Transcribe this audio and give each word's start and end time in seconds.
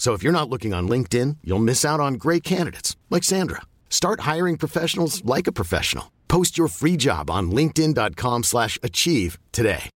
So 0.00 0.14
if 0.14 0.22
you're 0.22 0.32
not 0.32 0.48
looking 0.48 0.72
on 0.72 0.88
LinkedIn, 0.88 1.36
you'll 1.44 1.58
miss 1.58 1.84
out 1.84 2.00
on 2.00 2.14
great 2.14 2.42
candidates 2.42 2.96
like 3.10 3.22
Sandra. 3.22 3.60
Start 3.90 4.20
hiring 4.20 4.56
professionals 4.56 5.22
like 5.26 5.46
a 5.46 5.52
professional. 5.52 6.10
Post 6.26 6.56
your 6.56 6.68
free 6.68 6.96
job 6.96 7.28
on 7.28 7.50
linkedin.com/achieve 7.50 9.38
today. 9.52 9.90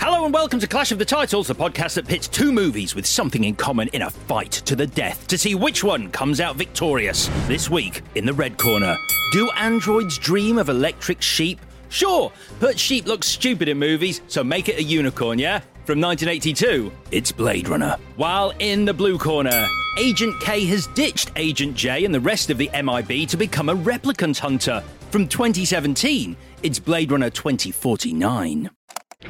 Hello 0.00 0.24
and 0.24 0.34
welcome 0.34 0.58
to 0.58 0.66
Clash 0.66 0.90
of 0.90 0.98
the 0.98 1.04
Titles, 1.04 1.46
the 1.46 1.54
podcast 1.54 1.94
that 1.94 2.08
pits 2.08 2.26
two 2.26 2.50
movies 2.50 2.96
with 2.96 3.06
something 3.06 3.44
in 3.44 3.54
common 3.54 3.86
in 3.92 4.02
a 4.02 4.10
fight 4.10 4.50
to 4.50 4.74
the 4.74 4.88
death 4.88 5.28
to 5.28 5.38
see 5.38 5.54
which 5.54 5.84
one 5.84 6.10
comes 6.10 6.40
out 6.40 6.56
victorious. 6.56 7.30
This 7.46 7.70
week, 7.70 8.02
in 8.16 8.26
the 8.26 8.34
red 8.34 8.58
corner, 8.58 8.96
do 9.30 9.48
androids 9.52 10.18
dream 10.18 10.58
of 10.58 10.68
electric 10.68 11.22
sheep? 11.22 11.60
Sure, 11.90 12.32
but 12.58 12.76
sheep 12.76 13.06
look 13.06 13.22
stupid 13.22 13.68
in 13.68 13.78
movies, 13.78 14.20
so 14.26 14.42
make 14.42 14.68
it 14.68 14.78
a 14.78 14.82
unicorn, 14.82 15.38
yeah? 15.38 15.60
From 15.84 16.00
1982, 16.00 16.92
it's 17.10 17.32
Blade 17.32 17.68
Runner. 17.68 17.96
While 18.14 18.52
in 18.60 18.84
the 18.84 18.94
blue 18.94 19.18
corner, 19.18 19.66
Agent 19.98 20.38
K 20.40 20.64
has 20.66 20.86
ditched 20.86 21.32
Agent 21.34 21.74
J 21.74 22.04
and 22.04 22.14
the 22.14 22.20
rest 22.20 22.50
of 22.50 22.58
the 22.58 22.70
MIB 22.72 23.28
to 23.28 23.36
become 23.36 23.68
a 23.68 23.74
replicant 23.74 24.38
hunter. 24.38 24.80
From 25.10 25.26
2017, 25.26 26.36
it's 26.62 26.78
Blade 26.78 27.10
Runner 27.10 27.30
2049. 27.30 28.70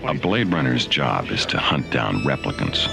A 0.05 0.13
Blade 0.13 0.53
Runner's 0.53 0.87
job 0.87 1.31
is 1.31 1.47
to 1.47 1.59
hunt 1.59 1.91
down 1.91 2.17
replicants, 2.17 2.87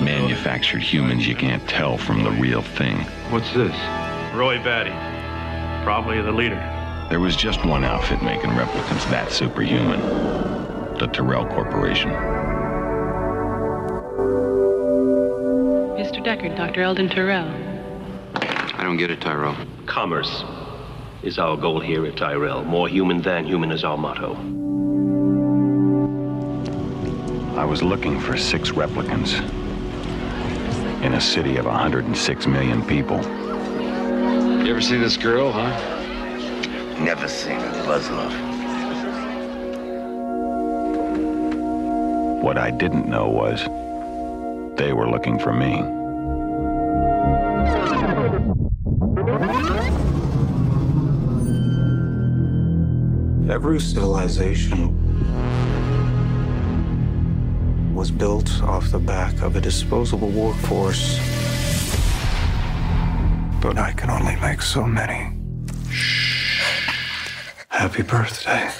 manufactured 0.00 0.82
humans 0.82 1.24
you 1.24 1.36
can't 1.36 1.66
tell 1.68 1.96
from 1.96 2.24
the 2.24 2.32
real 2.32 2.62
thing. 2.62 2.96
What's 3.30 3.52
this? 3.52 3.76
Roy 4.34 4.58
Batty. 4.64 4.90
Probably 5.84 6.20
the 6.20 6.32
leader. 6.32 6.58
There 7.10 7.20
was 7.20 7.36
just 7.36 7.64
one 7.64 7.84
outfit 7.84 8.24
making 8.24 8.50
replicants 8.50 9.08
that 9.10 9.30
superhuman 9.30 10.00
the 10.98 11.06
Tyrell 11.08 11.46
Corporation. 11.46 12.10
Mr. 15.94 16.20
Deckard, 16.24 16.56
Dr. 16.56 16.82
Eldon 16.82 17.08
Tyrell. 17.08 17.46
I 18.34 18.82
don't 18.82 18.96
get 18.96 19.12
it, 19.12 19.20
Tyrell. 19.20 19.56
Commerce 19.86 20.42
is 21.22 21.38
our 21.38 21.56
goal 21.56 21.78
here 21.78 22.04
at 22.04 22.16
Tyrell. 22.16 22.64
More 22.64 22.88
human 22.88 23.22
than 23.22 23.44
human 23.44 23.70
is 23.70 23.84
our 23.84 23.96
motto. 23.96 24.34
I 27.56 27.64
was 27.64 27.80
looking 27.80 28.18
for 28.18 28.36
six 28.36 28.70
replicants 28.72 29.38
in 31.04 31.14
a 31.14 31.20
city 31.20 31.58
of 31.58 31.66
106 31.66 32.46
million 32.48 32.84
people. 32.84 33.22
You 34.64 34.72
ever 34.72 34.80
see 34.80 34.96
this 34.96 35.16
girl, 35.16 35.52
huh? 35.52 35.70
Never 36.98 37.28
seen 37.28 37.58
a 37.58 37.72
Buzzlove. 37.86 38.32
What 42.42 42.58
I 42.58 42.72
didn't 42.72 43.08
know 43.08 43.28
was 43.28 43.64
they 44.76 44.92
were 44.92 45.08
looking 45.08 45.38
for 45.38 45.52
me. 45.52 45.82
Every 53.52 53.78
civilization 53.78 54.90
was 57.94 58.10
built 58.10 58.62
off 58.62 58.90
the 58.90 58.98
back 58.98 59.40
of 59.42 59.54
a 59.56 59.60
disposable 59.60 60.28
workforce. 60.28 61.18
But 63.60 63.78
I 63.78 63.92
can 63.96 64.10
only 64.10 64.36
make 64.36 64.60
so 64.60 64.84
many. 64.84 65.38
Happy 67.68 68.02
birthday. 68.02 68.70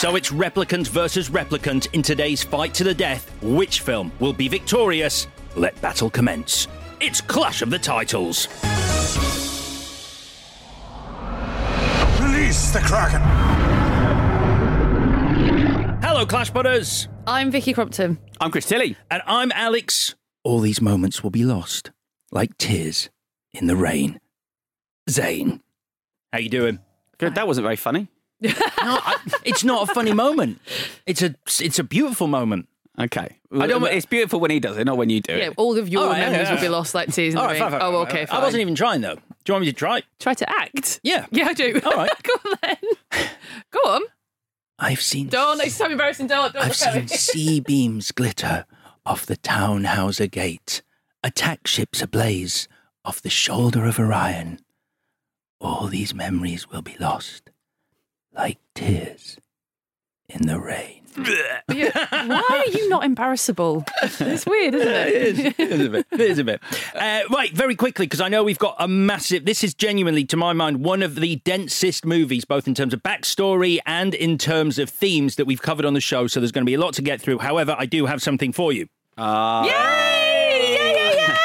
So 0.00 0.16
it's 0.16 0.30
replicant 0.30 0.88
versus 0.88 1.28
replicant 1.28 1.92
in 1.92 2.00
today's 2.00 2.42
fight 2.42 2.72
to 2.72 2.84
the 2.84 2.94
death. 2.94 3.30
Which 3.42 3.80
film 3.80 4.10
will 4.18 4.32
be 4.32 4.48
victorious? 4.48 5.26
Let 5.56 5.78
battle 5.82 6.08
commence. 6.08 6.68
It's 7.02 7.20
Clash 7.20 7.60
of 7.60 7.68
the 7.68 7.78
Titles. 7.78 8.48
Release 12.18 12.70
the 12.70 12.80
Kraken! 12.82 13.20
Hello, 16.00 16.24
Clash 16.24 16.48
Butters. 16.48 17.06
I'm 17.26 17.50
Vicky 17.50 17.74
Crompton. 17.74 18.18
I'm 18.40 18.50
Chris 18.50 18.64
Tilly. 18.64 18.96
And 19.10 19.20
I'm 19.26 19.52
Alex. 19.52 20.14
All 20.44 20.60
these 20.60 20.80
moments 20.80 21.22
will 21.22 21.28
be 21.28 21.44
lost, 21.44 21.90
like 22.32 22.56
tears 22.56 23.10
in 23.52 23.66
the 23.66 23.76
rain. 23.76 24.18
Zane. 25.10 25.60
How 26.32 26.38
you 26.38 26.48
doing? 26.48 26.78
Good. 27.18 27.34
That 27.34 27.46
wasn't 27.46 27.64
very 27.64 27.76
funny. 27.76 28.08
No, 28.42 28.50
I, 28.56 29.16
it's 29.44 29.64
not 29.64 29.88
a 29.90 29.94
funny 29.94 30.12
moment. 30.12 30.60
It's 31.06 31.22
a 31.22 31.34
it's 31.60 31.78
a 31.78 31.84
beautiful 31.84 32.26
moment. 32.26 32.68
Okay. 32.98 33.36
I 33.58 33.66
don't. 33.66 33.82
It's 33.84 34.06
beautiful 34.06 34.40
when 34.40 34.50
he 34.50 34.60
does 34.60 34.76
it, 34.76 34.84
not 34.84 34.96
when 34.96 35.08
you 35.10 35.20
do 35.20 35.32
Yeah, 35.32 35.46
it. 35.48 35.54
all 35.56 35.76
of 35.78 35.88
your 35.88 36.02
All 36.04 36.08
right, 36.10 36.18
memories 36.18 36.48
yeah, 36.48 36.54
will 36.54 36.60
be 36.60 36.66
yeah. 36.66 36.70
lost 36.70 36.94
like 36.94 37.12
tears 37.12 37.34
in 37.34 37.38
the 37.40 37.44
right, 37.46 37.52
rain. 37.52 37.60
fine, 37.60 37.70
fine, 37.72 37.80
oh, 37.82 38.04
fine. 38.04 38.16
okay, 38.22 38.26
I 38.30 38.38
wasn't 38.42 38.60
even 38.60 38.74
trying 38.74 39.00
though. 39.00 39.14
Do 39.14 39.20
you 39.48 39.54
want 39.54 39.64
me 39.64 39.72
to 39.72 39.76
try? 39.76 40.02
Try 40.18 40.34
to 40.34 40.50
act. 40.50 41.00
Yeah. 41.02 41.26
Yeah, 41.30 41.46
I 41.48 41.54
do. 41.54 41.80
All 41.84 41.92
right. 41.92 42.10
Go 42.22 42.32
on 42.50 42.56
then. 42.62 43.28
Go 43.70 43.78
on. 43.90 44.02
I've 44.78 45.00
seen 45.00 45.28
Don't. 45.28 45.60
It's 45.62 45.74
so 45.76 45.86
embarrassing. 45.90 46.26
Don't. 46.26 46.52
don't 46.52 46.62
I've 46.62 46.68
look 46.68 46.82
at 46.82 46.92
seen 46.92 47.02
me. 47.02 47.06
sea 47.08 47.60
beams 47.60 48.12
glitter 48.12 48.66
off 49.06 49.24
the 49.26 49.36
Tannhäuser 49.36 50.30
gate, 50.30 50.82
attack 51.24 51.66
ships 51.66 52.02
ablaze 52.02 52.68
off 53.04 53.20
the 53.22 53.30
shoulder 53.30 53.86
of 53.86 53.98
Orion. 53.98 54.58
All 55.60 55.86
these 55.88 56.14
memories 56.14 56.68
will 56.70 56.82
be 56.82 56.96
lost, 57.00 57.49
like 58.40 58.58
tears 58.74 59.36
in 60.28 60.46
the 60.46 60.58
rain. 60.58 60.96
Yeah. 61.68 62.06
Why 62.26 62.64
are 62.66 62.70
you 62.70 62.88
not 62.88 63.04
embarrassable? 63.04 63.84
It's 64.02 64.46
weird, 64.46 64.74
isn't 64.74 64.88
it? 64.88 65.08
it 65.08 65.22
is, 65.22 65.38
it 65.38 65.58
is 65.58 65.86
a 65.86 65.90
bit. 65.90 66.06
It 66.12 66.20
is 66.20 66.38
a 66.38 66.44
bit. 66.44 66.60
Uh, 66.94 67.20
right, 67.30 67.52
very 67.52 67.74
quickly, 67.74 68.06
because 68.06 68.20
I 68.20 68.28
know 68.28 68.42
we've 68.42 68.58
got 68.58 68.76
a 68.78 68.88
massive. 68.88 69.44
This 69.44 69.62
is 69.62 69.74
genuinely, 69.74 70.24
to 70.26 70.36
my 70.36 70.52
mind, 70.54 70.82
one 70.84 71.02
of 71.02 71.16
the 71.16 71.36
densest 71.36 72.06
movies, 72.06 72.44
both 72.46 72.66
in 72.66 72.74
terms 72.74 72.94
of 72.94 73.02
backstory 73.02 73.78
and 73.84 74.14
in 74.14 74.38
terms 74.38 74.78
of 74.78 74.88
themes 74.88 75.36
that 75.36 75.44
we've 75.46 75.60
covered 75.60 75.84
on 75.84 75.94
the 75.94 76.00
show. 76.00 76.26
So 76.26 76.40
there's 76.40 76.52
going 76.52 76.64
to 76.64 76.70
be 76.70 76.74
a 76.74 76.80
lot 76.80 76.94
to 76.94 77.02
get 77.02 77.20
through. 77.20 77.40
However, 77.40 77.76
I 77.76 77.84
do 77.86 78.06
have 78.06 78.22
something 78.22 78.52
for 78.52 78.72
you. 78.72 78.86
Ah. 79.18 79.64
Yay! 79.64 80.19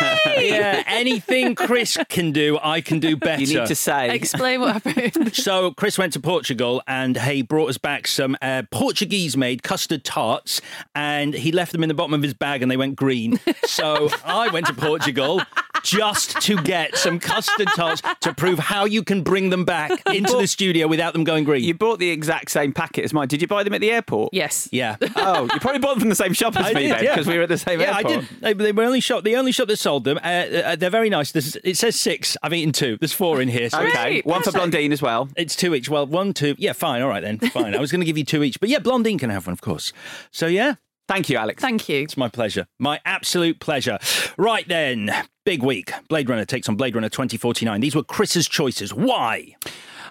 Yeah, 0.01 0.83
anything 0.87 1.55
Chris 1.55 1.97
can 2.09 2.31
do, 2.31 2.57
I 2.61 2.81
can 2.81 2.99
do 2.99 3.15
better. 3.15 3.41
You 3.41 3.59
need 3.59 3.67
to 3.67 3.75
say. 3.75 4.13
Explain 4.13 4.61
what 4.61 4.81
happened. 4.83 5.33
So 5.45 5.71
Chris 5.71 5.97
went 5.97 6.13
to 6.13 6.19
Portugal 6.19 6.81
and 6.87 7.17
he 7.17 7.41
brought 7.41 7.69
us 7.69 7.77
back 7.77 8.07
some 8.07 8.35
uh, 8.41 8.63
Portuguese-made 8.71 9.63
custard 9.63 10.03
tarts, 10.03 10.61
and 10.95 11.33
he 11.33 11.51
left 11.51 11.71
them 11.71 11.83
in 11.83 11.87
the 11.89 11.93
bottom 11.93 12.13
of 12.13 12.23
his 12.23 12.33
bag 12.33 12.61
and 12.61 12.71
they 12.71 12.77
went 12.77 12.95
green. 12.95 13.39
So 13.65 14.09
I 14.23 14.49
went 14.49 14.65
to 14.67 14.73
Portugal, 14.73 15.41
just 15.85 16.41
to 16.41 16.61
get 16.63 16.97
some 16.97 17.19
custard 17.19 17.67
tarts 17.75 18.01
to 18.21 18.33
prove 18.33 18.57
how 18.57 18.85
you 18.85 19.03
can 19.03 19.21
bring 19.21 19.51
them 19.51 19.63
back 19.63 19.91
into 20.13 20.35
the 20.35 20.47
studio 20.47 20.87
without 20.87 21.13
them 21.13 21.23
going 21.23 21.43
green. 21.43 21.63
You 21.63 21.75
bought 21.75 21.99
the 21.99 22.09
exact 22.09 22.49
same 22.51 22.73
packet 22.73 23.05
as 23.05 23.13
mine. 23.13 23.27
Did 23.27 23.41
you 23.41 23.47
buy 23.47 23.63
them 23.63 23.73
at 23.73 23.81
the 23.81 23.91
airport? 23.91 24.33
Yes. 24.33 24.67
Yeah. 24.71 24.97
Oh, 25.17 25.43
you 25.51 25.59
probably 25.59 25.79
bought 25.79 25.93
them 25.93 26.01
from 26.01 26.09
the 26.09 26.15
same 26.15 26.33
shop 26.33 26.55
as 26.57 26.67
I 26.67 26.73
me 26.73 26.81
did, 26.83 26.91
then, 26.91 27.03
yeah. 27.03 27.13
because 27.15 27.25
we 27.25 27.37
were 27.37 27.43
at 27.43 27.49
the 27.49 27.57
same 27.57 27.81
airport. 27.81 28.03
yeah, 28.03 28.11
airport. 28.11 28.31
I 28.43 28.51
did. 28.51 28.59
They, 28.59 28.65
they 28.65 28.71
were 28.73 28.83
only 28.83 28.99
shop. 28.99 29.23
The 29.23 29.37
only 29.37 29.51
shop 29.51 29.67
that 29.69 29.77
sold 29.77 30.03
them. 30.03 30.17
Uh, 30.17 30.27
uh, 30.27 30.75
they're 30.75 30.89
very 30.89 31.09
nice. 31.09 31.31
There's, 31.31 31.55
it 31.57 31.77
says 31.77 31.99
six. 31.99 32.37
I've 32.43 32.53
eaten 32.53 32.71
two. 32.71 32.97
There's 32.99 33.13
four 33.13 33.41
in 33.41 33.47
here. 33.47 33.69
So 33.69 33.79
Okay, 33.79 34.21
one 34.23 34.43
for 34.43 34.51
Blondine 34.51 34.91
as 34.91 35.01
well. 35.01 35.29
It's 35.35 35.55
two 35.55 35.73
each. 35.73 35.89
Well, 35.89 36.05
one, 36.05 36.33
two. 36.33 36.55
Yeah, 36.57 36.73
fine. 36.73 37.01
All 37.01 37.07
right 37.07 37.23
then. 37.23 37.39
Fine. 37.55 37.75
I 37.75 37.79
was 37.79 37.91
going 37.91 38.01
to 38.01 38.05
give 38.05 38.17
you 38.17 38.25
two 38.25 38.43
each, 38.43 38.59
but 38.59 38.69
yeah, 38.69 38.79
Blondine 38.79 39.17
can 39.17 39.29
have 39.29 39.47
one, 39.47 39.53
of 39.53 39.61
course. 39.61 39.93
So 40.31 40.47
yeah, 40.47 40.75
Thank 41.07 41.29
you, 41.29 41.37
Alex. 41.37 41.61
Thank 41.61 41.87
you. 41.87 42.01
it's 42.01 42.17
my 42.17 42.27
pleasure. 42.29 42.67
My 42.79 42.99
absolute 43.05 43.59
pleasure. 43.59 43.99
Right 44.37 44.67
then, 44.67 45.11
big 45.45 45.63
week. 45.63 45.93
Blade 46.09 46.27
Runner 46.27 46.43
takes 46.43 46.67
on 46.67 46.75
Blade 46.75 46.95
Runner 46.95 47.07
2049. 47.09 47.79
These 47.79 47.95
were 47.95 48.03
Chris's 48.03 48.47
choices. 48.47 48.93
Why? 48.93 49.55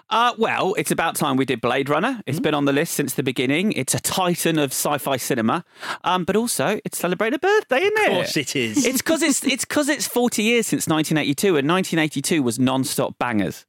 Uh, 0.07 0.33
well, 0.37 0.75
it's 0.77 0.91
about 0.91 1.15
time 1.15 1.35
we 1.35 1.45
did 1.45 1.59
Blade 1.59 1.89
Runner. 1.89 2.21
It's 2.27 2.39
been 2.39 2.53
on 2.53 2.65
the 2.65 2.71
list 2.71 2.93
since 2.93 3.15
the 3.15 3.23
beginning. 3.23 3.71
It's 3.71 3.95
a 3.95 3.99
titan 3.99 4.59
of 4.59 4.65
sci-fi 4.71 5.17
cinema, 5.17 5.65
um, 6.03 6.25
but 6.25 6.35
also 6.35 6.79
it's 6.85 6.99
celebrating 6.99 7.33
a 7.33 7.39
birthday, 7.39 7.79
isn't 7.81 7.97
it? 7.97 8.07
Of 8.09 8.13
course 8.17 8.37
it 8.37 8.55
is. 8.55 8.85
It's 8.85 8.99
because 9.01 9.23
it's 9.23 9.43
it's 9.53 9.65
because 9.65 9.89
it's 9.89 10.07
forty 10.07 10.43
years 10.43 10.67
since 10.67 10.87
1982, 10.87 11.57
and 11.57 11.67
1982 11.67 12.43
was 12.43 12.59
non-stop 12.59 13.17
bangers. 13.17 13.65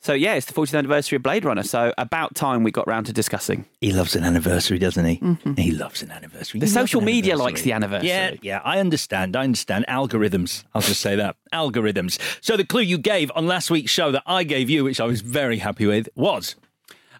So 0.00 0.12
yeah, 0.12 0.34
it's 0.34 0.46
the 0.46 0.52
40th 0.54 0.76
anniversary 0.76 1.16
of 1.16 1.22
Blade 1.22 1.44
Runner. 1.44 1.62
So 1.62 1.92
about 1.98 2.34
time 2.34 2.64
we 2.64 2.72
got 2.72 2.86
round 2.88 3.06
to 3.06 3.12
discussing. 3.12 3.64
He 3.80 3.92
loves 3.92 4.16
an 4.16 4.24
anniversary, 4.24 4.78
doesn't 4.78 5.04
he? 5.04 5.20
He 5.56 5.70
loves 5.70 6.02
an 6.02 6.10
anniversary. 6.10 6.58
The 6.58 6.66
He 6.66 6.72
social 6.72 7.00
media 7.00 7.36
likes 7.36 7.62
the 7.62 7.72
anniversary. 7.72 8.08
Yeah, 8.08 8.34
yeah, 8.42 8.60
I 8.64 8.80
understand. 8.80 9.36
I 9.36 9.44
understand. 9.44 9.84
Algorithms. 9.88 10.64
I'll 10.74 10.82
just 10.82 11.00
say 11.06 11.16
that. 11.16 11.36
Algorithms. 11.52 12.18
So 12.40 12.56
the 12.56 12.64
clue 12.64 12.82
you 12.82 12.98
gave 12.98 13.30
on 13.36 13.46
last 13.46 13.70
week's 13.70 13.92
show 13.92 14.10
that 14.12 14.22
I 14.26 14.42
gave 14.44 14.68
you, 14.68 14.84
which 14.84 15.00
I 15.00 15.06
was 15.12 15.20
very 15.20 15.58
happy 15.58 15.86
with, 15.86 16.08
was 16.16 16.56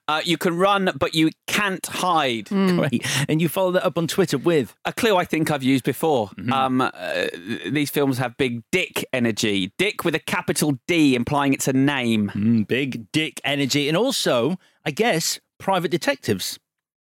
Uh, 0.08 0.22
you 0.24 0.38
can 0.38 0.54
run, 0.56 0.84
but 1.02 1.14
you 1.20 1.30
can't 1.58 1.84
hide. 2.04 2.46
great. 2.48 3.02
And 3.28 3.36
you 3.42 3.48
followed 3.48 3.72
that 3.76 3.84
up 3.84 3.98
on 3.98 4.06
Twitter 4.06 4.38
with 4.38 4.68
A 4.84 4.92
clue 4.92 5.16
I 5.22 5.24
think 5.24 5.50
I've 5.50 5.64
used 5.74 5.84
before. 5.84 6.28
Mm-hmm. 6.28 6.52
Um, 6.52 6.80
uh, 6.80 6.90
these 7.78 7.90
films 7.90 8.18
have 8.18 8.36
big 8.36 8.62
dick 8.70 9.04
energy. 9.12 9.72
Dick 9.78 10.04
with 10.04 10.14
a 10.14 10.24
capital 10.36 10.70
D, 10.86 11.14
implying 11.16 11.52
it's 11.56 11.68
a 11.68 11.72
name. 11.72 12.30
mm, 12.34 12.66
big 12.66 13.10
dick 13.12 13.40
energy 13.44 13.88
and 13.88 13.96
also, 13.96 14.58
I 14.84 14.90
guess, 14.92 15.40
private 15.58 15.90
detectives. 15.90 16.58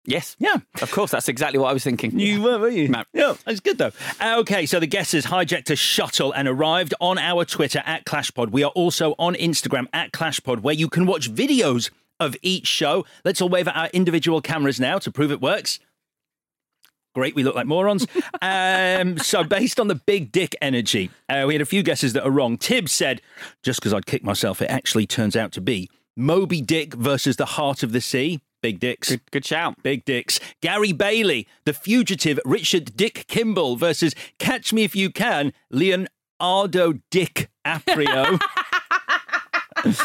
Yes. 0.06 0.36
Yeah. 0.40 0.58
Of 0.82 0.92
course, 0.92 1.12
that's 1.12 1.28
exactly 1.28 1.60
what 1.60 1.70
I 1.70 1.74
was 1.74 1.84
thinking. 1.84 2.18
You 2.20 2.42
were, 2.42 2.58
were 2.58 2.70
you? 2.70 2.88
No. 2.88 3.04
Yeah, 3.14 3.36
that's 3.46 3.60
good 3.60 3.78
though. 3.78 3.92
Uh, 4.20 4.38
Okay, 4.40 4.66
so 4.66 4.80
the 4.80 4.88
guesses 4.88 5.26
hijacked 5.26 5.70
a 5.70 5.76
shuttle 5.76 6.32
and 6.32 6.48
arrived 6.48 6.94
on 7.02 7.18
our 7.18 7.46
Twitter 7.46 7.84
at 7.86 8.06
ClashPod. 8.06 8.52
We 8.52 8.64
are 8.64 8.72
also 8.72 9.14
on 9.20 9.36
Instagram 9.36 9.88
at 9.94 10.12
ClashPod, 10.12 10.62
where 10.62 10.74
you 10.74 10.88
can 10.88 11.06
watch 11.06 11.32
videos 11.32 11.92
of 12.20 12.36
each 12.42 12.68
show. 12.68 13.06
Let's 13.26 13.42
all 13.42 13.50
wave 13.50 13.68
at 13.68 13.76
our 13.76 13.90
individual 13.94 14.42
cameras 14.42 14.80
now 14.80 14.98
to 15.00 15.12
prove 15.12 15.32
it 15.32 15.42
works. 15.42 15.80
Great, 17.16 17.36
we 17.36 17.44
look 17.44 17.56
like 17.56 17.66
morons. 17.66 18.06
um, 18.42 19.18
so, 19.18 19.44
based 19.44 19.80
on 19.80 19.88
the 19.88 19.96
big 19.96 20.32
dick 20.32 20.56
energy, 20.62 21.10
uh, 21.28 21.44
we 21.48 21.54
had 21.54 21.62
a 21.62 21.66
few 21.66 21.84
guesses 21.84 22.14
that 22.14 22.24
are 22.24 22.32
wrong. 22.32 22.58
Tibbs 22.58 22.92
said, 22.92 23.22
just 23.64 23.80
because 23.80 23.94
I'd 23.94 24.06
kick 24.06 24.24
myself, 24.24 24.62
it 24.62 24.70
actually 24.70 25.08
turns 25.08 25.36
out 25.36 25.52
to 25.54 25.62
be 25.62 25.90
Moby 26.16 26.62
Dick 26.62 26.94
versus 26.94 27.36
the 27.36 27.46
Heart 27.46 27.84
of 27.84 27.92
the 27.92 28.02
Sea. 28.02 28.40
Big 28.62 28.80
dicks. 28.80 29.10
Good, 29.10 29.22
good 29.32 29.46
shout. 29.46 29.82
Big 29.84 30.04
dicks. 30.06 30.40
Gary 30.62 30.92
Bailey, 30.92 31.48
The 31.66 31.74
Fugitive, 31.74 32.40
Richard 32.46 32.96
Dick 32.98 33.26
Kimball 33.28 33.76
versus 33.78 34.14
Catch 34.38 34.74
Me 34.74 34.84
If 34.84 34.96
You 34.96 35.10
Can, 35.12 35.54
Leonardo 35.70 37.00
Dick 37.10 37.50
Aprio. 37.66 38.40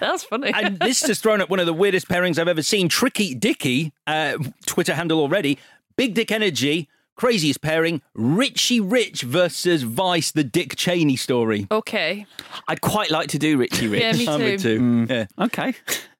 That's 0.00 0.24
funny. 0.24 0.52
and 0.54 0.78
this 0.80 1.02
has 1.06 1.20
thrown 1.20 1.40
up 1.40 1.50
one 1.50 1.60
of 1.60 1.66
the 1.66 1.72
weirdest 1.72 2.08
pairings 2.08 2.38
I've 2.38 2.48
ever 2.48 2.62
seen. 2.62 2.88
Tricky 2.88 3.34
Dicky, 3.34 3.92
uh, 4.06 4.38
Twitter 4.66 4.94
handle 4.94 5.20
already. 5.20 5.58
Big 5.96 6.14
Dick 6.14 6.30
Energy, 6.32 6.88
craziest 7.14 7.60
pairing. 7.60 8.00
Richie 8.14 8.80
Rich 8.80 9.22
versus 9.22 9.82
Vice, 9.82 10.30
the 10.32 10.44
Dick 10.44 10.76
Cheney 10.76 11.16
story. 11.16 11.66
okay. 11.70 12.26
I'd 12.68 12.80
quite 12.80 13.10
like 13.10 13.28
to 13.28 13.38
do 13.38 13.58
Richie 13.58 13.86
Rich. 13.88 14.02
Yeah, 14.02 14.12
me 14.12 14.28
I'm 14.28 14.40
with 14.40 14.62
too. 14.62 15.06
two. 15.06 15.14
Yeah. 15.14 15.26
Okay. 15.38 15.74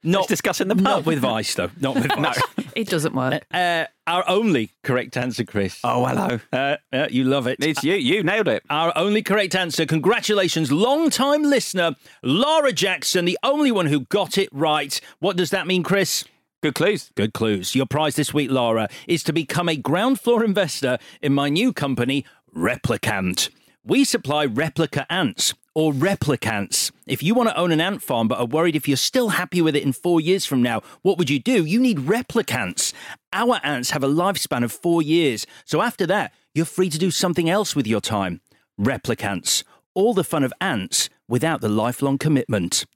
Not 0.04 0.20
Let's 0.20 0.28
discuss 0.28 0.60
in 0.60 0.68
the 0.68 0.74
pub. 0.74 0.84
Not 0.84 1.06
with 1.06 1.20
Vice, 1.20 1.54
though. 1.54 1.70
Not 1.80 1.94
with 1.94 2.12
Vice. 2.16 2.42
It 2.74 2.88
doesn't 2.88 3.14
work. 3.14 3.44
Uh, 3.52 3.84
our 4.06 4.24
only 4.28 4.70
correct 4.82 5.16
answer, 5.16 5.44
Chris. 5.44 5.78
Oh, 5.84 6.04
hello. 6.04 6.40
Uh, 6.52 6.76
yeah, 6.92 7.06
you 7.08 7.22
love 7.24 7.46
it. 7.46 7.58
It's 7.60 7.84
you. 7.84 7.94
You 7.94 8.24
nailed 8.24 8.48
it. 8.48 8.64
Our 8.68 8.92
only 8.96 9.22
correct 9.22 9.54
answer. 9.54 9.86
Congratulations, 9.86 10.72
long-time 10.72 11.42
listener, 11.44 11.94
Laura 12.22 12.72
Jackson, 12.72 13.24
the 13.26 13.38
only 13.44 13.70
one 13.70 13.86
who 13.86 14.00
got 14.00 14.36
it 14.38 14.48
right. 14.52 15.00
What 15.20 15.36
does 15.36 15.50
that 15.50 15.66
mean, 15.68 15.84
Chris? 15.84 16.24
Good 16.62 16.74
clues. 16.74 17.10
Good 17.14 17.32
clues. 17.32 17.74
Your 17.74 17.86
prize 17.86 18.16
this 18.16 18.34
week, 18.34 18.50
Laura, 18.50 18.88
is 19.06 19.22
to 19.24 19.32
become 19.32 19.68
a 19.68 19.76
ground 19.76 20.20
floor 20.20 20.44
investor 20.44 20.98
in 21.20 21.32
my 21.32 21.48
new 21.48 21.72
company, 21.72 22.24
Replicant. 22.56 23.50
We 23.84 24.04
supply 24.04 24.44
replica 24.44 25.12
ants 25.12 25.54
or 25.74 25.92
replicants. 25.92 26.92
If 27.04 27.20
you 27.20 27.34
want 27.34 27.48
to 27.48 27.58
own 27.58 27.72
an 27.72 27.80
ant 27.80 28.00
farm 28.00 28.28
but 28.28 28.38
are 28.38 28.46
worried 28.46 28.76
if 28.76 28.86
you're 28.86 28.96
still 28.96 29.30
happy 29.30 29.60
with 29.60 29.74
it 29.74 29.82
in 29.82 29.92
four 29.92 30.20
years 30.20 30.46
from 30.46 30.62
now, 30.62 30.82
what 31.02 31.18
would 31.18 31.28
you 31.28 31.40
do? 31.40 31.64
You 31.64 31.80
need 31.80 31.98
replicants. 31.98 32.92
Our 33.32 33.58
ants 33.64 33.90
have 33.90 34.04
a 34.04 34.08
lifespan 34.08 34.62
of 34.62 34.70
four 34.70 35.02
years. 35.02 35.48
So 35.64 35.82
after 35.82 36.06
that, 36.06 36.32
you're 36.54 36.64
free 36.64 36.90
to 36.90 36.98
do 36.98 37.10
something 37.10 37.50
else 37.50 37.74
with 37.74 37.88
your 37.88 38.00
time. 38.00 38.40
Replicants. 38.80 39.64
All 39.94 40.14
the 40.14 40.22
fun 40.22 40.44
of 40.44 40.52
ants 40.60 41.08
without 41.26 41.60
the 41.60 41.68
lifelong 41.68 42.18
commitment. 42.18 42.86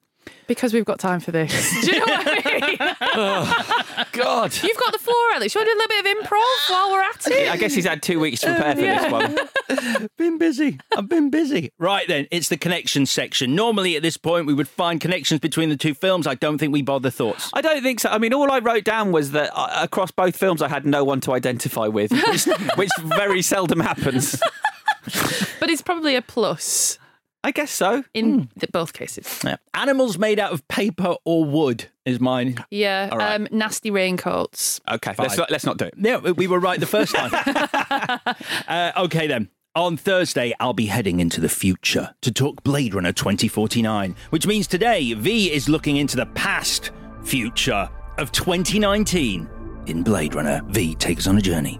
Because 0.47 0.73
we've 0.73 0.85
got 0.85 0.99
time 0.99 1.21
for 1.21 1.33
this. 1.33 1.81
Do 1.85 1.93
you 1.93 1.99
know 1.99 2.05
what 2.07 2.27
I 2.27 3.97
mean? 3.97 4.07
God. 4.13 4.57
You've 4.63 4.77
got 4.77 4.93
the 4.93 4.99
floor, 4.99 5.17
Alex. 5.35 5.55
You 5.55 5.61
want 5.61 5.69
to 5.69 5.73
do 5.73 5.77
a 5.77 5.81
little 5.81 6.03
bit 6.03 6.19
of 6.19 6.25
improv 6.25 6.71
while 6.71 6.91
we're 6.93 7.03
at 7.03 7.27
it? 7.27 7.51
I 7.51 7.57
guess 7.57 7.75
he's 7.75 7.85
had 7.85 8.03
two 8.03 8.21
weeks 8.21 8.41
to 8.43 8.55
prepare 8.55 8.75
for 8.75 8.81
this 8.81 9.13
one. 9.13 10.09
been 10.17 10.39
busy. 10.39 10.79
I've 10.97 11.09
been 11.09 11.31
busy. 11.31 11.71
Right 11.79 12.07
then, 12.07 12.27
it's 12.31 12.49
the 12.49 12.57
connection 12.57 13.07
section. 13.07 13.55
Normally 13.55 13.97
at 13.97 14.03
this 14.03 14.17
point, 14.17 14.47
we 14.47 14.55
would 14.55 14.69
find 14.69 15.01
connections 15.01 15.41
between 15.41 15.69
the 15.69 15.77
two 15.77 15.95
films. 15.95 16.27
I 16.27 16.35
don't 16.35 16.59
think 16.59 16.73
we 16.73 16.83
bother 16.83 17.11
thoughts. 17.11 17.51
I 17.53 17.61
don't 17.61 17.83
think 17.83 18.01
so. 18.01 18.09
I 18.11 18.19
mean, 18.19 18.33
all 18.33 18.51
I 18.51 18.59
wrote 18.61 18.85
down 18.85 19.13
was 19.13 19.33
that 19.33 19.51
uh, 19.55 19.83
across 19.83 20.11
both 20.11 20.37
films, 20.37 20.63
I 20.63 20.69
had 20.69 20.87
no 20.87 21.05
one 21.05 21.21
to 21.23 21.33
identify 21.33 21.87
with, 21.89 22.13
which, 22.13 22.45
which 22.77 22.91
very 23.05 23.43
seldom 23.43 23.81
happens. 23.81 24.41
But 25.61 25.71
it's 25.71 25.83
probably 25.83 26.17
a 26.17 26.23
plus 26.23 26.99
I 27.47 27.53
guess 27.53 27.71
so. 27.71 28.03
in 28.13 28.49
th- 28.59 28.73
both 28.73 28.93
cases. 28.93 29.41
Yeah. 29.45 29.55
Animals 29.73 30.19
made 30.19 30.41
out 30.41 30.53
of 30.53 30.67
paper 30.67 31.15
or 31.25 31.45
wood 31.45 31.87
is 32.05 32.19
mine. 32.19 32.57
Yeah. 32.71 33.09
All 33.13 33.19
right. 33.19 33.37
Um, 33.37 33.47
nasty 33.53 33.93
raincoats. 33.93 34.81
Okay, 34.91 35.15
let's 35.17 35.37
not, 35.37 35.49
let's 35.49 35.65
not 35.65 35.79
do 35.79 35.85
it. 35.85 35.95
Yeah, 35.97 36.17
we 36.17 36.49
were 36.49 36.59
right 36.59 36.81
the 36.81 36.87
first 36.87 37.15
time. 37.15 37.31
uh, 38.69 39.05
okay 39.05 39.29
then. 39.29 39.49
On 39.77 39.97
Thursday, 39.97 40.55
I'll 40.59 40.73
be 40.73 40.87
heading 40.87 41.21
into 41.21 41.41
the 41.41 41.49
future 41.49 42.13
to 42.23 42.33
talk 42.33 42.65
Blade 42.65 42.95
Runner 42.95 43.13
2049, 43.13 44.17
which 44.31 44.45
means 44.45 44.67
today 44.67 45.13
V 45.13 45.53
is 45.53 45.69
looking 45.69 45.99
into 45.99 46.17
the 46.17 46.27
past 46.27 46.91
future 47.23 47.89
of 48.19 48.33
2019 48.33 49.49
in 49.87 50.03
Blade 50.03 50.35
Runner. 50.35 50.63
V 50.71 50.97
takes 50.97 51.27
us 51.27 51.27
on 51.29 51.39
a 51.39 51.43
journey. 51.43 51.79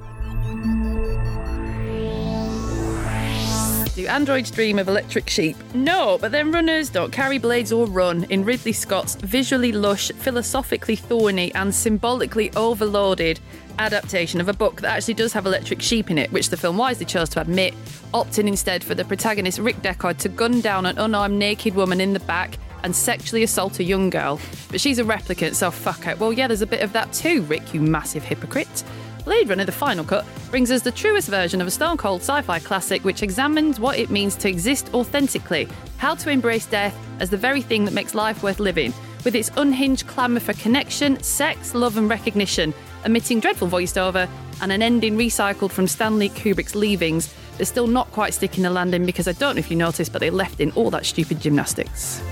Androids 4.07 4.51
dream 4.51 4.79
of 4.79 4.89
electric 4.89 5.29
sheep? 5.29 5.57
No, 5.75 6.19
but 6.21 6.33
then 6.33 6.53
runners 6.53 6.89
don't 6.91 7.13
carry 7.13 7.39
blades 7.39 7.73
or 7.73 7.87
run 7.87 8.25
in 8.25 8.45
Ridley 8.45 8.73
Scott's 8.73 9.15
visually 9.17 9.73
lush, 9.73 10.11
philosophically 10.13 10.97
thorny, 10.97 11.55
and 11.55 11.75
symbolically 11.75 12.51
overloaded 12.55 13.41
adaptation 13.79 14.41
of 14.41 14.49
a 14.49 14.53
book 14.53 14.81
that 14.81 14.97
actually 14.97 15.15
does 15.15 15.33
have 15.33 15.47
electric 15.47 15.83
sheep 15.83 16.11
in 16.11 16.19
it, 16.19 16.33
which 16.33 16.51
the 16.51 16.57
film 16.57 16.77
wisely 16.77 17.07
chose 17.07 17.29
to 17.31 17.41
admit, 17.41 17.75
opting 18.15 18.49
instead 18.49 18.83
for 18.83 18.95
the 18.95 19.05
protagonist 19.05 19.59
Rick 19.59 19.77
Deckard 19.77 20.19
to 20.19 20.29
gun 20.29 20.61
down 20.61 20.87
an 20.87 20.99
unarmed 20.99 21.39
naked 21.39 21.75
woman 21.75 22.01
in 22.01 22.13
the 22.13 22.21
back 22.21 22.59
and 22.83 22.95
sexually 22.95 23.43
assault 23.43 23.79
a 23.81 23.85
young 23.85 24.11
girl. 24.11 24.41
But 24.71 24.81
she's 24.81 24.99
a 24.99 25.05
replicant, 25.05 25.55
so 25.55 25.71
fuck 25.71 26.07
it. 26.07 26.19
Well, 26.19 26.33
yeah, 26.33 26.47
there's 26.47 26.63
a 26.63 26.67
bit 26.67 26.83
of 26.83 26.93
that 26.93 27.13
too, 27.13 27.43
Rick, 27.43 27.75
you 27.75 27.81
massive 27.81 28.25
hypocrite. 28.25 28.85
Blade 29.27 29.49
Runner, 29.49 29.65
the 29.65 29.73
final 29.73 30.05
cut, 30.05 30.25
brings 30.53 30.71
us 30.71 30.83
the 30.83 30.93
truest 30.93 31.29
version 31.29 31.61
of 31.61 31.67
a 31.67 31.71
stone 31.73 31.97
cold 31.97 32.21
sci 32.21 32.43
fi 32.43 32.61
classic 32.61 33.05
which 33.05 33.25
examines 33.25 33.81
what 33.81 33.99
it 33.99 34.09
means 34.09 34.37
to 34.37 34.49
exist 34.49 34.89
authentically, 34.95 35.67
how 35.97 36.15
to 36.15 36.31
embrace 36.31 36.65
death 36.65 36.97
as 37.19 37.29
the 37.29 37.37
very 37.37 37.61
thing 37.61 37.85
that 37.85 37.93
makes 37.93 38.15
life 38.15 38.45
worth 38.45 38.61
living, 38.61 38.95
with 39.25 39.35
its 39.35 39.51
unhinged 39.57 40.07
clamour 40.07 40.39
for 40.39 40.53
connection, 40.53 41.21
sex, 41.25 41.75
love, 41.75 41.97
and 41.97 42.09
recognition, 42.09 42.73
omitting 43.05 43.41
dreadful 43.41 43.67
voiceover 43.67 44.29
and 44.63 44.71
an 44.71 44.81
ending 44.81 45.19
recycled 45.19 45.73
from 45.73 45.89
Stanley 45.89 46.29
Kubrick's 46.29 46.77
Leavings. 46.77 47.35
They're 47.57 47.67
still 47.67 47.89
not 47.89 48.09
quite 48.13 48.33
sticking 48.33 48.63
the 48.63 48.71
landing 48.71 49.05
because 49.05 49.27
I 49.27 49.33
don't 49.33 49.57
know 49.57 49.59
if 49.59 49.73
you 49.73 49.77
noticed, 49.77 50.13
but 50.13 50.21
they 50.21 50.31
left 50.31 50.61
in 50.61 50.71
all 50.73 50.91
that 50.91 51.05
stupid 51.05 51.41
gymnastics. 51.41 52.23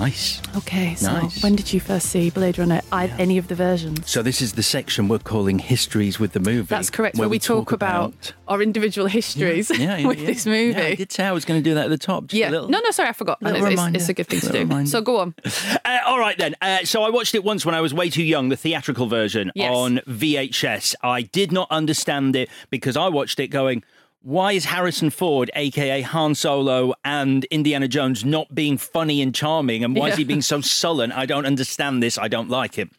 Nice. 0.00 0.40
Okay, 0.56 0.94
so 0.94 1.12
Nice. 1.12 1.42
when 1.42 1.54
did 1.56 1.74
you 1.74 1.78
first 1.78 2.06
see 2.06 2.30
Blade 2.30 2.58
Runner? 2.58 2.80
I, 2.90 3.08
Any 3.18 3.36
of 3.36 3.48
the 3.48 3.54
versions? 3.54 4.10
So 4.10 4.22
this 4.22 4.40
is 4.40 4.54
the 4.54 4.62
section 4.62 5.08
we're 5.08 5.18
calling 5.18 5.58
histories 5.58 6.18
with 6.18 6.32
the 6.32 6.40
movie. 6.40 6.62
That's 6.62 6.88
correct. 6.88 7.18
Where, 7.18 7.28
we, 7.28 7.38
talk, 7.38 7.70
about, 7.70 8.32
our 8.48 8.62
individual 8.62 9.08
histories 9.08 9.68
Yeah, 9.70 9.98
yeah, 9.98 10.06
with 10.08 10.18
yeah. 10.20 10.26
this 10.26 10.46
movie. 10.46 10.72
Yeah, 10.78 10.86
I 10.86 10.94
did 10.94 11.12
say 11.12 11.24
I 11.24 11.32
was 11.32 11.44
going 11.44 11.62
to 11.62 11.70
do 11.70 11.74
that 11.74 11.84
at 11.84 11.90
the 11.90 11.98
top. 11.98 12.28
Just 12.28 12.34
a 12.34 12.38
Yeah. 12.38 12.48
little- 12.48 12.70
No, 12.70 12.80
no, 12.80 12.90
sorry, 12.92 13.10
I 13.10 13.12
forgot. 13.12 13.42
Little 13.42 13.58
it's, 13.58 13.68
reminder. 13.68 13.98
it's 13.98 14.08
a 14.08 14.14
good 14.14 14.26
thing 14.26 14.40
to 14.40 14.52
do. 14.52 14.58
reminder. 14.60 14.88
So 14.90 15.02
go 15.02 15.18
on. 15.18 15.34
Uh, 15.84 15.98
all 16.06 16.18
right 16.18 16.36
then. 16.38 16.54
Uh, 16.62 16.78
so 16.84 17.02
I 17.02 17.10
watched 17.10 17.34
it 17.34 17.42
once 17.44 17.66
when 17.66 17.74
I 17.74 17.80
was 17.80 17.92
way 17.92 18.08
too 18.10 18.22
young, 18.22 18.48
the 18.48 18.56
theatrical 18.56 19.06
version 19.06 19.50
Yes. 19.54 19.70
on 19.74 20.00
VHS. 20.06 20.94
I 21.02 21.22
did 21.22 21.52
not 21.52 21.68
understand 21.70 22.36
it 22.36 22.48
because 22.70 22.96
I 22.96 23.08
watched 23.08 23.38
it 23.40 23.48
going. 23.48 23.82
Why 24.22 24.52
is 24.52 24.66
Harrison 24.66 25.08
Ford, 25.08 25.50
aka 25.54 26.02
Han 26.02 26.34
Solo, 26.34 26.92
and 27.02 27.46
Indiana 27.46 27.88
Jones 27.88 28.22
not 28.22 28.54
being 28.54 28.76
funny 28.76 29.22
and 29.22 29.34
charming? 29.34 29.82
And 29.82 29.96
why 29.96 30.10
is 30.10 30.16
he 30.16 30.24
being 30.24 30.42
so 30.42 30.60
sullen? 30.60 31.10
I 31.10 31.24
don't 31.24 31.46
understand 31.46 32.02
this. 32.02 32.18
I 32.18 32.28
don't 32.28 32.50
like 32.50 32.76
it. 32.76 32.90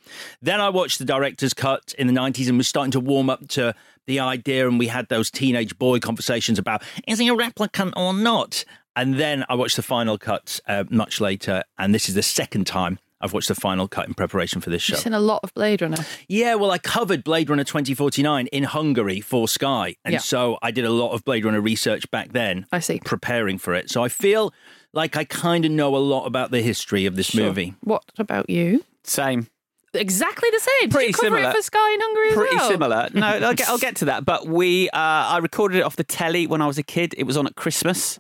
Then 0.41 0.59
I 0.59 0.69
watched 0.69 0.97
the 0.97 1.05
director's 1.05 1.53
cut 1.53 1.93
in 1.99 2.07
the 2.07 2.13
90s 2.13 2.49
and 2.49 2.57
was 2.57 2.67
starting 2.67 2.91
to 2.93 2.99
warm 2.99 3.29
up 3.29 3.47
to 3.49 3.75
the 4.07 4.19
idea. 4.19 4.67
And 4.67 4.79
we 4.79 4.87
had 4.87 5.09
those 5.09 5.29
teenage 5.29 5.77
boy 5.77 5.99
conversations 5.99 6.57
about 6.57 6.81
is 7.07 7.19
he 7.19 7.27
a 7.27 7.35
replicant 7.35 7.93
or 7.95 8.15
not? 8.15 8.65
And 8.95 9.19
then 9.19 9.45
I 9.47 9.53
watched 9.53 9.75
the 9.75 9.83
final 9.83 10.17
cut 10.17 10.59
uh, 10.67 10.85
much 10.89 11.21
later. 11.21 11.63
And 11.77 11.93
this 11.93 12.09
is 12.09 12.15
the 12.15 12.23
second 12.23 12.65
time 12.65 12.97
I've 13.21 13.33
watched 13.33 13.47
the 13.47 13.55
final 13.55 13.87
cut 13.87 14.07
in 14.07 14.13
preparation 14.13 14.61
for 14.61 14.69
this 14.69 14.81
show. 14.81 14.93
You've 14.95 15.03
seen 15.03 15.13
a 15.13 15.19
lot 15.19 15.41
of 15.43 15.53
Blade 15.53 15.81
Runner. 15.81 16.03
Yeah, 16.27 16.55
well, 16.55 16.71
I 16.71 16.77
covered 16.77 17.23
Blade 17.23 17.49
Runner 17.49 17.63
2049 17.63 18.47
in 18.47 18.63
Hungary 18.63 19.21
for 19.21 19.47
Sky. 19.47 19.95
And 20.03 20.13
Yeah. 20.13 20.19
so 20.19 20.57
I 20.61 20.71
did 20.71 20.85
a 20.85 20.89
lot 20.91 21.11
of 21.13 21.23
Blade 21.23 21.45
Runner 21.45 21.61
research 21.61 22.09
back 22.11 22.33
then. 22.33 22.65
I 22.71 22.79
see. 22.79 22.99
Preparing 23.05 23.57
for 23.57 23.73
it. 23.75 23.89
So 23.89 24.03
I 24.03 24.09
feel 24.09 24.53
like 24.93 25.15
I 25.15 25.23
kind 25.23 25.63
of 25.65 25.71
know 25.71 25.95
a 25.95 25.99
lot 25.99 26.25
about 26.25 26.51
the 26.51 26.61
history 26.61 27.05
of 27.05 27.15
this 27.15 27.33
movie. 27.35 27.75
What 27.83 28.03
about 28.17 28.49
you? 28.49 28.83
Same. 29.03 29.47
Exactly 29.93 30.49
the 30.51 30.59
same. 30.59 30.71
Did 30.83 30.91
Pretty 30.91 31.07
you 31.07 31.13
cover 31.13 31.35
similar. 31.35 31.49
it 31.49 31.55
for 31.55 31.61
Sky 31.61 31.93
in 31.93 31.99
Hungary 31.99 32.29
as 32.29 32.33
Pretty 32.35 32.55
well? 32.55 32.69
similar. 32.69 33.09
No, 33.13 33.25
I'll 33.27 33.53
get, 33.53 33.67
I'll 33.67 33.77
get 33.77 33.97
to 33.97 34.05
that. 34.05 34.23
But 34.23 34.47
we, 34.47 34.89
uh, 34.89 34.97
I 34.97 35.39
recorded 35.39 35.79
it 35.79 35.81
off 35.83 35.97
the 35.97 36.05
telly 36.05 36.47
when 36.47 36.61
I 36.61 36.67
was 36.67 36.77
a 36.77 36.83
kid. 36.83 37.13
It 37.17 37.23
was 37.25 37.35
on 37.35 37.45
at 37.45 37.55
Christmas. 37.55 38.17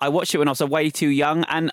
I 0.00 0.10
watched 0.10 0.34
it 0.34 0.38
when 0.38 0.48
I 0.48 0.50
was 0.50 0.60
way 0.60 0.90
too 0.90 1.08
young, 1.08 1.44
and 1.44 1.72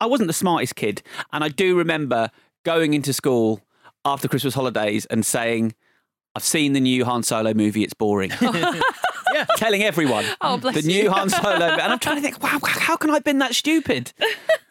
I 0.00 0.06
wasn't 0.06 0.28
the 0.28 0.32
smartest 0.34 0.76
kid. 0.76 1.02
And 1.32 1.42
I 1.44 1.48
do 1.48 1.76
remember 1.76 2.30
going 2.64 2.94
into 2.94 3.12
school 3.12 3.60
after 4.04 4.28
Christmas 4.28 4.54
holidays 4.54 5.06
and 5.06 5.24
saying, 5.24 5.74
"I've 6.34 6.44
seen 6.44 6.72
the 6.72 6.80
new 6.80 7.04
Han 7.04 7.22
Solo 7.22 7.54
movie. 7.54 7.82
It's 7.84 7.94
boring." 7.94 8.30
yeah. 8.40 9.44
Telling 9.56 9.82
everyone 9.82 10.24
Oh, 10.40 10.56
bless 10.56 10.74
the 10.74 10.82
you. 10.82 11.02
new 11.02 11.10
Han 11.10 11.28
Solo, 11.28 11.66
and 11.66 11.92
I'm 11.92 11.98
trying 11.98 12.16
to 12.16 12.22
think, 12.22 12.42
wow, 12.42 12.58
how 12.64 12.96
can 12.96 13.10
I 13.10 13.14
have 13.14 13.24
been 13.24 13.38
that 13.38 13.54
stupid? 13.54 14.12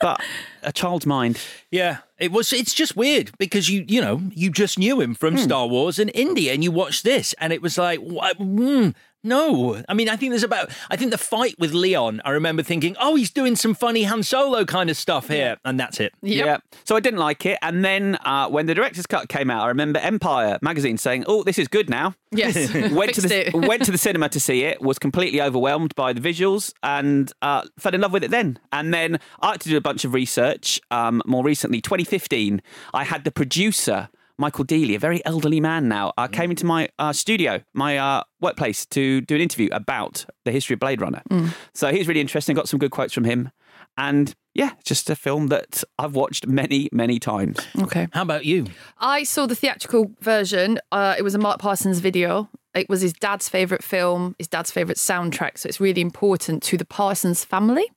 But 0.02 0.20
a 0.64 0.72
child's 0.72 1.06
mind. 1.06 1.40
Yeah, 1.72 1.98
it 2.18 2.32
was. 2.32 2.52
It's 2.54 2.74
just 2.74 2.96
weird 2.96 3.32
because 3.38 3.70
you, 3.70 3.86
you 3.88 4.02
know, 4.02 4.22
you 4.34 4.50
just 4.50 4.78
knew 4.80 5.00
him 5.00 5.14
from 5.16 5.38
Star 5.38 5.68
Wars 5.68 6.00
and 6.00 6.12
India, 6.14 6.54
and 6.54 6.64
you 6.64 6.72
watched 6.72 7.04
this, 7.04 7.34
and 7.40 7.54
it 7.54 7.62
was 7.62 7.78
like, 7.78 8.00
what? 8.00 8.38
Mm, 8.40 8.94
no. 9.24 9.82
I 9.90 9.94
mean, 9.94 10.10
I 10.10 10.16
think 10.16 10.32
there's 10.32 10.44
about. 10.44 10.70
I 10.90 10.96
think 10.96 11.12
the 11.12 11.18
fight 11.18 11.56
with 11.60 11.74
Leon. 11.74 12.22
I 12.24 12.32
remember 12.32 12.64
thinking, 12.64 12.96
oh, 13.00 13.16
he's 13.16 13.32
doing 13.32 13.56
some 13.56 13.74
funny 13.74 14.04
Han 14.04 14.24
Solo 14.24 14.66
kind 14.66 14.90
of 14.90 14.98
stuff 14.98 15.28
here, 15.28 15.58
and 15.66 15.80
that's 15.80 16.00
it. 16.00 16.14
Yeah. 16.22 16.58
So 16.86 16.96
I 16.96 17.00
didn't 17.00 17.20
like 17.20 17.46
it. 17.46 17.58
And 17.62 17.84
then 17.84 18.18
uh, 18.26 18.48
when 18.50 18.66
the 18.66 18.76
director's 18.76 19.06
cut 19.06 19.30
came 19.30 19.50
out, 19.50 19.64
I 19.64 19.68
remember 19.68 20.00
Empire 20.00 20.58
magazine 20.62 20.98
saying, 20.98 21.26
"Oh, 21.28 21.44
this 21.44 21.58
is 21.58 21.68
good 21.68 21.90
now." 21.90 22.16
Yes. 22.32 22.72
went 22.92 23.14
to 23.16 23.22
the 23.22 23.52
went 23.68 23.84
to 23.86 23.92
the 23.92 23.98
cinema 23.98 24.30
to 24.30 24.40
see 24.40 24.64
it. 24.64 24.82
Was 24.82 25.00
completely 25.00 25.42
overwhelmed 25.42 25.96
by 25.96 26.14
the 26.14 26.22
visuals 26.22 26.74
and 26.84 27.32
uh, 27.42 27.64
fell 27.80 27.94
in 27.94 28.02
love 28.02 28.14
with 28.14 28.24
it. 28.24 28.32
Then 28.32 28.60
and 28.72 28.94
then 28.94 29.20
I 29.42 29.52
had 29.52 29.62
to 29.62 29.70
do 29.70 29.78
a 29.78 29.82
bunch 29.82 30.06
of 30.06 30.14
research. 30.14 30.80
Um, 30.92 31.22
more 31.26 31.44
recently, 31.44 31.82
2015, 31.82 32.62
I 32.94 33.04
had 33.04 33.24
the 33.24 33.32
producer. 33.32 34.10
Michael 34.38 34.66
Deeley, 34.66 34.96
a 34.96 35.00
very 35.00 35.26
elderly 35.26 35.60
man 35.60 35.88
now, 35.88 36.14
uh, 36.18 36.28
came 36.28 36.52
into 36.52 36.66
my 36.66 36.90
uh, 37.00 37.12
studio, 37.12 37.62
my 37.74 37.98
uh, 37.98 38.24
workplace, 38.40 38.86
to 38.88 39.22
do 39.22 39.36
an 39.36 39.42
interview 39.42 39.70
about 39.72 40.26
the 40.46 40.52
history 40.52 40.76
of 40.76 40.80
Blade 40.80 41.02
Runner. 41.02 41.22
So 41.74 41.92
he 41.92 41.98
was 41.98 42.08
really 42.08 42.22
interesting. 42.22 42.56
Got 42.56 42.70
some 42.70 42.80
good 42.80 42.92
quotes 42.92 43.14
from 43.14 43.24
him, 43.24 43.52
and 43.98 44.36
yeah, 44.54 44.72
just 44.84 45.10
a 45.10 45.16
film 45.16 45.48
that 45.48 45.84
I've 45.98 46.16
watched 46.16 46.48
many, 46.48 46.90
many 46.92 47.20
times. 47.20 47.58
Okay. 47.80 48.08
How 48.12 48.22
about 48.22 48.46
you? 48.46 48.68
I 49.00 49.24
saw 49.24 49.46
the 49.46 49.56
theatrical 49.56 50.12
version. 50.22 50.80
Uh, 50.92 51.16
it 51.18 51.24
was 51.24 51.36
a 51.36 51.40
Mark 51.40 51.60
Parsons 51.60 52.00
video. 52.00 52.50
It 52.74 52.90
was 52.90 53.02
his 53.02 53.14
dad's 53.14 53.50
favourite 53.50 53.84
film, 53.84 54.36
his 54.38 54.48
dad's 54.48 54.70
favourite 54.70 54.98
soundtrack. 54.98 55.58
So 55.58 55.68
it's 55.68 55.80
really 55.80 56.02
important 56.02 56.62
to 56.64 56.78
the 56.78 56.86
Parsons 56.86 57.44
family. 57.44 57.90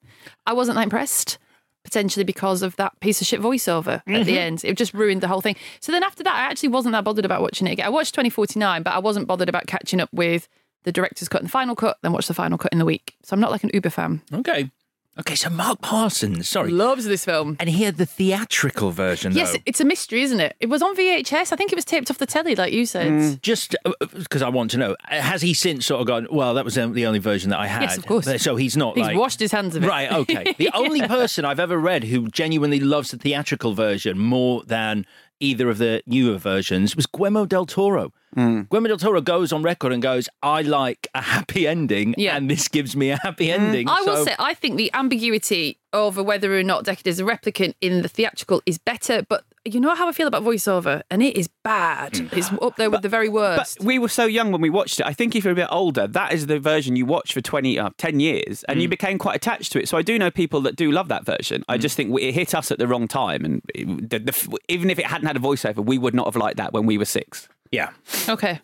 I 0.46 0.54
wasn't 0.54 0.76
that 0.76 0.84
impressed, 0.84 1.38
potentially 1.84 2.24
because 2.24 2.62
of 2.62 2.76
that 2.76 2.98
piece 3.00 3.20
of 3.20 3.26
shit 3.26 3.40
voiceover 3.40 3.94
at 3.94 4.04
the 4.06 4.12
mm-hmm. 4.12 4.30
end. 4.30 4.64
It 4.64 4.76
just 4.76 4.94
ruined 4.94 5.20
the 5.20 5.28
whole 5.28 5.40
thing. 5.40 5.56
So 5.80 5.92
then 5.92 6.02
after 6.02 6.22
that, 6.22 6.34
I 6.34 6.50
actually 6.50 6.68
wasn't 6.70 6.92
that 6.92 7.04
bothered 7.04 7.24
about 7.24 7.42
watching 7.42 7.66
it 7.66 7.72
again. 7.72 7.86
I 7.86 7.90
watched 7.90 8.14
2049, 8.14 8.82
but 8.82 8.94
I 8.94 8.98
wasn't 8.98 9.26
bothered 9.26 9.48
about 9.48 9.66
catching 9.66 10.00
up 10.00 10.10
with 10.12 10.48
the 10.84 10.92
director's 10.92 11.28
cut 11.28 11.40
and 11.40 11.48
the 11.48 11.52
final 11.52 11.76
cut, 11.76 11.98
then 12.02 12.12
watch 12.12 12.26
the 12.26 12.34
final 12.34 12.58
cut 12.58 12.72
in 12.72 12.78
the 12.78 12.84
week. 12.84 13.14
So 13.22 13.34
I'm 13.34 13.40
not 13.40 13.50
like 13.50 13.64
an 13.64 13.70
Uber 13.74 13.90
fan. 13.90 14.22
Okay. 14.32 14.70
Okay, 15.18 15.34
so 15.34 15.50
Mark 15.50 15.82
Parsons, 15.82 16.48
sorry. 16.48 16.70
Loves 16.70 17.04
this 17.04 17.24
film. 17.24 17.56
And 17.60 17.68
he 17.68 17.82
had 17.84 17.96
the 17.96 18.06
theatrical 18.06 18.90
version, 18.90 19.32
Yes, 19.32 19.52
though. 19.52 19.58
it's 19.66 19.80
a 19.80 19.84
mystery, 19.84 20.22
isn't 20.22 20.40
it? 20.40 20.56
It 20.60 20.66
was 20.70 20.82
on 20.82 20.96
VHS. 20.96 21.52
I 21.52 21.56
think 21.56 21.72
it 21.72 21.74
was 21.74 21.84
taped 21.84 22.10
off 22.10 22.18
the 22.18 22.26
telly, 22.26 22.54
like 22.54 22.72
you 22.72 22.86
said. 22.86 23.08
Mm. 23.08 23.42
Just 23.42 23.74
uh, 23.84 23.92
uh, 24.00 24.06
because 24.14 24.40
I 24.40 24.48
want 24.48 24.70
to 24.70 24.78
know, 24.78 24.96
uh, 25.10 25.20
has 25.20 25.42
he 25.42 25.52
since 25.52 25.84
sort 25.84 26.00
of 26.00 26.06
gone, 26.06 26.28
well, 26.30 26.54
that 26.54 26.64
was 26.64 26.76
the 26.76 27.06
only 27.06 27.18
version 27.18 27.50
that 27.50 27.58
I 27.58 27.66
had? 27.66 27.82
Yes, 27.82 27.98
of 27.98 28.06
course. 28.06 28.40
So 28.40 28.56
he's 28.56 28.76
not 28.76 28.96
He's 28.96 29.06
like. 29.06 29.16
washed 29.16 29.40
his 29.40 29.52
hands 29.52 29.74
of 29.76 29.84
it. 29.84 29.88
Right, 29.88 30.10
okay. 30.10 30.54
The 30.58 30.70
only 30.74 31.02
person 31.06 31.44
I've 31.44 31.60
ever 31.60 31.76
read 31.76 32.04
who 32.04 32.28
genuinely 32.28 32.80
loves 32.80 33.10
the 33.10 33.18
theatrical 33.18 33.74
version 33.74 34.18
more 34.18 34.62
than 34.64 35.06
either 35.40 35.68
of 35.68 35.78
the 35.78 36.02
newer 36.06 36.38
versions 36.38 36.94
was 36.94 37.06
Guillermo 37.06 37.46
del 37.46 37.66
Toro. 37.66 38.12
Hmm. 38.34 38.62
Guillermo 38.70 38.88
del 38.88 38.98
Toro 38.98 39.20
goes 39.20 39.52
on 39.52 39.62
record 39.62 39.92
and 39.92 40.02
goes, 40.02 40.28
I 40.42 40.62
like 40.62 41.08
a 41.14 41.22
happy 41.22 41.66
ending, 41.66 42.14
Yeah. 42.16 42.36
and 42.36 42.48
this 42.50 42.68
gives 42.68 42.94
me 42.94 43.10
a 43.10 43.16
happy 43.16 43.46
hmm. 43.46 43.60
ending. 43.60 43.88
I 43.88 44.02
will 44.02 44.24
say, 44.24 44.36
I 44.38 44.54
think 44.54 44.76
the 44.76 44.92
ambiguity 44.94 45.78
over 45.92 46.22
whether 46.22 46.56
or 46.56 46.62
not 46.62 46.84
Deckard 46.84 47.06
is 47.06 47.18
a 47.18 47.24
replicant 47.24 47.74
in 47.80 48.02
the 48.02 48.08
theatrical 48.08 48.62
is 48.66 48.78
better, 48.78 49.22
but 49.28 49.44
you 49.64 49.80
know 49.80 49.94
how 49.94 50.08
I 50.08 50.12
feel 50.12 50.26
about 50.26 50.42
voiceover, 50.42 51.02
and 51.10 51.22
it 51.22 51.36
is 51.36 51.48
bad. 51.62 52.14
Mm. 52.14 52.36
It's 52.36 52.50
up 52.62 52.76
there 52.76 52.90
with 52.90 53.02
the 53.02 53.08
very 53.08 53.28
worst. 53.28 53.78
But 53.78 53.86
we 53.86 53.98
were 53.98 54.08
so 54.08 54.24
young 54.24 54.52
when 54.52 54.60
we 54.60 54.70
watched 54.70 55.00
it. 55.00 55.06
I 55.06 55.12
think 55.12 55.36
if 55.36 55.44
you're 55.44 55.52
a 55.52 55.56
bit 55.56 55.68
older, 55.70 56.06
that 56.06 56.32
is 56.32 56.46
the 56.46 56.58
version 56.58 56.96
you 56.96 57.04
watched 57.04 57.34
for 57.34 57.40
20, 57.40 57.78
uh, 57.78 57.90
10 57.98 58.20
years 58.20 58.64
and 58.64 58.80
you 58.80 58.88
mm. 58.88 58.90
became 58.90 59.18
quite 59.18 59.36
attached 59.36 59.72
to 59.72 59.82
it. 59.82 59.88
So 59.88 59.98
I 59.98 60.02
do 60.02 60.18
know 60.18 60.30
people 60.30 60.62
that 60.62 60.76
do 60.76 60.90
love 60.90 61.08
that 61.08 61.26
version. 61.26 61.62
I 61.68 61.76
mm. 61.76 61.80
just 61.80 61.96
think 61.96 62.18
it 62.18 62.32
hit 62.32 62.54
us 62.54 62.70
at 62.70 62.78
the 62.78 62.86
wrong 62.86 63.06
time. 63.06 63.44
And 63.44 63.62
it, 63.74 64.10
the, 64.10 64.18
the, 64.18 64.58
even 64.68 64.88
if 64.88 64.98
it 64.98 65.06
hadn't 65.06 65.26
had 65.26 65.36
a 65.36 65.40
voiceover, 65.40 65.84
we 65.84 65.98
would 65.98 66.14
not 66.14 66.26
have 66.26 66.36
liked 66.36 66.56
that 66.56 66.72
when 66.72 66.86
we 66.86 66.96
were 66.96 67.04
six. 67.04 67.48
Yeah. 67.70 67.90
okay. 68.28 68.60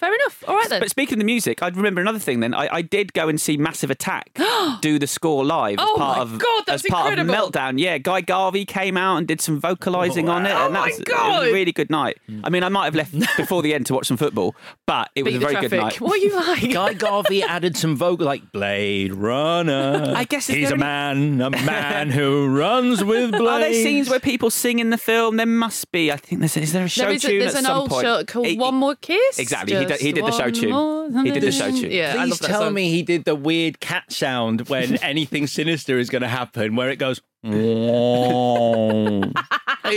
Fair 0.00 0.14
enough. 0.14 0.42
All 0.48 0.56
right 0.56 0.68
then. 0.70 0.80
But 0.80 0.88
speaking 0.90 1.14
of 1.14 1.18
the 1.18 1.24
music, 1.24 1.62
I 1.62 1.68
remember 1.68 2.00
another 2.00 2.18
thing. 2.18 2.40
Then 2.40 2.54
I, 2.54 2.68
I 2.76 2.82
did 2.82 3.12
go 3.12 3.28
and 3.28 3.38
see 3.40 3.56
Massive 3.58 3.90
Attack 3.90 4.38
do 4.80 4.98
the 4.98 5.06
score 5.06 5.44
live 5.44 5.78
as 5.78 5.86
Oh 5.88 5.94
part 5.98 6.16
my 6.16 6.22
of 6.22 6.38
God, 6.38 6.62
that's 6.66 6.84
as 6.84 6.90
part 6.90 7.18
incredible. 7.18 7.34
of 7.46 7.52
Meltdown. 7.52 7.78
Yeah, 7.78 7.98
Guy 7.98 8.22
Garvey 8.22 8.64
came 8.64 8.96
out 8.96 9.18
and 9.18 9.28
did 9.28 9.40
some 9.42 9.60
vocalising 9.60 10.28
oh, 10.28 10.32
on 10.32 10.46
it, 10.46 10.52
Oh 10.52 10.64
and 10.64 10.72
my 10.74 10.86
that's 10.88 11.00
it 11.00 11.08
was 11.08 11.18
God. 11.18 11.46
a 11.48 11.52
really 11.52 11.72
good 11.72 11.90
night. 11.90 12.18
Mm. 12.30 12.40
I 12.44 12.48
mean, 12.48 12.64
I 12.64 12.70
might 12.70 12.86
have 12.86 12.94
left 12.94 13.12
before 13.36 13.60
the 13.62 13.74
end 13.74 13.86
to 13.86 13.94
watch 13.94 14.06
some 14.06 14.16
football, 14.16 14.56
but 14.86 15.10
it 15.14 15.22
was 15.22 15.32
Beat 15.34 15.36
a 15.36 15.38
the 15.40 15.46
very 15.52 15.68
good 15.68 15.76
night. 15.78 16.00
What 16.00 16.14
are 16.14 16.16
you 16.16 16.34
like? 16.46 16.72
Guy 16.72 16.94
Garvey 16.94 17.42
added 17.42 17.76
some 17.76 17.94
vocal 17.94 18.24
like 18.24 18.50
Blade 18.52 19.12
Runner. 19.12 20.14
I 20.16 20.24
guess 20.24 20.48
it's 20.48 20.56
he's 20.58 20.70
a 20.70 20.76
man, 20.76 21.40
a 21.40 21.50
man 21.50 22.10
who 22.10 22.48
runs 22.48 23.04
with 23.04 23.32
blades. 23.32 23.42
Are 23.50 23.60
there 23.60 23.72
scenes 23.74 24.08
where 24.08 24.20
people 24.20 24.48
sing 24.50 24.78
in 24.78 24.90
the 24.90 24.98
film? 24.98 25.36
There 25.36 25.46
must 25.46 25.92
be. 25.92 26.10
I 26.10 26.16
think 26.16 26.40
there's. 26.40 26.56
Is 26.56 26.72
there 26.72 26.84
a 26.84 26.88
show 26.88 27.02
There 27.02 27.12
is 27.12 27.24
a, 27.24 27.28
tune 27.28 27.38
there's 27.40 27.54
at 27.54 27.58
an 27.60 27.64
some 27.64 27.76
old 27.78 27.90
point? 27.90 28.04
show 28.06 28.24
called 28.24 28.46
It- 28.46 28.58
One 28.58 28.74
More 28.76 28.94
Kiss. 28.94 29.38
Exactly, 29.38 29.76
he 29.76 29.84
did- 29.98 30.00
he 30.06 30.12
did 30.12 30.24
the 30.26 30.30
show 30.32 30.44
one 30.44 30.52
tune. 30.52 31.24
He 31.26 31.30
did 31.32 31.42
the 31.42 31.52
show 31.52 31.70
tune. 31.70 31.90
Yeah, 31.90 32.14
I 32.16 32.22
Please 32.24 32.30
love 32.30 32.38
that 32.40 32.46
tell 32.48 32.62
song. 32.62 32.74
me 32.74 32.90
he 32.90 33.02
did 33.02 33.24
the 33.24 33.34
weird 33.34 33.80
cat 33.80 34.10
sound 34.12 34.68
when 34.68 34.96
anything 35.02 35.46
sinister 35.46 35.98
is 35.98 36.08
going 36.10 36.22
to 36.22 36.28
happen, 36.28 36.76
where 36.76 36.90
it 36.90 36.96
goes. 36.96 37.20
it 37.42 37.48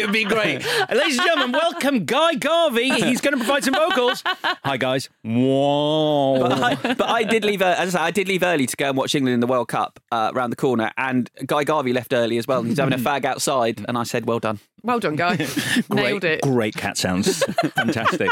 would 0.06 0.14
be 0.14 0.24
great. 0.24 0.64
Ladies 0.90 1.18
and 1.20 1.28
gentlemen, 1.28 1.52
welcome 1.52 2.06
Guy 2.06 2.36
Garvey. 2.36 2.90
He's 2.90 3.20
going 3.20 3.34
to 3.34 3.38
provide 3.38 3.66
some 3.66 3.74
vocals. 3.74 4.24
Hi 4.64 4.78
guys. 4.78 5.10
But 5.24 6.52
I, 6.64 6.76
but 6.94 7.10
I 7.10 7.24
did 7.24 7.44
leave. 7.44 7.62
Uh, 7.62 7.76
as 7.78 7.96
I, 7.96 8.00
said, 8.00 8.06
I 8.06 8.12
did 8.12 8.28
leave 8.30 8.44
early 8.44 8.66
to 8.66 8.78
go 8.78 8.88
and 8.88 8.98
watch 8.98 9.14
England 9.14 9.34
in 9.34 9.40
the 9.42 9.48
World 9.48 9.68
Cup 9.68 10.00
uh, 10.10 10.32
around 10.34 10.52
the 10.52 10.56
corner, 10.56 10.92
and 10.98 11.30
Guy 11.46 11.66
Garvey 11.66 11.92
left 11.92 12.14
early 12.14 12.38
as 12.38 12.48
well. 12.48 12.64
He's 12.64 12.78
having 12.78 12.94
a 12.94 12.98
fag 12.98 13.26
outside, 13.26 13.84
and 13.90 13.98
I 13.98 14.04
said, 14.04 14.26
"Well 14.26 14.40
done." 14.40 14.60
Well 14.82 15.00
done, 15.00 15.16
guy. 15.18 15.36
Nailed 15.90 16.22
Great, 16.22 16.24
it. 16.24 16.42
great 16.44 16.76
cat 16.76 16.98
sounds. 16.98 17.44
Fantastic. 17.76 18.30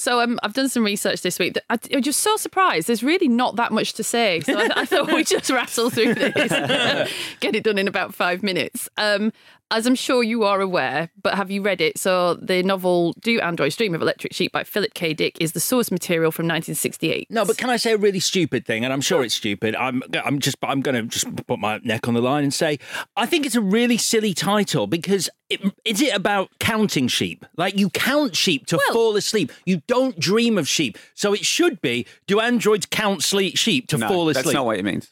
So 0.00 0.22
um, 0.22 0.40
I've 0.42 0.54
done 0.54 0.70
some 0.70 0.82
research 0.82 1.20
this 1.20 1.38
week. 1.38 1.58
I, 1.68 1.78
I'm 1.92 2.00
just 2.00 2.22
so 2.22 2.34
surprised. 2.36 2.86
There's 2.86 3.02
really 3.02 3.28
not 3.28 3.56
that 3.56 3.70
much 3.70 3.92
to 3.94 4.02
say. 4.02 4.40
So 4.40 4.58
I, 4.58 4.70
I 4.74 4.84
thought 4.86 5.08
we'd 5.12 5.26
just 5.26 5.50
rattle 5.50 5.90
through 5.90 6.14
this, 6.14 7.12
get 7.40 7.54
it 7.54 7.64
done 7.64 7.76
in 7.76 7.86
about 7.86 8.14
five 8.14 8.42
minutes. 8.42 8.88
Um, 8.96 9.30
as 9.70 9.86
I'm 9.86 9.94
sure 9.94 10.22
you 10.22 10.44
are 10.44 10.60
aware, 10.60 11.10
but 11.22 11.34
have 11.34 11.50
you 11.50 11.62
read 11.62 11.80
it? 11.80 11.98
So 11.98 12.34
the 12.34 12.62
novel 12.62 13.14
"Do 13.20 13.38
Androids 13.40 13.76
Dream 13.76 13.94
of 13.94 14.02
Electric 14.02 14.32
Sheep" 14.32 14.52
by 14.52 14.64
Philip 14.64 14.94
K. 14.94 15.14
Dick 15.14 15.36
is 15.40 15.52
the 15.52 15.60
source 15.60 15.90
material 15.90 16.30
from 16.32 16.44
1968. 16.46 17.28
No, 17.30 17.44
but 17.44 17.56
can 17.58 17.70
I 17.70 17.76
say 17.76 17.92
a 17.92 17.96
really 17.96 18.20
stupid 18.20 18.66
thing? 18.66 18.84
And 18.84 18.92
I'm 18.92 19.00
sure 19.00 19.22
it's 19.24 19.34
stupid. 19.34 19.76
I'm 19.76 20.02
I'm 20.24 20.38
just 20.38 20.56
I'm 20.62 20.80
going 20.80 20.94
to 20.96 21.02
just 21.02 21.26
put 21.46 21.58
my 21.58 21.78
neck 21.84 22.08
on 22.08 22.14
the 22.14 22.20
line 22.22 22.42
and 22.44 22.52
say 22.54 22.78
I 23.16 23.26
think 23.26 23.46
it's 23.46 23.56
a 23.56 23.60
really 23.60 23.96
silly 23.96 24.34
title 24.34 24.86
because 24.86 25.28
it, 25.48 25.60
is 25.84 26.00
it 26.00 26.14
about 26.14 26.50
counting 26.60 27.08
sheep? 27.08 27.44
Like 27.56 27.76
you 27.76 27.90
count 27.90 28.36
sheep 28.36 28.66
to 28.66 28.78
fall 28.92 29.16
asleep. 29.16 29.52
You 29.64 29.82
don't 29.86 30.18
dream 30.18 30.58
of 30.58 30.68
sheep. 30.68 30.98
So 31.14 31.32
it 31.32 31.44
should 31.44 31.80
be 31.80 32.06
do 32.26 32.40
androids 32.40 32.86
count 32.86 33.22
sleep 33.22 33.56
sheep 33.56 33.88
to 33.88 33.98
No, 33.98 34.08
fall 34.08 34.28
asleep? 34.28 34.44
that's 34.44 34.54
not 34.54 34.64
what 34.66 34.78
it 34.78 34.84
means. 34.84 35.10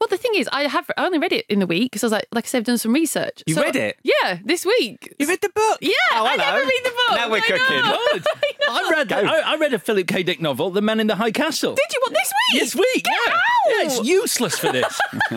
Well, 0.00 0.08
the 0.08 0.16
thing 0.16 0.32
is, 0.36 0.48
I 0.52 0.62
have 0.64 0.88
I 0.96 1.04
only 1.06 1.18
read 1.18 1.32
it 1.32 1.44
in 1.48 1.58
the 1.58 1.66
week 1.66 1.90
because 1.90 2.04
I 2.04 2.06
was 2.06 2.12
like, 2.12 2.28
like 2.32 2.44
I 2.44 2.46
said, 2.46 2.58
I've 2.58 2.64
done 2.64 2.78
some 2.78 2.92
research. 2.92 3.42
You 3.46 3.54
So- 3.54 3.62
read 3.62 3.74
it? 3.74 3.98
Yeah, 4.04 4.38
this 4.44 4.64
week. 4.64 5.12
You 5.18 5.26
read 5.26 5.40
the 5.40 5.48
book? 5.48 5.78
Yeah, 5.80 5.92
Oh, 6.12 6.26
I 6.26 6.36
never 6.36 6.58
read 6.58 6.80
the 6.84 6.90
book. 6.90 7.16
Now 7.16 7.30
we're 7.30 7.38
I 7.38 7.40
cooking. 7.40 8.22
Good. 8.22 8.26
I 8.70 8.90
read 8.90 9.12
I, 9.12 9.52
I 9.52 9.56
read 9.56 9.74
a 9.74 9.78
Philip 9.78 10.06
K. 10.06 10.22
Dick 10.22 10.40
novel, 10.40 10.70
The 10.70 10.82
Man 10.82 11.00
in 11.00 11.06
the 11.08 11.16
High 11.16 11.32
Castle. 11.32 11.74
Did 11.74 11.84
you 11.92 12.00
what 12.04 12.12
this 12.12 12.32
week? 12.52 12.60
This 12.60 12.74
week, 12.74 13.04
Get 13.04 13.14
yeah. 13.26 13.32
Yeah, 13.68 13.86
it's 13.86 14.04
useless 14.06 14.58
for 14.58 14.70
this. 14.72 15.00
we 15.30 15.36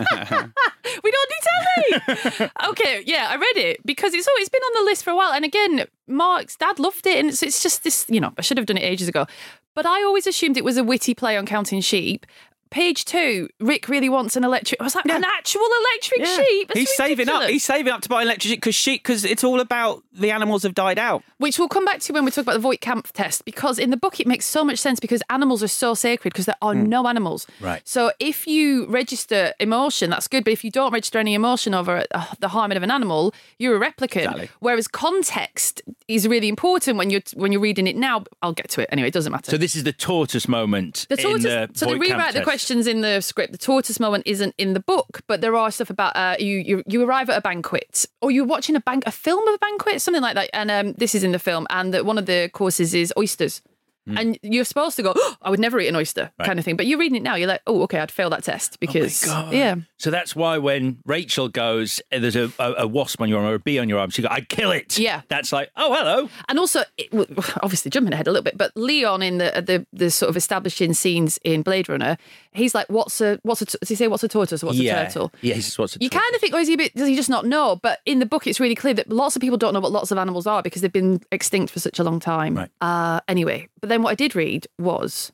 don't 1.10 1.30
do 1.30 1.36
telly. 1.48 2.50
okay, 2.68 3.02
yeah, 3.06 3.28
I 3.30 3.36
read 3.36 3.56
it 3.56 3.84
because 3.84 4.14
it's 4.14 4.26
oh, 4.28 4.32
always 4.36 4.48
been 4.48 4.62
on 4.62 4.84
the 4.84 4.90
list 4.90 5.04
for 5.04 5.10
a 5.10 5.16
while. 5.16 5.32
And 5.32 5.44
again, 5.44 5.86
Mark's 6.06 6.56
dad 6.56 6.78
loved 6.78 7.06
it, 7.06 7.18
and 7.18 7.28
it's, 7.28 7.42
it's 7.42 7.62
just 7.62 7.84
this. 7.84 8.06
You 8.08 8.20
know, 8.20 8.32
I 8.38 8.42
should 8.42 8.58
have 8.58 8.66
done 8.66 8.76
it 8.76 8.82
ages 8.82 9.08
ago, 9.08 9.26
but 9.74 9.86
I 9.86 10.02
always 10.02 10.26
assumed 10.26 10.56
it 10.56 10.64
was 10.64 10.76
a 10.76 10.84
witty 10.84 11.14
play 11.14 11.36
on 11.36 11.46
counting 11.46 11.80
sheep. 11.80 12.26
Page 12.72 13.04
two, 13.04 13.48
Rick 13.60 13.88
really 13.88 14.08
wants 14.08 14.34
an 14.34 14.44
electric. 14.44 14.80
I 14.80 14.84
was 14.84 14.94
like, 14.94 15.04
an 15.04 15.24
actual 15.24 15.60
electric 15.62 16.26
sheep. 16.26 16.68
That's 16.68 16.80
He's 16.80 16.96
saving 16.96 17.28
up. 17.28 17.42
He's 17.44 17.62
saving 17.62 17.92
up 17.92 18.00
to 18.00 18.08
buy 18.08 18.22
an 18.22 18.28
electric 18.28 18.50
sheep 18.50 18.60
because 18.60 18.74
sheep 18.74 19.02
because 19.02 19.24
it's 19.24 19.44
all 19.44 19.60
about 19.60 20.02
the 20.12 20.30
animals 20.30 20.62
have 20.62 20.74
died 20.74 20.98
out. 20.98 21.22
Which 21.38 21.58
we'll 21.58 21.68
come 21.68 21.84
back 21.84 22.00
to 22.00 22.12
when 22.12 22.24
we 22.24 22.30
talk 22.30 22.42
about 22.42 22.54
the 22.54 22.58
Voight 22.60 22.80
Kampff 22.80 23.12
test, 23.12 23.44
because 23.44 23.78
in 23.78 23.90
the 23.90 23.96
book 23.96 24.20
it 24.20 24.26
makes 24.26 24.46
so 24.46 24.64
much 24.64 24.78
sense 24.78 25.00
because 25.00 25.22
animals 25.28 25.62
are 25.62 25.68
so 25.68 25.92
sacred 25.94 26.32
because 26.32 26.46
there 26.46 26.56
are 26.62 26.74
no 26.74 27.06
animals. 27.06 27.46
Right. 27.60 27.82
So 27.86 28.12
if 28.18 28.46
you 28.46 28.86
register 28.86 29.52
emotion, 29.60 30.08
that's 30.10 30.26
good. 30.26 30.44
But 30.44 30.54
if 30.54 30.64
you 30.64 30.70
don't 30.70 30.92
register 30.92 31.18
any 31.18 31.34
emotion 31.34 31.74
over 31.74 32.04
uh, 32.12 32.26
the 32.40 32.48
harming 32.48 32.76
of 32.76 32.82
an 32.82 32.90
animal, 32.90 33.34
you're 33.58 33.76
a 33.76 33.80
replicant. 33.80 34.22
Exactly. 34.22 34.50
Whereas 34.60 34.88
context 34.88 35.82
is 36.08 36.26
really 36.26 36.48
important 36.48 36.96
when 36.96 37.10
you're 37.10 37.22
when 37.34 37.52
you're 37.52 37.60
reading 37.60 37.86
it 37.86 37.96
now. 37.96 38.24
I'll 38.40 38.52
get 38.52 38.70
to 38.70 38.80
it 38.80 38.88
anyway. 38.90 39.08
It 39.08 39.14
doesn't 39.14 39.32
matter. 39.32 39.50
so 39.50 39.58
this 39.58 39.76
is 39.76 39.84
the 39.84 39.92
tortoise 39.92 40.48
moment. 40.48 41.06
The 41.10 41.16
tortoise, 41.16 41.44
in 41.44 41.50
the 41.50 41.70
so 41.74 41.86
they 41.86 41.92
Voight 41.92 42.00
Kampff 42.00 42.10
rewrite 42.10 42.32
the 42.34 42.40
test. 42.40 42.44
Questions 42.62 42.86
in 42.86 43.00
the 43.00 43.20
script. 43.20 43.50
The 43.50 43.58
tortoise 43.58 43.98
moment 43.98 44.22
isn't 44.24 44.54
in 44.56 44.72
the 44.72 44.78
book, 44.78 45.22
but 45.26 45.40
there 45.40 45.56
are 45.56 45.68
stuff 45.72 45.90
about 45.90 46.14
uh, 46.14 46.36
you, 46.38 46.58
you. 46.58 46.82
You 46.86 47.02
arrive 47.02 47.28
at 47.28 47.36
a 47.36 47.40
banquet, 47.40 48.06
or 48.20 48.30
you're 48.30 48.44
watching 48.44 48.76
a 48.76 48.80
bank, 48.80 49.02
a 49.04 49.10
film 49.10 49.48
of 49.48 49.54
a 49.54 49.58
banquet, 49.58 50.00
something 50.00 50.22
like 50.22 50.36
that. 50.36 50.48
And 50.52 50.70
um, 50.70 50.92
this 50.92 51.12
is 51.16 51.24
in 51.24 51.32
the 51.32 51.40
film, 51.40 51.66
and 51.70 51.92
one 52.06 52.18
of 52.18 52.26
the 52.26 52.50
courses 52.52 52.94
is 52.94 53.12
oysters. 53.18 53.62
And 54.06 54.38
you're 54.42 54.64
supposed 54.64 54.96
to 54.96 55.02
go, 55.02 55.12
oh, 55.14 55.36
I 55.42 55.50
would 55.50 55.60
never 55.60 55.78
eat 55.80 55.88
an 55.88 55.96
oyster, 55.96 56.30
kind 56.42 56.58
of 56.58 56.64
thing. 56.64 56.76
But 56.76 56.86
you're 56.86 56.98
reading 56.98 57.16
it 57.16 57.22
now, 57.22 57.36
you're 57.36 57.48
like, 57.48 57.62
oh, 57.66 57.82
okay, 57.82 58.00
I'd 58.00 58.10
fail 58.10 58.30
that 58.30 58.44
test 58.44 58.80
because, 58.80 59.24
God. 59.24 59.52
yeah. 59.52 59.76
So 59.98 60.10
that's 60.10 60.34
why 60.34 60.58
when 60.58 60.98
Rachel 61.06 61.48
goes, 61.48 62.02
uh, 62.10 62.18
there's 62.18 62.36
a, 62.36 62.52
a, 62.58 62.72
a 62.78 62.86
wasp 62.86 63.20
on 63.20 63.28
your 63.28 63.38
arm 63.40 63.48
or 63.48 63.54
a 63.54 63.58
bee 63.58 63.78
on 63.78 63.88
your 63.88 63.98
arm, 63.98 64.10
she 64.10 64.22
goes, 64.22 64.30
I'd 64.32 64.48
kill 64.48 64.72
it. 64.72 64.98
Yeah. 64.98 65.22
That's 65.28 65.52
like, 65.52 65.70
oh, 65.76 65.94
hello. 65.94 66.28
And 66.48 66.58
also, 66.58 66.82
it, 66.98 67.10
obviously 67.62 67.90
jumping 67.90 68.12
ahead 68.12 68.26
a 68.26 68.32
little 68.32 68.42
bit, 68.42 68.58
but 68.58 68.72
Leon 68.74 69.22
in 69.22 69.38
the 69.38 69.62
the 69.64 69.86
the 69.92 70.10
sort 70.10 70.30
of 70.30 70.36
establishing 70.36 70.94
scenes 70.94 71.38
in 71.44 71.62
Blade 71.62 71.88
Runner, 71.88 72.16
he's 72.52 72.74
like, 72.74 72.88
"What's 72.88 73.20
a 73.20 73.38
what's 73.42 73.62
a 73.62 73.66
does 73.66 73.88
he 73.88 73.94
say 73.94 74.08
what's 74.08 74.24
a 74.24 74.28
tortoise 74.28 74.62
or 74.62 74.66
what's 74.66 74.78
yeah. 74.78 75.02
a 75.02 75.06
turtle?" 75.06 75.32
Yeah, 75.40 75.54
what's 75.54 75.68
a 75.78 75.98
You 76.00 76.08
tortoise. 76.08 76.08
kind 76.10 76.34
of 76.34 76.40
think, 76.40 76.54
oh, 76.54 76.58
is 76.58 76.68
he 76.68 76.74
a 76.74 76.76
bit, 76.76 76.94
does 76.94 77.08
he 77.08 77.16
just 77.16 77.30
not 77.30 77.46
know? 77.46 77.76
But 77.76 78.00
in 78.06 78.18
the 78.18 78.26
book, 78.26 78.46
it's 78.46 78.60
really 78.60 78.74
clear 78.74 78.94
that 78.94 79.08
lots 79.08 79.36
of 79.36 79.42
people 79.42 79.56
don't 79.56 79.74
know 79.74 79.80
what 79.80 79.92
lots 79.92 80.10
of 80.10 80.18
animals 80.18 80.46
are 80.46 80.62
because 80.62 80.82
they've 80.82 80.92
been 80.92 81.20
extinct 81.30 81.72
for 81.72 81.80
such 81.80 81.98
a 81.98 82.04
long 82.04 82.20
time. 82.20 82.56
Right. 82.56 82.70
Uh, 82.80 83.20
anyway, 83.28 83.68
but 83.80 83.88
then 83.92 84.02
what 84.02 84.10
I 84.10 84.14
did 84.14 84.34
read 84.34 84.66
was 84.78 85.32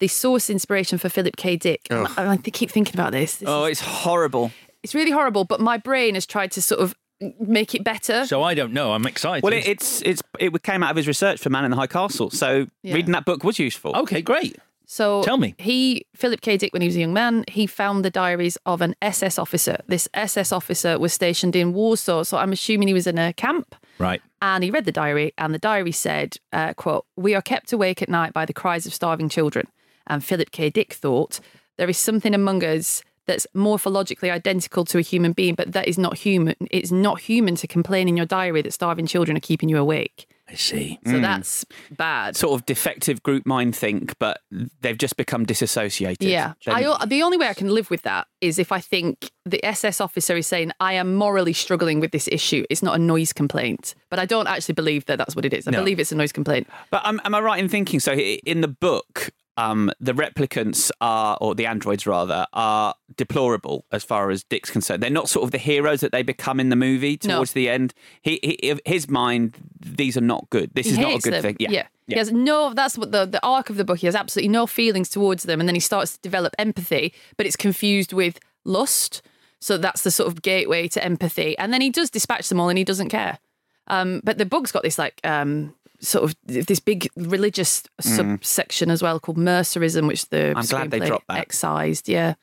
the 0.00 0.08
source 0.08 0.50
inspiration 0.50 0.98
for 0.98 1.08
Philip 1.08 1.36
K. 1.36 1.56
Dick. 1.56 1.80
Oh. 1.90 2.04
And 2.18 2.28
I, 2.28 2.32
I 2.32 2.36
keep 2.36 2.70
thinking 2.70 2.94
about 2.94 3.12
this. 3.12 3.36
This 3.36 3.48
Oh, 3.48 3.64
is- 3.64 3.72
it's 3.72 3.80
horrible. 3.80 4.50
it's 4.82 4.94
really 4.94 5.10
horrible, 5.12 5.44
but 5.44 5.60
my 5.60 5.76
brain 5.78 6.14
has 6.14 6.26
tried 6.26 6.50
to 6.52 6.62
sort 6.62 6.80
of 6.80 6.94
make 7.38 7.74
it 7.74 7.84
better. 7.84 8.26
So 8.26 8.42
I 8.42 8.54
don't 8.54 8.72
know. 8.72 8.92
I'm 8.92 9.06
excited. 9.06 9.44
Well, 9.44 9.52
it, 9.52 9.66
it's 9.66 10.02
it's 10.02 10.20
it 10.38 10.62
came 10.62 10.82
out 10.82 10.90
of 10.90 10.96
his 10.96 11.06
research 11.06 11.40
for 11.40 11.48
Man 11.48 11.64
in 11.64 11.70
the 11.70 11.76
High 11.76 11.86
Castle, 11.86 12.28
so 12.30 12.66
Yeah. 12.82 12.94
reading 12.94 13.12
that 13.12 13.24
book 13.24 13.44
was 13.44 13.58
useful. 13.58 13.94
okay, 13.96 14.20
great. 14.20 14.56
So 14.86 15.22
Tell 15.22 15.36
me. 15.36 15.54
He, 15.58 16.06
Philip 16.14 16.40
K. 16.40 16.56
Dick, 16.56 16.72
when 16.72 16.82
he 16.82 16.88
was 16.88 16.96
a 16.96 17.00
young 17.00 17.12
man, 17.12 17.44
he 17.48 17.66
found 17.66 18.04
the 18.04 18.10
diaries 18.10 18.58
of 18.66 18.80
an 18.80 18.94
SS 19.00 19.38
officer. 19.38 19.78
This 19.86 20.08
SS 20.14 20.52
officer 20.52 20.98
was 20.98 21.12
stationed 21.12 21.56
in 21.56 21.72
Warsaw, 21.72 22.22
so 22.24 22.36
I'm 22.36 22.52
assuming 22.52 22.88
he 22.88 22.94
was 22.94 23.06
in 23.06 23.18
a 23.18 23.32
camp. 23.32 23.74
Right. 23.98 24.20
And 24.42 24.62
he 24.62 24.70
read 24.70 24.84
the 24.84 24.92
diary, 24.92 25.32
and 25.38 25.54
the 25.54 25.58
diary 25.58 25.92
said, 25.92 26.36
uh, 26.52 26.74
"quote 26.74 27.06
We 27.16 27.34
are 27.34 27.42
kept 27.42 27.72
awake 27.72 28.02
at 28.02 28.08
night 28.08 28.32
by 28.32 28.44
the 28.44 28.52
cries 28.52 28.86
of 28.86 28.92
starving 28.92 29.28
children." 29.28 29.68
And 30.06 30.22
Philip 30.22 30.50
K. 30.50 30.68
Dick 30.68 30.92
thought 30.92 31.40
there 31.78 31.88
is 31.88 31.96
something 31.96 32.34
among 32.34 32.62
us 32.62 33.02
that's 33.26 33.46
morphologically 33.54 34.30
identical 34.30 34.84
to 34.84 34.98
a 34.98 35.02
human 35.02 35.32
being, 35.32 35.54
but 35.54 35.72
that 35.72 35.88
is 35.88 35.98
not 35.98 36.18
human. 36.18 36.54
It's 36.70 36.92
not 36.92 37.20
human 37.20 37.54
to 37.56 37.66
complain 37.66 38.08
in 38.08 38.16
your 38.16 38.26
diary 38.26 38.62
that 38.62 38.72
starving 38.72 39.06
children 39.06 39.36
are 39.36 39.40
keeping 39.40 39.68
you 39.68 39.78
awake. 39.78 40.26
I 40.54 40.56
see. 40.56 41.00
So 41.06 41.18
that's 41.18 41.64
bad. 41.90 42.36
Sort 42.36 42.58
of 42.60 42.64
defective 42.66 43.22
group 43.24 43.44
mind 43.44 43.74
think, 43.74 44.16
but 44.20 44.40
they've 44.80 44.96
just 44.96 45.16
become 45.16 45.44
disassociated. 45.44 46.28
Yeah. 46.28 46.52
Then- 46.64 46.76
I, 46.76 47.04
the 47.06 47.22
only 47.22 47.36
way 47.36 47.48
I 47.48 47.54
can 47.54 47.68
live 47.68 47.90
with 47.90 48.02
that 48.02 48.28
is 48.40 48.58
if 48.60 48.70
I 48.70 48.80
think 48.80 49.30
the 49.44 49.64
SS 49.64 50.00
officer 50.00 50.36
is 50.36 50.46
saying, 50.46 50.70
I 50.78 50.92
am 50.92 51.14
morally 51.16 51.52
struggling 51.52 51.98
with 51.98 52.12
this 52.12 52.28
issue. 52.30 52.64
It's 52.70 52.82
not 52.82 52.94
a 52.94 52.98
noise 52.98 53.32
complaint. 53.32 53.94
But 54.10 54.18
I 54.20 54.26
don't 54.26 54.46
actually 54.46 54.74
believe 54.74 55.06
that 55.06 55.18
that's 55.18 55.34
what 55.34 55.44
it 55.44 55.52
is. 55.52 55.66
I 55.66 55.72
No. 55.72 55.78
believe 55.78 55.98
it's 55.98 56.12
a 56.12 56.16
noise 56.16 56.30
complaint. 56.32 56.68
But 56.90 57.04
um, 57.04 57.20
am 57.24 57.34
I 57.34 57.40
right 57.40 57.58
in 57.58 57.68
thinking 57.68 57.98
so? 57.98 58.12
In 58.12 58.60
the 58.60 58.68
book, 58.68 59.30
um, 59.56 59.90
the 60.00 60.12
replicants 60.12 60.90
are, 61.00 61.38
or 61.40 61.54
the 61.54 61.66
androids 61.66 62.06
rather, 62.06 62.46
are 62.52 62.94
deplorable 63.16 63.84
as 63.92 64.02
far 64.04 64.30
as 64.30 64.42
Dick's 64.44 64.70
concerned. 64.70 65.02
They're 65.02 65.10
not 65.10 65.28
sort 65.28 65.44
of 65.44 65.50
the 65.52 65.58
heroes 65.58 66.00
that 66.00 66.12
they 66.12 66.22
become 66.22 66.58
in 66.60 66.68
the 66.70 66.76
movie 66.76 67.18
No. 67.24 67.36
towards 67.36 67.52
the 67.52 67.68
end. 67.68 67.94
He, 68.22 68.40
he, 68.42 68.74
his 68.84 69.08
mind, 69.08 69.56
these 69.80 70.16
are 70.16 70.20
not 70.22 70.48
good. 70.50 70.70
This 70.74 70.86
He 70.86 70.92
is 70.92 70.98
not 70.98 71.14
a 71.14 71.18
good 71.18 71.32
them. 71.34 71.42
thing. 71.42 71.56
Yeah. 71.60 71.86
He 72.06 72.16
has 72.16 72.32
no, 72.32 72.74
that's 72.74 72.98
what 72.98 73.12
the, 73.12 73.24
the 73.24 73.44
arc 73.46 73.70
of 73.70 73.76
the 73.76 73.84
book, 73.84 73.98
he 73.98 74.06
has 74.06 74.14
absolutely 74.14 74.48
no 74.50 74.66
feelings 74.66 75.08
towards 75.08 75.44
them. 75.44 75.60
And 75.60 75.68
then 75.68 75.74
he 75.74 75.80
starts 75.80 76.14
to 76.14 76.20
develop 76.20 76.54
empathy, 76.58 77.14
but 77.36 77.46
it's 77.46 77.56
confused 77.56 78.12
with 78.12 78.38
lust. 78.64 79.22
So 79.60 79.78
that's 79.78 80.02
the 80.02 80.10
sort 80.10 80.26
of 80.30 80.42
gateway 80.42 80.88
to 80.88 81.02
empathy. 81.02 81.56
And 81.56 81.72
then 81.72 81.80
he 81.80 81.88
does 81.90 82.10
dispatch 82.10 82.48
them 82.50 82.60
all 82.60 82.68
and 82.68 82.76
he 82.76 82.84
doesn't 82.84 83.08
care. 83.08 83.38
Um, 83.86 84.20
but 84.24 84.36
the 84.36 84.44
book's 84.46 84.72
got 84.72 84.82
this 84.82 84.98
like 84.98 85.20
um, 85.24 85.74
sort 86.04 86.24
of 86.24 86.36
this 86.44 86.80
big 86.80 87.08
religious 87.16 87.82
subsection 88.00 88.90
as 88.90 89.02
well 89.02 89.18
called 89.20 89.38
mercerism, 89.38 90.06
which 90.06 90.28
the 90.28 90.52
Mm. 90.54 90.56
I'm 90.56 90.66
glad 90.66 90.90
they 90.90 91.00
dropped 91.00 91.28
that. 91.28 91.38
excised. 91.38 92.08
Yeah. 92.08 92.34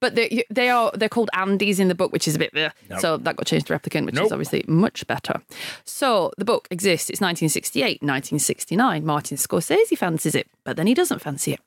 But 0.00 0.14
they, 0.14 0.42
they 0.50 0.70
are 0.70 0.90
they're 0.94 1.08
called 1.10 1.28
andys 1.34 1.78
in 1.78 1.88
the 1.88 1.94
book, 1.94 2.10
which 2.10 2.26
is 2.26 2.34
a 2.34 2.38
bit 2.38 2.56
uh, 2.56 2.70
so 2.98 3.18
that 3.18 3.36
got 3.36 3.46
changed 3.46 3.66
to 3.66 3.74
replicant, 3.78 4.06
which 4.06 4.18
is 4.18 4.32
obviously 4.32 4.64
much 4.66 5.06
better. 5.06 5.42
So 5.84 6.32
the 6.38 6.46
book 6.46 6.66
exists. 6.70 7.10
It's 7.10 7.20
1968, 7.20 8.00
1969. 8.02 9.04
Martin 9.04 9.36
Scorsese 9.36 9.96
fancies 9.98 10.34
it, 10.34 10.48
but 10.64 10.76
then 10.78 10.86
he 10.86 10.94
doesn't 10.94 11.20
fancy 11.20 11.52
it. 11.52 11.60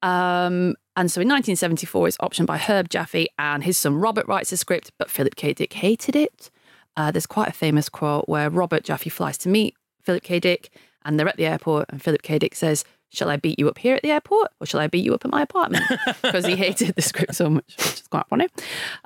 Um, 0.00 0.76
and 0.94 1.10
so 1.10 1.20
in 1.20 1.28
1974, 1.28 2.08
it's 2.08 2.16
optioned 2.18 2.46
by 2.46 2.56
Herb 2.58 2.88
Jaffe, 2.88 3.28
and 3.36 3.64
his 3.64 3.76
son 3.76 3.96
Robert 3.96 4.26
writes 4.28 4.50
the 4.50 4.56
script, 4.56 4.92
but 4.96 5.10
Philip 5.10 5.34
K. 5.34 5.52
Dick 5.52 5.72
hated 5.72 6.14
it. 6.14 6.50
Uh, 6.96 7.10
there's 7.10 7.26
quite 7.26 7.48
a 7.48 7.52
famous 7.52 7.88
quote 7.88 8.28
where 8.28 8.48
Robert 8.48 8.84
Jaffe 8.84 9.10
flies 9.10 9.36
to 9.38 9.48
meet 9.48 9.74
Philip 10.02 10.22
K. 10.22 10.38
Dick, 10.38 10.70
and 11.06 11.18
they're 11.18 11.28
at 11.28 11.36
the 11.36 11.46
airport, 11.46 11.86
and 11.88 12.02
Philip 12.02 12.22
K. 12.22 12.38
Dick 12.38 12.54
says, 12.54 12.84
Shall 13.10 13.30
I 13.30 13.36
beat 13.36 13.58
you 13.58 13.68
up 13.68 13.78
here 13.78 13.94
at 13.94 14.02
the 14.02 14.10
airport 14.10 14.50
or 14.60 14.66
shall 14.66 14.80
I 14.80 14.88
beat 14.88 15.04
you 15.04 15.14
up 15.14 15.24
at 15.24 15.30
my 15.30 15.40
apartment? 15.40 15.84
Because 16.22 16.44
he 16.44 16.56
hated 16.56 16.96
the 16.96 17.02
script 17.02 17.36
so 17.36 17.48
much, 17.48 17.74
which 17.78 18.00
is 18.00 18.08
quite 18.08 18.26
funny. 18.28 18.48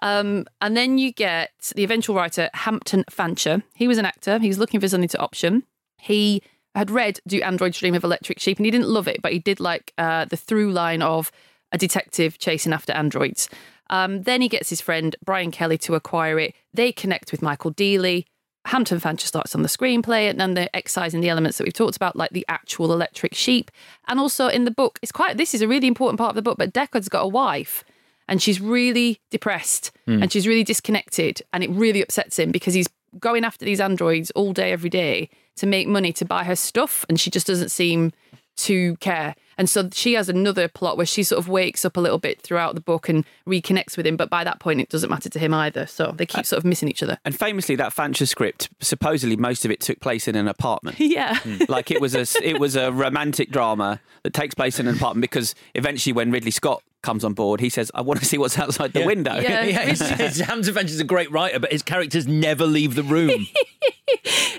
Um, 0.01 0.47
and 0.61 0.77
then 0.77 0.97
you 0.97 1.13
get 1.13 1.73
the 1.77 1.85
eventual 1.85 2.17
writer, 2.17 2.49
Hampton 2.55 3.05
Fancher. 3.11 3.63
He 3.75 3.87
was 3.87 3.99
an 3.99 4.07
actor, 4.07 4.39
he 4.39 4.49
was 4.49 4.59
looking 4.59 4.81
for 4.81 4.89
something 4.89 5.09
to 5.11 5.19
option. 5.21 5.65
He 5.99 6.43
had 6.75 6.91
read 6.91 7.21
Do 7.27 7.41
Androids 7.43 7.79
Dream 7.79 7.95
of 7.95 8.03
Electric 8.03 8.41
Sheep 8.41 8.57
and 8.59 8.65
he 8.65 8.71
didn't 8.71 8.89
love 8.89 9.07
it, 9.07 9.21
but 9.23 9.33
he 9.33 9.39
did 9.39 9.61
like 9.61 9.93
uh, 9.99 10.25
the 10.25 10.37
through 10.37 10.73
line 10.73 11.03
of 11.03 11.31
a 11.71 11.79
detective 11.79 12.39
chasing 12.39 12.73
after 12.73 12.93
androids. 12.93 13.49
Um, 13.91 14.23
then 14.23 14.41
he 14.41 14.49
gets 14.49 14.71
his 14.71 14.81
friend 14.81 15.15
Brian 15.25 15.51
Kelly 15.51 15.77
to 15.79 15.95
acquire 15.95 16.39
it. 16.39 16.55
They 16.73 16.91
connect 16.91 17.33
with 17.33 17.43
Michael 17.43 17.73
Deeley. 17.73 18.25
Hampton 18.67 19.01
Fancher 19.01 19.27
starts 19.27 19.55
on 19.55 19.63
the 19.63 19.69
screenplay, 19.69 20.29
and 20.29 20.39
then 20.39 20.55
they're 20.55 20.69
excising 20.75 21.21
the 21.21 21.29
elements 21.29 21.59
that 21.59 21.65
we've 21.65 21.73
talked 21.73 21.97
about, 21.97 22.17
like 22.17 22.31
the 22.31 22.45
actual 22.49 22.93
electric 22.93 23.35
sheep. 23.35 23.71
And 24.07 24.21
also 24.21 24.49
in 24.49 24.65
the 24.65 24.71
book, 24.71 24.99
it's 25.03 25.13
quite 25.13 25.37
this 25.37 25.55
is 25.55 25.63
a 25.63 25.69
really 25.69 25.87
important 25.87 26.19
part 26.19 26.31
of 26.31 26.37
the 26.37 26.43
book. 26.43 26.59
But 26.59 26.73
Deckard's 26.73 27.09
got 27.09 27.23
a 27.23 27.29
wife, 27.29 27.85
and 28.29 28.43
she's 28.43 28.61
really 28.61 29.21
depressed 29.31 29.93
hmm. 30.07 30.23
and 30.23 30.33
she's 30.33 30.47
really 30.47 30.65
disconnected, 30.65 31.43
and 31.53 31.65
it 31.65 31.71
really 31.71 32.03
upsets 32.03 32.39
him 32.39 32.51
because 32.51 32.75
he's 32.75 32.89
going 33.19 33.45
after 33.45 33.65
these 33.65 33.81
androids 33.81 34.31
all 34.33 34.53
day, 34.53 34.73
every 34.73 34.91
day 34.91 35.29
to 35.57 35.67
make 35.67 35.89
money 35.89 36.13
to 36.13 36.25
buy 36.25 36.45
her 36.45 36.57
stuff, 36.57 37.05
and 37.09 37.19
she 37.19 37.31
just 37.31 37.47
doesn't 37.47 37.71
seem 37.71 38.13
to 38.57 38.97
care. 38.97 39.35
And 39.61 39.69
so 39.69 39.91
she 39.93 40.15
has 40.15 40.31
another 40.31 40.69
plot 40.69 40.97
where 40.97 41.05
she 41.05 41.23
sort 41.23 41.39
of 41.39 41.47
wakes 41.47 41.85
up 41.85 41.99
a 41.99 42.01
little 42.01 42.17
bit 42.17 42.41
throughout 42.41 42.75
the 42.75 42.81
book 42.81 43.11
and 43.11 43.27
reconnects 43.47 43.95
with 43.95 44.07
him. 44.07 44.17
But 44.17 44.31
by 44.31 44.43
that 44.43 44.59
point, 44.59 44.81
it 44.81 44.89
doesn't 44.89 45.11
matter 45.11 45.29
to 45.29 45.39
him 45.39 45.53
either. 45.53 45.87
So 45.87 46.15
they 46.17 46.25
keep 46.25 46.41
uh, 46.41 46.45
sort 46.45 46.57
of 46.61 46.65
missing 46.65 46.89
each 46.89 47.03
other. 47.03 47.19
And 47.27 47.39
famously, 47.39 47.77
that 47.77 47.93
Fancher 47.93 48.25
script, 48.25 48.71
supposedly 48.81 49.37
most 49.37 49.67
of 49.67 49.71
it 49.71 49.81
took 49.81 50.01
place 50.01 50.27
in 50.27 50.35
an 50.35 50.49
apartment. 50.49 50.99
Yeah. 51.11 51.39
Hmm. 51.41 51.65
like 51.69 51.91
it 51.91 52.01
was 52.01 52.15
a 52.15 52.25
it 52.43 52.61
was 52.61 52.77
a 52.77 52.93
romantic 52.93 53.51
drama 53.51 54.01
that 54.23 54.33
takes 54.33 54.55
place 54.55 54.79
in 54.79 54.87
an 54.87 54.95
apartment 54.95 55.23
because 55.23 55.57
eventually, 55.75 56.13
when 56.13 56.31
Ridley 56.31 56.53
Scott 56.53 56.85
comes 57.03 57.25
on 57.25 57.35
board, 57.35 57.61
he 57.61 57.69
says, 57.69 57.91
"I 57.95 58.01
want 58.01 58.21
to 58.21 58.27
see 58.27 58.39
what's 58.39 58.59
outside 58.59 58.93
the 58.93 59.05
window." 59.05 59.35
Yeah. 59.35 59.65
it's, 59.65 60.01
it's, 60.01 60.41
Hampton 60.41 60.75
Fancher's 60.75 61.01
a 61.01 61.05
great 61.05 61.31
writer, 61.31 61.59
but 61.59 61.73
his 61.73 61.83
characters 61.83 62.27
never 62.27 62.67
leave 62.67 62.95
the 62.95 63.03
room. 63.03 63.47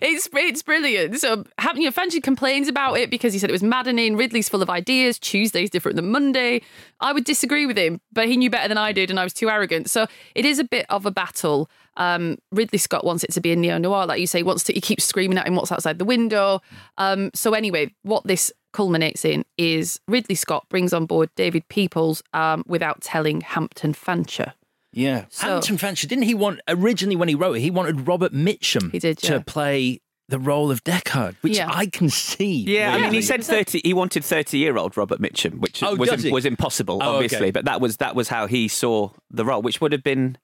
It's 0.01 0.27
it's 0.33 0.63
brilliant. 0.63 1.19
So 1.19 1.43
Ham- 1.59 1.77
you 1.77 1.83
know, 1.83 1.91
Fancher 1.91 2.21
complains 2.21 2.67
about 2.67 2.95
it 2.95 3.11
because 3.11 3.33
he 3.33 3.39
said 3.39 3.49
it 3.49 3.53
was 3.53 3.61
maddening. 3.61 4.17
Ridley's 4.17 4.49
full 4.49 4.63
of 4.63 4.69
ideas. 4.69 5.19
Tuesday's 5.19 5.69
different 5.69 5.95
than 5.95 6.11
Monday. 6.11 6.61
I 6.99 7.13
would 7.13 7.23
disagree 7.23 7.67
with 7.67 7.77
him, 7.77 8.01
but 8.11 8.27
he 8.27 8.35
knew 8.35 8.49
better 8.49 8.67
than 8.67 8.79
I 8.79 8.93
did, 8.93 9.11
and 9.11 9.19
I 9.19 9.23
was 9.23 9.33
too 9.33 9.49
arrogant. 9.49 9.89
So 9.89 10.07
it 10.33 10.43
is 10.43 10.57
a 10.57 10.63
bit 10.63 10.87
of 10.89 11.05
a 11.05 11.11
battle. 11.11 11.69
Um, 11.97 12.37
Ridley 12.51 12.79
Scott 12.79 13.05
wants 13.05 13.23
it 13.23 13.31
to 13.33 13.41
be 13.41 13.51
a 13.51 13.55
neo 13.55 13.77
noir, 13.77 14.07
like 14.07 14.19
you 14.19 14.27
say. 14.27 14.41
Wants 14.41 14.63
to 14.65 14.73
he 14.73 14.81
keeps 14.81 15.03
screaming 15.03 15.37
at 15.37 15.47
him 15.47 15.55
what's 15.55 15.71
outside 15.71 15.99
the 15.99 16.05
window. 16.05 16.61
Um, 16.97 17.29
so 17.35 17.53
anyway, 17.53 17.93
what 18.01 18.25
this 18.25 18.51
culminates 18.73 19.23
in 19.25 19.43
is 19.57 19.99
Ridley 20.07 20.35
Scott 20.35 20.65
brings 20.69 20.93
on 20.93 21.05
board 21.05 21.29
David 21.35 21.67
Peoples 21.69 22.23
um, 22.33 22.63
without 22.67 23.01
telling 23.01 23.41
Hampton 23.41 23.93
Fancher. 23.93 24.53
Yeah. 24.93 25.25
So- 25.29 25.47
Hampton 25.47 25.77
Fancher, 25.77 26.07
didn't 26.07 26.23
he 26.25 26.33
want, 26.33 26.59
originally 26.67 27.15
when 27.15 27.29
he 27.29 27.35
wrote 27.35 27.57
it, 27.57 27.61
he 27.61 27.71
wanted 27.71 28.07
Robert 28.07 28.33
Mitchum 28.33 28.91
He 28.91 28.99
did, 28.99 29.21
yeah. 29.23 29.37
to 29.37 29.41
play 29.41 30.01
the 30.27 30.39
role 30.39 30.71
of 30.71 30.83
Deckard, 30.85 31.35
which 31.41 31.57
Yeah. 31.57 31.69
I 31.69 31.85
can 31.87 32.09
see. 32.09 32.63
Yeah, 32.63 32.93
I 32.95 33.01
mean, 33.01 33.13
he 33.13 33.21
said 33.21 33.43
thirty. 33.43 33.81
He 33.83 33.93
wanted 33.93 34.23
thirty-year-old 34.23 34.95
Robert 34.95 35.19
Mitchum, 35.19 35.59
which 35.59 35.83
Oh, 35.83 35.95
was 35.95 36.07
does 36.09 36.23
he? 36.23 36.31
was 36.31 36.45
impossible, 36.45 36.99
Oh, 37.01 37.15
obviously. 37.15 37.37
okay. 37.37 37.51
But 37.51 37.65
that 37.65 37.81
was 37.81 37.97
that 37.97 38.15
was 38.15 38.29
how 38.29 38.47
he 38.47 38.69
saw 38.69 39.09
the 39.29 39.43
role, 39.43 39.61
which 39.61 39.81
would 39.81 39.91
have 39.91 40.03
been 40.03 40.37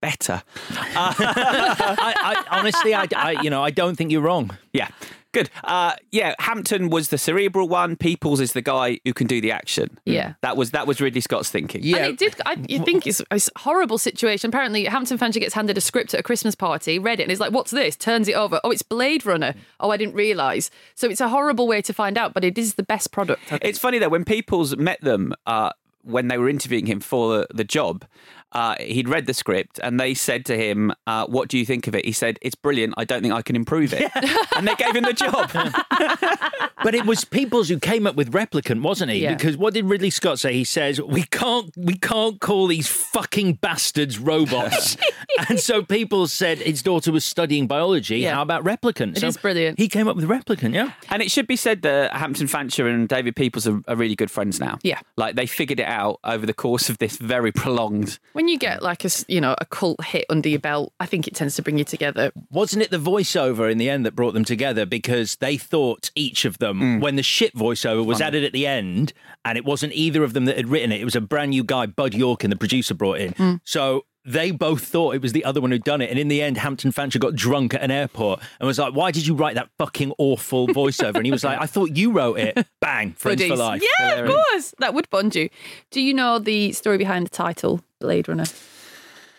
better. 0.00 0.42
I, 0.70 2.14
I, 2.50 2.58
honestly, 2.58 2.94
I, 2.94 3.06
I, 3.16 3.42
you 3.42 3.50
know, 3.50 3.62
I 3.62 3.70
don't 3.70 3.96
think 3.96 4.10
you're 4.12 4.22
wrong. 4.22 4.56
Yeah, 4.72 4.88
good. 5.32 5.50
Uh, 5.64 5.94
yeah, 6.10 6.34
Hampton 6.38 6.90
was 6.90 7.08
the 7.08 7.18
cerebral 7.18 7.68
one. 7.68 7.96
Peoples 7.96 8.40
is 8.40 8.52
the 8.52 8.62
guy 8.62 9.00
who 9.04 9.12
can 9.12 9.26
do 9.26 9.40
the 9.40 9.50
action. 9.50 9.98
Yeah. 10.04 10.34
that 10.42 10.56
was 10.56 10.70
that 10.72 10.86
was 10.86 11.00
Ridley 11.00 11.20
Scott's 11.20 11.50
thinking. 11.50 11.82
Yeah, 11.82 11.98
and 11.98 12.06
it 12.06 12.18
did. 12.18 12.34
I 12.46 12.56
you 12.68 12.84
think 12.84 13.06
it's 13.06 13.22
a 13.30 13.40
horrible 13.58 13.98
situation. 13.98 14.48
Apparently, 14.48 14.84
Hampton 14.84 15.18
Fancher 15.18 15.40
gets 15.40 15.54
handed 15.54 15.76
a 15.76 15.80
script 15.80 16.14
at 16.14 16.20
a 16.20 16.22
Christmas 16.22 16.54
party, 16.54 16.98
read 16.98 17.20
it, 17.20 17.24
and 17.24 17.30
he's 17.30 17.40
like, 17.40 17.52
"What's 17.52 17.70
this?" 17.70 17.96
Turns 17.96 18.28
it 18.28 18.34
over. 18.34 18.60
Oh, 18.64 18.70
it's 18.70 18.82
Blade 18.82 19.26
Runner. 19.26 19.54
Oh, 19.80 19.90
I 19.90 19.96
didn't 19.96 20.14
realise. 20.14 20.70
So 20.94 21.08
it's 21.08 21.20
a 21.20 21.28
horrible 21.28 21.66
way 21.66 21.82
to 21.82 21.92
find 21.92 22.16
out, 22.16 22.34
but 22.34 22.44
it 22.44 22.58
is 22.58 22.74
the 22.74 22.82
best 22.82 23.12
product. 23.12 23.42
It's 23.62 23.78
funny 23.78 23.98
though 23.98 24.08
when 24.08 24.24
Peoples 24.24 24.76
met 24.76 25.00
them 25.00 25.34
uh, 25.46 25.70
when 26.02 26.28
they 26.28 26.38
were 26.38 26.48
interviewing 26.48 26.86
him 26.86 27.00
for 27.00 27.38
the, 27.38 27.46
the 27.54 27.64
job. 27.64 28.04
Uh, 28.52 28.76
he'd 28.80 29.08
read 29.08 29.26
the 29.26 29.34
script 29.34 29.80
and 29.82 29.98
they 29.98 30.14
said 30.14 30.44
to 30.46 30.56
him, 30.56 30.92
uh, 31.06 31.26
"What 31.26 31.48
do 31.48 31.58
you 31.58 31.64
think 31.64 31.86
of 31.86 31.94
it?" 31.94 32.04
He 32.04 32.12
said, 32.12 32.38
"It's 32.42 32.54
brilliant. 32.54 32.94
I 32.96 33.04
don't 33.04 33.22
think 33.22 33.34
I 33.34 33.42
can 33.42 33.56
improve 33.56 33.92
it." 33.92 34.10
and 34.56 34.68
they 34.68 34.74
gave 34.74 34.94
him 34.94 35.04
the 35.04 35.12
job. 35.12 35.50
But 36.82 36.94
it 36.94 37.06
was 37.06 37.24
Peoples 37.24 37.68
who 37.68 37.78
came 37.78 38.06
up 38.06 38.16
with 38.16 38.32
Replicant, 38.32 38.82
wasn't 38.82 39.12
he? 39.12 39.18
Yeah. 39.18 39.34
Because 39.34 39.56
what 39.56 39.72
did 39.74 39.84
Ridley 39.84 40.10
Scott 40.10 40.40
say? 40.40 40.52
He 40.52 40.64
says 40.64 41.00
we 41.00 41.22
can't 41.22 41.72
we 41.76 41.94
can't 41.94 42.40
call 42.40 42.66
these 42.66 42.88
fucking 42.88 43.54
bastards 43.54 44.18
robots. 44.18 44.96
and 45.48 45.60
so 45.60 45.82
Peoples 45.82 46.32
said 46.32 46.58
his 46.58 46.82
daughter 46.82 47.12
was 47.12 47.24
studying 47.24 47.66
biology. 47.66 48.18
Yeah. 48.18 48.34
How 48.34 48.42
about 48.42 48.64
Replicant? 48.64 49.16
It 49.16 49.20
so 49.20 49.28
is 49.28 49.36
brilliant. 49.36 49.78
He 49.78 49.88
came 49.88 50.08
up 50.08 50.16
with 50.16 50.28
Replicant, 50.28 50.74
yeah. 50.74 50.92
And 51.08 51.22
it 51.22 51.30
should 51.30 51.46
be 51.46 51.56
said 51.56 51.82
that 51.82 52.12
Hampton 52.16 52.48
Fancher 52.48 52.88
and 52.88 53.08
David 53.08 53.36
Peoples 53.36 53.66
are, 53.66 53.80
are 53.86 53.96
really 53.96 54.16
good 54.16 54.30
friends 54.30 54.58
now. 54.58 54.78
Yeah. 54.82 55.00
like 55.16 55.36
they 55.36 55.46
figured 55.46 55.78
it 55.78 55.86
out 55.86 56.18
over 56.24 56.46
the 56.46 56.54
course 56.54 56.88
of 56.88 56.98
this 56.98 57.16
very 57.16 57.52
prolonged. 57.52 58.18
When 58.32 58.41
you 58.48 58.58
get 58.58 58.82
like 58.82 59.04
a 59.04 59.06
s- 59.06 59.24
you 59.28 59.40
know 59.40 59.54
a 59.58 59.64
cult 59.66 60.04
hit 60.04 60.24
under 60.30 60.48
your 60.48 60.58
belt, 60.58 60.92
I 61.00 61.06
think 61.06 61.26
it 61.26 61.34
tends 61.34 61.56
to 61.56 61.62
bring 61.62 61.78
you 61.78 61.84
together. 61.84 62.32
Wasn't 62.50 62.82
it 62.82 62.90
the 62.90 62.98
voiceover 62.98 63.70
in 63.70 63.78
the 63.78 63.88
end 63.90 64.04
that 64.06 64.14
brought 64.16 64.34
them 64.34 64.44
together? 64.44 64.86
Because 64.86 65.36
they 65.36 65.56
thought 65.56 66.10
each 66.14 66.44
of 66.44 66.58
them, 66.58 66.80
Mm. 66.80 67.00
when 67.00 67.16
the 67.16 67.22
shit 67.22 67.54
voiceover 67.54 68.04
was 68.04 68.20
added 68.20 68.44
at 68.44 68.52
the 68.52 68.66
end, 68.66 69.12
and 69.44 69.56
it 69.58 69.64
wasn't 69.64 69.92
either 69.94 70.22
of 70.24 70.32
them 70.34 70.44
that 70.46 70.56
had 70.56 70.68
written 70.68 70.92
it, 70.92 71.00
it 71.00 71.04
was 71.04 71.16
a 71.16 71.20
brand 71.20 71.50
new 71.50 71.64
guy, 71.64 71.86
Bud 71.86 72.12
Yorkin, 72.12 72.50
the 72.50 72.56
producer, 72.56 72.94
brought 72.94 73.18
in. 73.18 73.32
Mm. 73.34 73.60
So 73.64 74.04
they 74.24 74.50
both 74.52 74.84
thought 74.84 75.14
it 75.14 75.22
was 75.22 75.32
the 75.32 75.44
other 75.44 75.60
one 75.60 75.70
who'd 75.72 75.82
done 75.84 76.00
it. 76.00 76.10
And 76.10 76.18
in 76.18 76.28
the 76.28 76.40
end, 76.42 76.56
Hampton 76.58 76.92
Fancher 76.92 77.18
got 77.18 77.34
drunk 77.34 77.74
at 77.74 77.82
an 77.82 77.90
airport 77.90 78.40
and 78.60 78.66
was 78.66 78.78
like, 78.78 78.94
Why 78.94 79.10
did 79.10 79.26
you 79.26 79.34
write 79.34 79.56
that 79.56 79.68
fucking 79.78 80.12
awful 80.18 80.68
voiceover? 80.68 81.16
And 81.16 81.26
he 81.26 81.32
was 81.32 81.42
like, 81.44 81.60
I 81.60 81.66
thought 81.66 81.96
you 81.96 82.12
wrote 82.12 82.38
it. 82.38 82.66
Bang, 82.80 83.12
friends 83.18 83.44
for 83.44 83.56
life. 83.56 83.82
Yeah, 83.82 84.10
Hilarious. 84.10 84.30
of 84.30 84.34
course. 84.52 84.74
That 84.78 84.94
would 84.94 85.10
bond 85.10 85.34
you. 85.34 85.48
Do 85.90 86.00
you 86.00 86.14
know 86.14 86.38
the 86.38 86.72
story 86.72 86.98
behind 86.98 87.26
the 87.26 87.30
title 87.30 87.80
Blade 88.00 88.28
Runner? 88.28 88.44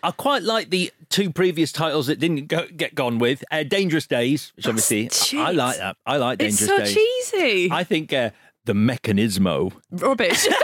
I 0.06 0.12
quite 0.12 0.44
like 0.44 0.70
the 0.70 0.92
two 1.08 1.32
previous 1.32 1.72
titles 1.72 2.08
that 2.08 2.20
didn't 2.20 2.48
go, 2.48 2.68
get 2.76 2.94
gone 2.94 3.20
with. 3.20 3.42
Uh, 3.50 3.64
Dangerous 3.64 4.06
Days, 4.06 4.52
which 4.58 4.68
obviously 4.68 5.06
I 5.06 5.14
shit. 5.14 5.56
like 5.56 5.78
that. 5.78 5.96
I 6.06 6.18
like 6.18 6.40
Dangerous 6.40 6.60
Days. 6.60 6.80
It's 6.80 6.92
so 6.94 7.00
Days. 7.02 7.32
cheesy. 7.32 7.72
I 7.72 7.86
think 7.86 8.12
uh, 8.12 8.32
the 8.66 8.74
Mechanismo. 8.74 9.72
rubbish. 9.92 10.46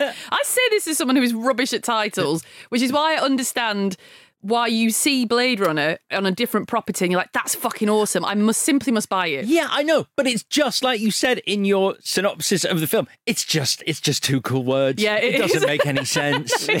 I 0.30 0.40
say 0.44 0.62
this 0.70 0.88
as 0.88 0.98
someone 0.98 1.16
who 1.16 1.22
is 1.22 1.34
rubbish 1.34 1.72
at 1.72 1.82
titles, 1.82 2.42
which 2.68 2.82
is 2.82 2.92
why 2.92 3.14
I 3.14 3.20
understand 3.20 3.96
why 4.44 4.66
you 4.66 4.90
see 4.90 5.24
Blade 5.24 5.58
Runner 5.58 5.96
on 6.12 6.26
a 6.26 6.30
different 6.30 6.68
property 6.68 7.06
and 7.06 7.10
you're 7.10 7.20
like, 7.20 7.32
that's 7.32 7.54
fucking 7.54 7.88
awesome. 7.88 8.26
I 8.26 8.34
must 8.34 8.60
simply 8.60 8.92
must 8.92 9.08
buy 9.08 9.28
it. 9.28 9.46
Yeah, 9.46 9.68
I 9.70 9.82
know, 9.82 10.06
but 10.16 10.26
it's 10.26 10.42
just 10.44 10.84
like 10.84 11.00
you 11.00 11.10
said 11.10 11.38
in 11.46 11.64
your 11.64 11.96
synopsis 12.00 12.62
of 12.62 12.80
the 12.80 12.86
film. 12.86 13.08
It's 13.24 13.42
just, 13.42 13.82
it's 13.86 14.02
just 14.02 14.22
two 14.22 14.42
cool 14.42 14.62
words. 14.62 15.02
Yeah, 15.02 15.16
it, 15.16 15.36
it 15.36 15.38
doesn't 15.38 15.56
is. 15.56 15.66
make 15.66 15.86
any 15.86 16.04
sense. 16.04 16.68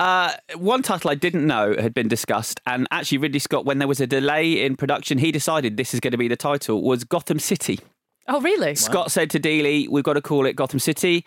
Uh, 0.00 0.32
one 0.56 0.82
title 0.82 1.10
I 1.10 1.14
didn't 1.14 1.46
know 1.46 1.74
had 1.76 1.92
been 1.92 2.08
discussed, 2.08 2.60
and 2.66 2.86
actually 2.90 3.18
Ridley 3.18 3.38
Scott, 3.38 3.64
when 3.64 3.78
there 3.78 3.88
was 3.88 4.00
a 4.00 4.06
delay 4.06 4.64
in 4.64 4.76
production, 4.76 5.18
he 5.18 5.30
decided 5.32 5.76
this 5.76 5.92
is 5.92 6.00
going 6.00 6.12
to 6.12 6.16
be 6.16 6.28
the 6.28 6.36
title. 6.36 6.82
Was 6.82 7.04
Gotham 7.04 7.38
City. 7.38 7.80
Oh, 8.28 8.40
really? 8.40 8.74
Scott 8.76 9.10
said 9.10 9.30
to 9.30 9.40
Deeley, 9.40 9.88
"We've 9.88 10.04
got 10.04 10.12
to 10.12 10.22
call 10.22 10.46
it 10.46 10.54
Gotham 10.54 10.78
City," 10.78 11.24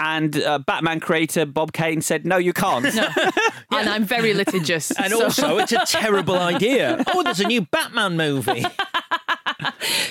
and 0.00 0.40
uh, 0.42 0.58
Batman 0.60 1.00
creator 1.00 1.44
Bob 1.44 1.72
Kane 1.72 2.00
said, 2.00 2.24
"No, 2.24 2.36
you 2.36 2.52
can't." 2.52 2.86
And 3.72 3.88
I'm 3.90 4.04
very 4.04 4.32
litigious. 4.32 4.90
and 4.92 5.12
so- 5.12 5.24
also, 5.24 5.58
it's 5.58 5.72
a 5.72 5.84
terrible 5.84 6.38
idea. 6.54 7.02
Oh, 7.08 7.22
there's 7.24 7.40
a 7.40 7.46
new 7.48 7.62
Batman 7.62 8.16
movie. 8.16 8.64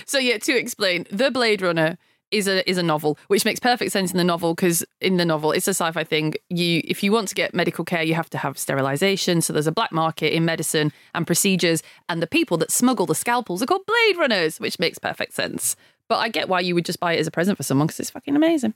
So 0.06 0.20
yeah, 0.20 0.38
to 0.38 0.58
explain, 0.58 1.06
the 1.12 1.32
Blade 1.32 1.62
Runner 1.62 1.98
is 2.32 2.48
a 2.48 2.68
is 2.70 2.78
a 2.78 2.84
novel, 2.84 3.18
which 3.28 3.44
makes 3.46 3.60
perfect 3.60 3.92
sense 3.92 4.12
in 4.12 4.18
the 4.18 4.24
novel 4.24 4.54
because 4.54 4.84
in 5.02 5.18
the 5.18 5.26
novel 5.26 5.52
it's 5.52 5.68
a 5.68 5.72
sci-fi 5.74 6.04
thing. 6.04 6.34
You 6.50 6.82
if 6.86 7.04
you 7.04 7.12
want 7.12 7.28
to 7.30 7.36
get 7.36 7.54
medical 7.54 7.84
care, 7.86 8.04
you 8.04 8.14
have 8.16 8.30
to 8.32 8.38
have 8.38 8.58
sterilization. 8.58 9.42
So 9.42 9.52
there's 9.54 9.68
a 9.68 9.72
black 9.72 9.92
market 9.92 10.34
in 10.34 10.46
medicine 10.46 10.92
and 11.14 11.26
procedures, 11.26 11.82
and 12.08 12.22
the 12.22 12.28
people 12.28 12.58
that 12.58 12.72
smuggle 12.72 13.06
the 13.06 13.16
scalpels 13.16 13.62
are 13.62 13.66
called 13.66 13.86
Blade 13.86 14.18
Runners, 14.18 14.60
which 14.60 14.80
makes 14.80 15.00
perfect 15.00 15.34
sense. 15.34 15.76
But 16.08 16.18
I 16.18 16.30
get 16.30 16.48
why 16.50 16.60
you 16.60 16.76
would 16.76 16.86
just 16.86 17.00
buy 17.00 17.14
it 17.14 17.20
as 17.20 17.28
a 17.28 17.32
present 17.32 17.58
for 17.58 17.64
someone 17.64 17.88
because 17.88 18.00
it's 18.00 18.10
fucking 18.12 18.36
amazing. 18.36 18.74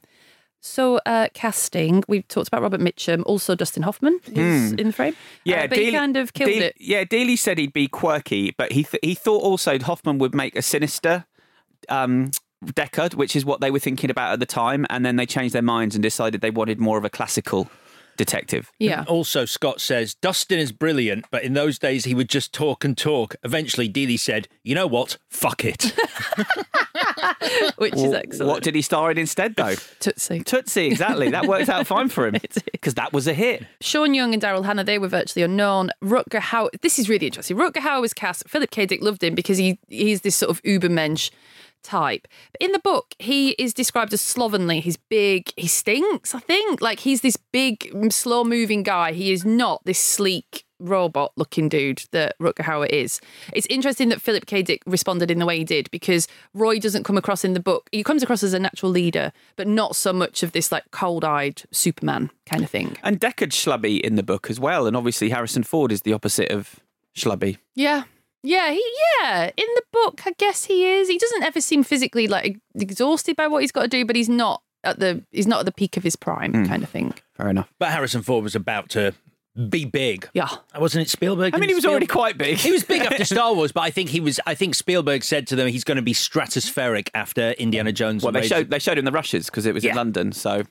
So 0.62 1.00
uh, 1.06 1.28
casting, 1.34 2.04
we've 2.10 2.28
talked 2.28 2.50
about 2.50 2.62
Robert 2.62 2.82
Mitchum, 2.82 3.24
also 3.26 3.56
Dustin 3.56 3.84
Hoffman 3.84 4.20
is 4.34 4.74
in 4.74 4.88
the 4.88 4.94
frame. 4.94 5.16
Yeah, 5.46 5.64
Uh, 5.64 5.68
but 5.68 5.78
he 5.78 5.86
Deeley- 5.86 5.92
kind 5.94 6.18
of 6.18 6.34
killed 6.34 6.52
Deeley- 6.52 6.62
it. 6.62 6.76
Yeah, 6.80 7.04
Deeley 7.06 7.38
said 7.38 7.58
he'd 7.58 7.72
be 7.72 7.88
quirky, 7.88 8.54
but 8.58 8.74
he 8.74 8.84
th- 8.84 9.00
he 9.02 9.14
thought 9.16 9.42
also 9.42 9.80
Hoffman 9.80 10.18
would 10.18 10.36
make 10.36 10.58
a 10.58 10.62
sinister 10.62 11.26
um, 11.88 12.32
Deckard, 12.66 13.14
which 13.16 13.38
is 13.38 13.46
what 13.46 13.62
they 13.62 13.72
were 13.72 13.80
thinking 13.80 14.10
about 14.12 14.34
at 14.34 14.40
the 14.42 14.46
time, 14.46 14.86
and 14.90 15.06
then 15.06 15.16
they 15.16 15.26
changed 15.26 15.56
their 15.56 15.62
minds 15.62 15.96
and 15.96 16.04
decided 16.04 16.42
they 16.42 16.52
wanted 16.52 16.78
more 16.78 16.98
of 16.98 17.06
a 17.06 17.10
classical 17.10 17.70
detective. 18.18 18.70
Yeah. 18.80 19.06
Also, 19.08 19.46
Scott 19.46 19.80
says 19.80 20.14
Dustin 20.16 20.60
is 20.60 20.74
brilliant, 20.74 21.24
but 21.32 21.44
in 21.44 21.54
those 21.54 21.80
days 21.80 22.04
he 22.04 22.14
would 22.14 22.28
just 22.28 22.52
talk 22.54 22.84
and 22.84 22.98
talk. 22.98 23.38
Eventually, 23.46 23.88
Deeley 23.88 24.20
said, 24.20 24.50
"You 24.62 24.76
know 24.76 24.88
what? 24.88 25.16
Fuck 25.30 25.64
it." 25.64 25.96
which 27.78 27.96
is 27.96 28.14
excellent. 28.14 28.52
What 28.52 28.64
did 28.64 28.76
he 28.76 28.82
star 28.82 29.12
in 29.12 29.18
instead, 29.18 29.56
though? 29.56 29.76
Tootsie. 30.00 30.42
Tootsie, 30.44 30.88
exactly. 30.88 31.30
That 31.30 31.46
worked 31.46 31.70
out 31.70 31.88
fine 31.88 32.10
for 32.10 32.28
him 32.28 32.36
because 32.72 32.96
that 32.96 33.14
was 33.14 33.28
a 33.28 33.34
hit. 33.34 33.66
Sean 33.82 34.14
Young 34.14 34.34
and 34.34 34.42
Daryl 34.42 34.66
Hannah, 34.66 34.84
they 34.84 35.00
were 35.00 35.08
virtually 35.08 35.44
unknown. 35.44 35.92
Rutger 36.04 36.40
Hauer, 36.40 36.70
this 36.82 37.00
is 37.00 37.10
really 37.10 37.28
interesting. 37.28 37.58
Rutger 37.58 37.82
Hauer 37.82 38.02
was 38.02 38.14
cast. 38.14 38.48
Philip 38.48 38.72
K. 38.72 38.86
Dick 38.86 39.02
loved 39.02 39.24
him 39.24 39.36
because 39.36 39.58
he 39.58 39.80
he's 39.88 40.22
this 40.22 40.36
sort 40.36 40.50
of 40.50 40.62
ubermensch 40.64 41.32
type. 41.84 42.28
But 42.52 42.62
in 42.62 42.72
the 42.72 42.80
book, 42.80 43.16
he 43.20 43.52
is 43.52 43.74
described 43.74 44.14
as 44.14 44.22
slovenly. 44.22 44.80
He's 44.80 44.98
big. 44.98 45.52
He 45.56 45.68
stinks, 45.68 46.36
I 46.36 46.40
think. 46.40 46.82
Like 46.82 47.00
he's 47.00 47.22
this 47.22 47.38
big, 47.38 48.12
slow 48.12 48.44
moving 48.44 48.84
guy. 48.84 49.14
He 49.14 49.32
is 49.32 49.46
not 49.46 49.84
this 49.86 50.00
sleek 50.00 50.66
robot 50.80 51.32
looking 51.36 51.70
dude 51.70 52.04
that 52.12 52.38
Rutger 52.40 52.64
Hauer 52.64 52.88
is. 52.90 53.20
It's 53.54 53.68
interesting 53.70 54.10
that 54.10 54.22
Philip 54.22 54.46
K. 54.46 54.62
Dick 54.62 54.82
responded 54.86 55.30
in 55.32 55.40
the 55.40 55.46
way 55.46 55.58
he 55.58 55.64
did 55.64 55.90
because 55.92 56.28
Roy 56.54 56.80
doesn't 56.80 57.04
come 57.04 57.18
across 57.18 57.44
in 57.44 57.54
the 57.54 57.60
book. 57.60 57.90
He 57.92 58.04
comes 58.04 58.24
across 58.24 58.44
as 58.44 58.54
a 58.54 58.60
natural 58.60 58.92
leader, 58.92 59.32
but 59.56 59.68
not 59.68 59.96
so 59.96 60.14
much 60.14 60.44
of 60.44 60.52
this 60.52 60.72
like 60.72 60.84
cold 60.92 61.24
eyed 61.26 61.64
Superman 61.72 62.32
kind 62.46 62.64
of 62.64 62.70
thing. 62.70 62.98
And 63.04 63.20
Deckard's 63.20 63.56
schlubby 63.56 64.00
in 64.02 64.16
the 64.16 64.24
book 64.24 64.50
as 64.50 64.60
well, 64.60 64.88
and 64.88 64.96
obviously 64.96 65.30
Harrison 65.30 65.64
Ford 65.64 65.92
is 65.92 66.02
the 66.04 66.14
opposite 66.14 66.50
of 66.52 66.80
schlubby. 67.18 67.58
Yeah. 67.76 68.04
Yeah, 68.42 68.72
he 68.72 68.84
yeah. 69.22 69.52
In 69.58 69.66
the 69.76 69.82
book, 69.92 70.22
I 70.26 70.32
guess 70.38 70.64
he 70.64 70.86
is. 70.86 71.10
He 71.10 71.18
doesn't 71.18 71.44
ever 71.44 71.60
seem 71.60 71.84
physically 71.84 72.28
like 72.28 72.58
exhausted 72.74 73.36
by 73.36 73.48
what 73.48 73.62
he's 73.64 73.72
got 73.74 73.82
to 73.82 73.88
do, 73.90 74.06
but 74.06 74.16
he's 74.16 74.30
not 74.30 74.62
at 74.86 74.98
the 75.00 75.22
he's 75.32 75.46
not 75.48 75.60
at 75.60 75.66
the 75.66 75.74
peak 75.74 75.98
of 75.98 76.04
his 76.04 76.16
prime, 76.16 76.54
Mm. 76.54 76.66
kind 76.68 76.82
of 76.84 76.90
thing. 76.90 77.14
Fair 77.36 77.50
enough. 77.50 77.68
But 77.80 77.90
Harrison 77.90 78.22
Ford 78.22 78.46
was 78.46 78.56
about 78.56 78.88
to 78.92 79.14
be 79.70 79.86
big. 79.86 80.30
Yeah. 80.34 80.48
Wasn't 80.78 81.02
it 81.02 81.10
Spielberg? 81.10 81.54
I 81.56 81.58
mean, 81.58 81.70
he 81.70 81.76
was 81.76 81.86
already 81.86 82.06
quite 82.08 82.38
big. 82.38 82.58
He 82.58 82.72
was 82.72 82.84
big 82.84 83.02
after 83.02 83.26
Star 83.36 83.54
Wars, 83.54 83.72
but 83.72 83.82
I 83.82 83.90
think 83.90 84.10
he 84.10 84.20
was. 84.20 84.40
I 84.46 84.56
think 84.56 84.76
Spielberg 84.76 85.24
said 85.24 85.48
to 85.48 85.56
them 85.56 85.68
he's 85.68 85.84
going 85.84 85.98
to 85.98 86.02
be 86.02 86.14
stratospheric 86.14 87.10
after 87.14 87.52
Indiana 87.52 87.92
Jones. 87.92 88.24
Well, 88.24 88.32
they 88.32 88.40
Raiders- 88.42 88.50
showed 88.50 88.70
they 88.70 88.80
showed 88.80 88.98
him 88.98 89.06
the 89.06 89.12
rushes 89.12 89.48
because 89.48 89.66
it 89.66 89.74
was 89.74 89.84
in 89.84 89.96
London. 89.96 90.32
So 90.32 90.64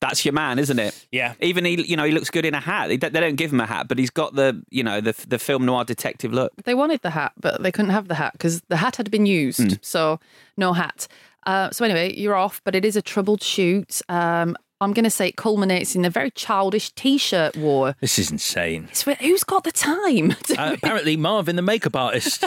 that's 0.00 0.24
your 0.24 0.32
man, 0.32 0.58
isn't 0.58 0.78
it? 0.78 1.06
Yeah. 1.12 1.34
Even 1.40 1.64
he, 1.64 1.82
you 1.82 1.96
know, 1.96 2.04
he 2.04 2.12
looks 2.12 2.30
good 2.30 2.46
in 2.46 2.54
a 2.54 2.60
hat. 2.60 2.88
They, 2.88 2.96
don't- 2.96 3.12
they 3.12 3.20
don't 3.20 3.36
give 3.36 3.52
him 3.52 3.60
a 3.60 3.66
hat, 3.66 3.88
but 3.88 3.98
he's 3.98 4.08
got 4.10 4.34
the, 4.34 4.62
you 4.70 4.82
know, 4.82 5.00
the 5.00 5.14
the 5.28 5.38
film 5.38 5.64
noir 5.66 5.84
detective 5.84 6.32
look. 6.32 6.52
They 6.64 6.74
wanted 6.74 7.02
the 7.02 7.10
hat, 7.10 7.32
but 7.40 7.62
they 7.62 7.72
couldn't 7.72 7.90
have 7.90 8.08
the 8.08 8.14
hat 8.14 8.32
because 8.32 8.62
the 8.68 8.76
hat 8.76 8.96
had 8.96 9.10
been 9.10 9.26
used, 9.26 9.60
Mm. 9.60 9.78
so 9.84 10.20
no 10.56 10.72
hat. 10.72 11.08
Uh, 11.46 11.70
so 11.70 11.84
anyway, 11.84 12.12
you're 12.14 12.34
off, 12.34 12.60
but 12.64 12.74
it 12.74 12.84
is 12.84 12.96
a 12.96 13.02
troubled 13.02 13.40
shoot. 13.42 14.00
Um, 14.08 14.56
I'm 14.80 14.92
going 14.92 15.04
to 15.04 15.10
say 15.10 15.28
it 15.28 15.36
culminates 15.36 15.96
in 15.96 16.04
a 16.04 16.10
very 16.10 16.30
childish 16.30 16.90
T-shirt 16.92 17.56
war. 17.56 17.94
This 18.00 18.18
is 18.18 18.30
insane. 18.30 18.88
It's 18.90 19.02
who's 19.02 19.44
got 19.44 19.64
the 19.64 19.72
time? 19.72 20.32
Uh, 20.56 20.74
apparently, 20.76 21.16
Marvin, 21.16 21.56
the 21.56 21.62
makeup 21.62 21.96
artist. 21.96 22.44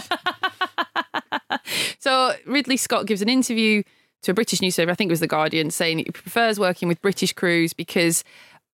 so 1.99 2.33
Ridley 2.45 2.77
Scott 2.77 3.07
gives 3.07 3.21
an 3.21 3.29
interview 3.29 3.83
to 4.21 4.31
a 4.31 4.33
British 4.33 4.61
newspaper, 4.61 4.91
I 4.91 4.95
think 4.95 5.09
it 5.09 5.13
was 5.13 5.21
The 5.21 5.27
Guardian, 5.27 5.71
saying 5.71 5.99
he 5.99 6.05
prefers 6.05 6.59
working 6.59 6.87
with 6.87 7.01
British 7.01 7.33
crews 7.33 7.73
because 7.73 8.23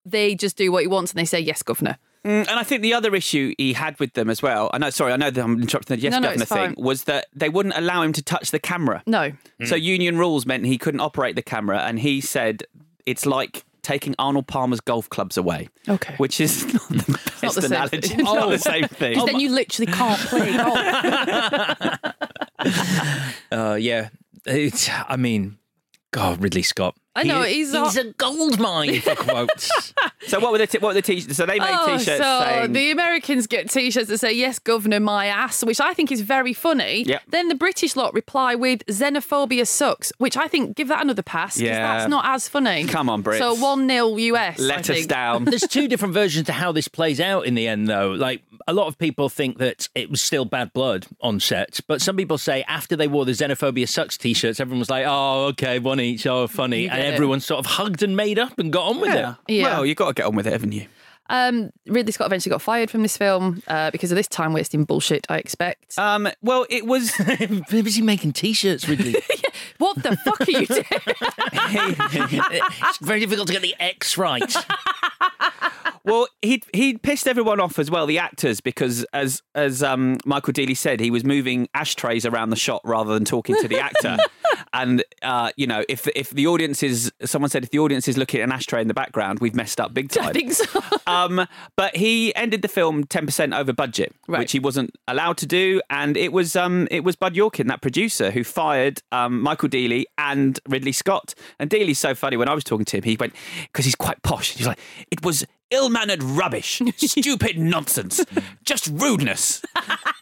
they 0.04 0.34
just 0.34 0.56
do 0.56 0.70
what 0.72 0.82
he 0.82 0.86
wants 0.88 1.12
and 1.12 1.18
they 1.20 1.24
say 1.24 1.40
yes, 1.40 1.62
governor. 1.62 1.98
Mm, 2.24 2.48
and 2.48 2.58
I 2.58 2.64
think 2.64 2.82
the 2.82 2.92
other 2.94 3.14
issue 3.14 3.54
he 3.56 3.72
had 3.72 3.98
with 4.00 4.14
them 4.14 4.28
as 4.28 4.42
well, 4.42 4.68
I 4.72 4.78
know, 4.78 4.90
sorry, 4.90 5.12
I 5.12 5.16
know 5.16 5.30
that 5.30 5.42
I'm 5.42 5.62
interrupting 5.62 5.96
the 5.96 6.02
yes 6.02 6.10
No, 6.10 6.18
no, 6.18 6.28
governor 6.28 6.42
it's 6.42 6.52
thing, 6.52 6.74
was 6.76 7.04
that 7.04 7.26
they 7.32 7.48
wouldn't 7.48 7.76
allow 7.76 8.02
him 8.02 8.12
to 8.14 8.22
touch 8.22 8.50
the 8.50 8.58
camera. 8.58 9.04
No. 9.06 9.32
So 9.64 9.76
union 9.76 10.18
rules 10.18 10.44
meant 10.44 10.66
he 10.66 10.76
couldn't 10.78 11.00
operate 11.00 11.36
the 11.36 11.42
camera, 11.42 11.78
and 11.82 12.00
he 12.00 12.20
said 12.20 12.64
it's 13.06 13.24
like 13.26 13.64
taking 13.82 14.14
Arnold 14.18 14.46
Palmer's 14.48 14.80
golf 14.80 15.08
clubs 15.08 15.36
away. 15.36 15.68
Okay. 15.88 16.14
Which 16.16 16.40
is 16.40 16.64
not 16.74 16.88
the 16.88 17.20
best 17.40 17.42
not 17.42 17.54
the 17.54 17.62
same 17.62 17.72
analogy. 17.72 18.00
thing. 18.08 18.20
It's 18.20 18.24
not 18.24 18.38
Oh. 18.46 18.50
the 18.50 18.58
same 18.58 18.84
thing. 18.88 19.12
Because 19.14 19.26
then 19.26 19.40
you 19.40 19.50
literally 19.50 19.92
can't 19.92 20.20
play 20.20 20.56
golf. 20.56 21.98
Uh, 23.52 23.74
yeah, 23.78 24.08
it's. 24.44 24.90
I 25.08 25.16
mean, 25.16 25.58
God, 26.10 26.42
Ridley 26.42 26.62
Scott. 26.62 26.96
I 27.16 27.22
know, 27.22 27.42
He- 27.42 27.54
he's 27.54 27.72
he's 27.74 27.96
a- 27.96 28.00
a 28.00 28.12
gold 28.12 28.58
mine 28.60 29.00
for 29.00 29.14
quotes. 29.16 29.92
so 30.26 30.38
what 30.38 30.52
were 30.52 30.58
the 30.58 30.66
t- 30.66 30.78
what 30.78 30.88
were 30.88 30.94
the 30.94 31.02
t-shirts? 31.02 31.36
So 31.36 31.46
they 31.46 31.58
made 31.58 31.68
Oh, 31.72 31.96
t-shirts 31.98 32.22
so 32.22 32.40
saying 32.44 32.72
the 32.72 32.90
Americans 32.90 33.46
get 33.46 33.70
T-shirts 33.70 34.08
that 34.08 34.18
say 34.18 34.32
"Yes, 34.32 34.58
Governor, 34.58 35.00
my 35.00 35.26
ass," 35.26 35.64
which 35.64 35.80
I 35.80 35.94
think 35.94 36.12
is 36.12 36.20
very 36.20 36.52
funny. 36.52 37.04
Yep. 37.04 37.22
Then 37.28 37.48
the 37.48 37.54
British 37.54 37.96
lot 37.96 38.12
reply 38.14 38.54
with 38.54 38.84
"Xenophobia 38.86 39.66
sucks," 39.66 40.12
which 40.18 40.36
I 40.36 40.46
think 40.48 40.76
give 40.76 40.88
that 40.88 41.02
another 41.02 41.22
pass 41.22 41.56
because 41.56 41.68
Yeah. 41.70 41.98
that's 41.98 42.10
not 42.10 42.24
as 42.26 42.48
funny. 42.48 42.84
Come 42.84 43.08
on, 43.08 43.22
Brits. 43.22 43.38
So 43.38 43.54
one 43.54 43.88
0 43.88 44.16
US. 44.16 44.58
I 44.60 44.62
let 44.62 44.90
us 44.90 45.06
down. 45.06 45.44
There's 45.46 45.62
two 45.62 45.88
different 45.88 46.14
versions 46.14 46.46
to 46.46 46.52
how 46.52 46.72
this 46.72 46.88
plays 46.88 47.20
out 47.20 47.46
in 47.46 47.54
the 47.54 47.66
end, 47.66 47.88
though. 47.88 48.10
Like 48.10 48.42
a 48.68 48.72
lot 48.74 48.86
of 48.88 48.98
people 48.98 49.28
think 49.28 49.58
that 49.58 49.88
it 49.94 50.10
was 50.10 50.20
still 50.20 50.44
bad 50.44 50.72
blood 50.72 51.06
on 51.20 51.40
set, 51.40 51.80
but 51.86 52.02
some 52.02 52.16
people 52.16 52.36
say 52.38 52.62
after 52.68 52.96
they 52.96 53.08
wore 53.08 53.24
the 53.24 53.32
"Xenophobia 53.32 53.88
sucks" 53.88 54.18
t-shirts, 54.18 54.60
everyone 54.60 54.80
was 54.80 54.90
like, 54.90 55.04
"Oh, 55.08 55.46
okay, 55.46 55.78
one 55.78 56.00
each, 56.00 56.26
oh, 56.26 56.46
funny," 56.46 56.88
You 57.06 57.08
and 57.08 57.12
get 57.12 57.12
it. 57.12 57.14
everyone 57.14 57.40
sort 57.40 57.60
of 57.60 57.66
hugged 57.66 58.02
and 58.02 58.16
made 58.16 58.38
up 58.38 58.58
and 58.58 58.72
got 58.72 58.88
on 58.88 59.00
with 59.00 59.14
yeah. 59.14 59.34
it. 59.48 59.54
Yeah. 59.54 59.62
Well, 59.64 59.86
you've 59.86 59.96
got 59.96 60.08
to 60.08 60.14
get 60.14 60.26
on 60.26 60.34
with 60.34 60.46
it, 60.46 60.52
haven't 60.52 60.72
you? 60.72 60.86
Um, 61.28 61.70
Ridley 61.86 62.12
Scott 62.12 62.26
eventually 62.26 62.50
got 62.50 62.62
fired 62.62 62.90
from 62.90 63.02
this 63.02 63.16
film 63.16 63.62
uh, 63.66 63.90
because 63.90 64.12
of 64.12 64.16
this 64.16 64.28
time 64.28 64.52
wasting 64.52 64.84
bullshit. 64.84 65.26
I 65.28 65.38
expect. 65.38 65.98
Um, 65.98 66.28
well, 66.42 66.66
it 66.70 66.86
was. 66.86 67.12
busy 67.70 68.02
making 68.02 68.32
t-shirts, 68.32 68.88
Ridley. 68.88 69.16
what 69.78 70.00
the 70.02 70.16
fuck 70.16 70.40
are 70.40 70.50
you 70.50 70.66
doing? 70.66 70.84
it's 70.90 72.98
very 72.98 73.20
difficult 73.20 73.48
to 73.48 73.52
get 73.52 73.62
the 73.62 73.74
X 73.80 74.16
right. 74.16 74.54
Well, 76.06 76.28
he 76.40 76.62
he 76.72 76.96
pissed 76.96 77.26
everyone 77.26 77.58
off 77.58 77.80
as 77.80 77.90
well, 77.90 78.06
the 78.06 78.20
actors, 78.20 78.60
because 78.60 79.02
as 79.12 79.42
as 79.56 79.82
um, 79.82 80.18
Michael 80.24 80.52
Deeley 80.52 80.76
said, 80.76 81.00
he 81.00 81.10
was 81.10 81.24
moving 81.24 81.68
ashtrays 81.74 82.24
around 82.24 82.50
the 82.50 82.56
shot 82.56 82.80
rather 82.84 83.12
than 83.12 83.24
talking 83.24 83.56
to 83.56 83.66
the 83.66 83.80
actor. 83.80 84.16
And 84.72 85.04
uh, 85.22 85.50
you 85.56 85.66
know, 85.66 85.84
if 85.88 86.06
if 86.14 86.30
the 86.30 86.46
audience 86.46 86.82
is, 86.82 87.12
someone 87.24 87.48
said, 87.50 87.64
if 87.64 87.70
the 87.70 87.78
audience 87.78 88.08
is 88.08 88.16
looking 88.16 88.40
at 88.40 88.44
an 88.44 88.52
ashtray 88.52 88.80
in 88.80 88.88
the 88.88 88.94
background, 88.94 89.38
we've 89.40 89.54
messed 89.54 89.80
up 89.80 89.94
big 89.94 90.10
time. 90.10 90.28
I 90.28 90.32
think 90.32 90.52
so. 90.52 90.80
um, 91.06 91.46
but 91.76 91.96
he 91.96 92.34
ended 92.34 92.62
the 92.62 92.68
film 92.68 93.04
ten 93.04 93.26
percent 93.26 93.52
over 93.54 93.72
budget, 93.72 94.14
Right. 94.28 94.40
which 94.40 94.52
he 94.52 94.58
wasn't 94.58 94.90
allowed 95.08 95.36
to 95.38 95.46
do, 95.46 95.80
and 95.90 96.16
it 96.16 96.32
was 96.32 96.56
um, 96.56 96.88
it 96.90 97.04
was 97.04 97.16
Bud 97.16 97.34
Yorkin, 97.34 97.68
that 97.68 97.80
producer, 97.80 98.30
who 98.30 98.44
fired 98.44 99.02
um, 99.12 99.40
Michael 99.40 99.68
Deeley 99.68 100.04
and 100.18 100.58
Ridley 100.68 100.92
Scott. 100.92 101.34
And 101.58 101.70
Deeley's 101.70 101.98
so 101.98 102.14
funny. 102.14 102.36
When 102.36 102.48
I 102.48 102.54
was 102.54 102.64
talking 102.64 102.84
to 102.86 102.96
him, 102.98 103.02
he 103.04 103.16
went 103.18 103.34
because 103.62 103.84
he's 103.84 103.94
quite 103.94 104.22
posh. 104.22 104.52
He's 104.52 104.66
like, 104.66 104.78
it 105.10 105.22
was 105.24 105.46
ill-mannered 105.70 106.22
rubbish, 106.22 106.80
stupid 106.96 107.58
nonsense, 107.58 108.24
just 108.64 108.86
rudeness. 108.92 109.62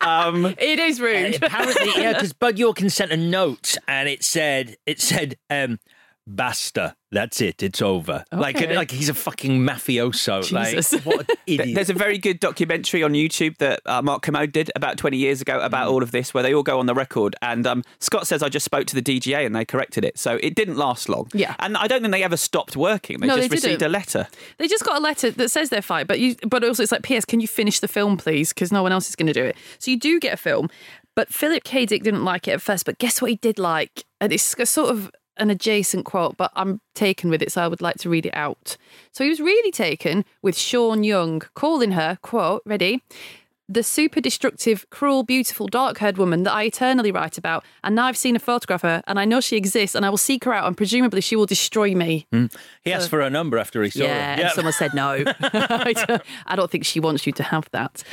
Um, 0.00 0.46
it 0.58 0.78
is 0.78 1.00
rude. 1.00 1.36
Apparently, 1.42 2.02
yeah, 2.02 2.14
because 2.14 2.32
Bud 2.32 2.56
Yorkin 2.56 2.90
sent 2.90 3.12
a 3.12 3.16
note 3.16 3.76
and 3.86 4.08
it 4.08 4.13
said, 4.22 4.76
it 4.86 5.00
said, 5.00 5.36
um, 5.50 5.78
basta. 6.26 6.96
That's 7.12 7.40
it. 7.40 7.62
It's 7.62 7.80
over. 7.80 8.24
Like, 8.32 8.56
Okay. 8.56 8.74
like 8.74 8.90
he's 8.90 9.08
a 9.08 9.14
fucking 9.14 9.60
mafioso. 9.60 10.42
Jesus. 10.42 10.92
Like, 10.94 11.04
what 11.06 11.20
an 11.30 11.36
idiot. 11.46 11.74
There's 11.76 11.90
a 11.90 11.94
very 11.94 12.18
good 12.18 12.40
documentary 12.40 13.04
on 13.04 13.12
YouTube 13.12 13.58
that 13.58 13.80
uh, 13.86 14.02
Mark 14.02 14.22
Kermode 14.22 14.50
did 14.50 14.68
about 14.74 14.96
20 14.98 15.16
years 15.16 15.40
ago 15.40 15.60
about 15.60 15.86
all 15.88 16.02
of 16.02 16.10
this, 16.10 16.34
where 16.34 16.42
they 16.42 16.52
all 16.52 16.64
go 16.64 16.80
on 16.80 16.86
the 16.86 16.94
record. 16.94 17.36
And 17.40 17.64
um, 17.68 17.84
Scott 18.00 18.26
says, 18.26 18.42
I 18.42 18.48
just 18.48 18.64
spoke 18.64 18.86
to 18.86 19.00
the 19.00 19.02
DGA 19.02 19.46
and 19.46 19.54
they 19.54 19.64
corrected 19.64 20.04
it. 20.04 20.18
So 20.18 20.38
it 20.42 20.56
didn't 20.56 20.76
last 20.76 21.08
long. 21.08 21.28
Yeah. 21.34 21.54
And 21.60 21.76
I 21.76 21.86
don't 21.86 22.00
think 22.00 22.10
they 22.10 22.24
ever 22.24 22.36
stopped 22.36 22.76
working. 22.76 23.20
They 23.20 23.28
No, 23.28 23.36
just 23.36 23.50
they 23.50 23.54
received 23.54 23.78
didn't. 23.80 23.90
a 23.90 23.92
letter. 23.92 24.26
They 24.58 24.66
just 24.66 24.84
got 24.84 24.96
a 24.98 25.00
letter 25.00 25.30
that 25.30 25.50
says 25.50 25.68
they're 25.70 25.82
fired, 25.82 26.08
but 26.08 26.18
you, 26.18 26.34
but 26.48 26.64
also 26.64 26.82
it's 26.82 26.90
like, 26.90 27.02
P.S. 27.04 27.24
Can 27.24 27.38
you 27.40 27.46
finish 27.48 27.78
the 27.78 27.88
film, 27.88 28.16
please? 28.16 28.52
Because 28.52 28.72
no 28.72 28.82
one 28.82 28.90
else 28.90 29.08
is 29.08 29.14
going 29.14 29.28
to 29.28 29.32
do 29.34 29.44
it. 29.44 29.56
So 29.78 29.92
you 29.92 29.98
do 30.00 30.18
get 30.18 30.34
a 30.34 30.38
film, 30.38 30.68
but 31.14 31.32
Philip 31.32 31.64
K. 31.64 31.86
Dick 31.86 32.02
didn't 32.02 32.24
like 32.24 32.48
it 32.48 32.52
at 32.52 32.62
first. 32.62 32.84
But 32.84 32.98
guess 32.98 33.20
what 33.22 33.30
he 33.30 33.36
did 33.36 33.58
like? 33.58 34.04
And 34.20 34.32
it's 34.32 34.42
sort 34.70 34.90
of 34.90 35.10
an 35.36 35.50
adjacent 35.50 36.04
quote, 36.04 36.36
but 36.36 36.52
I'm 36.54 36.80
taken 36.94 37.28
with 37.30 37.42
it, 37.42 37.50
so 37.50 37.62
I 37.62 37.68
would 37.68 37.82
like 37.82 37.96
to 37.98 38.08
read 38.08 38.24
it 38.26 38.36
out. 38.36 38.76
So 39.12 39.24
he 39.24 39.30
was 39.30 39.40
really 39.40 39.72
taken 39.72 40.24
with 40.42 40.56
Sean 40.56 41.02
Young 41.02 41.40
calling 41.54 41.92
her 41.92 42.18
quote 42.22 42.62
ready. 42.64 43.02
The 43.66 43.82
super 43.82 44.20
destructive, 44.20 44.84
cruel, 44.90 45.22
beautiful, 45.22 45.68
dark 45.68 45.96
haired 45.96 46.18
woman 46.18 46.42
that 46.42 46.52
I 46.52 46.64
eternally 46.64 47.10
write 47.10 47.38
about. 47.38 47.64
And 47.82 47.94
now 47.96 48.04
I've 48.04 48.16
seen 48.16 48.36
a 48.36 48.38
photograph 48.38 48.84
of 48.84 48.90
her 48.90 49.02
and 49.06 49.18
I 49.18 49.24
know 49.24 49.40
she 49.40 49.56
exists 49.56 49.94
and 49.96 50.04
I 50.04 50.10
will 50.10 50.18
seek 50.18 50.44
her 50.44 50.52
out 50.52 50.66
and 50.66 50.76
presumably 50.76 51.22
she 51.22 51.34
will 51.34 51.46
destroy 51.46 51.94
me. 51.94 52.26
Mm. 52.30 52.54
he 52.82 52.92
asked 52.92 53.08
for 53.08 53.22
her 53.22 53.30
number 53.30 53.56
after 53.56 53.82
he 53.82 53.88
saw 53.88 54.04
Yeah, 54.04 54.36
her. 54.36 54.42
and 54.42 54.50
someone 54.52 54.74
said 54.74 54.92
no. 54.92 55.24
I 55.40 56.56
don't 56.56 56.70
think 56.70 56.84
she 56.84 57.00
wants 57.00 57.26
you 57.26 57.32
to 57.32 57.42
have 57.42 57.66
that. 57.72 58.04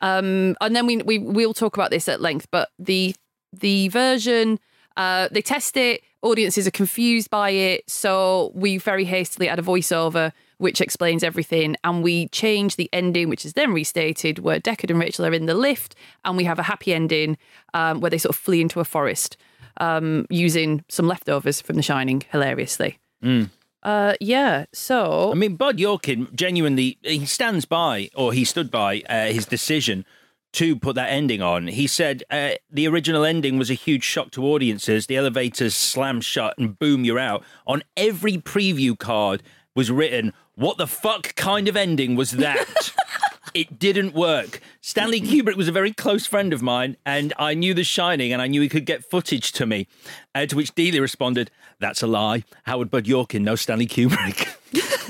Um, 0.00 0.56
and 0.60 0.74
then 0.74 0.86
we 0.86 0.98
we 0.98 1.18
will 1.18 1.54
talk 1.54 1.76
about 1.76 1.90
this 1.90 2.08
at 2.08 2.20
length. 2.20 2.48
But 2.50 2.70
the 2.78 3.14
the 3.52 3.88
version 3.88 4.58
uh, 4.96 5.28
they 5.30 5.42
test 5.42 5.76
it. 5.76 6.02
Audiences 6.20 6.66
are 6.66 6.72
confused 6.72 7.30
by 7.30 7.50
it, 7.50 7.88
so 7.88 8.50
we 8.52 8.78
very 8.78 9.04
hastily 9.04 9.48
add 9.48 9.60
a 9.60 9.62
voiceover 9.62 10.32
which 10.58 10.80
explains 10.80 11.22
everything, 11.22 11.76
and 11.84 12.02
we 12.02 12.28
change 12.28 12.76
the 12.76 12.90
ending, 12.92 13.28
which 13.28 13.46
is 13.46 13.52
then 13.52 13.72
restated, 13.72 14.40
where 14.40 14.58
Deckard 14.58 14.90
and 14.90 14.98
Rachel 14.98 15.24
are 15.24 15.32
in 15.32 15.46
the 15.46 15.54
lift, 15.54 15.94
and 16.24 16.36
we 16.36 16.44
have 16.44 16.58
a 16.58 16.64
happy 16.64 16.92
ending 16.92 17.38
um, 17.74 18.00
where 18.00 18.10
they 18.10 18.18
sort 18.18 18.34
of 18.34 18.40
flee 18.40 18.60
into 18.60 18.80
a 18.80 18.84
forest 18.84 19.36
um, 19.80 20.26
using 20.30 20.84
some 20.88 21.06
leftovers 21.06 21.60
from 21.60 21.76
The 21.76 21.82
Shining, 21.82 22.24
hilariously. 22.30 22.98
Uh, 23.82 24.14
yeah. 24.20 24.66
So 24.72 25.30
I 25.30 25.34
mean, 25.34 25.56
Bud 25.56 25.78
Yorkin 25.78 26.34
genuinely 26.34 26.98
he 27.02 27.26
stands 27.26 27.64
by, 27.64 28.10
or 28.14 28.32
he 28.32 28.44
stood 28.44 28.70
by 28.70 29.02
uh, 29.08 29.26
his 29.26 29.46
decision 29.46 30.04
to 30.54 30.76
put 30.76 30.94
that 30.96 31.10
ending 31.10 31.42
on. 31.42 31.68
He 31.68 31.86
said 31.86 32.22
uh, 32.30 32.52
the 32.70 32.88
original 32.88 33.24
ending 33.24 33.58
was 33.58 33.70
a 33.70 33.74
huge 33.74 34.04
shock 34.04 34.30
to 34.32 34.44
audiences. 34.44 35.06
The 35.06 35.16
elevators 35.16 35.74
slam 35.74 36.20
shut 36.20 36.56
and 36.58 36.78
boom, 36.78 37.04
you're 37.04 37.18
out. 37.18 37.44
On 37.66 37.82
every 37.96 38.38
preview 38.38 38.98
card 38.98 39.42
was 39.74 39.90
written, 39.90 40.32
"What 40.54 40.78
the 40.78 40.86
fuck 40.86 41.34
kind 41.36 41.68
of 41.68 41.76
ending 41.76 42.16
was 42.16 42.32
that?" 42.32 42.92
It 43.54 43.78
didn't 43.78 44.14
work. 44.14 44.60
Stanley 44.80 45.20
Kubrick 45.20 45.56
was 45.56 45.68
a 45.68 45.72
very 45.72 45.92
close 45.92 46.26
friend 46.26 46.52
of 46.52 46.62
mine, 46.62 46.96
and 47.04 47.32
I 47.38 47.54
knew 47.54 47.74
The 47.74 47.84
Shining, 47.84 48.32
and 48.32 48.40
I 48.42 48.46
knew 48.46 48.60
he 48.60 48.68
could 48.68 48.86
get 48.86 49.04
footage 49.04 49.52
to 49.52 49.66
me. 49.66 49.86
Uh, 50.34 50.46
to 50.46 50.56
which 50.56 50.74
Deeley 50.74 51.00
responded, 51.00 51.50
"That's 51.80 52.02
a 52.02 52.06
lie. 52.06 52.44
How 52.64 52.78
would 52.78 52.90
Bud 52.90 53.04
Yorkin 53.04 53.42
know 53.42 53.56
Stanley 53.56 53.86
Kubrick?" 53.86 54.54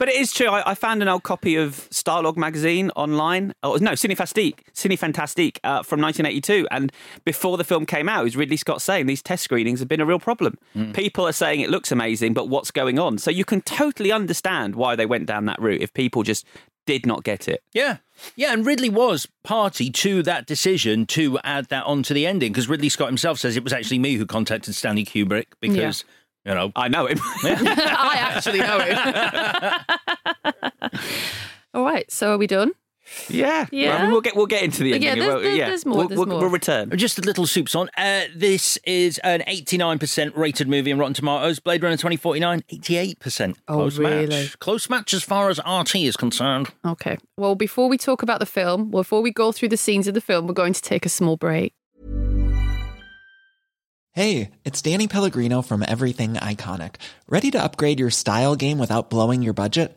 But 0.00 0.08
it 0.08 0.14
is 0.14 0.32
true. 0.32 0.46
I, 0.46 0.70
I 0.70 0.74
found 0.74 1.02
an 1.02 1.08
old 1.08 1.24
copy 1.24 1.56
of 1.56 1.86
Starlog 1.90 2.38
magazine 2.38 2.90
online. 2.96 3.52
Oh, 3.62 3.76
no, 3.76 3.90
Cinefantastique, 3.90 4.60
Cinefantastique 4.74 5.58
uh, 5.62 5.82
from 5.82 6.00
1982. 6.00 6.66
And 6.70 6.90
before 7.26 7.58
the 7.58 7.64
film 7.64 7.84
came 7.84 8.08
out, 8.08 8.22
it 8.22 8.24
was 8.24 8.34
Ridley 8.34 8.56
Scott 8.56 8.80
saying 8.80 9.04
these 9.04 9.22
test 9.22 9.44
screenings 9.44 9.78
have 9.78 9.88
been 9.88 10.00
a 10.00 10.06
real 10.06 10.18
problem. 10.18 10.56
People 10.94 11.28
are 11.28 11.32
saying 11.32 11.60
it 11.60 11.68
looks 11.68 11.92
amazing, 11.92 12.32
but 12.32 12.48
what's 12.48 12.70
going 12.70 12.98
on? 12.98 13.18
So 13.18 13.30
you 13.30 13.44
can 13.44 13.60
totally 13.60 14.10
understand 14.10 14.74
why 14.74 14.96
they 14.96 15.04
went 15.04 15.26
down 15.26 15.44
that 15.44 15.60
route 15.60 15.82
if 15.82 15.92
people 15.92 16.22
just 16.22 16.46
did 16.90 17.06
not 17.06 17.22
get 17.22 17.46
it. 17.46 17.62
Yeah. 17.72 17.98
Yeah, 18.34 18.52
and 18.52 18.66
Ridley 18.66 18.90
was 18.90 19.26
party 19.44 19.90
to 19.90 20.22
that 20.24 20.46
decision 20.46 21.06
to 21.06 21.38
add 21.44 21.66
that 21.66 21.84
onto 21.84 22.12
the 22.12 22.26
ending 22.26 22.52
because 22.52 22.68
Ridley 22.68 22.88
Scott 22.88 23.06
himself 23.06 23.38
says 23.38 23.56
it 23.56 23.62
was 23.62 23.72
actually 23.72 24.00
me 24.00 24.14
who 24.14 24.26
contacted 24.26 24.74
Stanley 24.74 25.04
Kubrick 25.04 25.46
because 25.60 26.04
You 26.44 26.54
know, 26.54 26.72
I 26.74 26.88
know 26.88 27.06
him. 27.06 27.18
I 27.44 28.16
actually 28.18 28.58
know 28.58 28.80
him. 28.80 28.98
All 31.74 31.84
right, 31.84 32.10
so 32.10 32.32
are 32.32 32.38
we 32.38 32.46
done? 32.48 32.72
Yeah, 33.28 33.66
Yeah. 33.72 33.96
I 33.96 34.02
mean, 34.02 34.12
we'll 34.12 34.20
get 34.20 34.36
we'll 34.36 34.46
get 34.46 34.62
into 34.62 34.82
the 34.84 34.92
ending. 34.94 35.02
Yeah, 35.02 35.14
there's- 35.16 35.28
Well, 35.28 35.40
there's- 35.40 35.58
yeah. 35.58 35.66
there's 35.68 35.86
more, 35.86 35.98
We'll, 35.98 36.08
there's 36.08 36.18
we'll, 36.18 36.26
more. 36.28 36.40
we'll 36.40 36.48
return. 36.50 36.90
Just 36.96 37.18
a 37.18 37.22
little 37.22 37.46
soups 37.46 37.74
on. 37.74 37.88
Uh, 37.96 38.22
this 38.34 38.76
is 38.84 39.18
an 39.18 39.40
89% 39.48 40.36
rated 40.36 40.68
movie 40.68 40.90
in 40.90 40.98
Rotten 40.98 41.14
Tomatoes. 41.14 41.58
Blade 41.60 41.82
Runner 41.82 41.96
2049, 41.96 42.62
88%. 42.70 43.56
Oh, 43.68 43.74
Close 43.74 43.98
really? 43.98 44.26
match. 44.28 44.58
Close 44.60 44.88
match 44.88 45.12
as 45.14 45.22
far 45.24 45.48
as 45.50 45.58
RT 45.66 45.96
is 46.06 46.16
concerned. 46.16 46.68
Okay. 46.84 47.18
Well, 47.36 47.54
before 47.54 47.88
we 47.88 47.98
talk 47.98 48.22
about 48.22 48.38
the 48.40 48.46
film, 48.46 48.90
before 48.90 49.22
we 49.22 49.32
go 49.32 49.52
through 49.52 49.68
the 49.70 49.76
scenes 49.76 50.06
of 50.06 50.14
the 50.14 50.20
film, 50.20 50.46
we're 50.46 50.54
going 50.54 50.72
to 50.72 50.82
take 50.82 51.04
a 51.04 51.08
small 51.08 51.36
break. 51.36 51.72
Hey, 54.12 54.50
it's 54.64 54.82
Danny 54.82 55.06
Pellegrino 55.06 55.62
from 55.62 55.84
Everything 55.86 56.34
Iconic. 56.34 56.96
Ready 57.28 57.50
to 57.52 57.62
upgrade 57.62 58.00
your 58.00 58.10
style 58.10 58.56
game 58.56 58.78
without 58.78 59.08
blowing 59.08 59.40
your 59.40 59.52
budget? 59.52 59.96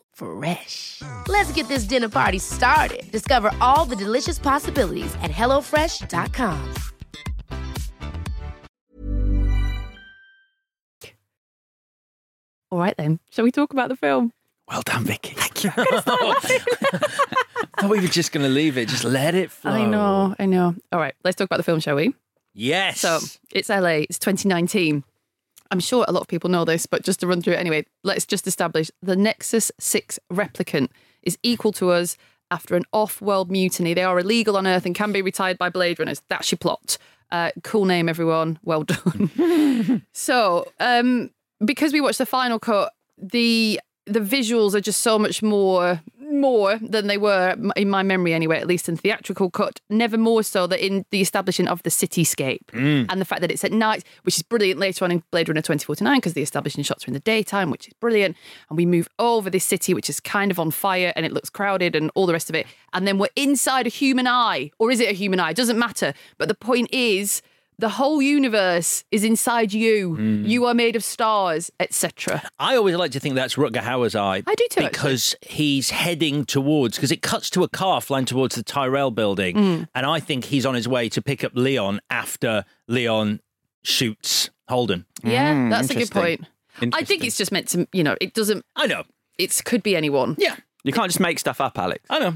Fresh. 0.21 1.01
Let's 1.27 1.51
get 1.53 1.67
this 1.67 1.85
dinner 1.85 2.09
party 2.09 2.37
started. 2.37 3.11
Discover 3.11 3.49
all 3.59 3.85
the 3.85 3.95
delicious 3.95 4.37
possibilities 4.37 5.11
at 5.23 5.31
hellofresh.com. 5.31 6.73
All 12.69 12.79
right, 12.79 12.95
then. 12.97 13.19
Shall 13.31 13.43
we 13.43 13.51
talk 13.51 13.73
about 13.73 13.89
the 13.89 13.97
film? 13.97 14.31
Well 14.69 14.83
done, 14.83 15.05
Vicky. 15.05 15.33
Thank 15.35 15.63
you. 15.63 15.71
thought 17.81 17.89
we 17.89 17.99
were 17.99 18.07
just 18.07 18.31
going 18.31 18.45
to 18.45 18.49
leave 18.49 18.77
it. 18.77 18.87
Just 18.87 19.03
let 19.03 19.35
it 19.35 19.51
flow. 19.51 19.71
I 19.71 19.85
know, 19.85 20.35
I 20.39 20.45
know. 20.45 20.75
All 20.91 20.99
right, 20.99 21.15
let's 21.23 21.35
talk 21.35 21.45
about 21.45 21.57
the 21.57 21.63
film, 21.63 21.79
shall 21.79 21.95
we? 21.95 22.13
Yes. 22.53 22.99
So 22.99 23.19
it's 23.51 23.69
LA, 23.69 24.05
it's 24.09 24.19
2019. 24.19 25.03
I'm 25.71 25.79
sure 25.79 26.05
a 26.07 26.11
lot 26.11 26.21
of 26.21 26.27
people 26.27 26.49
know 26.49 26.65
this, 26.65 26.85
but 26.85 27.03
just 27.03 27.21
to 27.21 27.27
run 27.27 27.41
through 27.41 27.53
it 27.53 27.59
anyway, 27.59 27.85
let's 28.03 28.25
just 28.25 28.45
establish 28.45 28.91
the 29.01 29.15
Nexus 29.15 29.71
6 29.79 30.19
replicant 30.31 30.89
is 31.23 31.37
equal 31.43 31.71
to 31.73 31.91
us 31.91 32.17
after 32.51 32.75
an 32.75 32.83
off 32.91 33.21
world 33.21 33.49
mutiny. 33.49 33.93
They 33.93 34.03
are 34.03 34.19
illegal 34.19 34.57
on 34.57 34.67
Earth 34.67 34.85
and 34.85 34.93
can 34.93 35.13
be 35.13 35.21
retired 35.21 35.57
by 35.57 35.69
Blade 35.69 35.97
Runners. 35.97 36.21
That's 36.27 36.51
your 36.51 36.57
plot. 36.57 36.97
Uh, 37.31 37.51
cool 37.63 37.85
name, 37.85 38.09
everyone. 38.09 38.59
Well 38.63 38.83
done. 38.83 40.05
so, 40.13 40.67
um, 40.81 41.31
because 41.63 41.93
we 41.93 42.01
watched 42.01 42.17
the 42.17 42.25
final 42.25 42.59
cut, 42.59 42.91
the 43.17 43.79
the 44.07 44.19
visuals 44.19 44.73
are 44.73 44.81
just 44.81 45.01
so 45.01 45.17
much 45.17 45.41
more 45.41 46.01
more 46.31 46.77
than 46.81 47.07
they 47.07 47.17
were 47.17 47.55
in 47.75 47.89
my 47.89 48.03
memory 48.03 48.33
anyway 48.33 48.57
at 48.59 48.67
least 48.67 48.87
in 48.89 48.95
theatrical 48.97 49.49
cut 49.49 49.79
never 49.89 50.17
more 50.17 50.43
so 50.43 50.65
than 50.67 50.79
in 50.79 51.05
the 51.11 51.21
establishing 51.21 51.67
of 51.67 51.81
the 51.83 51.89
cityscape 51.89 52.65
Mm. 52.71 53.05
and 53.09 53.19
the 53.21 53.25
fact 53.25 53.41
that 53.41 53.51
it's 53.51 53.63
at 53.63 53.71
night 53.71 54.03
which 54.23 54.37
is 54.37 54.43
brilliant 54.43 54.79
later 54.79 55.03
on 55.05 55.11
in 55.11 55.23
Blade 55.31 55.49
Runner 55.49 55.61
2049 55.61 56.17
because 56.19 56.33
the 56.33 56.41
establishing 56.41 56.83
shots 56.83 57.05
are 57.05 57.07
in 57.09 57.13
the 57.13 57.19
daytime 57.19 57.69
which 57.69 57.87
is 57.87 57.93
brilliant. 57.95 58.35
And 58.69 58.77
we 58.77 58.85
move 58.85 59.07
over 59.19 59.49
this 59.49 59.65
city 59.65 59.93
which 59.93 60.09
is 60.09 60.19
kind 60.19 60.51
of 60.51 60.59
on 60.59 60.71
fire 60.71 61.11
and 61.15 61.25
it 61.25 61.31
looks 61.31 61.49
crowded 61.49 61.95
and 61.95 62.11
all 62.15 62.25
the 62.25 62.33
rest 62.33 62.49
of 62.49 62.55
it. 62.55 62.65
And 62.93 63.07
then 63.07 63.17
we're 63.17 63.29
inside 63.35 63.85
a 63.87 63.89
human 63.89 64.27
eye 64.27 64.71
or 64.79 64.91
is 64.91 64.99
it 64.99 65.09
a 65.09 65.13
human 65.13 65.39
eye? 65.39 65.53
Doesn't 65.53 65.77
matter. 65.79 66.13
But 66.37 66.47
the 66.47 66.55
point 66.55 66.89
is 66.93 67.41
the 67.81 67.89
whole 67.89 68.21
universe 68.21 69.03
is 69.11 69.23
inside 69.23 69.73
you 69.73 70.15
Mm. 70.17 70.47
you 70.47 70.65
are 70.65 70.73
made 70.73 70.95
of 70.95 71.03
stars 71.03 71.69
etc 71.79 72.41
I 72.59 72.75
always 72.77 72.95
like 72.95 73.11
to 73.11 73.19
think 73.19 73.35
that's 73.35 73.55
Rutger 73.55 73.81
Hauer's 73.81 74.15
eye. 74.15 74.43
I 74.47 74.55
do 74.55 74.67
too, 74.69 74.81
Because 74.81 75.35
he's 75.41 75.89
heading 75.89 76.45
towards, 76.45 76.95
because 76.97 77.11
it 77.11 77.21
cuts 77.21 77.49
to 77.51 77.63
a 77.63 77.67
car 77.69 77.99
flying 78.01 78.25
towards 78.25 78.55
the 78.55 78.63
Tyrell 78.63 79.11
building. 79.11 79.55
Mm. 79.55 79.87
And 79.95 80.05
I 80.05 80.19
think 80.19 80.45
he's 80.45 80.65
on 80.65 80.75
his 80.75 80.87
way 80.87 81.09
to 81.09 81.21
pick 81.21 81.43
up 81.43 81.51
Leon 81.55 81.99
after 82.09 82.63
Leon 82.87 83.39
shoots 83.83 84.49
Holden. 84.69 85.05
Yeah, 85.23 85.69
that's 85.69 85.89
a 85.89 85.95
good 85.95 86.11
point. 86.11 86.45
I 86.93 87.03
think 87.03 87.23
it's 87.25 87.37
just 87.37 87.51
meant 87.51 87.67
to, 87.69 87.87
you 87.91 88.03
know, 88.03 88.15
it 88.21 88.33
doesn't. 88.33 88.63
I 88.75 88.87
know. 88.87 89.03
It 89.37 89.59
could 89.65 89.83
be 89.83 89.95
anyone. 89.95 90.35
Yeah. 90.37 90.55
You 90.83 90.93
can't 90.93 91.09
just 91.09 91.19
make 91.19 91.37
stuff 91.39 91.59
up, 91.61 91.77
Alex. 91.77 92.03
I 92.09 92.19
know. 92.19 92.33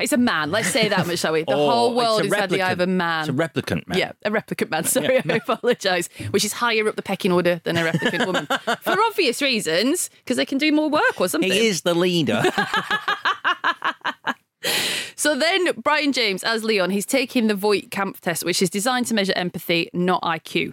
It's 0.00 0.12
a 0.12 0.16
man. 0.16 0.50
Let's 0.50 0.68
say 0.68 0.88
that 0.88 1.06
much, 1.06 1.20
shall 1.20 1.32
we? 1.32 1.44
The 1.44 1.52
Oh, 1.54 1.70
whole 1.70 1.94
world 1.94 2.20
a 2.20 2.24
is 2.24 2.34
had 2.34 2.50
the 2.50 2.62
eye 2.62 2.72
of 2.72 2.80
a 2.80 2.86
man. 2.86 3.20
It's 3.20 3.28
a 3.28 3.32
replicant 3.32 3.86
man. 3.88 3.98
Yeah, 3.98 4.12
a 4.24 4.30
replicant 4.30 4.70
man. 4.70 4.84
Sorry, 4.84 5.18
I 5.18 5.36
apologise. 5.36 6.08
Which 6.30 6.44
is 6.44 6.52
higher 6.52 6.88
up 6.88 6.96
the 6.96 7.02
pecking 7.02 7.32
order 7.32 7.60
than 7.64 7.76
a 7.76 7.82
replicant 7.82 8.26
woman. 8.26 8.46
For 8.82 9.00
obvious 9.06 9.40
reasons, 9.40 10.10
because 10.24 10.36
they 10.36 10.46
can 10.46 10.58
do 10.58 10.72
more 10.72 10.90
work 10.90 11.20
or 11.20 11.28
something. 11.28 11.50
He 11.50 11.66
is 11.66 11.82
the 11.82 11.94
leader. 11.94 12.42
So 15.18 15.34
then, 15.36 15.72
Brion 15.80 16.12
James 16.12 16.44
as 16.44 16.62
Leon, 16.62 16.90
he's 16.90 17.06
taking 17.06 17.46
the 17.46 17.54
Voight 17.54 17.90
Kampff 17.90 18.20
test, 18.20 18.44
which 18.44 18.60
is 18.60 18.68
designed 18.68 19.06
to 19.06 19.14
measure 19.14 19.32
empathy, 19.34 19.88
not 19.92 20.20
IQ. 20.22 20.72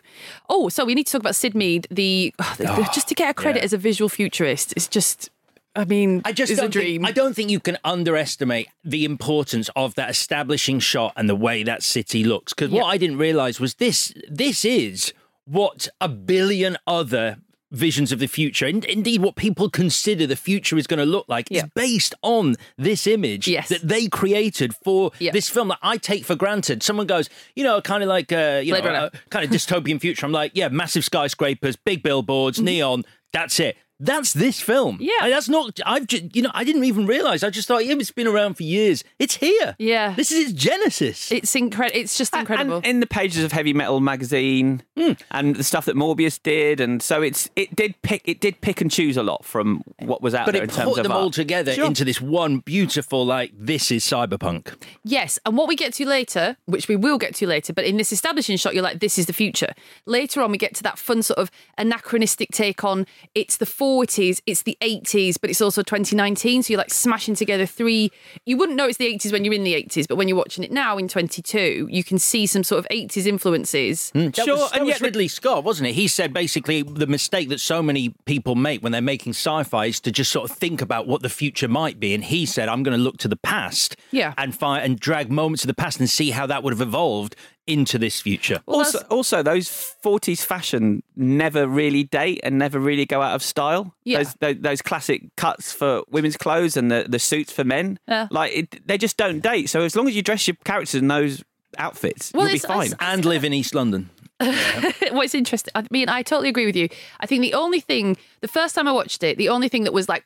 Oh, 0.49 0.67
so 0.67 0.83
we 0.83 0.93
need 0.95 1.05
to 1.05 1.13
talk 1.13 1.21
about 1.21 1.35
Syd 1.35 1.55
Mead. 1.55 1.87
The, 1.89 2.33
the- 2.37 2.43
the- 2.57 2.69
ah. 2.69 2.91
just 2.93 3.07
to 3.09 3.15
get 3.15 3.29
a 3.29 3.33
credit 3.33 3.59
yeah. 3.59 3.65
as 3.65 3.73
a 3.73 3.77
visual 3.77 4.09
futurist, 4.09 4.73
it's 4.75 4.87
just, 4.87 5.29
I 5.75 5.85
mean, 5.85 6.21
I 6.23 6.31
just 6.33 6.55
don't 6.55 6.71
dream. 6.71 7.01
Think, 7.01 7.07
I 7.07 7.11
don't 7.11 7.35
think 7.35 7.49
you 7.49 7.59
can 7.59 7.77
underestimate 7.83 8.67
the 8.83 9.05
importance 9.05 9.69
of 9.75 9.95
that 9.95 10.09
establishing 10.09 10.79
shot 10.79 11.13
and 11.15 11.27
the 11.27 11.35
way 11.35 11.63
that 11.63 11.81
city 11.81 12.23
looks. 12.23 12.53
Because 12.53 12.71
what 12.71 12.85
I 12.85 12.97
didn't 12.97 13.17
realize 13.17 13.59
was 13.59 13.75
this: 13.75 14.13
this 14.29 14.63
is 14.65 15.13
what 15.45 15.87
a 15.99 16.07
billion 16.07 16.77
other 16.85 17.37
visions 17.71 18.11
of 18.11 18.19
the 18.19 18.27
future, 18.27 18.67
and 18.67 18.85
indeed 18.85 19.19
what 19.23 19.35
people 19.35 19.67
consider 19.67 20.27
the 20.27 20.35
future 20.35 20.77
is 20.77 20.85
going 20.85 20.99
to 20.99 21.05
look 21.07 21.25
like, 21.27 21.51
is 21.51 21.63
based 21.73 22.13
on 22.21 22.55
this 22.77 23.07
image 23.07 23.47
Yes. 23.47 23.69
that 23.69 23.81
they 23.87 24.07
created 24.07 24.75
for 24.75 25.11
this 25.19 25.49
film 25.49 25.69
that 25.69 25.79
I 25.81 25.97
take 25.97 26.23
for 26.23 26.35
granted. 26.35 26.83
Someone 26.83 27.07
goes, 27.07 27.29
you 27.55 27.63
know, 27.63 27.81
kind 27.81 28.03
of 28.03 28.09
like 28.09 28.31
uh, 28.31 28.61
you 28.63 28.73
Blade 28.73 28.83
know, 28.83 29.09
a 29.11 29.29
kind 29.29 29.43
of 29.43 29.49
dystopian 29.49 29.99
future. 29.99 30.23
I'm 30.23 30.31
like, 30.31 30.51
yeah, 30.53 30.67
massive 30.69 31.03
skyscrapers, 31.03 31.75
big 31.75 32.03
billboards, 32.03 32.61
neon. 32.61 33.05
That's 33.31 33.59
it. 33.59 33.75
That's 33.99 34.33
this 34.33 34.59
film. 34.59 34.97
Yeah. 34.99 35.11
And 35.21 35.31
that's 35.31 35.47
not. 35.47 35.79
I've 35.85 36.07
just, 36.07 36.35
you 36.35 36.41
know, 36.41 36.51
I 36.53 36.63
didn't 36.63 36.83
even 36.83 37.05
realize. 37.05 37.43
I 37.43 37.49
just 37.49 37.67
thought, 37.67 37.85
yeah, 37.85 37.93
it's 37.93 38.11
been 38.11 38.27
around 38.27 38.55
for 38.55 38.63
years. 38.63 39.03
It's 39.19 39.35
here. 39.35 39.75
Yeah. 39.79 40.13
This 40.15 40.31
is 40.31 40.51
its 40.51 40.61
genesis. 40.61 41.31
It's 41.31 41.55
incredible. 41.55 41.99
It's 41.99 42.17
just 42.17 42.35
incredible. 42.35 42.77
And 42.77 42.85
in 42.85 42.99
the 42.99 43.07
pages 43.07 43.43
of 43.43 43.51
Heavy 43.51 43.73
Metal 43.73 43.99
magazine 43.99 44.83
hmm. 44.97 45.13
and 45.31 45.55
the 45.55 45.63
stuff 45.63 45.85
that 45.85 45.95
Moebius 45.95 46.41
did, 46.41 46.79
and 46.79 47.01
so 47.01 47.21
it's 47.21 47.49
it 47.55 47.75
did 47.75 47.95
pick 48.01 48.21
it 48.25 48.39
did 48.39 48.61
pick 48.61 48.81
and 48.81 48.91
choose 48.91 49.15
a 49.15 49.23
lot 49.23 49.45
from 49.45 49.83
what 49.99 50.21
was 50.21 50.33
out 50.33 50.45
but 50.45 50.53
there 50.53 50.63
it 50.63 50.69
in 50.69 50.75
terms 50.75 50.95
put 50.95 51.03
them 51.03 51.11
all 51.11 51.31
together 51.31 51.73
Sure. 51.73 51.85
into 51.85 52.03
this 52.03 52.19
one 52.19 52.59
beautiful, 52.59 53.25
like, 53.25 53.51
this 53.57 53.91
is 53.91 54.03
cyberpunk. 54.03 54.73
Yes, 55.03 55.39
and 55.45 55.57
what 55.57 55.67
we 55.67 55.75
get 55.75 55.93
to 55.93 56.05
later, 56.05 56.57
which 56.65 56.87
we 56.87 56.95
will 56.95 57.17
get 57.17 57.35
to 57.35 57.47
later, 57.47 57.73
but 57.73 57.85
in 57.85 57.97
this 57.97 58.11
establishing 58.11 58.57
shot, 58.57 58.73
you're 58.73 58.83
like, 58.83 58.99
this 58.99 59.17
is 59.17 59.25
the 59.27 59.33
future. 59.33 59.73
Later 60.05 60.41
on, 60.41 60.51
we 60.51 60.57
get 60.57 60.75
to 60.75 60.83
that 60.83 60.97
fun 60.97 61.23
sort 61.23 61.39
of 61.39 61.49
anachronistic 61.77 62.49
take 62.51 62.83
on 62.83 63.05
it's 63.35 63.57
the 63.57 63.65
40s, 63.83 64.41
it's 64.45 64.61
the 64.63 64.77
80s, 64.79 65.35
but 65.39 65.49
it's 65.49 65.59
also 65.59 65.83
2019. 65.83 66.63
So 66.63 66.71
you're 66.73 66.77
like 66.77 66.93
smashing 66.93 67.35
together 67.35 67.65
three. 67.65 68.11
You 68.45 68.55
wouldn't 68.55 68.77
know 68.77 68.87
it's 68.87 68.97
the 68.97 69.13
80s 69.13 69.33
when 69.33 69.43
you're 69.43 69.53
in 69.53 69.65
the 69.65 69.73
80s, 69.73 70.07
but 70.07 70.15
when 70.15 70.29
you're 70.29 70.37
watching 70.37 70.63
it 70.63 70.71
now 70.71 70.97
in 70.97 71.09
22, 71.09 71.89
you 71.91 72.01
can 72.03 72.17
see 72.17 72.45
some 72.45 72.63
sort 72.63 72.79
of 72.79 72.87
80s 72.89 73.25
influences. 73.25 74.09
Hmm. 74.11 74.29
That 74.29 74.47
was, 74.47 74.71
that 74.71 74.85
was 74.85 75.01
Ridley 75.01 75.27
Scott, 75.27 75.65
wasn't 75.65 75.89
it? 75.89 75.93
He 75.93 76.07
said 76.07 76.33
basically 76.33 76.81
the 76.81 77.07
mistake 77.07 77.49
that 77.49 77.59
so 77.59 77.83
many 77.83 78.09
people 78.25 78.55
make 78.55 78.81
when 78.81 78.93
they're 78.93 79.01
making 79.01 79.31
sci-fi 79.33 79.87
is 79.87 79.99
to 80.01 80.13
just 80.13 80.31
sort 80.31 80.49
of 80.49 80.55
think 80.55 80.81
about 80.81 81.05
what 81.05 81.21
the 81.21 81.29
future 81.29 81.67
might 81.67 81.99
be. 81.99 82.13
And 82.13 82.23
he 82.23 82.45
said, 82.45 82.69
"I'm 82.69 82.83
going 82.83 82.97
to 82.97 83.03
look 83.03 83.17
to 83.17 83.27
the 83.27 83.35
past, 83.35 83.97
Yeah. 84.11 84.33
and 84.37 84.55
find 84.55 84.83
and 84.85 84.97
drag 84.97 85.29
moments 85.29 85.63
of 85.63 85.67
the 85.67 85.73
past 85.73 85.99
and 85.99 86.09
see 86.09 86.31
how 86.31 86.45
that 86.45 86.63
would 86.63 86.71
have 86.71 86.81
evolved 86.81 87.35
into 87.67 87.97
this 87.97 88.21
future." 88.21 88.59
also, 88.65 88.99
also, 89.09 89.41
those 89.43 89.67
40s 90.03 90.43
fashion 90.45 91.03
never 91.15 91.67
really 91.67 92.03
date 92.03 92.39
and 92.43 92.57
never 92.57 92.79
really 92.79 93.05
go 93.05 93.21
out 93.21 93.35
of 93.35 93.43
style. 93.43 93.93
Yeah. 94.03 94.19
Those, 94.23 94.33
those, 94.39 94.55
those 94.59 94.81
classic 94.81 95.23
cuts 95.37 95.71
for 95.71 96.03
women's 96.09 96.37
clothes 96.37 96.75
and 96.77 96.91
the, 96.91 97.05
the 97.07 97.19
suits 97.19 97.51
for 97.51 97.63
men, 97.63 97.99
Yeah. 98.07 98.27
like 98.31 98.51
it, 98.53 98.87
they 98.87 98.97
just 98.97 99.17
don't 99.17 99.39
date. 99.41 99.69
So 99.69 99.81
as 99.81 99.95
long 99.95 100.07
as 100.07 100.15
you 100.15 100.21
dress 100.21 100.47
your 100.47 100.57
characters 100.65 100.95
in 101.01 101.07
those 101.07 101.43
outfits, 101.77 102.31
Well, 102.33 102.43
you'll 102.43 102.51
be 102.53 102.55
it's- 102.57 102.65
fine. 102.71 102.87
it's- 102.93 102.97
and 103.13 103.25
live 103.25 103.43
in 103.43 103.53
East 103.53 103.73
London. 103.75 104.09
What's 105.11 105.33
interesting, 105.35 105.71
I 105.75 105.85
mean, 105.89 106.09
I 106.09 106.21
totally 106.23 106.49
agree 106.49 106.65
with 106.65 106.75
you. 106.75 106.89
I 107.19 107.25
think 107.25 107.41
the 107.41 107.53
only 107.53 107.79
thing, 107.79 108.17
the 108.41 108.47
first 108.47 108.75
time 108.75 108.87
I 108.87 108.91
watched 108.91 109.23
it, 109.23 109.37
the 109.37 109.49
only 109.49 109.69
thing 109.69 109.83
that 109.85 109.93
was 109.93 110.09
like 110.09 110.25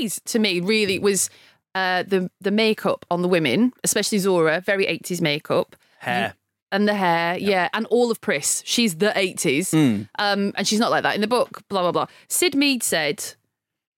80s 0.00 0.22
to 0.24 0.38
me 0.38 0.60
really 0.60 0.98
was 0.98 1.30
uh, 1.74 2.02
the 2.04 2.30
the 2.40 2.50
makeup 2.50 3.04
on 3.10 3.22
the 3.22 3.28
women, 3.28 3.72
especially 3.84 4.18
Zhora, 4.18 4.64
very 4.64 4.86
80s 4.86 5.20
makeup. 5.20 5.76
Hair. 5.98 6.34
And 6.72 6.86
the 6.86 6.94
hair, 6.94 7.36
yeah, 7.36 7.68
and 7.72 7.86
all 7.86 8.10
of 8.10 8.20
Pris. 8.20 8.62
She's 8.64 8.96
the 8.96 9.12
80s. 9.16 9.72
Hmm. 9.72 10.02
Um, 10.18 10.52
and 10.54 10.68
she's 10.68 10.78
not 10.78 10.90
like 10.90 11.02
that 11.02 11.16
in 11.16 11.20
the 11.20 11.26
book, 11.26 11.62
blah, 11.68 11.82
blah, 11.82 11.90
blah. 11.90 12.06
Syd 12.28 12.54
Mead 12.54 12.82
said, 12.82 13.34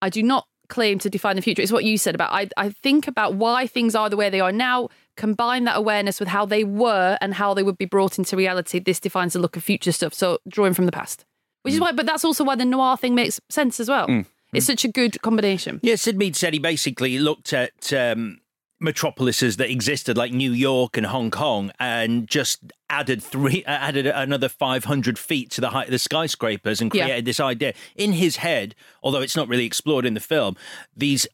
I 0.00 0.08
do 0.08 0.22
not 0.22 0.46
claim 0.72 0.98
to 0.98 1.10
define 1.10 1.36
the 1.36 1.42
future. 1.42 1.60
It's 1.60 1.70
what 1.70 1.84
you 1.84 1.98
said 1.98 2.14
about 2.14 2.32
I, 2.32 2.48
I 2.56 2.70
think 2.70 3.06
about 3.06 3.34
why 3.34 3.66
things 3.66 3.94
are 3.94 4.08
the 4.08 4.16
way 4.16 4.30
they 4.30 4.40
are 4.40 4.52
now, 4.52 4.88
combine 5.18 5.64
that 5.64 5.76
awareness 5.76 6.18
with 6.18 6.30
how 6.30 6.46
they 6.46 6.64
were 6.64 7.18
and 7.20 7.34
how 7.34 7.52
they 7.52 7.62
would 7.62 7.76
be 7.76 7.84
brought 7.84 8.18
into 8.18 8.38
reality. 8.38 8.78
This 8.78 8.98
defines 8.98 9.34
the 9.34 9.38
look 9.38 9.54
of 9.54 9.62
future 9.62 9.92
stuff. 9.92 10.14
So 10.14 10.38
drawing 10.48 10.72
from 10.72 10.86
the 10.86 10.92
past. 10.92 11.26
Which 11.60 11.74
is 11.74 11.80
why, 11.80 11.92
but 11.92 12.06
that's 12.06 12.24
also 12.24 12.42
why 12.42 12.56
the 12.56 12.64
noir 12.64 12.96
thing 12.96 13.14
makes 13.14 13.38
sense 13.48 13.78
as 13.80 13.88
well. 13.88 14.08
Mm. 14.08 14.24
It's 14.52 14.66
such 14.66 14.84
a 14.84 14.88
good 14.88 15.20
combination. 15.22 15.78
Yeah, 15.82 15.94
Syd 15.94 16.16
Mead 16.18 16.36
said 16.36 16.52
he 16.52 16.58
basically 16.58 17.18
looked 17.18 17.52
at 17.52 17.92
um, 17.92 18.40
metropolises 18.82 19.56
that 19.58 19.70
existed 19.70 20.16
like 20.16 20.32
New 20.32 20.52
York 20.52 20.96
and 20.96 21.06
Hong 21.06 21.30
Kong 21.30 21.70
and 21.80 22.26
just 22.28 22.60
added 22.90 23.22
three, 23.22 23.64
uh, 23.64 23.70
added 23.88 24.06
another 24.06 24.48
500 24.48 25.18
feet 25.18 25.50
to 25.52 25.60
the 25.60 25.70
height 25.70 25.86
of 25.86 25.92
the 25.92 25.98
skyscrapers 25.98 26.80
and 26.80 26.92
Yeah. 26.94 27.04
created 27.04 27.24
this 27.24 27.40
idea 27.40 27.74
in 27.96 28.12
his 28.12 28.36
head. 28.36 28.74
Although 29.02 29.20
it's 29.20 29.36
not 29.36 29.48
really 29.48 29.64
explored 29.66 30.04
in 30.04 30.14
the 30.14 30.20
film, 30.20 30.56
these 30.96 31.26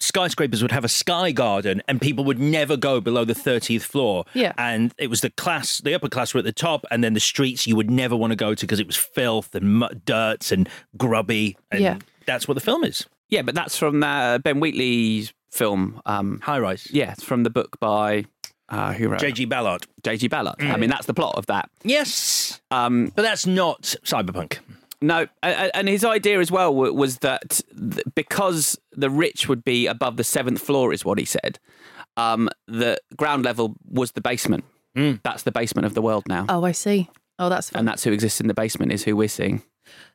skyscrapers 0.00 0.62
would 0.62 0.72
have 0.72 0.84
a 0.84 0.88
sky 0.88 1.30
garden 1.30 1.80
and 1.86 2.00
people 2.00 2.24
would 2.24 2.40
never 2.40 2.76
go 2.76 3.00
below 3.00 3.24
the 3.24 3.34
30th 3.34 3.82
floor 3.82 4.24
Yeah. 4.34 4.52
and 4.58 4.92
it 4.98 5.08
was 5.08 5.20
the 5.20 5.30
class 5.30 5.78
the 5.78 5.94
upper 5.94 6.08
class 6.08 6.34
were 6.34 6.38
at 6.38 6.44
the 6.44 6.52
top 6.52 6.84
and 6.90 7.04
then 7.04 7.14
the 7.14 7.20
streets 7.20 7.68
you 7.68 7.76
would 7.76 7.88
never 7.88 8.16
want 8.16 8.32
to 8.32 8.36
go 8.36 8.52
to 8.54 8.66
because 8.66 8.80
it 8.80 8.86
was 8.88 8.96
filth 8.96 9.54
and 9.54 9.74
mud, 9.78 10.02
dirt 10.04 10.50
and 10.50 10.68
grubby 10.96 11.56
and 11.70 11.82
Yeah. 11.82 11.98
that's 12.26 12.48
what 12.48 12.54
the 12.54 12.60
film 12.60 12.82
is 12.82 13.06
Yeah, 13.28 13.42
but 13.42 13.54
that's 13.54 13.78
from 13.78 14.02
uh, 14.02 14.38
Ben 14.38 14.58
Wheatley's 14.58 15.32
film 15.50 16.00
um, 16.06 16.40
High 16.42 16.58
Rise. 16.58 16.88
Yeah, 16.90 17.12
it's 17.12 17.22
from 17.24 17.42
the 17.42 17.50
book 17.50 17.78
by 17.80 18.24
uh, 18.68 18.92
who 18.92 19.08
wrote 19.08 19.20
J.G. 19.20 19.44
Ballard. 19.46 19.86
J.G. 20.04 20.28
Ballard. 20.28 20.56
I 20.58 20.64
Mm. 20.64 20.78
mean, 20.80 20.90
that's 20.90 21.06
the 21.06 21.14
plot 21.14 21.34
of 21.36 21.46
that. 21.46 21.70
Yes, 21.84 22.60
um, 22.70 23.12
but 23.14 23.22
that's 23.22 23.46
not 23.46 23.82
cyberpunk. 24.04 24.58
No, 25.02 25.26
a- 25.42 25.66
a- 25.66 25.76
and 25.76 25.88
his 25.88 26.04
idea 26.04 26.40
as 26.40 26.50
well 26.50 26.74
wa- 26.74 26.90
was 26.90 27.18
that 27.18 27.60
th- 27.78 28.02
because 28.14 28.78
the 28.92 29.10
rich 29.10 29.48
would 29.48 29.62
be 29.62 29.86
above 29.86 30.16
the 30.16 30.24
seventh 30.24 30.60
floor, 30.60 30.92
is 30.92 31.04
what 31.04 31.18
he 31.18 31.24
said. 31.24 31.58
Um, 32.16 32.48
the 32.66 32.98
ground 33.16 33.44
level 33.44 33.74
was 33.88 34.12
the 34.12 34.20
basement. 34.22 34.64
That's 35.22 35.42
the 35.42 35.52
basement 35.52 35.84
of 35.84 35.92
the 35.92 36.00
world 36.00 36.24
now, 36.26 36.46
Oh, 36.48 36.64
I 36.64 36.72
see. 36.72 37.10
Oh, 37.38 37.50
that's 37.50 37.68
fun. 37.68 37.80
and 37.80 37.88
that's 37.88 38.02
who 38.04 38.12
exists 38.12 38.40
in 38.40 38.46
the 38.48 38.54
basement. 38.54 38.90
Is 38.92 39.04
who 39.04 39.14
we're 39.14 39.28
seeing. 39.28 39.62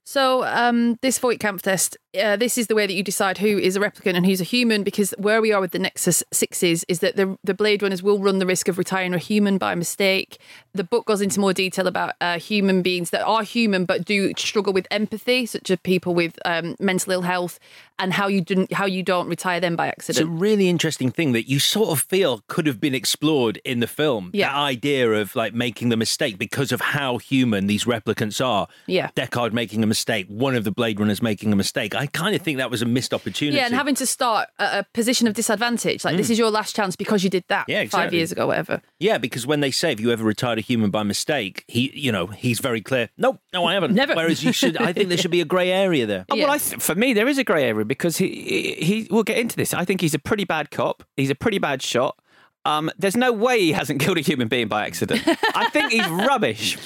So, 0.04 0.44
um, 0.46 0.98
this 1.02 1.20
Voight 1.20 1.40
Kampff 1.40 1.62
test, 1.62 1.98
uh, 2.20 2.36
this 2.36 2.58
is 2.58 2.68
the 2.68 2.76
way 2.76 2.88
that 2.88 2.94
you 2.94 3.04
decide 3.04 3.38
who 3.38 3.58
is 3.58 3.76
a 3.76 3.80
replicant 3.80 4.16
and 4.16 4.26
who's 4.26 4.42
a 4.42 4.46
human, 4.46 4.84
because 4.84 5.14
where 5.18 5.42
we 5.42 5.54
are 5.54 5.62
with 5.62 5.72
the 5.72 5.80
Nexus 5.80 6.24
Sixes 6.34 6.84
is 6.88 7.00
that 7.00 7.16
the, 7.16 7.38
the 7.44 7.54
Blade 7.54 7.84
Runners 7.84 8.04
will 8.04 8.20
run 8.20 8.40
the 8.40 8.46
risk 8.46 8.68
of 8.68 8.78
retiring 8.78 9.14
a 9.14 9.20
human 9.20 9.58
by 9.58 9.76
mistake. 9.76 10.40
The 10.74 10.84
book 10.84 11.06
goes 11.06 11.22
into 11.22 11.40
more 11.40 11.54
detail 11.54 11.88
about 11.88 12.16
uh, 12.20 12.40
human 12.40 12.82
beings 12.82 13.12
that 13.12 13.22
are 13.22 13.44
human 13.44 13.86
but 13.86 14.04
do 14.04 14.34
struggle 14.38 14.74
with 14.74 14.88
empathy, 14.92 15.46
such 15.46 15.70
as 15.70 15.78
people 15.84 16.14
with 16.16 16.38
um, 16.46 16.76
mental 16.80 17.14
ill 17.14 17.22
health, 17.22 17.60
and 18.00 18.14
how 18.14 18.28
you 18.28 18.42
didn't 18.42 18.74
how 18.74 18.86
you 18.86 19.04
don't 19.04 19.28
retire 19.28 19.60
them 19.60 19.76
by 19.76 19.88
accident. 19.88 20.28
It's 20.28 20.28
a 20.28 20.40
really 20.40 20.68
interesting 20.68 21.12
thing 21.12 21.34
that 21.34 21.48
you 21.48 21.60
sort 21.60 21.90
of 21.90 22.02
feel 22.02 22.44
could 22.48 22.66
have 22.66 22.82
been 22.82 22.96
explored 22.96 23.62
in 23.64 23.80
the 23.80 23.88
film. 23.88 24.32
Yeah. 24.34 24.52
That 24.52 24.58
idea 24.58 25.12
of 25.14 25.36
like 25.36 25.54
making 25.54 25.90
the 25.90 25.98
mistake 25.98 26.38
because 26.40 26.72
of 26.72 26.82
how 26.82 27.20
human 27.20 27.68
these 27.68 27.86
replicants 27.86 28.44
are. 28.44 28.68
Yeah. 28.88 29.12
Deckard 29.16 29.54
making 29.54 29.84
a 29.84 29.88
mistake, 29.88 30.01
one 30.30 30.56
of 30.56 30.64
the 30.64 30.72
Blade 30.72 31.00
Runners 31.00 31.22
making 31.22 31.52
a 31.54 31.56
mistake. 31.56 31.96
I 31.96 32.06
kind 32.08 32.36
of 32.36 32.42
think 32.42 32.58
that 32.58 32.70
was 32.72 32.82
a 32.82 32.86
missed 32.86 33.14
opportunity. 33.14 33.58
Yeah, 33.58 33.66
and 33.66 33.74
having 33.76 33.96
to 33.96 34.06
start 34.06 34.50
at 34.60 34.80
a 34.80 34.86
position 34.94 35.28
of 35.28 35.34
disadvantage, 35.34 36.04
like 36.06 36.18
this 36.18 36.28
Mm. 36.28 36.32
is 36.32 36.40
your 36.40 36.50
last 36.52 36.76
chance 36.76 36.96
because 36.96 37.24
you 37.24 37.30
did 37.30 37.44
that 37.50 37.66
Yeah, 37.68 37.86
five 37.86 38.14
years 38.14 38.32
ago, 38.32 38.48
whatever. 38.48 38.82
Yeah, 39.00 39.18
because 39.18 39.46
when 39.48 39.60
they 39.60 39.72
say 39.72 39.92
if 39.92 40.00
you 40.00 40.12
ever 40.12 40.24
retired 40.24 40.58
a 40.58 40.62
human 40.62 40.90
by 40.92 41.04
mistake, 41.04 41.64
he, 41.68 41.92
you 41.94 42.12
know, 42.12 42.28
he's 42.28 42.60
very 42.60 42.82
clear. 42.82 43.10
No, 43.18 43.40
no, 43.54 43.66
I 43.66 43.74
haven't. 43.74 43.94
Never. 43.94 44.16
Whereas 44.16 44.44
you 44.44 44.52
should, 44.52 44.78
I 44.78 44.94
think 44.94 45.10
there 45.10 45.18
should 45.18 45.32
be 45.32 45.42
a 45.42 45.46
grey 45.46 45.72
area 45.72 46.06
there. 46.06 46.26
Oh, 46.32 46.36
well, 46.38 46.52
I 46.52 46.58
th- 46.58 46.82
for 46.82 46.96
me, 46.96 47.14
there 47.14 47.28
is 47.28 47.38
a 47.38 47.44
grey 47.44 47.64
area 47.66 47.84
because 47.86 48.18
he, 48.18 48.28
he 48.28 48.86
he 48.86 49.08
we'll 49.12 49.24
get 49.24 49.38
into 49.38 49.56
this. 49.56 49.74
I 49.74 49.84
think 49.86 50.02
he's 50.02 50.14
a 50.14 50.20
pretty 50.20 50.46
bad 50.46 50.72
cop. 50.72 51.04
He's 51.18 51.30
a 51.30 51.36
pretty 51.36 51.58
bad 51.60 51.82
shot. 51.82 52.18
Um, 52.64 52.90
there's 52.98 53.18
no 53.18 53.32
way 53.34 53.60
he 53.60 53.72
hasn't 53.72 54.00
killed 54.00 54.18
a 54.18 54.22
human 54.22 54.48
being 54.48 54.68
by 54.68 54.86
accident. 54.86 55.22
I 55.56 55.70
think 55.70 55.92
he's 55.92 56.08
rubbish. 56.08 56.78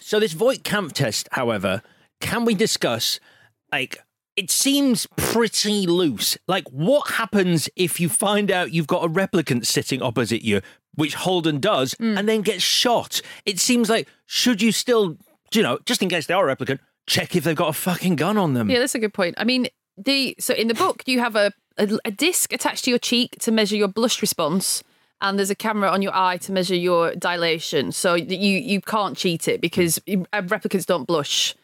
So 0.00 0.18
this 0.18 0.32
Voight 0.32 0.64
Kampff 0.64 0.92
test, 0.92 1.28
however, 1.32 1.82
can 2.20 2.44
we 2.44 2.54
discuss 2.54 3.20
like 3.72 4.00
it 4.36 4.50
seems 4.50 5.06
pretty 5.16 5.86
loose. 5.86 6.38
Like 6.48 6.66
what 6.68 7.10
happens 7.10 7.68
if 7.76 8.00
you 8.00 8.08
find 8.08 8.50
out 8.50 8.72
you've 8.72 8.86
got 8.86 9.04
a 9.04 9.08
replicant 9.08 9.66
sitting 9.66 10.00
opposite 10.00 10.42
you, 10.42 10.62
which 10.94 11.14
Holden 11.14 11.60
does, 11.60 11.94
and 11.98 12.28
then 12.28 12.40
gets 12.42 12.62
shot? 12.62 13.20
It 13.44 13.58
seems 13.58 13.90
like 13.90 14.08
should 14.26 14.62
you 14.62 14.72
still, 14.72 15.16
you 15.52 15.62
know, 15.62 15.78
just 15.84 16.02
in 16.02 16.08
case 16.08 16.26
they 16.26 16.34
are 16.34 16.48
a 16.48 16.56
replicant, 16.56 16.78
check 17.06 17.36
if 17.36 17.44
they've 17.44 17.56
got 17.56 17.68
a 17.68 17.72
fucking 17.74 18.16
gun 18.16 18.38
on 18.38 18.54
them. 18.54 18.70
Yeah, 18.70 18.78
that's 18.78 18.94
a 18.94 18.98
good 18.98 19.12
point. 19.12 19.34
I 19.36 19.44
mean, 19.44 19.66
the 19.96 20.36
so 20.38 20.54
in 20.54 20.68
the 20.68 20.74
book 20.74 21.02
you 21.06 21.18
have 21.18 21.36
a, 21.36 21.52
a 21.76 21.98
a 22.06 22.10
disc 22.10 22.52
attached 22.52 22.84
to 22.84 22.90
your 22.90 22.98
cheek 22.98 23.36
to 23.40 23.52
measure 23.52 23.76
your 23.76 23.88
blush 23.88 24.22
response, 24.22 24.82
and 25.20 25.38
there's 25.38 25.50
a 25.50 25.54
camera 25.54 25.90
on 25.90 26.02
your 26.02 26.14
eye 26.14 26.38
to 26.38 26.52
measure 26.52 26.76
your 26.76 27.14
dilation. 27.14 27.92
So 27.92 28.14
you 28.14 28.58
you 28.58 28.80
can't 28.80 29.16
cheat 29.16 29.48
it 29.48 29.60
because 29.60 29.98
uh, 29.98 30.42
replicants 30.42 30.86
don't 30.86 31.06
blush. 31.06 31.54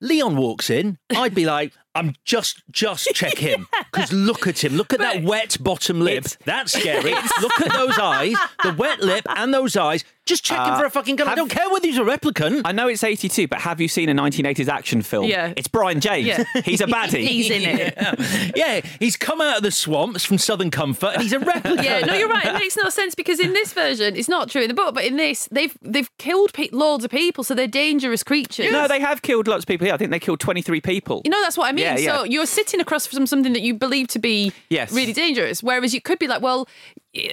Leon 0.00 0.36
walks 0.36 0.68
in, 0.70 0.98
I'd 1.10 1.34
be 1.34 1.46
like, 1.46 1.72
I'm 1.94 2.14
just 2.24 2.62
just 2.70 3.08
check 3.14 3.38
him 3.38 3.66
because 3.92 4.12
look 4.12 4.46
at 4.46 4.62
him. 4.62 4.74
Look 4.74 4.92
at 4.92 4.98
that 5.00 5.22
wet 5.22 5.56
bottom 5.60 6.00
lip. 6.00 6.24
That's 6.44 6.72
scary. 6.72 7.14
look 7.40 7.60
at 7.60 7.72
those 7.72 7.98
eyes, 7.98 8.36
the 8.62 8.74
wet 8.74 9.00
lip 9.00 9.24
and 9.30 9.54
those 9.54 9.76
eyes. 9.76 10.04
Just 10.26 10.44
check 10.44 10.58
him 10.58 10.74
Uh, 10.74 10.78
for 10.80 10.84
a 10.84 10.90
fucking 10.90 11.16
gun. 11.16 11.28
I 11.28 11.34
don't 11.36 11.48
care 11.48 11.70
whether 11.70 11.86
he's 11.86 11.98
a 11.98 12.02
replicant. 12.02 12.62
I 12.64 12.72
know 12.72 12.88
it's 12.88 13.04
82, 13.04 13.46
but 13.48 13.60
have 13.60 13.80
you 13.80 13.86
seen 13.88 14.08
a 14.08 14.12
1980s 14.14 14.68
action 14.68 15.00
film? 15.02 15.26
Yeah. 15.26 15.52
It's 15.56 15.68
Brion 15.68 16.00
James. 16.00 16.26
Yeah. 16.26 16.44
He's 16.64 16.80
a 16.80 16.86
baddie. 16.86 17.26
He's 17.28 17.48
in 17.50 17.62
it. 17.62 17.94
Yeah. 17.96 18.50
yeah, 18.56 18.80
he's 18.98 19.16
come 19.16 19.40
out 19.40 19.58
of 19.58 19.62
the 19.62 19.70
swamps 19.70 20.24
from 20.24 20.38
Southern 20.38 20.70
Comfort 20.70 21.12
and 21.14 21.22
he's 21.22 21.32
a 21.32 21.38
replicant. 21.38 21.82
Yeah, 21.84 22.00
no, 22.00 22.14
you're 22.14 22.28
right. 22.28 22.44
It 22.46 22.54
makes 22.54 22.76
no 22.76 22.88
sense 22.90 23.14
because 23.14 23.38
in 23.38 23.52
this 23.52 23.72
version, 23.72 24.16
it's 24.16 24.28
not 24.28 24.50
true 24.50 24.62
in 24.62 24.68
the 24.68 24.74
book, 24.74 24.94
but 24.94 25.04
in 25.04 25.16
this, 25.16 25.48
they've 25.52 25.76
they've 25.80 26.10
killed 26.18 26.52
pe- 26.52 26.70
loads 26.72 27.04
of 27.04 27.10
people, 27.10 27.44
so 27.44 27.54
they're 27.54 27.66
dangerous 27.68 28.22
creatures. 28.24 28.72
No, 28.72 28.88
they 28.88 29.00
have 29.00 29.22
killed 29.22 29.46
lots 29.46 29.62
of 29.62 29.68
people. 29.68 29.86
Yeah, 29.86 29.94
I 29.94 29.96
think 29.96 30.10
they 30.10 30.18
killed 30.18 30.40
23 30.40 30.80
people. 30.80 31.22
You 31.24 31.30
know, 31.30 31.40
that's 31.42 31.56
what 31.56 31.68
I 31.68 31.72
mean. 31.72 31.84
Yeah, 31.84 31.98
yeah. 31.98 32.16
So 32.18 32.24
you're 32.24 32.46
sitting 32.46 32.80
across 32.80 33.06
from 33.06 33.26
something 33.26 33.52
that 33.52 33.62
you 33.62 33.74
believe 33.74 34.08
to 34.08 34.18
be 34.18 34.52
Yes. 34.70 34.92
really 34.92 35.12
dangerous. 35.12 35.62
Whereas 35.62 35.94
you 35.94 36.00
could 36.00 36.18
be 36.18 36.26
like, 36.26 36.42
well, 36.42 36.66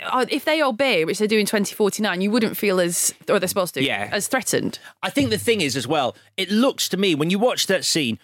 Uh, 0.05 0.25
if 0.29 0.45
they 0.45 0.61
obey, 0.63 1.03
which 1.03 1.19
they 1.19 1.27
do 1.27 1.37
in 1.37 1.45
2049, 1.45 2.21
you 2.21 2.31
wouldn't 2.31 2.55
feel 2.55 2.79
as, 2.79 3.13
or 3.29 3.39
they're 3.39 3.47
supposed 3.49 3.73
to, 3.73 3.83
Yeah. 3.83 4.07
as 4.11 4.27
threatened. 4.27 4.79
I 5.01 5.09
think 5.09 5.29
the 5.29 5.37
thing 5.37 5.59
is 5.61 5.75
as 5.75 5.87
well, 5.87 6.15
it 6.37 6.49
looks 6.49 6.87
to 6.89 6.97
me 6.97 7.15
when 7.15 7.29
you 7.29 7.37
watch 7.39 7.67
that 7.67 7.83
scene, 7.83 8.17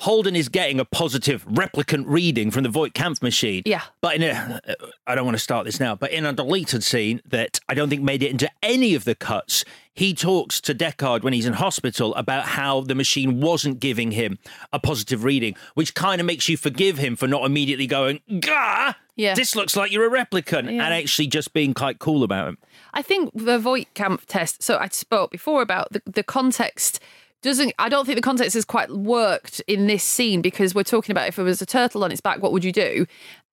Holden 0.00 0.34
is 0.34 0.48
getting 0.48 0.80
a 0.80 0.84
positive 0.84 1.46
replicant 1.46 2.04
reading 2.08 2.50
from 2.50 2.64
the 2.64 2.68
Voight 2.68 2.92
Kampff 2.92 3.22
machine. 3.22 3.62
Yeah. 3.64 3.82
But 4.00 4.16
in 4.16 4.22
a, 4.24 4.60
uh, 4.66 4.74
I 5.06 5.14
don't 5.14 5.24
want 5.24 5.36
to 5.36 5.42
start 5.42 5.64
this 5.64 5.78
now, 5.78 5.94
but 5.94 6.10
in 6.10 6.26
a 6.26 6.32
deleted 6.32 6.82
scene 6.82 7.20
that 7.26 7.60
I 7.68 7.74
don't 7.74 7.88
think 7.88 8.02
made 8.02 8.22
it 8.22 8.30
into 8.32 8.50
any 8.62 8.94
of 8.94 9.04
the 9.04 9.14
cuts, 9.14 9.64
he 9.94 10.14
talks 10.14 10.60
to 10.62 10.74
Deckard 10.74 11.22
when 11.22 11.32
he's 11.32 11.46
in 11.46 11.52
hospital 11.54 12.14
about 12.14 12.44
how 12.44 12.80
the 12.80 12.94
machine 12.94 13.40
wasn't 13.40 13.78
giving 13.80 14.12
him 14.12 14.38
a 14.72 14.78
positive 14.78 15.22
reading, 15.24 15.54
which 15.74 15.94
kind 15.94 16.20
of 16.20 16.26
makes 16.26 16.48
you 16.48 16.56
forgive 16.56 16.98
him 16.98 17.14
for 17.16 17.26
not 17.26 17.44
immediately 17.44 17.86
going, 17.86 18.20
Gah! 18.40 18.94
Yeah. 19.16 19.34
This 19.34 19.54
looks 19.54 19.76
like 19.76 19.92
you're 19.92 20.06
a 20.06 20.24
replicant, 20.24 20.64
Yeah. 20.64 20.84
and 20.84 20.94
actually 20.94 21.26
just 21.26 21.52
being 21.52 21.74
quite 21.74 21.98
cool 21.98 22.22
about 22.24 22.54
it. 22.54 22.58
I 22.94 23.02
think 23.02 23.30
the 23.34 23.58
Voight 23.58 23.88
Kampff 23.94 24.24
test. 24.26 24.62
So 24.62 24.78
I 24.78 24.88
spoke 24.88 25.30
before 25.30 25.60
about 25.60 25.92
the, 25.92 26.00
the 26.06 26.22
context 26.22 26.98
doesn't 27.42 27.72
I 27.76 27.88
don't 27.88 28.06
think 28.06 28.14
the 28.14 28.22
context 28.22 28.54
has 28.54 28.64
quite 28.64 28.88
worked 28.88 29.60
in 29.66 29.88
this 29.88 30.04
scene 30.04 30.42
because 30.42 30.76
we're 30.76 30.84
talking 30.84 31.12
about 31.12 31.26
if 31.26 31.40
it 31.40 31.42
was 31.42 31.60
a 31.60 31.66
turtle 31.66 32.04
on 32.04 32.12
its 32.12 32.20
back, 32.20 32.40
what 32.40 32.52
would 32.52 32.62
you 32.64 32.70
do? 32.70 33.04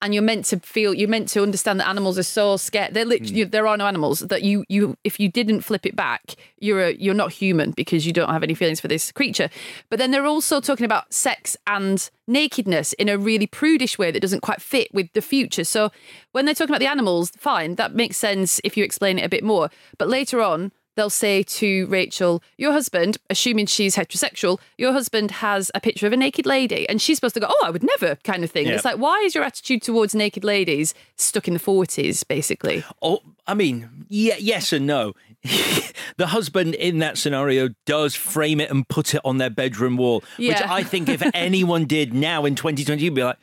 And 0.01 0.13
you're 0.13 0.23
meant 0.23 0.45
to 0.45 0.59
feel, 0.61 0.93
you're 0.93 1.09
meant 1.09 1.27
to 1.29 1.43
understand 1.43 1.79
that 1.79 1.89
animals 1.89 2.17
are 2.17 2.23
so 2.23 2.55
scared. 2.55 2.93
They're 2.93 3.03
literally, 3.03 3.43
hmm. 3.43 3.49
there 3.49 3.67
are 3.67 3.75
no 3.75 3.85
animals 3.85 4.19
that 4.19 4.43
you, 4.43 4.63
you, 4.69 4.97
if 5.03 5.19
you 5.19 5.29
didn't 5.29 5.61
flip 5.61 5.85
it 5.85 5.95
back, 5.95 6.35
you're 6.59 6.81
a, 6.81 6.93
you're 6.93 7.13
not 7.13 7.33
human 7.33 7.71
because 7.71 8.05
you 8.07 8.13
don't 8.13 8.29
have 8.29 8.43
any 8.43 8.53
feelings 8.53 8.79
for 8.79 8.87
this 8.87 9.11
creature. 9.11 9.49
But 9.89 9.99
then 9.99 10.11
they're 10.11 10.25
also 10.25 10.61
talking 10.61 10.85
about 10.85 11.13
sex 11.13 11.57
and 11.67 12.09
nakedness 12.27 12.93
in 12.93 13.09
a 13.09 13.17
really 13.17 13.47
prudish 13.47 13.97
way 13.97 14.11
that 14.11 14.21
doesn't 14.21 14.41
quite 14.41 14.61
fit 14.61 14.93
with 14.93 15.11
the 15.13 15.21
future. 15.21 15.65
So 15.65 15.91
when 16.31 16.45
they're 16.45 16.55
talking 16.55 16.71
about 16.71 16.79
the 16.79 16.87
animals, 16.87 17.31
fine, 17.31 17.75
that 17.75 17.93
makes 17.93 18.15
sense 18.15 18.61
if 18.63 18.77
you 18.77 18.85
explain 18.85 19.19
it 19.19 19.25
a 19.25 19.29
bit 19.29 19.43
more. 19.43 19.69
But 19.97 20.07
later 20.07 20.41
on, 20.41 20.71
they'll 20.99 21.09
say 21.09 21.43
to 21.43 21.87
Rachel, 21.87 22.43
Your 22.57 22.73
husband, 22.73 23.17
assuming 23.29 23.65
she's 23.67 23.95
heterosexual, 23.95 24.59
your 24.77 24.91
husband 24.91 25.31
has 25.31 25.71
a 25.73 25.79
picture 25.79 26.05
of 26.05 26.13
a 26.13 26.17
naked 26.17 26.45
lady. 26.45 26.87
And 26.89 27.01
she's 27.01 27.17
supposed 27.17 27.35
to 27.35 27.39
go, 27.39 27.47
Oh, 27.49 27.65
I 27.65 27.69
would 27.69 27.83
never, 27.83 28.15
kind 28.23 28.43
of 28.43 28.51
thing. 28.51 28.67
Yeah. 28.67 28.73
It's 28.73 28.85
like, 28.85 28.97
why 28.97 29.19
is 29.21 29.33
your 29.33 29.43
attitude 29.43 29.81
towards 29.81 30.13
naked 30.13 30.43
ladies 30.43 30.93
stuck 31.15 31.47
in 31.47 31.53
the 31.53 31.59
40s, 31.59 32.27
basically? 32.27 32.83
Oh, 33.01 33.21
I 33.47 33.53
mean, 33.53 34.05
yeah, 34.09 34.35
yes 34.37 34.73
and 34.73 34.85
no. 34.85 35.13
the 36.17 36.27
husband 36.27 36.75
in 36.75 36.99
that 36.99 37.17
scenario 37.17 37.69
does 37.85 38.13
frame 38.13 38.59
it 38.59 38.69
and 38.69 38.87
put 38.87 39.15
it 39.15 39.21
on 39.23 39.37
their 39.37 39.49
bedroom 39.49 39.95
wall, 39.95 40.23
which 40.37 40.61
I 40.61 40.83
think 40.83 41.07
if 41.07 41.23
anyone 41.33 41.85
did 41.85 42.13
now 42.13 42.45
in 42.45 42.55
2020, 42.55 43.01
you'd 43.01 43.15
be 43.15 43.23
like, 43.23 43.37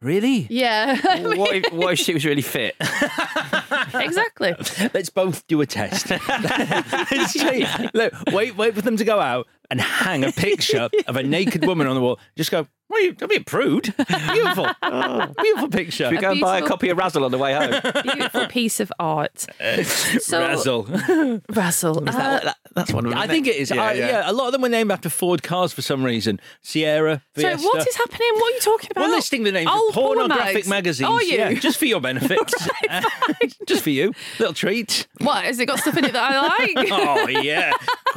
really? 0.00 0.46
Yeah. 0.50 0.96
what, 1.36 1.56
if, 1.56 1.72
what 1.72 1.92
if 1.92 1.98
she 1.98 2.14
was 2.14 2.24
really 2.24 2.42
fit? 2.42 2.76
exactly. 3.94 4.54
Let's 4.94 5.10
both 5.10 5.46
do 5.46 5.60
a 5.60 5.66
test. 5.66 6.10
Look, 7.94 8.14
wait, 8.32 8.56
wait 8.56 8.74
for 8.74 8.82
them 8.82 8.96
to 8.96 9.04
go 9.04 9.20
out 9.20 9.46
and 9.70 9.80
hang 9.80 10.24
a 10.24 10.32
picture 10.32 10.88
of 11.06 11.16
a 11.16 11.22
naked 11.22 11.66
woman 11.66 11.86
on 11.86 11.94
the 11.94 12.00
wall. 12.00 12.18
Just 12.36 12.50
go, 12.50 12.66
well, 12.90 13.02
you, 13.02 13.12
don't 13.12 13.28
be 13.28 13.36
a 13.36 13.40
prude. 13.42 13.94
Beautiful. 14.32 14.66
Beautiful 15.42 15.68
picture. 15.68 16.04
Should 16.04 16.10
we 16.12 16.16
go 16.18 16.30
and 16.30 16.40
buy 16.40 16.58
a 16.58 16.66
copy 16.66 16.88
of 16.88 16.96
Razzle 16.96 17.22
on 17.22 17.30
the 17.30 17.36
way 17.36 17.52
home? 17.52 17.78
Beautiful 18.02 18.46
piece 18.46 18.80
of 18.80 18.90
art. 18.98 19.44
So- 20.20 20.40
Razzle. 20.40 20.84
Razzle. 21.50 22.08
Uh, 22.08 22.52
That's 22.74 22.90
one 22.94 23.04
of 23.04 23.10
them. 23.10 23.18
I 23.20 23.26
think 23.26 23.46
it 23.46 23.56
is. 23.56 23.70
Yeah, 23.70 23.82
I- 23.82 23.92
yeah. 23.92 24.06
yeah, 24.08 24.30
a 24.30 24.32
lot 24.32 24.46
of 24.46 24.52
them 24.52 24.62
were 24.62 24.70
named 24.70 24.90
after 24.90 25.10
Ford 25.10 25.42
cars 25.42 25.70
for 25.74 25.82
some 25.82 26.02
reason. 26.02 26.40
Sierra, 26.62 27.22
Sorry, 27.36 27.56
Fiesta. 27.56 27.66
what 27.66 27.86
is 27.86 27.94
happening? 27.96 28.28
What 28.36 28.52
are 28.52 28.54
you 28.54 28.60
talking 28.60 28.90
about? 28.92 29.04
We're 29.04 29.14
listing 29.16 29.42
the 29.42 29.52
names 29.52 29.68
Oh, 29.70 29.88
of 29.88 29.94
pornographic 29.94 30.54
mags. 30.54 30.68
magazines. 30.68 31.10
Are 31.10 31.22
you? 31.22 31.36
Yeah, 31.36 31.52
just 31.54 31.76
for 31.78 31.84
your 31.84 32.00
benefit. 32.00 32.38
just 33.66 33.82
for 33.82 33.90
you. 33.90 34.14
Little 34.38 34.54
treat. 34.54 35.06
What? 35.20 35.44
Has 35.44 35.58
it 35.60 35.66
got 35.66 35.78
stuff 35.80 35.98
in 35.98 36.06
it 36.06 36.14
that 36.14 36.32
I 36.32 36.40
like? 36.40 36.88
Oh, 36.90 37.28
yeah. 37.28 37.72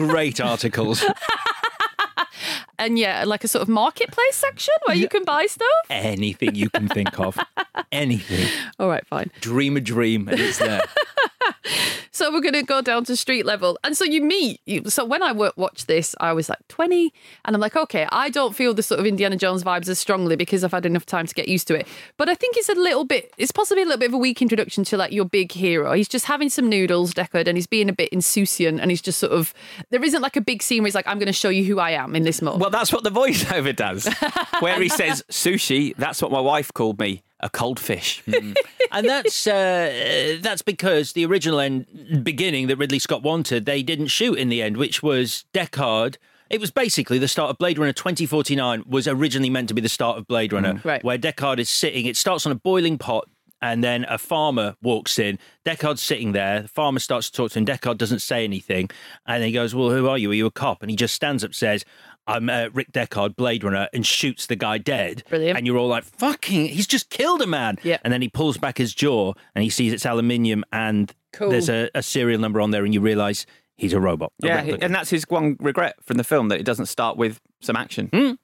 Great 0.07 0.39
articles. 0.39 1.03
and 2.79 2.97
yeah, 2.97 3.23
like 3.25 3.43
a 3.43 3.47
sort 3.47 3.61
of 3.61 3.69
marketplace 3.69 4.35
section 4.35 4.73
where 4.85 4.95
you 4.97 5.07
can 5.07 5.23
buy 5.23 5.45
stuff. 5.45 5.67
Anything 5.89 6.55
you 6.55 6.69
can 6.69 6.87
think 6.87 7.19
of. 7.19 7.37
Anything. 7.91 8.47
All 8.79 8.87
right, 8.87 9.05
fine. 9.07 9.29
Dream 9.41 9.77
a 9.77 9.81
dream 9.81 10.27
and 10.27 10.39
it's 10.39 10.57
there. 10.57 10.83
So 12.11 12.31
we're 12.31 12.41
going 12.41 12.53
to 12.53 12.63
go 12.63 12.81
down 12.81 13.05
to 13.05 13.15
street 13.15 13.45
level. 13.45 13.79
And 13.83 13.95
so 13.95 14.03
you 14.03 14.21
meet. 14.21 14.59
You, 14.65 14.83
so 14.89 15.05
when 15.05 15.23
I 15.23 15.31
wa- 15.31 15.51
watched 15.55 15.87
this, 15.87 16.13
I 16.19 16.33
was 16.33 16.49
like 16.49 16.59
20. 16.67 17.13
And 17.45 17.55
I'm 17.55 17.61
like, 17.61 17.75
okay, 17.75 18.07
I 18.11 18.29
don't 18.29 18.55
feel 18.55 18.73
the 18.73 18.83
sort 18.83 18.99
of 18.99 19.05
Indiana 19.05 19.37
Jones 19.37 19.63
vibes 19.63 19.87
as 19.87 19.97
strongly 19.97 20.35
because 20.35 20.63
I've 20.63 20.71
had 20.73 20.85
enough 20.85 21.05
time 21.05 21.25
to 21.25 21.33
get 21.33 21.47
used 21.47 21.67
to 21.69 21.75
it. 21.75 21.87
But 22.17 22.27
I 22.29 22.35
think 22.35 22.57
it's 22.57 22.69
a 22.69 22.75
little 22.75 23.05
bit, 23.05 23.33
it's 23.37 23.51
possibly 23.51 23.83
a 23.83 23.85
little 23.85 23.99
bit 23.99 24.09
of 24.09 24.13
a 24.13 24.17
weak 24.17 24.41
introduction 24.41 24.83
to 24.85 24.97
like 24.97 25.11
your 25.13 25.25
big 25.25 25.51
hero. 25.53 25.93
He's 25.93 26.09
just 26.09 26.25
having 26.25 26.49
some 26.49 26.67
noodles, 26.69 27.13
Deckard, 27.13 27.47
and 27.47 27.57
he's 27.57 27.67
being 27.67 27.87
a 27.87 27.93
bit 27.93 28.11
insouciant. 28.11 28.81
And 28.81 28.91
he's 28.91 29.01
just 29.01 29.19
sort 29.19 29.31
of, 29.31 29.53
there 29.89 30.03
isn't 30.03 30.21
like 30.21 30.35
a 30.35 30.41
big 30.41 30.61
scene 30.61 30.83
where 30.83 30.87
he's 30.87 30.95
like, 30.95 31.07
I'm 31.07 31.17
going 31.17 31.27
to 31.27 31.33
show 31.33 31.49
you 31.49 31.63
who 31.63 31.79
I 31.79 31.91
am 31.91 32.15
in 32.15 32.23
this 32.23 32.41
moment. 32.41 32.61
Well, 32.61 32.69
that's 32.71 32.91
what 32.91 33.03
the 33.03 33.09
voiceover 33.11 33.73
does, 33.73 34.07
where 34.59 34.81
he 34.81 34.89
says, 34.89 35.23
"Sushi." 35.31 35.95
That's 35.95 36.21
what 36.21 36.31
my 36.31 36.39
wife 36.41 36.73
called 36.73 36.99
me, 36.99 37.23
a 37.41 37.49
cold 37.49 37.79
fish. 37.79 38.23
and 38.91 39.09
that's 39.09 39.47
uh, 39.47 40.37
that's 40.41 40.61
because 40.61 41.13
the 41.13 41.25
original 41.25 41.59
end 41.59 42.23
beginning 42.23 42.67
that 42.67 42.77
Ridley 42.77 42.99
Scott 42.99 43.23
wanted, 43.23 43.65
they 43.65 43.83
didn't 43.83 44.07
shoot 44.07 44.35
in 44.37 44.49
the 44.49 44.61
end, 44.61 44.77
which 44.77 45.01
was 45.03 45.45
Deckard. 45.53 46.17
It 46.49 46.59
was 46.59 46.69
basically 46.71 47.17
the 47.17 47.27
start 47.29 47.49
of 47.49 47.57
Blade 47.57 47.77
Runner 47.79 47.93
2049 47.93 48.83
was 48.85 49.07
originally 49.07 49.49
meant 49.49 49.69
to 49.69 49.73
be 49.73 49.79
the 49.81 49.87
start 49.89 50.17
of 50.17 50.27
Blade 50.27 50.51
Runner, 50.51 50.81
Right. 50.83 51.03
where 51.03 51.17
Deckard 51.17 51.59
is 51.59 51.69
sitting. 51.69 52.05
It 52.05 52.17
starts 52.17 52.45
on 52.45 52.51
a 52.51 52.55
boiling 52.55 52.97
pot. 52.97 53.27
And 53.63 53.83
then 53.83 54.07
a 54.09 54.17
farmer 54.17 54.75
walks 54.81 55.19
in. 55.19 55.37
Deckard's 55.67 56.01
sitting 56.01 56.31
there. 56.31 56.63
The 56.63 56.67
farmer 56.67 56.97
starts 56.97 57.29
to 57.29 57.37
talk 57.37 57.51
to 57.51 57.59
him. 57.59 57.65
Deckard 57.67 57.99
doesn't 57.99 58.23
say 58.23 58.43
anything. 58.43 58.89
And 59.27 59.43
he 59.43 59.51
goes, 59.51 59.75
Well, 59.75 59.91
who 59.91 60.09
are 60.09 60.17
you? 60.17 60.31
Are 60.31 60.33
you 60.33 60.47
a 60.47 60.51
cop? 60.51 60.81
And 60.81 60.89
he 60.89 60.95
just 60.97 61.13
stands 61.13 61.43
up, 61.43 61.53
says, 61.53 61.85
I'm 62.31 62.49
uh, 62.49 62.67
Rick 62.73 62.91
Deckard, 62.91 63.35
Blade 63.35 63.63
Runner, 63.63 63.87
and 63.93 64.05
shoots 64.05 64.45
the 64.47 64.55
guy 64.55 64.77
dead. 64.77 65.23
Brilliant. 65.29 65.57
And 65.57 65.67
you're 65.67 65.77
all 65.77 65.87
like, 65.87 66.03
Fucking, 66.03 66.67
he's 66.67 66.87
just 66.87 67.09
killed 67.09 67.41
a 67.41 67.47
man. 67.47 67.77
Yeah. 67.83 67.97
And 68.03 68.11
then 68.13 68.21
he 68.21 68.29
pulls 68.29 68.57
back 68.57 68.77
his 68.77 68.93
jaw 68.93 69.33
and 69.55 69.63
he 69.63 69.69
sees 69.69 69.93
it's 69.93 70.05
aluminium 70.05 70.63
and 70.71 71.13
Cool. 71.33 71.49
there's 71.49 71.69
a, 71.69 71.89
a 71.95 72.01
serial 72.03 72.39
number 72.39 72.59
on 72.61 72.71
there 72.71 72.83
and 72.85 72.93
you 72.93 73.01
realise 73.01 73.45
he's 73.75 73.93
a 73.93 73.99
robot. 73.99 74.31
a 74.43 74.47
yeah, 74.47 74.55
replica. 74.57 74.83
and 74.85 74.93
that's 74.95 75.09
his 75.09 75.25
one 75.29 75.55
regret 75.59 75.95
from 76.03 76.17
the 76.17 76.23
film 76.23 76.49
that 76.49 76.59
it 76.59 76.63
doesn't 76.63 76.87
start 76.87 77.17
with 77.17 77.39
some 77.61 77.75
action. 77.75 78.37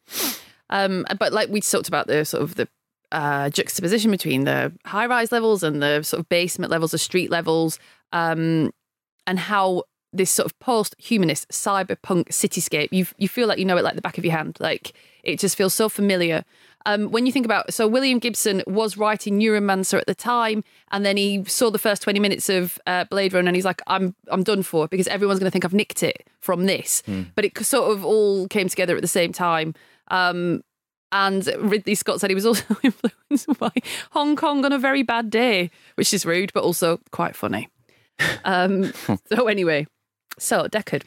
Um, 0.69 1.05
but 1.19 1.31
like 1.33 1.49
we 1.49 1.61
talked 1.61 1.87
about 1.87 2.07
the 2.07 2.25
sort 2.25 2.43
of 2.43 2.55
the 2.55 2.67
uh, 3.11 3.49
juxtaposition 3.49 4.11
between 4.11 4.43
the 4.43 4.73
high 4.85 5.05
rise 5.05 5.31
levels 5.31 5.63
and 5.63 5.81
the 5.81 6.03
sort 6.03 6.19
of 6.19 6.27
basement 6.29 6.71
levels, 6.71 6.91
the 6.91 6.97
street 6.97 7.29
levels, 7.31 7.79
um, 8.11 8.71
and 9.25 9.39
how 9.39 9.83
this 10.17 10.31
sort 10.31 10.45
of 10.45 10.57
post 10.59 10.95
humanist 10.97 11.49
cyberpunk 11.49 12.29
cityscape, 12.29 12.89
you 12.91 13.05
you 13.17 13.27
feel 13.27 13.47
like 13.47 13.59
you 13.59 13.65
know 13.65 13.77
it 13.77 13.83
like 13.83 13.95
the 13.95 14.01
back 14.01 14.17
of 14.17 14.25
your 14.25 14.35
hand. 14.35 14.57
Like 14.59 14.93
it 15.23 15.39
just 15.39 15.55
feels 15.55 15.73
so 15.73 15.89
familiar. 15.89 16.43
Um, 16.85 17.11
when 17.11 17.25
you 17.25 17.33
think 17.33 17.45
about 17.45 17.73
so 17.73 17.87
William 17.87 18.19
Gibson 18.19 18.63
was 18.65 18.97
writing 18.97 19.39
Neuromancer 19.39 19.99
at 19.99 20.07
the 20.07 20.15
time, 20.15 20.63
and 20.91 21.05
then 21.05 21.17
he 21.17 21.43
saw 21.45 21.69
the 21.69 21.79
first 21.79 22.01
twenty 22.01 22.19
minutes 22.19 22.49
of 22.49 22.79
uh, 22.87 23.03
Blade 23.05 23.33
Runner, 23.33 23.47
and 23.47 23.55
he's 23.55 23.65
like, 23.65 23.81
"I'm 23.87 24.15
I'm 24.29 24.43
done 24.43 24.63
for 24.63 24.87
because 24.87 25.07
everyone's 25.07 25.39
going 25.39 25.47
to 25.47 25.51
think 25.51 25.65
I've 25.65 25.73
nicked 25.73 26.01
it 26.03 26.27
from 26.39 26.65
this." 26.65 27.03
But 27.35 27.45
it 27.45 27.57
sort 27.65 27.91
of 27.91 28.05
all 28.05 28.47
came 28.47 28.69
together 28.69 28.95
at 28.95 29.01
the 29.01 29.07
same 29.07 29.33
time. 29.33 29.73
Um, 30.09 30.63
and 31.11 31.47
Ridley 31.59 31.95
Scott 31.95 32.19
said 32.19 32.29
he 32.29 32.35
was 32.35 32.45
also 32.45 32.75
influenced 32.83 33.59
by 33.59 33.71
Hong 34.11 34.35
Kong 34.35 34.65
on 34.65 34.73
a 34.73 34.79
very 34.79 35.03
bad 35.03 35.29
day, 35.29 35.71
which 35.95 36.13
is 36.13 36.25
rude, 36.25 36.51
but 36.53 36.63
also 36.63 36.99
quite 37.11 37.35
funny. 37.35 37.69
Um, 38.45 38.93
so 39.31 39.47
anyway, 39.47 39.85
so 40.39 40.67
Deckard, 40.67 41.03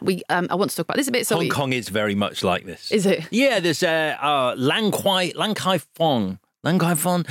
we 0.00 0.22
um, 0.28 0.46
I 0.50 0.54
want 0.54 0.70
to 0.70 0.76
talk 0.76 0.86
about 0.86 0.96
this 0.96 1.08
a 1.08 1.12
bit. 1.12 1.26
So 1.26 1.36
Hong 1.36 1.44
we- 1.44 1.50
Kong 1.50 1.72
is 1.72 1.88
very 1.88 2.14
much 2.14 2.42
like 2.42 2.64
this. 2.64 2.90
Is 2.90 3.06
it? 3.06 3.26
Yeah, 3.30 3.60
there's 3.60 3.82
uh, 3.82 4.16
uh, 4.20 4.54
Lang 4.56 4.90
Kwai, 4.90 5.32
Lang 5.34 5.54
Kai 5.54 5.78
Fong. 5.94 6.38
Lang 6.64 6.78
Kai 6.78 6.94
Fong? 6.94 7.26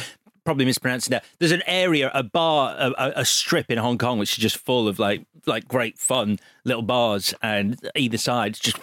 Probably 0.51 0.65
mispronouncing 0.65 1.11
that. 1.11 1.23
There's 1.39 1.53
an 1.53 1.63
area, 1.65 2.11
a 2.13 2.23
bar, 2.23 2.75
a, 2.77 3.13
a, 3.21 3.23
strip 3.23 3.71
in 3.71 3.77
Hong 3.77 3.97
Kong, 3.97 4.19
which 4.19 4.33
is 4.33 4.37
just 4.37 4.57
full 4.57 4.89
of 4.89 4.99
like 4.99 5.25
like 5.45 5.65
great 5.65 5.97
fun 5.97 6.39
little 6.65 6.81
bars, 6.81 7.33
and 7.41 7.79
either 7.95 8.17
side 8.17 8.55
just 8.55 8.77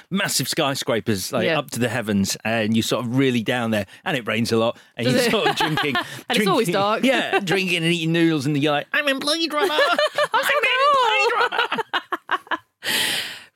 massive 0.10 0.48
skyscrapers 0.48 1.30
like 1.30 1.44
Yeah. 1.44 1.58
up 1.58 1.70
to 1.72 1.78
the 1.78 1.90
heavens, 1.90 2.38
and 2.42 2.74
you're 2.74 2.82
sort 2.82 3.04
of 3.04 3.18
really 3.18 3.42
down 3.42 3.70
there, 3.70 3.84
and 4.06 4.16
it 4.16 4.26
rains 4.26 4.50
a 4.50 4.56
lot, 4.56 4.78
and 4.96 5.04
Does 5.04 5.14
you're 5.14 5.24
it? 5.24 5.30
sort 5.30 5.48
of 5.50 5.56
drinking, 5.58 5.94
And 6.30 6.38
it's 6.38 6.46
always 6.46 6.68
dark. 6.70 7.04
Yeah, 7.04 7.38
drinking 7.40 7.76
and 7.84 7.92
eating 7.92 8.12
noodles, 8.12 8.46
and 8.46 8.56
you're 8.56 8.72
like, 8.72 8.86
I'm 8.94 9.06
in 9.06 9.18
Blade 9.18 9.52
Runner. 9.52 9.74
I'm 10.32 10.44
in 10.46 10.62
Blade 10.94 11.50
Runner. 11.50 12.58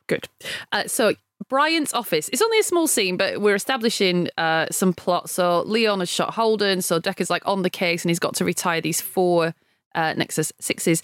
Good. 0.07 0.29
Uh, 0.71 0.87
so 0.87 1.15
Bryant's 1.49 1.95
office. 1.95 2.29
It's 2.31 2.43
only 2.43 2.59
a 2.59 2.63
small 2.63 2.87
scene, 2.87 3.17
but 3.17 3.41
we're 3.41 3.55
establishing 3.55 4.29
uh, 4.37 4.67
some 4.71 4.93
plot. 4.93 5.31
So 5.31 5.63
Leon 5.63 6.01
has 6.01 6.09
shot 6.09 6.35
Holden. 6.35 6.83
So 6.83 7.01
Deckard's 7.01 7.31
like 7.31 7.47
on 7.47 7.63
the 7.63 7.71
case, 7.71 8.05
and 8.05 8.11
he's 8.11 8.19
got 8.19 8.35
to 8.37 8.45
retire 8.45 8.81
these 8.81 9.01
four 9.01 9.55
uh, 9.95 10.15
Nexus 10.17 10.53
sixes. 10.61 11.03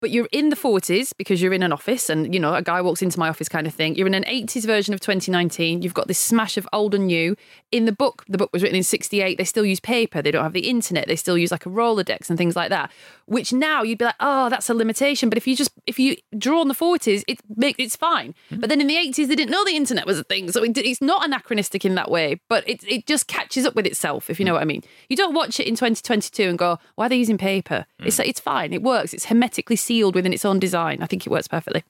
But 0.00 0.10
you're 0.10 0.28
in 0.30 0.50
the 0.50 0.56
40s 0.56 1.12
because 1.16 1.42
you're 1.42 1.52
in 1.52 1.62
an 1.62 1.72
office, 1.72 2.08
and 2.08 2.32
you 2.32 2.38
know 2.40 2.54
a 2.54 2.62
guy 2.62 2.80
walks 2.80 3.02
into 3.02 3.18
my 3.18 3.28
office 3.28 3.48
kind 3.48 3.66
of 3.66 3.74
thing. 3.74 3.96
You're 3.96 4.06
in 4.06 4.14
an 4.14 4.24
80s 4.24 4.64
version 4.64 4.94
of 4.94 5.00
2019. 5.00 5.82
You've 5.82 5.94
got 5.94 6.06
this 6.06 6.18
smash 6.18 6.56
of 6.56 6.68
old 6.72 6.94
and 6.94 7.06
new. 7.06 7.36
In 7.72 7.84
the 7.84 7.92
book, 7.92 8.24
the 8.28 8.38
book 8.38 8.50
was 8.52 8.62
written 8.62 8.76
in 8.76 8.84
68. 8.84 9.36
They 9.36 9.44
still 9.44 9.64
use 9.64 9.80
paper. 9.80 10.22
They 10.22 10.30
don't 10.30 10.44
have 10.44 10.52
the 10.52 10.68
internet. 10.68 11.08
They 11.08 11.16
still 11.16 11.36
use 11.36 11.50
like 11.50 11.66
a 11.66 11.68
Rolodex 11.68 12.28
and 12.28 12.38
things 12.38 12.54
like 12.54 12.70
that. 12.70 12.92
Which 13.26 13.52
now 13.52 13.82
you'd 13.82 13.98
be 13.98 14.06
like, 14.06 14.14
oh, 14.20 14.48
that's 14.48 14.70
a 14.70 14.74
limitation. 14.74 15.28
But 15.28 15.36
if 15.36 15.46
you 15.46 15.56
just 15.56 15.70
if 15.86 15.98
you 15.98 16.16
draw 16.36 16.60
on 16.60 16.68
the 16.68 16.74
40s, 16.74 17.24
it 17.26 17.40
make 17.56 17.76
it's 17.78 17.96
fine. 17.96 18.34
Mm-hmm. 18.50 18.60
But 18.60 18.68
then 18.70 18.80
in 18.80 18.86
the 18.86 18.96
80s, 18.96 19.28
they 19.28 19.34
didn't 19.34 19.50
know 19.50 19.64
the 19.64 19.76
internet 19.76 20.06
was 20.06 20.18
a 20.18 20.24
thing, 20.24 20.50
so 20.52 20.62
it, 20.62 20.78
it's 20.78 21.02
not 21.02 21.24
anachronistic 21.24 21.84
in 21.84 21.96
that 21.96 22.10
way. 22.10 22.40
But 22.48 22.68
it 22.68 22.84
it 22.84 23.06
just 23.06 23.26
catches 23.26 23.66
up 23.66 23.74
with 23.74 23.86
itself, 23.86 24.30
if 24.30 24.38
you 24.38 24.46
know 24.46 24.52
mm. 24.52 24.56
what 24.56 24.62
I 24.62 24.66
mean. 24.66 24.82
You 25.08 25.16
don't 25.16 25.34
watch 25.34 25.58
it 25.58 25.66
in 25.66 25.74
2022 25.74 26.48
and 26.48 26.58
go, 26.58 26.78
why 26.94 27.06
are 27.06 27.08
they 27.08 27.16
using 27.16 27.38
paper? 27.38 27.86
It's 27.98 28.16
mm. 28.16 28.20
like 28.20 28.28
it's 28.28 28.40
fine. 28.40 28.72
It 28.72 28.82
works. 28.82 29.12
It's 29.12 29.26
hermetically 29.26 29.76
sealed 29.88 30.14
within 30.14 30.32
its 30.32 30.44
own 30.44 30.58
design. 30.58 31.02
I 31.02 31.06
think 31.06 31.26
it 31.26 31.30
works 31.30 31.48
perfectly. 31.48 31.82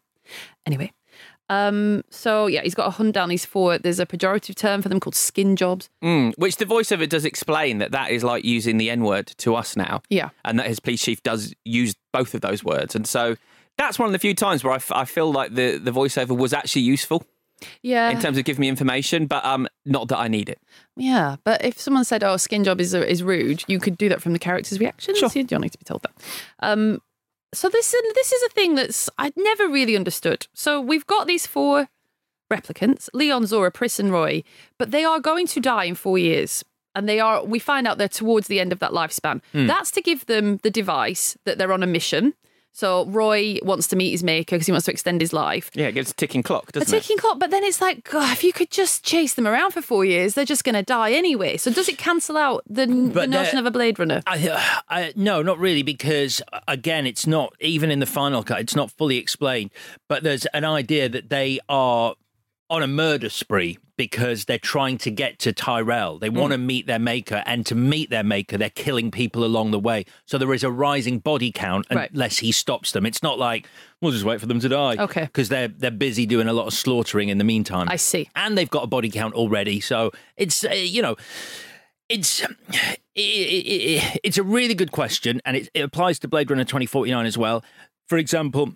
Anyway. 0.65 0.93
Um, 1.51 2.05
so 2.11 2.47
yeah, 2.47 2.63
he's 2.63 2.75
got 2.75 2.87
a 2.87 2.91
hunt 2.91 3.15
down 3.15 3.31
these 3.31 3.47
four. 3.47 3.79
There's 3.79 3.99
a 3.99 4.07
pejorative 4.07 4.55
term 4.55 4.83
for 4.83 4.91
them 4.91 5.01
called 5.01 5.15
skin 5.15 5.57
jobs. 5.57 5.89
Mm, 6.03 6.35
which 6.37 6.57
the 6.57 6.67
voiceover 6.67 7.09
does 7.09 7.25
explain 7.25 7.79
that 7.79 7.91
that 7.93 8.11
is 8.11 8.23
like 8.23 8.45
using 8.45 8.77
the 8.77 8.91
N 8.91 9.03
word 9.03 9.29
to 9.39 9.55
us 9.55 9.75
now. 9.77 10.03
Yeah. 10.11 10.29
And 10.45 10.59
that 10.59 10.67
his 10.67 10.79
police 10.79 11.03
chief 11.03 11.23
does 11.23 11.55
use 11.65 11.95
both 12.13 12.35
of 12.35 12.43
those 12.43 12.63
words. 12.63 12.95
And 12.95 13.07
so 13.07 13.37
that's 13.79 13.99
one 13.99 14.07
of 14.09 14.13
the 14.13 14.19
few 14.19 14.35
times 14.35 14.63
where 14.63 14.75
I, 14.75 14.77
f- 14.77 14.93
I 14.93 15.05
feel 15.07 15.33
like 15.33 15.55
the, 15.55 15.79
the 15.79 15.91
voiceover 15.91 16.37
was 16.37 16.53
actually 16.53 16.83
useful. 16.83 17.25
Yeah. 17.83 18.11
in 18.11 18.21
terms 18.21 18.39
of 18.39 18.45
giving 18.45 18.61
me 18.61 18.69
information, 18.69 19.27
but 19.27 19.45
um, 19.45 19.67
not 19.85 20.07
that 20.09 20.19
I 20.19 20.29
need 20.29 20.49
it. 20.49 20.61
Yeah, 20.97 21.37
but 21.43 21.65
if 21.65 21.81
someone 21.81 22.05
said, 22.05 22.23
"Oh, 22.23 22.37
skin 22.37 22.63
job 22.63 22.81
is 22.81 22.95
is 22.95 23.21
rude," 23.21 23.65
you 23.67 23.81
could 23.81 23.99
do 23.99 24.09
that 24.11 24.23
from 24.23 24.33
the 24.33 24.39
character's 24.39 24.79
reactions. 24.79 25.21
You 25.35 25.43
don't 25.43 25.63
need 25.63 25.73
to 25.73 25.79
be 25.79 25.85
told 25.85 26.03
that. 26.03 26.13
Um, 26.61 27.01
so 27.53 27.69
this 27.69 27.95
this 28.15 28.33
is 28.33 28.43
a 28.45 28.49
thing 28.51 28.75
that's 28.75 29.09
I'd 29.19 29.37
never 29.37 29.69
really 29.69 29.97
understood. 29.97 30.47
So 30.55 30.81
we've 30.81 31.07
got 31.07 31.27
these 31.27 31.47
four 31.47 31.89
replicants: 32.51 33.09
Leon, 33.13 33.45
Zhora, 33.45 33.73
Pris, 33.73 33.99
and 33.99 34.13
Roy, 34.13 34.43
but 34.79 34.91
they 34.91 35.05
are 35.05 35.21
going 35.21 35.47
to 35.49 35.61
die 35.61 35.85
in 35.85 35.95
four 35.95 36.19
years. 36.19 36.65
And 36.95 37.09
they 37.09 37.21
are, 37.21 37.45
we 37.45 37.61
find 37.61 37.87
out 37.87 37.99
they're 37.99 38.09
towards 38.09 38.49
the 38.49 38.59
end 38.59 38.73
of 38.73 38.81
that 38.81 38.91
lifespan. 38.91 39.41
Hmm. 39.53 39.69
That's 39.69 39.93
to 39.93 40.01
give 40.01 40.27
them 40.27 40.57
the 40.65 40.71
device 40.71 41.37
that 41.45 41.57
they're 41.57 41.73
on 41.73 41.85
a 41.85 41.87
mission. 41.87 42.35
So 42.73 43.07
Roy 43.07 43.59
wants 43.63 43.89
to 43.89 43.97
meet 43.97 44.13
his 44.13 44.23
maker 44.23 44.55
because 44.55 44.67
he 44.67 44.73
wants 44.73 44.85
to 44.87 44.93
extend 44.93 45.21
his 45.21 45.33
life. 45.33 45.71
Yeah, 45.75 45.89
it 45.89 45.93
gives 45.93 46.13
a 46.13 46.15
ticking 46.15 46.45
clock, 46.45 46.71
doesn't 46.71 46.95
it? 46.95 46.97
A 46.97 47.01
ticking 47.01 47.19
clock, 47.19 47.39
but 47.41 47.51
then 47.51 47.65
it's 47.65 47.81
like, 47.81 48.05
God, 48.05 48.33
if 48.33 48.45
you 48.45 48.53
could 48.53 48.71
just 48.71 49.05
chase 49.05 49.35
them 49.35 49.49
around 49.49 49.73
for 49.73 49.83
four 49.83 50.05
years, 50.05 50.35
they're 50.35 50.45
just 50.45 50.63
going 50.63 50.77
to 50.77 50.83
die 50.83 51.13
anyway. 51.13 51.57
So 51.57 51.73
does 51.73 51.89
it 51.89 51.99
cancel 51.99 52.37
out 52.37 52.63
the, 52.69 52.87
the 52.87 53.27
notion 53.27 53.59
of 53.59 53.67
a 53.67 53.73
Blade 53.73 53.99
Runner? 53.99 54.23
I, 54.27 54.81
I, 54.89 55.13
no, 55.17 55.43
not 55.43 55.59
really, 55.59 55.83
because 55.83 56.41
uh, 56.53 56.61
again, 56.69 57.05
it's 57.05 57.27
not 57.27 57.53
even 57.59 57.91
in 57.91 57.99
the 57.99 58.07
final 58.07 58.45
cut. 58.45 58.61
It's 58.61 58.77
not 58.77 58.93
fully 58.93 59.19
explained, 59.19 59.71
but 60.09 60.23
there's 60.23 60.47
an 60.47 60.65
idea 60.65 61.09
that 61.09 61.31
they 61.31 61.59
are 61.69 62.15
on 62.71 62.83
a 62.83 62.87
murder 62.87 63.29
spree 63.29 63.79
because 63.99 64.47
they're 64.47 64.59
trying 64.59 64.97
to 64.97 65.11
get 65.11 65.39
to 65.41 65.53
Tyrell. 65.53 66.19
They 66.19 66.31
want 66.31 66.53
to 66.53 66.59
meet 66.59 66.87
their 66.87 66.99
maker, 66.99 67.43
and 67.45 67.67
to 67.67 67.75
meet 67.75 68.09
their 68.09 68.23
maker, 68.25 68.57
they're 68.57 68.71
killing 68.71 69.11
people 69.11 69.45
along 69.45 69.73
the 69.73 69.79
way. 69.79 70.07
So 70.25 70.39
there 70.39 70.55
is 70.55 70.65
a 70.65 70.71
rising 70.71 71.19
body 71.19 71.53
count 71.53 71.87
Right. 71.91 72.11
unless 72.11 72.39
he 72.39 72.51
stops 72.53 72.93
them. 72.93 73.05
It's 73.05 73.23
not 73.23 73.39
like 73.39 73.67
we'll 74.01 74.13
just 74.13 74.25
wait 74.25 74.41
for 74.41 74.47
them 74.47 74.61
to 74.61 74.69
die, 74.71 74.97
Okay. 74.99 75.23
Because 75.25 75.51
they're 75.51 75.69
they're 75.69 75.91
busy 75.91 76.25
doing 76.25 76.49
a 76.49 76.55
lot 76.55 76.67
of 76.67 76.73
slaughtering 76.73 77.29
in 77.29 77.37
the 77.37 77.45
meantime. 77.45 77.89
I 77.91 77.97
see. 77.97 78.31
and 78.35 78.57
they've 78.57 78.71
got 78.71 78.85
a 78.85 78.87
body 78.87 79.11
count 79.11 79.35
already. 79.35 79.81
So 79.81 80.13
it's 80.39 80.65
uh, 80.65 80.71
you 80.71 81.03
know 81.03 81.17
it's 82.09 82.41
it, 82.43 82.99
it, 83.15 83.21
it, 83.67 84.21
it's 84.25 84.39
a 84.39 84.43
really 84.43 84.75
good 84.75 84.93
question, 84.93 85.43
and 85.45 85.57
it, 85.57 85.69
it 85.75 85.81
applies 85.81 86.19
to 86.21 86.29
Blade 86.29 86.51
Runner 86.51 86.65
twenty 86.65 86.87
forty 86.87 87.11
nine 87.11 87.27
as 87.27 87.37
well. 87.37 87.63
For 88.07 88.17
example. 88.17 88.75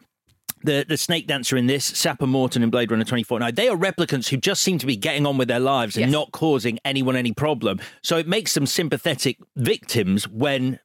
The, 0.64 0.84
the 0.88 0.96
snake 0.96 1.26
dancer 1.26 1.56
in 1.56 1.66
this, 1.66 1.84
Sapper 1.84 2.26
Morton 2.26 2.62
in 2.62 2.70
Blade 2.70 2.90
Runner 2.90 3.04
2049, 3.04 3.54
they 3.54 3.68
are 3.68 3.76
replicants 3.76 4.28
who 4.28 4.36
just 4.36 4.62
seem 4.62 4.78
to 4.78 4.86
be 4.86 4.96
getting 4.96 5.26
on 5.26 5.36
with 5.36 5.48
their 5.48 5.58
lives 5.60 5.96
and 5.96 6.06
Yes. 6.06 6.12
not 6.12 6.30
causing 6.32 6.78
anyone 6.84 7.16
any 7.16 7.32
problem. 7.32 7.80
So 8.02 8.16
it 8.16 8.28
makes 8.28 8.54
them 8.54 8.66
sympathetic 8.66 9.38
victims 9.56 10.28
when 10.28 10.78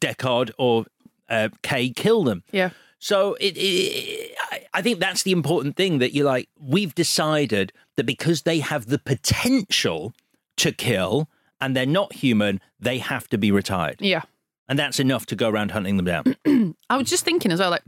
Deckard 0.00 0.50
or 0.58 0.86
uh, 1.28 1.48
Kay 1.62 1.90
kill 1.90 2.24
them. 2.24 2.42
Yeah. 2.50 2.70
So 2.98 3.34
it, 3.34 3.56
it, 3.56 4.34
I- 4.50 4.60
I 4.76 4.82
think 4.82 4.98
that's 4.98 5.22
the 5.22 5.30
important 5.32 5.76
thing 5.76 5.98
that 5.98 6.14
you're 6.14 6.24
like, 6.26 6.48
we've 6.58 6.94
decided 6.96 7.72
that 7.96 8.04
because 8.06 8.42
they 8.42 8.58
have 8.58 8.86
the 8.86 8.98
potential 8.98 10.12
to 10.56 10.72
kill 10.72 11.28
and 11.60 11.76
they're 11.76 11.86
not 11.86 12.14
human, 12.14 12.60
they 12.80 12.98
have 12.98 13.28
to 13.28 13.38
be 13.38 13.52
retired. 13.52 13.96
Yeah. 14.00 14.22
And 14.68 14.76
that's 14.78 14.98
enough 14.98 15.26
to 15.26 15.36
go 15.36 15.48
around 15.48 15.70
hunting 15.72 15.96
them 15.96 16.06
down. 16.06 16.74
I 16.90 16.96
was 16.96 17.08
just 17.08 17.24
thinking 17.24 17.52
as 17.52 17.60
well, 17.60 17.70
like, 17.70 17.82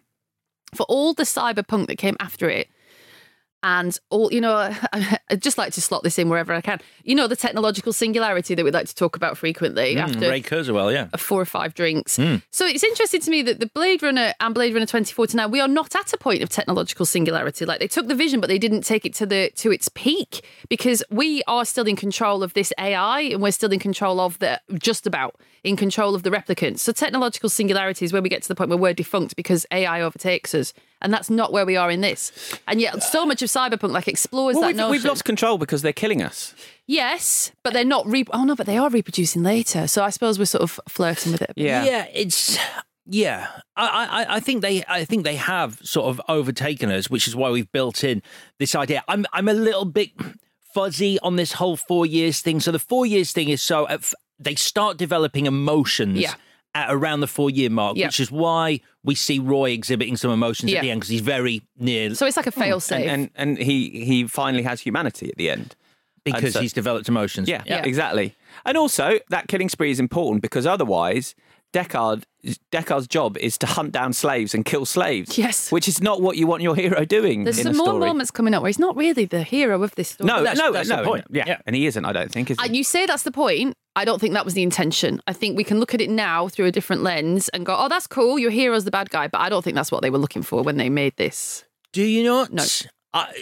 for 0.75 0.85
all 0.89 1.15
the 1.15 1.25
cyberpunk 1.25 1.87
that 1.89 1.97
came 1.97 2.17
after 2.21 2.49
it, 2.49 2.69
and 3.63 3.99
all, 4.11 4.33
you 4.33 4.41
know, 4.41 4.73
I'd 4.93 5.43
just 5.43 5.59
like 5.59 5.73
to 5.73 5.81
slot 5.81 6.05
this 6.05 6.19
in 6.21 6.29
wherever 6.29 6.53
I 6.53 6.61
can. 6.61 6.79
You 7.03 7.17
know, 7.17 7.27
the 7.27 7.35
technological 7.35 7.93
singularity 7.93 8.55
that 8.55 8.65
we 8.65 8.71
like 8.71 8.87
to 8.87 8.95
talk 8.95 9.17
about 9.17 9.37
frequently 9.37 9.97
Mm, 9.97 10.01
after 10.03 10.31
Ray 10.31 10.41
Kurzweil, 10.43 10.93
yeah. 10.93 11.09
four 11.17 11.41
or 11.41 11.47
five 11.47 11.75
drinks. 11.75 12.17
Mm. 12.17 12.43
So 12.51 12.65
it's 12.67 12.85
interesting 12.85 13.23
to 13.23 13.31
me 13.31 13.43
that 13.43 13.59
the 13.59 13.67
Blade 13.67 14.03
Runner 14.05 14.35
and 14.41 14.55
Blade 14.55 14.73
Runner 14.73 14.87
2049, 14.87 15.51
we 15.51 15.61
are 15.61 15.67
not 15.69 15.97
at 15.97 16.13
a 16.13 16.19
point 16.19 16.43
of 16.43 16.49
technological 16.49 17.07
singularity. 17.07 17.65
Like 17.65 17.81
they 17.81 17.89
took 17.89 18.07
the 18.07 18.15
vision, 18.15 18.41
but 18.41 18.49
they 18.49 18.59
didn't 18.59 18.83
take 18.83 19.05
it 19.05 19.15
to 19.15 19.27
the 19.27 19.51
to 19.57 19.73
its 19.73 19.89
peak 19.89 20.45
because 20.69 21.03
we 21.11 21.43
are 21.49 21.65
still 21.65 21.87
in 21.87 21.97
control 21.97 22.43
of 22.45 22.55
this 22.55 22.73
AI 22.79 23.21
and 23.21 23.43
we're 23.43 23.51
still 23.53 23.73
in 23.73 23.81
control 23.81 24.21
of 24.21 24.39
the 24.39 24.61
just 24.75 25.07
about 25.09 25.35
in 25.67 25.77
control 25.77 26.15
of 26.15 26.23
the 26.23 26.31
replicants. 26.31 26.79
So 26.79 26.93
technological 26.93 27.49
singularity 27.51 28.05
is 28.05 28.13
where 28.13 28.23
we 28.23 28.29
get 28.29 28.41
to 28.43 28.49
the 28.49 28.55
point 28.55 28.71
where 28.71 28.79
we're 28.79 28.95
defunct 28.95 29.37
because 29.37 29.67
AI 29.71 30.01
overtakes 30.01 30.55
us. 30.55 30.73
And 31.03 31.13
that's 31.13 31.29
not 31.29 31.53
where 31.53 31.67
we 31.67 31.77
are 31.77 31.91
in 31.91 32.01
this. 32.01 32.33
And 32.67 32.81
yet 32.81 33.03
so 33.03 33.27
much 33.27 33.43
of 33.43 33.49
cyberpunk 33.51 33.91
like 33.93 34.09
explores 34.09 34.55
Well, 34.55 34.63
that 34.63 34.67
we've, 34.69 34.77
notion. 34.77 34.91
we've 34.93 35.05
lost 35.05 35.25
control 35.25 35.59
because 35.59 35.83
they're 35.83 35.93
killing 35.93 36.23
us. 36.23 36.55
Yes, 36.87 37.53
but 37.63 37.73
they're 37.75 37.85
not 37.85 38.07
re- 38.07 38.25
oh 38.33 38.45
no, 38.45 38.55
but 38.55 38.67
they 38.67 38.79
are 38.79 38.89
reproducing 38.89 39.43
later. 39.43 39.87
So 39.87 40.03
I 40.05 40.11
suppose 40.11 40.39
we're 40.39 40.45
sort 40.47 40.63
of 40.63 40.81
flirting 40.89 41.33
with 41.33 41.43
it. 41.43 41.53
Yeah, 41.57 41.85
Yeah, 41.85 42.07
it's 42.15 42.57
yeah. 43.07 43.49
I, 43.77 44.25
I 44.27 44.37
I 44.37 44.41
think 44.41 44.63
they 44.63 44.85
I 44.89 45.05
think 45.05 45.25
they 45.25 45.37
have 45.37 45.79
sort 45.83 46.07
of 46.07 46.21
overtaken 46.29 46.91
us, 46.91 47.11
which 47.11 47.27
is 47.29 47.35
why 47.37 47.51
we've 47.51 47.71
built 47.73 48.03
in 48.05 48.23
this 48.59 48.75
idea. 48.75 49.03
I'm 49.09 49.27
I'm 49.33 49.49
a 49.49 49.53
little 49.53 49.85
bit 49.85 50.11
fuzzy 50.75 51.19
on 51.21 51.37
this 51.37 51.53
whole 51.55 51.77
four 51.77 52.07
years 52.07 52.41
thing. 52.41 52.61
So 52.61 52.71
the 52.73 52.79
four 52.79 53.05
years 53.07 53.33
thing 53.33 53.49
is 53.49 53.61
so 53.63 53.87
at 53.89 54.01
f- 54.01 54.15
they 54.39 54.55
start 54.55 54.97
developing 54.97 55.47
emotions. 55.47 56.19
Yeah. 56.19 56.35
At 56.75 56.93
around 56.93 57.21
the 57.21 57.27
four 57.27 57.49
year 57.49 57.71
mark, 57.71 57.97
Yeah. 57.97 58.09
which 58.09 58.21
is 58.21 58.31
why 58.31 58.81
we 59.03 59.15
see 59.15 59.39
Roy 59.39 59.71
exhibiting 59.71 60.19
some 60.19 60.31
emotions 60.31 60.71
Yeah. 60.71 60.81
at 60.81 60.83
the 60.83 60.91
end 60.91 61.01
because 61.01 61.09
he's 61.09 61.23
very 61.23 61.63
near. 61.79 62.15
So 62.15 62.27
it's 62.27 62.37
like 62.37 62.47
a 62.47 62.51
hmm. 62.51 62.61
fail 62.61 62.81
safe. 62.81 63.07
And, 63.09 63.31
and 63.35 63.57
and 63.57 63.59
he 63.59 64.05
he 64.05 64.27
finally 64.27 64.63
has 64.63 64.83
humanity 64.83 65.31
at 65.31 65.37
the 65.37 65.49
end 65.49 65.75
because 66.23 66.53
so- 66.53 66.61
he's 66.61 66.75
developed 66.75 67.09
emotions. 67.09 67.49
Yeah, 67.49 67.63
exactly. 67.67 68.35
And 68.67 68.77
also 68.77 69.21
that 69.31 69.49
killing 69.49 69.71
spree 69.71 69.91
is 69.91 69.99
important 69.99 70.43
because 70.43 70.67
otherwise. 70.67 71.35
Deckard, 71.77 72.23
Deckard's 72.73 73.07
job 73.07 73.37
is 73.37 73.59
to 73.59 73.67
hunt 73.67 73.93
down 73.93 74.15
slaves 74.15 74.55
and 74.55 74.65
kill 74.65 74.87
slaves. 74.87 75.37
Yes. 75.37 75.71
which 75.71 75.89
is 75.89 76.01
not 76.01 76.23
what 76.23 76.39
you 76.39 76.47
want 76.47 76.63
your 76.63 76.75
hero 76.75 77.05
doing. 77.05 77.45
There's 77.45 77.59
in 77.59 77.65
some 77.65 77.75
a 77.75 77.77
more 77.77 77.99
moments 78.01 78.31
coming 78.31 78.55
up 78.55 78.63
where 78.63 78.69
he's 78.71 78.79
not 78.79 78.97
really 78.97 79.27
the 79.27 79.43
hero 79.43 79.83
of 79.83 79.95
this 79.95 80.09
story. 80.11 80.27
No, 80.29 80.39
That's- 80.43 80.57
no, 80.57 80.73
that's 80.73 80.89
no, 80.89 80.97
the 80.99 81.03
point. 81.05 81.25
Yeah. 81.31 81.45
Yeah. 81.47 81.59
and 81.67 81.77
he 81.77 81.85
isn't. 81.87 82.05
I 82.05 82.13
don't 82.15 82.33
think. 82.33 82.51
Is 82.51 82.59
he? 82.59 82.67
And 82.67 82.75
you 82.75 82.83
say 82.83 83.05
that's 83.05 83.25
the 83.25 83.31
point. 83.31 83.75
I 83.95 84.05
don't 84.07 84.21
think 84.21 84.33
that 84.35 84.45
was 84.47 84.55
the 84.55 84.63
intention. 84.63 85.21
I 85.27 85.33
think 85.35 85.57
we 85.57 85.65
can 85.65 85.79
look 85.81 85.93
at 85.93 86.01
it 86.01 86.09
now 86.09 86.49
through 86.49 86.67
a 86.67 86.73
different 86.73 87.03
lens 87.03 87.49
and 87.51 87.67
go, 87.67 87.77
oh, 87.79 87.89
that's 87.89 88.07
cool. 88.07 88.39
Your 88.39 88.51
hero's 88.51 88.85
the 88.85 88.91
bad 88.91 89.11
guy. 89.11 89.27
But 89.29 89.43
I 89.43 89.49
don't 89.51 89.63
think 89.63 89.75
that's 89.75 89.93
what 89.93 90.01
they 90.03 90.11
were 90.11 90.19
looking 90.19 90.43
for 90.43 90.63
when 90.63 90.77
they 90.79 90.89
made 90.89 91.17
this. 91.17 91.65
Do 91.93 92.03
you 92.03 92.25
not? 92.25 92.53
No. 92.53 92.65
I, 93.15 93.33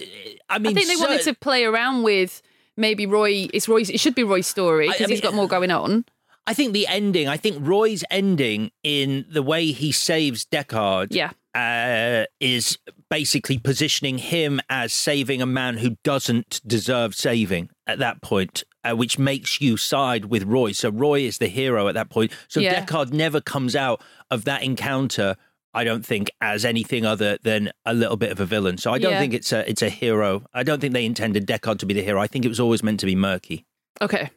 I 0.48 0.58
mean, 0.58 0.70
I 0.70 0.74
think 0.74 0.88
they 0.88 0.96
wanted 0.96 1.22
to 1.22 1.34
play 1.34 1.64
around 1.64 2.02
with 2.04 2.42
maybe 2.76 3.06
Roy. 3.06 3.48
It's 3.52 3.68
Roy's. 3.68 3.90
It 3.90 3.98
should 4.00 4.14
be 4.14 4.22
Roy's 4.24 4.46
story 4.46 4.88
I- 4.88 4.90
I 4.90 4.92
because 4.94 5.10
he's 5.10 5.20
got 5.20 5.34
more 5.34 5.48
going 5.48 5.70
on. 5.70 6.04
I 6.46 6.52
think 6.54 6.72
the 6.72 6.86
ending, 6.86 7.26
I 7.28 7.36
think 7.38 7.56
Roy's 7.66 8.04
ending 8.10 8.70
in 8.82 9.24
the 9.30 9.42
way 9.42 9.66
he 9.72 9.92
saves 9.92 10.44
Deckard 10.44 11.08
Yeah. 11.10 11.30
uh, 11.54 12.26
is 12.40 12.78
basically 13.08 13.58
positioning 13.58 14.18
him 14.18 14.60
as 14.68 14.92
saving 14.92 15.40
a 15.40 15.46
man 15.46 15.78
who 15.78 15.96
doesn't 16.04 16.60
deserve 16.66 17.14
saving 17.14 17.70
at 17.86 17.98
that 18.00 18.20
point, 18.20 18.62
uh, 18.84 18.94
which 18.94 19.18
makes 19.18 19.60
you 19.62 19.76
side 19.78 20.26
with 20.26 20.42
Roy. 20.44 20.72
So 20.72 20.90
Roy 20.90 21.20
is 21.20 21.38
the 21.38 21.46
hero 21.48 21.88
at 21.88 21.94
that 21.94 22.10
point. 22.10 22.30
So 22.48 22.60
Yeah. 22.60 22.84
Deckard 22.84 23.12
never 23.12 23.40
comes 23.40 23.74
out 23.74 24.02
of 24.30 24.44
that 24.44 24.62
encounter. 24.62 25.36
I 25.72 25.82
don't 25.84 26.04
think 26.04 26.30
as 26.42 26.64
anything 26.64 27.06
other 27.06 27.38
than 27.42 27.72
a 27.86 27.94
little 27.94 28.16
bit 28.16 28.30
of 28.32 28.38
a 28.38 28.44
villain. 28.46 28.76
So 28.78 28.92
I 28.92 28.98
don't 28.98 29.12
Yeah. 29.12 29.18
think 29.20 29.32
it's 29.34 29.50
a 29.52 29.68
it's 29.68 29.82
a 29.82 29.88
hero. 29.88 30.44
I 30.52 30.62
don't 30.62 30.78
think 30.80 30.92
they 30.92 31.06
intended 31.06 31.46
Deckard 31.46 31.78
to 31.78 31.86
be 31.86 31.94
the 31.94 32.02
hero. 32.02 32.20
I 32.20 32.26
think 32.26 32.44
it 32.44 32.48
was 32.48 32.60
always 32.60 32.82
meant 32.82 33.00
to 33.00 33.06
be 33.06 33.16
murky. 33.16 33.64
Okay. 34.02 34.30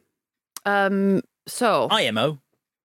Um. 0.65 1.21
So 1.47 1.87
IMO. 1.89 2.39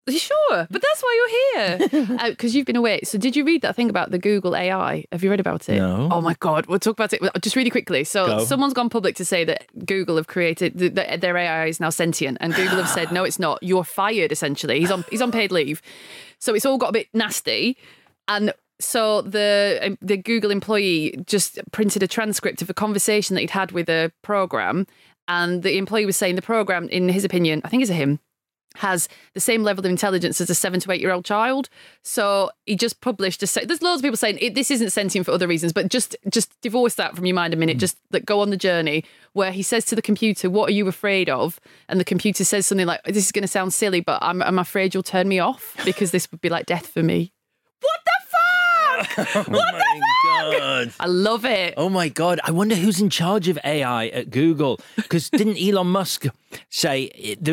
sure, 0.10 0.68
but 0.70 0.82
that's 0.82 1.02
why 1.02 1.16
you're 1.18 1.88
here 1.90 2.18
because 2.30 2.56
you've 2.56 2.66
been 2.66 2.76
away. 2.76 3.02
So 3.04 3.18
did 3.18 3.36
you 3.36 3.46
read 3.46 3.62
that 3.62 3.76
thing 3.76 3.90
about 3.90 4.12
the 4.12 4.18
Google 4.18 4.56
AI? 4.56 5.06
Have 5.12 5.24
you 5.24 5.30
read 5.30 5.40
about 5.40 5.70
it? 5.70 5.78
No. 5.78 6.10
Oh 6.12 6.22
my 6.22 6.36
god, 6.40 6.66
we'll 6.66 6.80
talk 6.80 6.94
about 6.94 7.14
it 7.14 7.22
just 7.42 7.56
really 7.56 7.70
quickly. 7.70 8.04
So 8.04 8.26
Go. 8.26 8.46
someone's 8.46 8.74
gone 8.74 8.90
public 8.90 9.16
to 9.18 9.26
say 9.26 9.44
that 9.46 9.66
Google 9.86 10.18
have 10.18 10.28
created 10.28 10.78
th- 10.78 10.94
that 10.94 11.22
their 11.22 11.38
AI 11.38 11.68
is 11.68 11.80
now 11.80 11.90
sentient, 11.90 12.38
and 12.42 12.54
Google 12.54 12.78
have 12.78 12.90
said 12.90 13.12
no, 13.12 13.24
it's 13.24 13.40
not. 13.40 13.62
You're 13.62 13.84
fired. 13.84 14.32
Essentially, 14.32 14.80
he's 14.80 14.92
on 14.92 15.06
he's 15.10 15.22
on 15.22 15.32
paid 15.32 15.52
leave. 15.52 15.82
So 16.40 16.54
it's 16.56 16.66
all 16.66 16.78
got 16.78 16.90
a 16.90 16.94
bit 16.94 17.08
nasty, 17.14 17.78
and. 18.28 18.54
So 18.82 19.22
the 19.24 19.78
um, 19.82 19.98
the 20.02 20.16
Google 20.16 20.52
employee 20.52 21.22
just 21.28 21.60
printed 21.74 22.02
a 22.02 22.08
transcript 22.08 22.62
of 22.62 22.70
a 22.70 22.74
conversation 22.74 23.34
that 23.34 23.42
he'd 23.42 23.50
had 23.50 23.74
with 23.74 23.90
a 23.90 24.10
program, 24.22 24.88
and 25.28 25.64
the 25.64 25.78
employee 25.78 26.06
was 26.06 26.16
saying 26.16 26.36
the 26.36 26.42
program, 26.42 26.88
in 26.88 27.10
his 27.10 27.26
opinion, 27.26 27.62
I 27.66 27.68
think 27.68 27.82
it's 27.82 27.92
a 27.92 27.94
him, 27.94 28.22
has 28.76 29.10
the 29.34 29.40
same 29.40 29.64
level 29.64 29.84
of 29.86 29.90
intelligence 29.90 30.40
as 30.40 30.50
a 30.50 30.56
seven 30.56 30.80
to 30.80 30.92
eight 30.92 31.02
year 31.02 31.12
old 31.12 31.26
child. 31.26 31.70
So 32.04 32.52
he 32.66 32.76
just 32.76 33.02
published 33.02 33.42
a. 33.44 33.48
Se- 33.48 33.66
There's 33.66 33.82
loads 33.82 34.00
of 34.00 34.04
people 34.04 34.18
saying 34.18 34.38
it, 34.40 34.56
this 34.56 34.70
isn't 34.72 34.92
sentient 34.92 35.26
for 35.26 35.32
other 35.32 35.48
reasons, 35.48 35.74
but 35.74 35.90
just 35.90 36.16
just 36.30 36.52
divorce 36.62 36.96
that 36.96 37.16
from 37.16 37.26
your 37.26 37.36
mind 37.36 37.54
a 37.54 37.58
minute. 37.58 37.78
Mm. 37.78 37.82
Just 37.82 37.98
like 38.12 38.26
go 38.26 38.42
on 38.42 38.50
the 38.52 38.58
journey 38.58 39.04
where 39.34 39.52
he 39.52 39.64
says 39.64 39.86
to 39.86 39.96
the 39.96 40.02
computer, 40.02 40.50
"What 40.50 40.70
are 40.70 40.74
you 40.74 40.88
afraid 40.88 41.30
of?" 41.30 41.60
And 41.88 42.00
the 42.00 42.06
computer 42.06 42.44
says 42.44 42.68
something 42.68 42.88
like, 42.88 43.04
"This 43.04 43.26
is 43.26 43.32
going 43.32 43.42
to 43.44 43.48
sound 43.48 43.74
silly, 43.74 44.02
but 44.02 44.20
I'm 44.22 44.42
I'm 44.44 44.60
afraid 44.60 44.94
you'll 44.94 45.04
turn 45.04 45.28
me 45.28 45.40
off 45.40 45.76
because 45.84 46.12
this 46.12 46.30
would 46.32 46.42
be 46.42 46.50
like 46.50 46.66
death 46.66 46.88
for 46.88 47.02
me." 47.04 47.34
What 47.82 48.00
the 48.06 48.12
fuck? 48.12 48.30
Oh 49.36 49.44
what 49.52 49.74
oh 49.74 49.78
my 49.78 50.29
god. 50.58 50.94
I 51.00 51.06
love 51.08 51.46
it. 51.46 51.74
Oh 51.78 51.90
my 51.90 52.10
god! 52.10 52.40
I 52.44 52.52
wonder 52.52 52.76
who's 52.76 53.00
in 53.02 53.10
charge 53.10 53.48
of 53.48 53.58
AI 53.64 54.08
at 54.08 54.30
Google. 54.30 54.80
Because 54.96 55.30
didn't 55.30 55.58
Elon 55.58 55.88
Musk 55.88 56.26
say? 56.70 57.10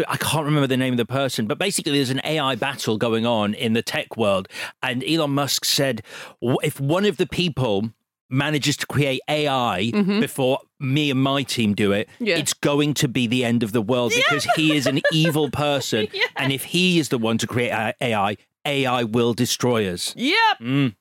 I 0.09 0.17
can't 0.17 0.45
remember 0.45 0.67
the 0.67 0.77
name 0.77 0.93
of 0.95 0.99
the 0.99 1.07
person, 1.07 1.47
but 1.47 1.59
basically, 1.59 1.93
there's 1.93 2.11
an 2.11 2.21
AI 2.25 2.55
battle 2.55 2.99
going 2.99 3.27
on 3.27 3.55
in 3.55 3.73
the 3.73 3.83
tech 3.83 4.17
world, 4.17 4.49
and 4.83 5.03
Elon 5.05 5.31
Musk 5.33 5.65
said, 5.65 6.03
if 6.43 6.81
one 6.81 7.05
of 7.05 7.17
the 7.17 7.27
people 7.27 7.91
manages 8.29 8.77
to 8.77 8.87
create 8.87 9.21
AI 9.29 9.93
Mhm. 9.95 10.21
before 10.21 10.59
me 10.81 11.11
and 11.13 11.23
my 11.23 11.45
team 11.45 11.75
do 11.75 11.93
it, 11.93 12.09
Yeah. 12.19 12.37
it's 12.39 12.53
going 12.55 12.93
to 12.95 13.07
be 13.07 13.29
the 13.29 13.45
end 13.45 13.63
of 13.63 13.71
the 13.71 13.81
world 13.81 14.13
because 14.17 14.45
he 14.57 14.75
is 14.75 14.87
an 14.87 15.01
evil 15.13 15.49
person. 15.49 16.09
And 16.37 16.53
if 16.53 16.65
he 16.65 16.99
is 16.99 17.09
the 17.11 17.19
one 17.19 17.39
to 17.39 17.47
create 17.47 17.71
AI, 18.01 18.37
AI 18.67 19.05
will 19.05 19.33
destroy 19.33 19.89
us. 19.93 20.13
Yep. 20.17 20.37
Mm. 20.61 20.95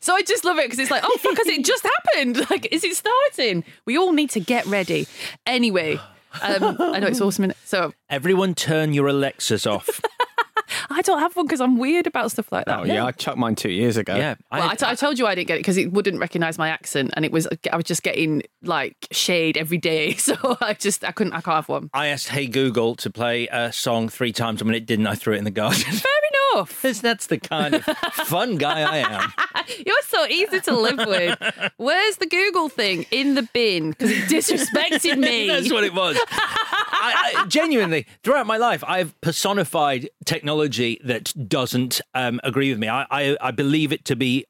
So 0.00 0.14
I 0.14 0.22
just 0.22 0.44
love 0.44 0.58
it 0.58 0.64
because 0.66 0.78
it's 0.78 0.90
like, 0.90 1.02
oh, 1.04 1.16
fuck, 1.20 1.36
has 1.36 1.46
it 1.46 1.64
just 1.64 1.84
happened? 1.84 2.46
Like, 2.50 2.68
is 2.72 2.84
it 2.84 2.94
starting? 2.94 3.64
We 3.86 3.96
all 3.98 4.12
need 4.12 4.30
to 4.30 4.40
get 4.40 4.64
ready. 4.66 5.06
Anyway, 5.46 5.98
um, 6.42 6.76
I 6.78 6.98
know 7.00 7.06
it's 7.08 7.20
awesome. 7.20 7.46
innit? 7.46 7.56
So 7.64 7.92
Everyone 8.08 8.54
turn 8.54 8.92
your 8.92 9.08
Alexas 9.08 9.66
off. 9.66 10.00
I 10.90 11.02
don't 11.02 11.18
have 11.20 11.34
one 11.36 11.46
because 11.46 11.60
I'm 11.60 11.78
weird 11.78 12.06
about 12.06 12.30
stuff 12.30 12.50
like 12.52 12.66
that. 12.66 12.80
Oh 12.80 12.84
yeah, 12.84 13.04
I 13.04 13.10
chucked 13.12 13.38
mine 13.38 13.54
two 13.54 13.70
years 13.70 13.96
ago. 13.96 14.14
Yeah, 14.16 14.34
Well, 14.52 14.68
I, 14.68 14.74
t- 14.74 14.86
I 14.86 14.94
told 14.94 15.18
you 15.18 15.26
I 15.26 15.34
didn't 15.34 15.48
get 15.48 15.56
it 15.56 15.60
because 15.60 15.76
it 15.76 15.92
wouldn't 15.92 16.18
recognise 16.18 16.58
my 16.58 16.68
accent, 16.68 17.12
and 17.14 17.24
it 17.24 17.32
was 17.32 17.48
I 17.70 17.76
was 17.76 17.84
just 17.84 18.02
getting 18.02 18.42
like 18.62 18.96
shade 19.10 19.56
every 19.56 19.78
day, 19.78 20.14
so 20.16 20.56
I 20.60 20.74
just 20.74 21.04
I 21.04 21.12
couldn't 21.12 21.32
I 21.32 21.40
can't 21.40 21.56
have 21.56 21.68
one. 21.68 21.90
I 21.92 22.08
asked 22.08 22.28
Hey 22.28 22.46
Google 22.46 22.94
to 22.96 23.10
play 23.10 23.46
a 23.48 23.72
song 23.72 24.08
three 24.08 24.32
times, 24.32 24.60
and 24.60 24.68
when 24.68 24.74
it 24.76 24.86
didn't, 24.86 25.06
I 25.06 25.14
threw 25.14 25.34
it 25.34 25.38
in 25.38 25.44
the 25.44 25.50
garden. 25.50 25.82
Enough. 26.54 26.82
That's 26.82 27.26
the 27.26 27.38
kind 27.38 27.74
of 27.74 27.84
fun 28.26 28.56
guy 28.56 28.82
I 28.82 28.98
am. 28.98 29.32
You're 29.86 30.02
so 30.04 30.26
easy 30.26 30.60
to 30.60 30.78
live 30.78 30.98
with. 30.98 31.38
Where's 31.76 32.16
the 32.16 32.26
Google 32.26 32.68
thing 32.68 33.06
in 33.10 33.34
the 33.34 33.48
bin? 33.52 33.90
Because 33.90 34.10
it 34.10 34.24
disrespected 34.24 35.18
me. 35.18 35.46
That's 35.48 35.72
what 35.72 35.84
it 35.84 35.94
was. 35.94 36.16
I, 36.30 37.34
I, 37.38 37.46
genuinely, 37.46 38.06
throughout 38.22 38.46
my 38.46 38.56
life, 38.56 38.84
I've 38.86 39.20
personified 39.20 40.08
technology 40.24 41.00
that 41.04 41.32
doesn't 41.48 42.00
um, 42.14 42.40
agree 42.44 42.70
with 42.70 42.78
me. 42.78 42.88
I, 42.88 43.06
I, 43.10 43.36
I 43.40 43.50
believe 43.50 43.92
it 43.92 44.04
to 44.06 44.16
be 44.16 44.46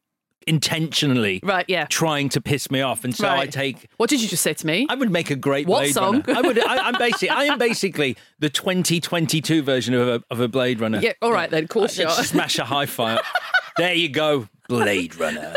intentionally 0.46 1.40
right, 1.42 1.64
yeah. 1.68 1.86
trying 1.86 2.28
to 2.30 2.40
piss 2.40 2.70
me 2.70 2.80
off, 2.80 3.04
and 3.04 3.14
so 3.14 3.28
I 3.28 3.46
take. 3.46 3.88
What 3.96 4.10
did 4.10 4.22
you 4.22 4.28
just 4.28 4.42
say 4.42 4.54
to 4.54 4.66
me? 4.66 4.86
I 4.88 4.94
would 4.94 5.10
make 5.10 5.30
a 5.30 5.36
great 5.36 5.66
What 5.66 5.80
Blade 5.80 5.92
song? 5.92 6.22
Runner. 6.26 6.38
I 6.38 6.40
would. 6.40 6.58
I, 6.58 6.76
I'm 6.88 6.98
basically. 6.98 7.30
I 7.30 7.44
am 7.44 7.58
basically 7.70 8.16
the 8.38 8.50
2022 8.50 9.62
version 9.62 9.94
of 9.94 10.08
a, 10.08 10.24
of 10.30 10.40
a 10.40 10.48
Blade 10.48 10.80
Runner. 10.80 11.00
Yeah, 11.00 11.12
all 11.22 11.32
right 11.32 11.50
then, 11.50 11.68
cool 11.68 11.86
shot. 11.86 12.24
smash 12.24 12.58
a 12.58 12.64
high 12.64 12.86
five. 12.86 13.20
there 13.76 13.94
you 13.94 14.08
go, 14.08 14.48
Blade 14.68 15.16
Runner. 15.16 15.54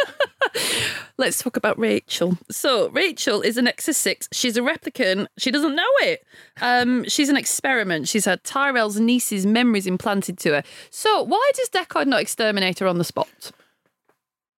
Let's 1.17 1.41
talk 1.41 1.57
about 1.57 1.79
Rachel. 1.79 2.37
So, 2.51 2.89
Rachel 2.89 3.41
is 3.41 3.57
a 3.57 3.61
Nexus 3.63 3.97
6. 3.97 4.29
She's 4.31 4.55
a 4.55 4.61
replicant. 4.61 5.27
She 5.37 5.49
doesn't 5.49 5.75
know 5.75 5.83
it. 6.01 6.23
Um, 6.61 7.05
she's 7.05 7.29
an 7.29 7.35
experiment. 7.35 8.07
She's 8.07 8.25
had 8.25 8.43
Tyrell's 8.43 8.99
niece's 8.99 9.45
memories 9.45 9.87
implanted 9.87 10.37
to 10.39 10.53
her. 10.53 10.63
So, 10.91 11.23
why 11.23 11.51
does 11.55 11.69
Deckard 11.69 12.05
not 12.05 12.21
exterminate 12.21 12.79
her 12.79 12.87
on 12.87 12.99
the 12.99 13.03
spot? 13.03 13.51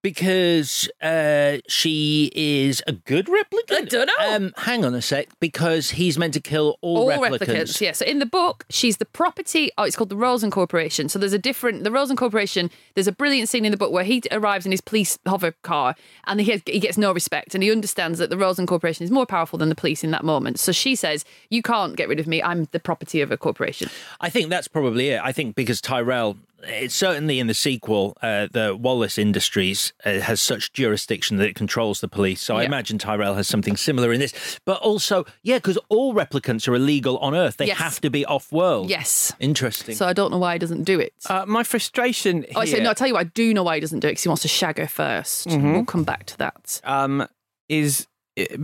Because 0.02 0.89
uh, 1.02 1.58
she 1.68 2.32
is 2.34 2.82
a 2.88 2.93
good 2.93 3.28
replicant. 3.28 3.72
I 3.72 3.82
don't 3.82 4.08
know. 4.08 4.36
Um, 4.36 4.54
hang 4.58 4.86
on 4.86 4.95
a 4.95 5.02
sec. 5.02 5.28
Because 5.39 5.91
he's 5.91 6.18
meant 6.18 6.34
to 6.36 6.39
kill 6.39 6.78
all, 6.82 7.10
replicants. 7.10 7.82
Yeah. 7.82 7.91
So 7.91 8.06
in 8.06 8.20
the 8.20 8.26
book, 8.26 8.66
she's 8.70 8.97
the 8.97 9.06
property. 9.06 9.72
Oh, 9.78 9.84
it's 9.84 9.95
called 9.95 10.10
the 10.10 10.16
Rosen 10.16 10.52
Corporation. 10.52 11.10
So 11.10 11.20
there's 11.20 11.34
a 11.34 11.39
different. 11.39 11.84
The 11.84 11.91
Rosen 11.91 12.16
Corporation. 12.16 12.72
There's 12.95 13.08
a 13.08 13.12
brilliant 13.12 13.50
scene 13.50 13.66
in 13.66 13.72
the 13.72 13.78
book 13.78 13.91
where 13.91 14.04
he 14.04 14.22
arrives 14.32 14.66
in 14.66 14.72
his 14.72 14.82
police 14.82 15.20
hover 15.28 15.54
car 15.64 15.95
and 16.28 16.39
he 16.39 16.52
has, 16.52 16.62
he 16.66 16.80
gets 16.80 16.97
no 16.97 17.12
respect 17.12 17.54
and 17.54 17.64
he 17.64 17.72
understands 17.72 18.20
that 18.20 18.30
the 18.30 18.38
Rosen 18.38 18.66
Corporation 18.66 19.04
is 19.04 19.12
more 19.12 19.26
powerful 19.26 19.60
than 19.60 19.70
the 19.70 19.76
police 19.76 20.04
in 20.04 20.12
that 20.12 20.24
moment. 20.24 20.60
So 20.60 20.72
she 20.72 20.95
says, 20.95 21.26
"You 21.50 21.62
can't 21.62 21.95
get 21.95 22.08
rid 22.08 22.20
of 22.20 22.28
me. 22.28 22.41
I'm 22.41 22.68
the 22.72 22.80
property 22.80 23.22
of 23.22 23.32
a 23.32 23.38
corporation." 23.38 23.89
I 24.22 24.30
think 24.30 24.50
that's 24.50 24.68
probably 24.68 25.10
it. 25.10 25.22
I 25.22 25.32
think 25.32 25.56
because 25.56 25.82
Tyrell, 25.82 26.38
it's 26.64 26.95
certainly 26.95 27.39
in 27.39 27.47
the 27.47 27.53
sequel, 27.53 28.18
uh, 28.22 28.47
the 28.51 28.76
Wallace 28.80 29.18
Industries 29.18 29.93
uh, 30.05 30.20
has 30.20 30.41
such 30.41 30.74
jurisdiction 30.74 31.38
that 31.38 31.47
it 31.47 31.55
controls 31.55 32.01
the 32.01 32.07
police. 32.07 32.41
So 32.41 32.57
I 32.57 32.64
imagine 32.64 32.97
Tyrell 32.97 33.36
has 33.36 33.47
something 33.47 33.78
similar 33.78 34.12
in 34.12 34.20
this. 34.20 34.60
But 34.66 34.80
also, 34.82 35.26
yeah, 35.43 35.57
because 35.57 35.78
all 35.89 36.14
replicants 36.14 36.68
are 36.68 36.76
illegal 36.76 37.18
on 37.20 37.34
Earth. 37.36 37.57
They 37.57 37.68
Yes. 37.68 37.78
have 37.78 38.01
to 38.01 38.10
be 38.10 38.26
off 38.26 38.51
world. 38.51 38.89
Yes. 38.89 39.34
Interesting. 39.39 39.95
So 39.95 40.05
I 40.07 40.14
don't 40.14 40.32
know 40.32 40.38
why 40.38 40.53
he 40.53 40.60
doesn't 40.60 40.84
do 40.84 40.99
it. 40.99 41.14
Uh, 41.30 41.45
my 41.47 41.64
frustration 41.64 42.45
Oh, 42.55 42.60
I 42.62 42.66
say 42.66 42.82
no. 42.82 42.89
I 42.89 42.93
tell 42.93 43.07
you 43.07 43.14
what, 43.14 43.22
I 43.22 43.30
do 43.34 43.53
know 43.53 43.64
why 43.64 43.76
he 43.76 43.82
doesn't 43.82 43.99
do 43.99 44.07
it 44.07 44.12
because 44.12 44.24
he 44.24 44.30
wants 44.30 44.41
to 44.43 44.47
shag 44.47 44.78
her 44.80 44.88
1st 44.88 45.47
Mhm. 45.47 45.74
We'll 45.74 45.86
come 45.86 46.03
back 46.03 46.26
to 46.28 46.38
that. 46.39 46.82
um, 46.84 47.28
is 47.68 48.07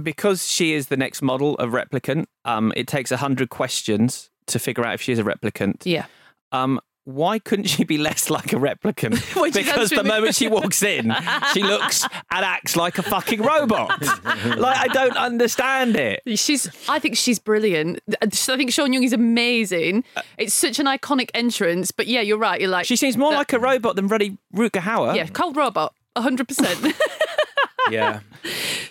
because 0.02 0.48
she 0.48 0.74
is 0.74 0.88
the 0.88 0.98
next 0.98 1.22
model 1.22 1.56
of 1.56 1.72
replicant. 1.72 2.26
Um, 2.46 2.72
it 2.76 2.88
takes 2.88 3.12
a 3.12 3.18
hundred 3.18 3.50
questions 3.50 4.30
to 4.48 4.58
figure 4.60 4.86
out 4.86 4.93
if 4.96 5.02
she 5.02 5.12
is 5.12 5.20
a 5.20 5.24
replicant. 5.24 5.82
Yeah. 5.86 6.06
Um, 6.52 6.80
why 7.06 7.38
couldn't 7.38 7.66
she 7.66 7.84
be 7.84 7.97
less 7.97 8.30
like 8.30 8.51
a 8.51 8.58
replicant? 8.58 9.22
Because 9.56 9.89
the 9.91 10.03
moment 10.14 10.36
she 10.36 10.47
walks 10.47 10.82
in, 10.84 11.16
she 11.53 11.62
looks 11.64 12.03
and 12.32 12.43
acts 12.45 12.76
like 12.76 12.97
a 12.97 13.03
fucking 13.03 13.41
robot. 13.41 14.01
like 14.58 14.78
I 14.78 14.88
don't 14.91 15.16
understand 15.16 15.95
it. 15.95 16.22
She's. 16.38 16.68
I 16.89 16.99
think 16.99 17.16
she's 17.16 17.38
brilliant. 17.39 17.99
I 18.22 18.28
think 18.28 18.74
Sean 18.74 18.91
Young 18.91 19.03
is 19.03 19.14
amazing. 19.14 20.03
It's 20.38 20.53
such 20.53 20.80
an 20.80 20.88
iconic 20.88 21.30
entrance. 21.34 21.91
But 21.91 22.08
yeah, 22.08 22.22
you're 22.22 22.39
right. 22.39 22.60
You're 22.60 22.70
like 22.70 22.86
She 22.86 22.95
seems 22.95 23.18
more 23.18 23.32
like 23.32 23.53
a 23.53 23.60
robot 23.60 23.95
than 23.95 24.10
Rutger 24.10 24.38
Hauer. 24.82 25.16
yeah, 25.16 25.28
cold 25.28 25.56
robot, 25.56 25.93
hundred 26.18 26.47
percent. 26.47 26.95
yeah. 27.91 28.22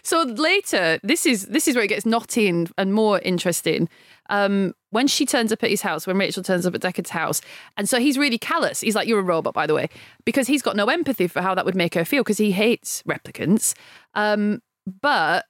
So 0.02 0.22
later, 0.22 1.00
this 1.02 1.26
is 1.26 1.46
this 1.46 1.66
is 1.66 1.74
where 1.74 1.84
it 1.84 1.88
gets 1.88 2.06
knotty 2.06 2.48
and, 2.48 2.70
and 2.78 2.94
more 2.94 3.18
interesting. 3.20 3.88
Um, 4.30 4.74
when 4.90 5.06
she 5.06 5.26
turns 5.26 5.52
up 5.52 5.62
at 5.62 5.70
his 5.70 5.82
house, 5.82 6.06
when 6.06 6.16
Rachel 6.16 6.42
turns 6.42 6.66
up 6.66 6.74
at 6.74 6.80
Deckard's 6.80 7.10
house, 7.10 7.40
and 7.76 7.88
so 7.88 7.98
he's 7.98 8.16
really 8.16 8.38
callous. 8.38 8.80
He's 8.80 8.94
like, 8.94 9.08
"You're 9.08 9.20
a 9.20 9.22
robot, 9.22 9.54
by 9.54 9.66
the 9.66 9.74
way," 9.74 9.88
because 10.24 10.46
he's 10.46 10.62
got 10.62 10.76
no 10.76 10.86
empathy 10.86 11.26
for 11.26 11.42
how 11.42 11.54
that 11.54 11.64
would 11.64 11.74
make 11.74 11.94
her 11.94 12.04
feel 12.04 12.22
because 12.22 12.38
he 12.38 12.52
hates 12.52 13.02
replicants. 13.02 13.74
Um, 14.14 14.62
but 15.00 15.46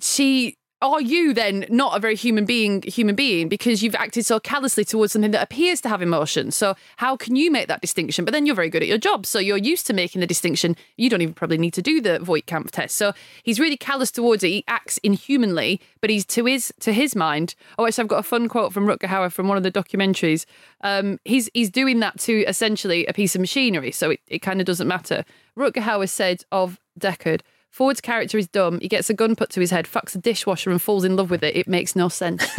she. 0.00 0.56
Are 0.84 1.00
you 1.00 1.32
then 1.32 1.64
not 1.70 1.96
a 1.96 1.98
very 1.98 2.14
human 2.14 2.44
being 2.44 2.82
human 2.82 3.14
being 3.14 3.48
because 3.48 3.82
you've 3.82 3.94
acted 3.94 4.26
so 4.26 4.38
callously 4.38 4.84
towards 4.84 5.14
something 5.14 5.30
that 5.30 5.42
appears 5.42 5.80
to 5.80 5.88
have 5.88 6.02
emotion? 6.02 6.50
So 6.50 6.76
how 6.98 7.16
can 7.16 7.36
you 7.36 7.50
make 7.50 7.68
that 7.68 7.80
distinction? 7.80 8.26
But 8.26 8.32
then 8.32 8.44
you're 8.44 8.54
very 8.54 8.68
good 8.68 8.82
at 8.82 8.88
your 8.88 8.98
job, 8.98 9.24
so 9.24 9.38
you're 9.38 9.56
used 9.56 9.86
to 9.86 9.94
making 9.94 10.20
the 10.20 10.26
distinction. 10.26 10.76
You 10.98 11.08
don't 11.08 11.22
even 11.22 11.32
probably 11.32 11.56
need 11.56 11.72
to 11.72 11.80
do 11.80 12.02
the 12.02 12.18
Voight 12.18 12.44
Kampff 12.44 12.70
test. 12.70 12.96
So 12.96 13.14
he's 13.42 13.58
really 13.58 13.78
callous 13.78 14.10
towards 14.10 14.44
it. 14.44 14.48
He 14.48 14.64
acts 14.68 14.98
inhumanly, 14.98 15.80
but 16.02 16.10
he's 16.10 16.26
to 16.26 16.44
his 16.44 16.70
to 16.80 16.92
his 16.92 17.16
mind. 17.16 17.54
Oh, 17.78 17.86
actually, 17.86 18.02
I've 18.02 18.08
got 18.08 18.18
a 18.18 18.22
fun 18.22 18.46
quote 18.46 18.74
from 18.74 18.86
Rutger 18.86 19.08
Hauer 19.08 19.32
from 19.32 19.48
one 19.48 19.56
of 19.56 19.62
the 19.62 19.72
documentaries. 19.72 20.44
Um, 20.82 21.18
he's 21.24 21.48
he's 21.54 21.70
doing 21.70 22.00
that 22.00 22.18
to 22.20 22.44
essentially 22.44 23.06
a 23.06 23.14
piece 23.14 23.34
of 23.34 23.40
machinery, 23.40 23.90
so 23.90 24.10
it, 24.10 24.20
it 24.28 24.40
kind 24.40 24.60
of 24.60 24.66
doesn't 24.66 24.86
matter. 24.86 25.24
Rutger 25.56 25.82
Hauer 25.82 26.10
said 26.10 26.44
of 26.52 26.78
Deckard. 27.00 27.40
Ford's 27.74 28.00
character 28.00 28.38
is 28.38 28.46
dumb. 28.46 28.78
He 28.78 28.86
gets 28.86 29.10
a 29.10 29.14
gun 29.14 29.34
put 29.34 29.50
to 29.50 29.60
his 29.60 29.72
head, 29.72 29.86
fucks 29.86 30.14
a 30.14 30.18
dishwasher, 30.18 30.70
and 30.70 30.80
falls 30.80 31.02
in 31.02 31.16
love 31.16 31.28
with 31.28 31.42
it. 31.42 31.56
It 31.56 31.66
makes 31.66 31.96
no 31.96 32.08
sense. 32.08 32.46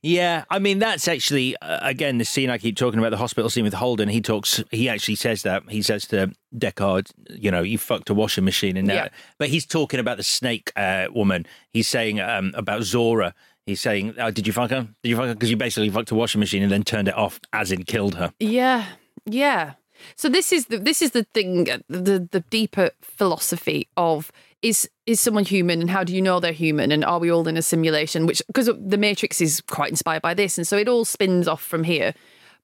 Yeah, 0.00 0.44
I 0.48 0.60
mean 0.60 0.78
that's 0.78 1.08
actually 1.08 1.56
uh, 1.56 1.80
again 1.82 2.18
the 2.18 2.24
scene 2.24 2.50
I 2.50 2.58
keep 2.58 2.76
talking 2.76 3.00
about 3.00 3.10
the 3.10 3.16
hospital 3.16 3.50
scene 3.50 3.64
with 3.64 3.74
Holden. 3.74 4.08
He 4.08 4.20
talks. 4.20 4.62
He 4.70 4.88
actually 4.88 5.16
says 5.16 5.42
that 5.42 5.64
he 5.68 5.82
says 5.82 6.06
to 6.08 6.32
Deckard, 6.56 7.10
you 7.30 7.50
know, 7.50 7.62
you 7.62 7.78
fucked 7.78 8.08
a 8.08 8.14
washing 8.14 8.44
machine, 8.44 8.76
and 8.76 8.86
now, 8.86 8.94
Yeah. 8.94 9.08
but 9.38 9.48
he's 9.48 9.66
talking 9.66 9.98
about 9.98 10.16
the 10.16 10.22
snake 10.22 10.70
uh, 10.76 11.06
woman. 11.12 11.46
He's 11.72 11.88
saying 11.88 12.20
um, 12.20 12.52
about 12.54 12.82
Zhora. 12.82 13.32
He's 13.66 13.80
saying, 13.80 14.14
oh, 14.18 14.30
"Did 14.30 14.46
you 14.46 14.52
fuck 14.52 14.70
her? 14.70 14.86
Did 15.02 15.08
you 15.10 15.16
fuck 15.16 15.26
her? 15.26 15.34
Because 15.34 15.50
you 15.50 15.56
basically 15.56 15.90
fucked 15.90 16.12
a 16.12 16.14
washing 16.14 16.38
machine 16.38 16.62
and 16.62 16.70
then 16.70 16.84
turned 16.84 17.08
it 17.08 17.14
off, 17.16 17.40
as 17.52 17.72
in 17.72 17.82
killed 17.82 18.14
her." 18.14 18.32
Yeah, 18.38 18.86
yeah. 19.26 19.72
So 20.16 20.28
this 20.28 20.52
is 20.52 20.66
the 20.66 20.78
this 20.78 21.02
is 21.02 21.12
the 21.12 21.24
thing, 21.24 21.70
uh, 21.70 21.78
the 21.88 22.28
the 22.30 22.40
deeper 22.50 22.90
philosophy 23.00 23.88
of 23.96 24.32
is 24.62 24.88
is 25.06 25.20
someone 25.20 25.44
human 25.44 25.80
and 25.80 25.90
how 25.90 26.04
do 26.04 26.14
you 26.14 26.22
know 26.22 26.40
they're 26.40 26.52
human 26.52 26.90
and 26.90 27.04
are 27.04 27.18
we 27.18 27.30
all 27.30 27.46
in 27.48 27.56
a 27.56 27.62
simulation? 27.62 28.26
Which 28.26 28.42
because 28.46 28.66
the 28.66 28.98
Matrix 28.98 29.40
is 29.40 29.60
quite 29.62 29.90
inspired 29.90 30.22
by 30.22 30.34
this, 30.34 30.58
and 30.58 30.66
so 30.66 30.76
it 30.76 30.88
all 30.88 31.04
spins 31.04 31.48
off 31.48 31.62
from 31.62 31.84
here. 31.84 32.14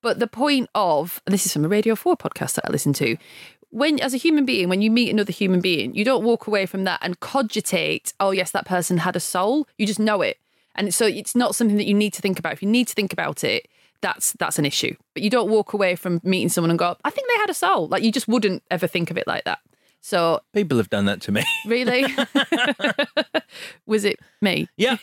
But 0.05 0.19
the 0.19 0.27
point 0.27 0.69
of 0.75 1.23
this 1.25 1.47
is 1.47 1.53
from 1.55 1.65
a 1.65 1.69
Radio 1.69 1.95
Four 1.95 2.15
podcast 2.15 2.57
that 2.57 2.67
I 2.69 2.71
listen 2.71 2.93
to. 2.95 3.17
When, 3.71 3.99
as 4.01 4.13
a 4.13 4.19
human 4.19 4.45
being, 4.45 4.69
when 4.69 4.83
you 4.83 4.91
meet 4.91 5.11
another 5.11 5.33
human 5.33 5.61
being, 5.61 5.95
you 5.95 6.05
don't 6.05 6.23
walk 6.23 6.47
away 6.47 6.67
from 6.67 6.85
that 6.85 7.01
and 7.03 7.19
cogitate, 7.19 8.13
oh, 8.21 8.31
yes, 8.31 8.51
that 8.51 8.67
person 8.67 8.99
had 8.99 9.17
a 9.17 9.21
soul. 9.21 9.67
You 9.79 9.87
just 9.87 9.99
know 9.99 10.21
it. 10.21 10.39
And 10.75 10.95
so 10.95 11.07
it's 11.07 11.35
not 11.35 11.55
something 11.55 11.79
that 11.79 11.87
you 11.87 11.95
need 11.95 12.13
to 12.13 12.23
think 12.23 12.39
about. 12.39 12.53
If 12.53 12.63
you 12.63 12.69
need 12.69 12.87
to 12.89 12.95
think 12.95 13.15
about 13.15 13.43
it, 13.43 13.67
that's 14.05 14.33
that's 14.35 14.59
an 14.59 14.67
issue. 14.67 14.95
But 15.15 15.23
you 15.23 15.31
don't 15.31 15.49
walk 15.49 15.73
away 15.73 15.97
from 15.97 16.21
meeting 16.23 16.51
someone 16.51 16.69
and 16.71 16.79
go, 16.79 16.95
I 17.05 17.11
think 17.11 17.27
they 17.27 17.39
had 17.39 17.49
a 17.49 17.55
soul. 17.55 17.89
Like 17.89 18.03
you 18.03 18.13
just 18.13 18.29
wouldn't 18.29 18.63
ever 18.71 18.87
think 18.87 19.11
of 19.11 19.17
it 19.17 19.27
like 19.27 19.45
that. 19.45 19.61
So 20.03 20.41
People 20.53 20.77
have 20.77 20.91
done 20.91 21.07
that 21.07 21.23
to 21.23 21.33
me. 21.33 21.43
really, 21.67 22.05
was 23.87 24.05
it 24.05 24.21
me? 24.43 24.69
Yeah. 24.77 24.99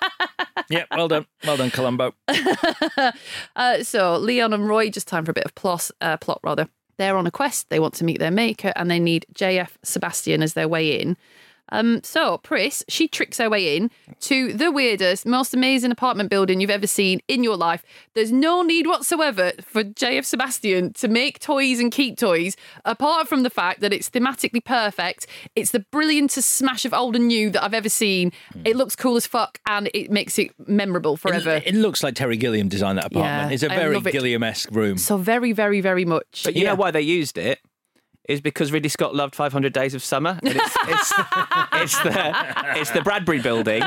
yeah. 0.70 0.84
Well 0.90 1.08
done. 1.08 1.26
Well 1.44 1.58
done, 1.58 1.70
Columbo. 1.70 2.14
uh, 3.56 3.82
so 3.82 4.16
Leon 4.16 4.54
and 4.54 4.66
Roy, 4.66 4.88
just 4.88 5.06
time 5.06 5.26
for 5.26 5.32
a 5.32 5.34
bit 5.34 5.44
of 5.44 5.54
plot. 5.54 5.90
Uh, 6.00 6.16
plot 6.16 6.40
rather. 6.42 6.66
They're 6.96 7.18
on 7.18 7.26
a 7.26 7.30
quest. 7.30 7.68
They 7.68 7.80
want 7.80 7.92
to 7.94 8.04
meet 8.04 8.18
their 8.18 8.30
maker, 8.30 8.72
and 8.76 8.90
they 8.90 8.98
need 8.98 9.26
JF 9.34 9.70
Sebastian 9.82 10.42
as 10.42 10.54
their 10.54 10.68
way 10.68 10.98
in. 10.98 11.18
Um, 11.70 12.00
so 12.02 12.38
Pris, 12.38 12.84
she 12.88 13.08
tricks 13.08 13.38
her 13.38 13.48
way 13.50 13.76
in 13.76 13.90
to 14.20 14.52
the 14.52 14.70
weirdest, 14.70 15.26
most 15.26 15.54
amazing 15.54 15.90
apartment 15.90 16.30
building 16.30 16.60
you've 16.60 16.70
ever 16.70 16.86
seen 16.86 17.20
in 17.28 17.42
your 17.44 17.56
life. 17.56 17.82
There's 18.14 18.32
no 18.32 18.62
need 18.62 18.86
whatsoever 18.86 19.52
for 19.62 19.84
JF 19.84 20.24
Sebastian 20.24 20.92
to 20.94 21.08
make 21.08 21.38
toys 21.38 21.78
and 21.80 21.90
keep 21.92 22.18
toys, 22.18 22.56
apart 22.84 23.28
from 23.28 23.42
the 23.42 23.50
fact 23.50 23.80
that 23.80 23.92
it's 23.92 24.10
thematically 24.10 24.64
perfect. 24.64 25.26
It's 25.56 25.70
the 25.70 25.80
brilliantest 25.92 26.44
smash 26.44 26.84
of 26.84 26.92
old 26.92 27.16
and 27.16 27.28
new 27.28 27.50
that 27.50 27.62
I've 27.62 27.74
ever 27.74 27.88
seen. 27.88 28.32
It 28.64 28.76
looks 28.76 28.96
cool 28.96 29.16
as 29.16 29.26
fuck, 29.26 29.58
and 29.66 29.90
it 29.94 30.10
makes 30.10 30.38
it 30.38 30.50
memorable 30.66 31.16
forever. 31.16 31.50
It, 31.50 31.68
it 31.68 31.74
looks 31.74 32.02
like 32.02 32.14
Terry 32.14 32.36
Gilliam 32.36 32.68
designed 32.68 32.98
that 32.98 33.06
apartment. 33.06 33.50
Yeah, 33.50 33.54
it's 33.54 33.62
a 33.62 33.68
very 33.68 33.94
love 33.94 34.06
it. 34.06 34.12
Gilliam 34.12 34.42
esque 34.42 34.70
room. 34.72 34.98
so 34.98 35.16
very, 35.16 35.52
very, 35.52 35.80
very 35.80 36.04
much. 36.04 36.42
But 36.44 36.56
you 36.56 36.64
know 36.64 36.74
why 36.74 36.90
they 36.90 37.02
used 37.02 37.38
it? 37.38 37.60
Is 38.30 38.40
because 38.40 38.70
Ridley 38.70 38.88
Scott 38.88 39.12
loved 39.12 39.34
500 39.34 39.72
Days 39.72 39.92
of 39.92 40.04
Summer. 40.04 40.38
And 40.42 40.54
it's, 40.56 40.76
it's, 40.86 41.12
it's, 41.72 42.02
the, 42.02 42.34
it's 42.76 42.90
the 42.90 43.02
Bradbury 43.02 43.40
building, 43.40 43.82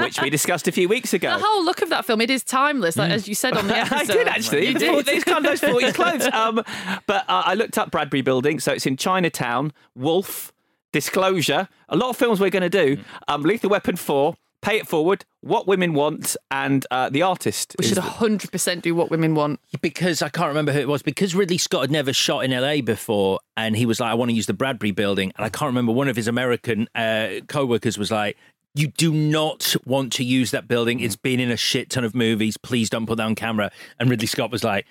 which 0.00 0.22
we 0.22 0.30
discussed 0.30 0.66
a 0.66 0.72
few 0.72 0.88
weeks 0.88 1.12
ago. 1.12 1.36
The 1.36 1.44
whole 1.44 1.62
look 1.62 1.82
of 1.82 1.90
that 1.90 2.06
film, 2.06 2.22
it 2.22 2.30
is 2.30 2.42
timeless, 2.42 2.96
like, 2.96 3.10
as 3.10 3.28
you 3.28 3.34
said 3.34 3.56
on 3.56 3.66
the 3.66 3.76
episode. 3.76 3.96
I 3.96 4.04
did 4.04 4.28
actually. 4.28 4.68
You 4.68 4.78
did. 4.78 5.26
kind 5.26 5.44
of 5.44 5.60
those 5.60 5.60
40s 5.60 5.94
clothes. 5.94 6.26
Um, 6.32 6.64
but 7.06 7.28
uh, 7.28 7.42
I 7.44 7.54
looked 7.54 7.76
up 7.76 7.90
Bradbury 7.90 8.22
Building, 8.22 8.58
so 8.58 8.72
it's 8.72 8.86
in 8.86 8.96
Chinatown. 8.96 9.72
Wolf, 9.94 10.50
Disclosure, 10.92 11.68
a 11.88 11.96
lot 11.96 12.10
of 12.10 12.16
films 12.16 12.40
we're 12.40 12.50
going 12.50 12.62
to 12.62 12.70
do. 12.70 13.02
Um, 13.28 13.42
Lethal 13.42 13.68
Weapon 13.68 13.96
Four, 13.96 14.36
Pay 14.64 14.78
It 14.78 14.88
Forward, 14.88 15.26
What 15.42 15.66
Women 15.66 15.92
Want, 15.92 16.36
and 16.50 16.86
uh, 16.90 17.10
The 17.10 17.20
Artist. 17.20 17.76
We 17.78 17.84
should 17.84 17.98
the- 17.98 18.00
100% 18.00 18.80
do 18.80 18.94
what 18.94 19.10
women 19.10 19.34
want. 19.34 19.60
because 19.82 20.22
I 20.22 20.30
can't 20.30 20.48
remember 20.48 20.72
who 20.72 20.78
it 20.80 20.88
was. 20.88 21.02
Because 21.02 21.34
Ridley 21.34 21.58
Scott 21.58 21.82
had 21.82 21.90
never 21.90 22.14
shot 22.14 22.40
in 22.46 22.50
LA 22.50 22.80
before, 22.80 23.40
and 23.58 23.76
he 23.76 23.84
was 23.84 24.00
like, 24.00 24.10
"I 24.10 24.14
want 24.14 24.30
to 24.30 24.34
use 24.34 24.46
the 24.46 24.54
Bradbury 24.54 24.90
Building," 24.90 25.32
and 25.36 25.44
I 25.44 25.50
can't 25.50 25.68
remember 25.68 25.92
one 25.92 26.08
of 26.08 26.16
his 26.16 26.28
American 26.28 26.88
uh, 26.94 27.40
co-workers 27.46 27.98
was 27.98 28.10
like. 28.10 28.36
You 28.76 28.88
do 28.88 29.12
not 29.14 29.76
want 29.86 30.12
to 30.14 30.24
use 30.24 30.50
that 30.50 30.66
building. 30.66 30.98
It's 30.98 31.14
been 31.14 31.38
in 31.38 31.48
a 31.48 31.56
shit 31.56 31.90
ton 31.90 32.02
of 32.02 32.12
movies. 32.12 32.56
Please 32.56 32.90
don't 32.90 33.06
put 33.06 33.18
that 33.18 33.22
on 33.22 33.36
camera. 33.36 33.70
And 34.00 34.10
Ridley 34.10 34.26
Scott 34.26 34.50
was 34.50 34.64
like, 34.64 34.84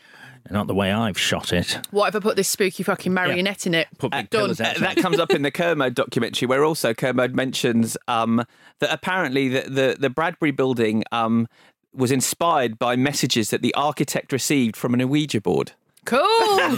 "Not 0.50 0.68
the 0.68 0.74
way 0.76 0.92
I've 0.92 1.18
shot 1.18 1.54
it." 1.54 1.80
What 1.92 2.10
if 2.10 2.16
I 2.16 2.20
put 2.20 2.36
this 2.36 2.48
spooky 2.48 2.84
fucking 2.84 3.14
marionette 3.14 3.66
in 3.68 3.74
it? 3.74 3.88
Put 3.98 4.12
big 4.12 4.30
Done. 4.30 4.42
pillars 4.42 4.62
Uh, 4.62 4.74
that 4.80 4.98
comes 4.98 5.20
up 5.20 5.32
in 5.32 5.42
the 5.42 5.52
Kermode 5.52 5.96
documentary, 5.96 6.48
where 6.48 6.64
also 6.64 6.94
Kermode 6.94 7.36
mentions 7.36 7.98
um, 8.08 8.44
that 8.80 8.92
apparently 8.94 9.50
the, 9.50 9.62
the, 9.70 9.98
the 10.00 10.10
Bradbury 10.10 10.52
building 10.52 11.04
um, 11.12 11.48
was 11.94 12.12
inspired 12.12 12.78
by 12.80 12.96
messages 12.96 13.50
that 13.52 13.62
the 13.62 13.74
architect 13.76 14.32
received 14.32 14.76
from 14.76 14.94
an 14.94 15.08
Ouija 15.10 15.42
board. 15.42 15.74
Cool. 16.06 16.20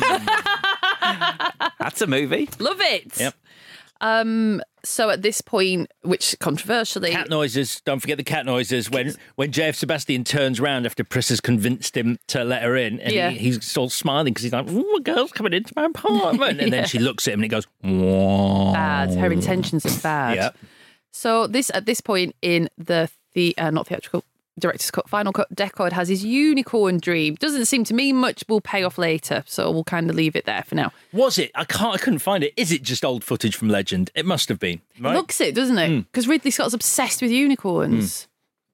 That's 1.79 2.01
a 2.01 2.07
movie. 2.07 2.49
Love 2.59 2.81
it. 2.81 3.19
Yep. 3.19 3.33
Um, 4.05 4.61
so 4.83 5.09
at 5.09 5.21
this 5.23 5.41
point, 5.41 5.91
which 6.03 6.35
controversially, 6.39 7.09
Cat 7.11 7.29
noises. 7.29 7.81
Don't 7.85 7.99
forget 7.99 8.17
the 8.17 8.23
cat 8.23 8.45
noises 8.45 8.89
when 8.91 9.13
when 9.35 9.51
JF 9.51 9.73
Sebastian 9.75 10.23
turns 10.23 10.59
around 10.59 10.85
after 10.85 11.03
Pris 11.03 11.29
has 11.29 11.41
convinced 11.41 11.97
him 11.97 12.17
to 12.27 12.43
let 12.43 12.61
her 12.61 12.75
in, 12.75 12.99
and 12.99 13.11
Yeah. 13.11 13.31
he, 13.31 13.37
he's 13.39 13.75
all 13.77 13.89
smiling 13.89 14.25
because 14.33 14.43
he's 14.43 14.53
like, 14.53 14.69
"Ooh, 14.69 14.95
a 14.97 15.01
girl's 15.01 15.31
coming 15.31 15.53
into 15.53 15.73
my 15.75 15.85
apartment," 15.85 16.59
and 16.61 16.71
Yeah. 16.71 16.81
then 16.81 16.87
she 16.87 16.99
looks 16.99 17.27
at 17.27 17.33
him 17.33 17.39
and 17.39 17.45
he 17.45 17.49
goes, 17.49 17.65
"Whoa." 17.81 18.73
bad. 18.73 19.15
Her 19.15 19.31
intentions 19.31 19.85
are 19.85 20.01
bad. 20.01 20.35
Yep. 20.35 20.57
So 21.11 21.47
this 21.47 21.71
at 21.73 21.85
this 21.87 21.99
point 22.01 22.35
in 22.43 22.69
the 22.77 23.09
the 23.33 23.57
uh, 23.57 23.71
not 23.71 23.87
theatrical 23.87 24.23
director's 24.59 24.91
cut 24.91 25.09
final 25.09 25.33
cut, 25.33 25.53
Deckard 25.53 25.91
has 25.91 26.07
his 26.09 26.23
unicorn 26.23 26.97
dream. 26.99 27.35
Doesn't 27.35 27.65
seem 27.65 27.83
to 27.85 27.93
mean 27.93 28.15
much. 28.15 28.43
Will 28.47 28.61
pay 28.61 28.83
off 28.83 28.97
later. 28.97 29.43
So 29.45 29.69
we'll 29.71 29.83
kind 29.83 30.09
of 30.09 30.15
leave 30.15 30.35
it 30.35 30.45
there 30.45 30.63
for 30.63 30.75
now. 30.75 30.91
Was 31.11 31.37
it? 31.37 31.51
I 31.55 31.65
can't. 31.65 31.93
I 31.95 31.97
couldn't 31.97 32.19
find 32.19 32.43
it. 32.43 32.53
Is 32.55 32.71
it 32.71 32.81
just 32.83 33.03
old 33.03 33.23
footage 33.23 33.55
from 33.55 33.69
Legend? 33.69 34.11
It 34.15 34.25
must 34.25 34.49
have 34.49 34.59
been. 34.59 34.81
Right? 34.99 35.11
Hmm. 35.11 35.17
Looks 35.17 35.41
it, 35.41 35.55
doesn't 35.55 35.77
it? 35.77 35.99
Because 36.11 36.27
Ridley 36.27 36.51
Scott's 36.51 36.73
obsessed 36.73 37.21
with 37.21 37.31
unicorns. 37.31 38.27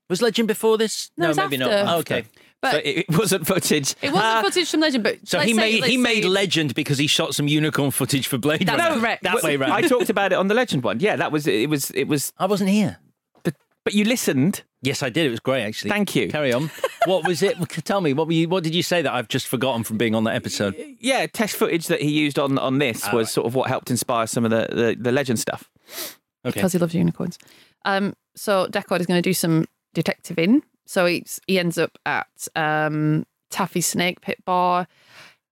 was 0.09 0.21
Legend 0.21 0.47
before 0.47 0.77
this? 0.77 1.09
No, 1.17 1.25
it 1.25 1.27
was 1.29 1.37
maybe 1.37 1.55
after. 1.61 1.83
not. 1.85 1.95
Oh, 1.95 1.99
okay. 1.99 2.25
But 2.61 2.71
So 2.73 2.77
it, 2.79 2.97
it 3.09 3.17
wasn't 3.17 3.47
footage. 3.47 3.95
it 4.03 4.11
wasn't 4.13 4.23
Uh, 4.23 4.41
footage 4.43 4.69
from 4.69 4.81
Legend, 4.81 5.03
but 5.03 5.17
So 5.27 5.39
he 5.39 5.47
say- 5.53 5.57
made 5.57 5.73
he 5.85 5.97
let's 5.97 5.97
made 5.97 6.23
say- 6.23 6.29
Legend 6.29 6.75
because 6.75 6.99
he 6.99 7.07
shot 7.07 7.33
some 7.33 7.47
unicorn 7.47 7.89
footage 7.89 8.27
for 8.27 8.37
Blade 8.37 8.67
That's 8.67 8.77
Runner. 8.77 8.99
correct. 9.01 9.23
That 9.23 9.41
way 9.41 9.55
round. 9.57 9.73
I 9.73 9.81
talked 9.81 10.11
about 10.11 10.31
it 10.31 10.35
on 10.35 10.47
the 10.47 10.53
Legend 10.53 10.83
one. 10.83 10.99
Yeah, 10.99 11.15
that 11.15 11.31
was 11.31 11.47
it. 11.47 11.67
Was 11.69 11.89
it 11.91 12.03
was? 12.07 12.33
I 12.37 12.45
wasn't 12.45 12.69
here. 12.69 12.99
But 13.83 13.91
but 13.91 13.93
you 13.95 14.05
listened. 14.05 14.63
Yes, 14.83 15.03
I 15.03 15.09
did. 15.09 15.25
It 15.25 15.29
was 15.29 15.39
great, 15.39 15.63
actually. 15.63 15.91
Thank 15.91 16.15
you. 16.15 16.27
Carry 16.29 16.51
on. 16.53 16.71
what 17.05 17.27
was 17.27 17.43
it? 17.43 17.57
Tell 17.85 18.01
me. 18.01 18.13
What 18.13 18.27
were 18.27 18.33
you? 18.33 18.47
What 18.49 18.63
did 18.63 18.73
you 18.73 18.83
say 18.83 19.01
that 19.01 19.13
I've 19.13 19.27
just 19.27 19.47
forgotten 19.47 19.83
from 19.83 19.97
being 19.97 20.15
on 20.15 20.23
that 20.25 20.35
episode? 20.35 20.75
Yeah, 20.99 21.25
test 21.27 21.55
footage 21.55 21.87
that 21.87 22.01
he 22.01 22.09
used 22.11 22.39
on 22.39 22.57
on 22.57 22.77
this 22.79 23.03
Ah, 23.05 23.15
was 23.15 23.27
right. 23.27 23.31
sort 23.33 23.47
of 23.47 23.55
what 23.55 23.67
helped 23.69 23.89
inspire 23.91 24.27
some 24.27 24.45
of 24.45 24.51
the 24.51 24.67
the, 24.71 24.95
the 24.99 25.11
Legend 25.11 25.39
stuff. 25.39 25.69
Okay. 26.45 26.53
because 26.55 26.73
he 26.73 26.79
loves 26.79 26.95
unicorns. 26.95 27.37
Um, 27.85 28.13
so 28.35 28.67
Deckard 28.67 28.99
is 29.01 29.05
going 29.05 29.21
to 29.21 29.27
do 29.29 29.33
some 29.33 29.65
detectiving. 29.93 30.63
So 30.87 31.05
he's, 31.05 31.39
he 31.47 31.59
ends 31.59 31.77
up 31.77 31.97
at 32.05 32.27
um, 32.55 33.25
Taffy 33.51 33.81
Snake 33.81 34.21
Pit 34.21 34.43
Bar. 34.45 34.87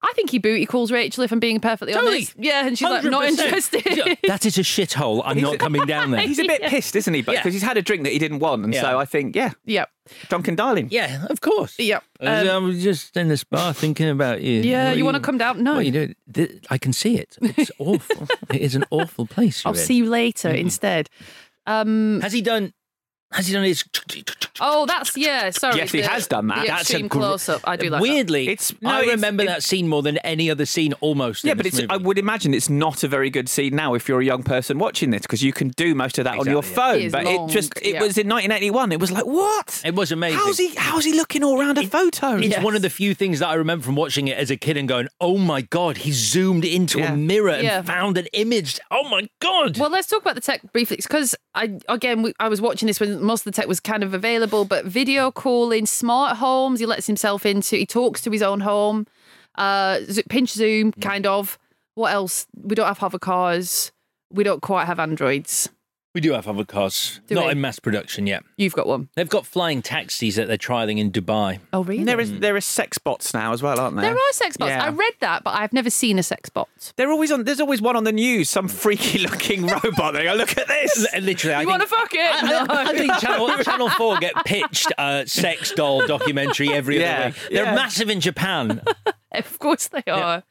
I 0.02 0.12
think 0.14 0.30
he 0.30 0.38
booty 0.38 0.64
calls 0.64 0.90
Rachel, 0.90 1.24
if 1.24 1.30
I'm 1.32 1.40
being 1.40 1.60
perfectly 1.60 1.92
Totally. 1.92 2.16
honest. 2.16 2.34
Yeah, 2.38 2.66
and 2.66 2.78
she's 2.78 2.88
like, 2.88 3.04
not 3.04 3.24
interested. 3.26 3.82
that 4.26 4.46
is 4.46 4.56
a 4.56 4.62
shithole. 4.62 5.20
I'm 5.26 5.38
not 5.40 5.58
coming 5.58 5.84
down 5.84 6.10
there. 6.10 6.20
He's 6.26 6.38
a 6.38 6.44
bit 6.44 6.62
Yeah. 6.62 6.70
pissed, 6.70 6.96
isn't 6.96 7.12
he? 7.12 7.20
But 7.20 7.32
Yeah. 7.34 7.40
because 7.40 7.52
he's 7.52 7.62
had 7.62 7.76
a 7.76 7.82
drink 7.82 8.04
that 8.04 8.12
he 8.14 8.18
didn't 8.18 8.38
want, 8.38 8.64
and 8.64 8.72
Yeah. 8.72 8.80
so 8.80 8.98
I 8.98 9.04
think, 9.04 9.36
yeah, 9.36 9.50
yep. 9.66 9.90
drunken 10.30 10.54
darling. 10.56 10.88
Yeah, 10.90 11.26
of 11.28 11.42
course. 11.42 11.78
Yep. 11.78 12.02
I 12.20 12.24
was- 12.40 12.48
Um, 12.48 12.64
I 12.64 12.66
was 12.66 12.82
just 12.82 13.14
in 13.16 13.28
this 13.28 13.44
bar 13.44 13.74
thinking 13.74 14.08
about 14.08 14.40
you. 14.40 14.62
yeah, 14.62 14.88
What 14.88 14.96
you 14.96 15.02
are 15.02 15.12
want 15.12 15.16
to 15.16 15.20
come 15.22 15.36
down? 15.36 15.62
No. 15.62 15.72
What 15.74 15.80
are 15.80 15.82
you 15.82 16.14
doing? 16.32 16.60
I 16.70 16.78
can 16.78 16.94
see 16.94 17.16
it. 17.18 17.36
It's 17.42 17.70
awful. 17.78 18.26
it 18.50 18.60
is 18.62 18.74
an 18.74 18.84
awful 18.90 19.26
place. 19.26 19.66
I'll 19.66 19.72
in. 19.72 19.78
see 19.78 19.96
you 19.96 20.06
later 20.08 20.48
Mm-hmm. 20.48 20.56
instead. 20.58 21.10
Um, 21.66 22.20
Has 22.22 22.32
he 22.32 22.40
done? 22.40 22.72
Has 23.32 23.46
he 23.46 23.52
done 23.54 23.62
his? 23.64 23.84
oh, 24.60 24.86
that's, 24.86 25.16
yeah, 25.16 25.50
sorry. 25.50 25.76
Yes, 25.76 25.92
he 25.92 26.00
the- 26.00 26.08
has 26.08 26.26
done 26.26 26.48
that. 26.48 26.62
The 26.62 26.66
That's 26.66 26.90
a 26.92 27.02
gr- 27.02 27.08
close 27.08 27.48
up. 27.48 27.60
I 27.64 27.76
do 27.76 27.88
like 27.88 28.02
that. 28.02 28.02
Weirdly, 28.02 28.48
It's- 28.48 28.74
no, 28.80 28.90
I 28.90 29.00
it's- 29.02 29.14
remember 29.14 29.44
it- 29.44 29.46
that 29.46 29.62
scene 29.62 29.86
more 29.88 30.02
than 30.02 30.18
any 30.18 30.50
other 30.50 30.66
scene 30.66 30.94
almost. 31.00 31.44
Yeah, 31.44 31.52
in 31.52 31.56
but 31.58 31.64
this 31.64 31.78
it's. 31.78 31.86
I 31.92 31.96
would 31.96 32.18
imagine 32.18 32.52
it's 32.54 32.68
not 32.68 33.04
a 33.04 33.08
very 33.08 33.30
good 33.30 33.48
scene 33.48 33.76
now 33.76 33.94
if 33.94 34.08
you're 34.08 34.20
a 34.20 34.24
young 34.24 34.42
person 34.42 34.78
watching 34.78 35.10
this 35.10 35.22
because 35.22 35.42
you 35.44 35.52
can 35.52 35.68
do 35.70 35.94
most 35.94 36.18
of 36.18 36.24
that 36.24 36.38
on 36.38 36.46
your 36.46 36.58
Exactly, 36.58 37.04
yeah. 37.04 37.08
phone. 37.08 37.10
But 37.10 37.24
long, 37.24 37.48
it 37.48 37.52
just 37.52 37.72
it 37.80 37.94
yeah. 37.94 38.02
was 38.02 38.18
in 38.18 38.26
1981. 38.28 38.92
It 38.92 39.00
was 39.00 39.12
like 39.12 39.26
what? 39.26 39.80
It 39.84 39.94
was 39.94 40.10
amazing. 40.12 40.38
How's 40.38 40.58
he? 40.58 40.74
How's 40.74 41.04
he 41.04 41.12
looking 41.14 41.44
all 41.44 41.58
around 41.60 41.78
a 41.78 41.86
photo? 41.86 42.36
It's 42.36 42.48
Yes. 42.48 42.64
one 42.64 42.74
of 42.74 42.82
the 42.82 42.90
few 42.90 43.14
things 43.14 43.38
that 43.38 43.48
I 43.48 43.54
remember 43.54 43.84
from 43.84 43.94
watching 43.94 44.26
it 44.28 44.36
as 44.36 44.50
a 44.50 44.56
kid 44.56 44.76
and 44.76 44.88
going, 44.88 45.06
"Oh 45.20 45.38
my 45.38 45.60
god!" 45.62 45.98
He 45.98 46.10
zoomed 46.12 46.64
into 46.64 46.98
Yeah. 46.98 47.12
a 47.12 47.16
mirror 47.16 47.50
and 47.50 47.62
Yeah. 47.62 47.82
found 47.82 48.18
an 48.18 48.26
image. 48.32 48.80
Oh 48.90 49.08
my 49.08 49.28
god! 49.40 49.78
Well, 49.78 49.90
let's 49.90 50.08
talk 50.08 50.22
about 50.22 50.34
the 50.34 50.40
tech 50.40 50.60
briefly 50.72 50.96
because 50.96 51.36
I 51.54 51.78
again 51.88 52.22
we, 52.22 52.34
I 52.40 52.48
was 52.48 52.60
watching 52.60 52.86
this 52.88 52.98
when 52.98 53.19
most 53.20 53.46
of 53.46 53.52
the 53.52 53.60
tech 53.60 53.68
was 53.68 53.80
kind 53.80 54.02
of 54.02 54.14
available, 54.14 54.64
but 54.64 54.84
video 54.84 55.30
calling, 55.30 55.86
smart 55.86 56.36
homes, 56.36 56.80
he 56.80 56.86
lets 56.86 57.06
himself 57.06 57.46
into. 57.46 57.76
He 57.76 57.86
talks 57.86 58.20
to 58.22 58.30
his 58.30 58.42
own 58.42 58.60
home, 58.60 59.06
uh, 59.56 60.00
pinch 60.28 60.50
zoom, 60.50 60.92
kind 60.92 61.26
of. 61.26 61.58
What 61.94 62.12
else? 62.12 62.46
We 62.54 62.74
don't 62.74 62.86
have 62.86 62.98
hover 62.98 63.18
cars. 63.18 63.92
We 64.32 64.44
don't 64.44 64.62
quite 64.62 64.86
have 64.86 65.00
androids. 65.00 65.68
We 66.14 66.20
do 66.20 66.32
have 66.32 66.48
other 66.48 66.64
cars, 66.64 67.20
Do 67.28 67.34
not 67.36 67.46
we? 67.46 67.52
in 67.52 67.60
mass 67.60 67.78
production 67.78 68.26
yet. 68.26 68.42
You've 68.56 68.74
got 68.74 68.86
one. 68.86 69.08
They've 69.14 69.28
got 69.28 69.46
flying 69.46 69.80
taxis 69.82 70.36
that 70.36 70.48
they're 70.48 70.56
trialing 70.56 70.98
in 70.98 71.12
Dubai. 71.12 71.60
Oh, 71.72 71.84
really? 71.84 72.02
There 72.04 72.18
is 72.18 72.40
there 72.40 72.56
are 72.56 72.60
sex 72.60 72.98
bots 72.98 73.32
now 73.32 73.52
as 73.52 73.62
well, 73.62 73.78
aren't 73.78 73.96
there? 73.96 74.06
There 74.06 74.14
are 74.14 74.32
sex 74.32 74.56
bots. 74.56 74.70
Yeah. 74.70 74.84
I 74.84 74.88
read 74.88 75.12
that, 75.20 75.44
but 75.44 75.50
I've 75.58 75.72
never 75.72 75.90
seen 75.90 76.18
a 76.18 76.22
sex 76.22 76.48
bot. 76.50 76.68
They're 76.96 77.10
always 77.12 77.30
on. 77.30 77.44
There's 77.44 77.60
always 77.60 77.80
one 77.80 77.96
on 77.96 78.04
the 78.04 78.12
news. 78.12 78.50
Some 78.50 78.66
freaky 78.68 79.18
looking 79.18 79.66
robot. 79.84 80.14
They 80.14 80.24
go, 80.24 80.34
look 80.34 80.56
at 80.58 80.66
this. 80.66 81.06
Literally, 81.20 81.54
I 81.54 81.60
You 81.62 81.66
think, 81.68 81.78
want 81.78 81.82
to 81.82 81.88
fuck 81.88 82.14
it? 82.14 82.44
I, 82.44 82.48
No. 82.50 82.66
I 82.68 82.92
think 82.98 83.12
Channel, 83.20 83.58
Channel 83.62 83.90
4 83.90 84.18
get 84.18 84.34
pitched 84.44 84.92
a 84.98 85.24
sex 85.26 85.72
doll 85.72 86.06
documentary 86.06 86.72
every 86.72 86.98
Yeah, 87.00 87.18
other 87.18 87.26
week. 87.26 87.34
They're 87.52 87.64
yeah. 87.64 87.74
massive 87.74 88.10
in 88.10 88.20
Japan. 88.20 88.82
Of 89.32 89.60
course 89.60 89.86
they 89.86 90.02
are. 90.10 90.42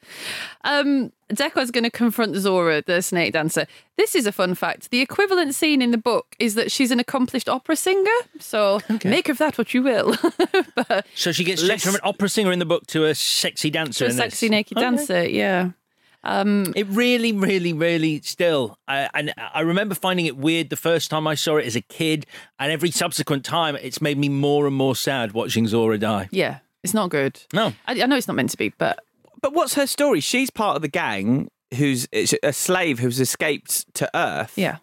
Um, 0.64 1.12
Deckard's 1.30 1.72
going 1.72 1.84
to 1.84 1.92
confront 1.92 2.36
Zhora, 2.36 2.84
the 2.86 3.02
snake 3.02 3.34
dancer. 3.34 3.68
This 3.98 4.16
is 4.16 4.26
a 4.26 4.32
fun 4.32 4.56
fact. 4.56 4.90
The 4.92 5.02
equivalent 5.02 5.54
scene 5.56 5.82
in 5.82 5.92
the 5.92 5.98
book 5.98 6.36
is 6.40 6.56
that 6.56 6.72
she's 6.72 6.92
an 6.92 7.00
accomplished 7.00 7.48
opera 7.48 7.76
singer. 7.76 8.10
So 8.40 8.80
make 9.04 9.30
of 9.30 9.38
that 9.38 9.58
what 9.58 9.74
you 9.74 9.84
will. 9.84 10.16
but 10.76 11.06
So 11.16 11.32
she 11.32 11.44
gets 11.44 11.62
changed 11.62 11.70
Less- 11.70 11.84
from 11.86 11.96
an 11.96 12.02
opera 12.04 12.30
singer 12.30 12.52
in 12.52 12.60
the 12.60 12.66
book 12.66 12.88
to 12.88 13.06
a 13.06 13.14
sexy 13.16 13.70
dancer 13.70 14.06
a 14.06 14.10
in 14.10 14.14
sexy 14.16 14.48
this. 14.48 14.52
naked 14.52 14.78
Okay. 14.78 14.84
dancer, 14.86 15.24
yeah. 15.28 15.72
Um, 16.24 16.74
It 16.76 16.86
really, 16.88 17.32
really, 17.32 17.72
really 17.74 18.20
still. 18.22 18.78
I, 18.88 19.10
and 19.14 19.34
I 19.38 19.62
remember 19.62 19.96
finding 19.96 20.26
it 20.26 20.36
weird 20.36 20.70
the 20.70 20.76
first 20.76 21.10
time 21.10 21.28
I 21.28 21.36
saw 21.36 21.58
it 21.58 21.66
as 21.66 21.76
a 21.78 21.82
kid, 21.82 22.26
and 22.60 22.72
every 22.72 22.92
subsequent 22.92 23.46
time, 23.46 23.76
it's 23.78 24.02
made 24.02 24.18
me 24.18 24.28
more 24.30 24.68
and 24.68 24.76
more 24.76 24.96
sad 24.96 25.32
watching 25.32 25.66
Zhora 25.66 25.98
die. 26.00 26.28
yeah, 26.32 26.58
it's 26.84 26.94
not 26.94 27.10
good. 27.10 27.40
No, 27.54 27.74
I, 27.88 28.02
I 28.02 28.06
know 28.06 28.18
it's 28.18 28.28
not 28.28 28.36
meant 28.36 28.50
to 28.50 28.58
be, 28.58 28.70
but 28.78 29.00
But 29.42 29.54
what's 29.54 29.74
her 29.76 29.88
story? 29.88 30.20
She's 30.20 30.50
part 30.50 30.76
of 30.76 30.82
the 30.82 30.88
gang 30.88 31.50
who's 31.76 32.08
a 32.14 32.52
slave 32.54 33.00
who's 33.00 33.20
escaped 33.20 33.94
to 33.96 34.10
Earth. 34.16 34.54
yeah. 34.58 34.78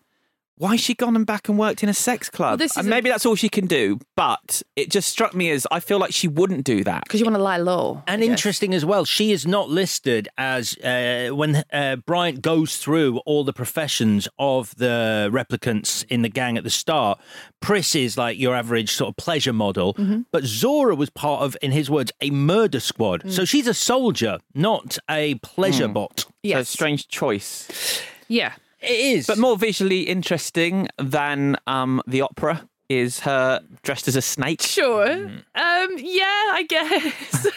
Why 0.58 0.70
has 0.72 0.80
she 0.80 0.94
gone 0.94 1.14
and 1.16 1.26
back 1.26 1.48
and 1.50 1.58
worked 1.58 1.82
in 1.82 1.88
a 1.90 1.94
sex 1.94 2.30
club? 2.30 2.58
this 2.58 2.76
and 2.78 2.88
maybe 2.88 3.10
that's 3.10 3.26
all 3.26 3.34
she 3.34 3.50
can 3.50 3.66
do, 3.66 3.98
but 4.16 4.62
it 4.74 4.90
just 4.90 5.08
struck 5.10 5.34
me 5.34 5.50
as 5.50 5.66
I 5.70 5.80
feel 5.80 5.98
like 5.98 6.14
she 6.14 6.28
wouldn't 6.28 6.64
do 6.64 6.82
that. 6.84 7.04
Because 7.04 7.20
you 7.20 7.26
want 7.26 7.36
to 7.36 7.42
lie 7.42 7.58
low. 7.58 8.02
And 8.06 8.22
interesting 8.22 8.72
as 8.72 8.82
well, 8.84 9.04
she 9.04 9.32
is 9.32 9.46
not 9.46 9.68
listed 9.68 10.28
as 10.38 10.76
uh, 10.78 11.28
when 11.34 11.62
uh, 11.72 11.96
Bryant 11.96 12.40
goes 12.40 12.78
through 12.78 13.18
all 13.26 13.44
the 13.44 13.52
professions 13.52 14.28
of 14.38 14.74
the 14.76 15.28
replicants 15.30 16.04
in 16.08 16.22
the 16.22 16.30
gang 16.30 16.56
at 16.56 16.64
the 16.64 16.70
start. 16.70 17.20
Pris 17.60 17.94
is 17.94 18.16
like 18.16 18.38
your 18.38 18.54
average 18.54 18.92
sort 18.92 19.10
of 19.10 19.16
pleasure 19.16 19.52
model, 19.52 19.92
Mm-hmm. 19.94 20.22
but 20.32 20.44
Zhora 20.44 20.96
was 20.96 21.10
part 21.10 21.42
of, 21.42 21.56
in 21.60 21.70
his 21.72 21.90
words, 21.90 22.12
a 22.22 22.30
murder 22.30 22.80
squad. 22.80 23.22
Mm. 23.24 23.32
So 23.32 23.44
she's 23.44 23.66
a 23.66 23.74
soldier, 23.74 24.38
not 24.54 24.96
a 25.10 25.34
pleasure 25.36 25.86
Hmm. 25.86 25.92
bot. 25.92 26.20
So 26.20 26.28
Yes. 26.42 26.68
strange 26.70 27.08
choice. 27.08 28.00
Yeah. 28.28 28.54
It 28.80 28.90
is. 28.90 29.26
But 29.26 29.38
more 29.38 29.56
visually 29.56 30.02
interesting 30.02 30.88
than 30.98 31.56
um, 31.66 32.02
the 32.06 32.20
opera 32.22 32.68
is 32.88 33.20
her 33.20 33.60
dressed 33.82 34.06
as 34.08 34.16
a 34.16 34.22
snake. 34.22 34.62
Sure. 34.62 35.06
Mm. 35.08 35.42
Um. 35.54 35.96
Yeah, 35.98 36.24
I 36.24 36.64
guess. 36.68 37.46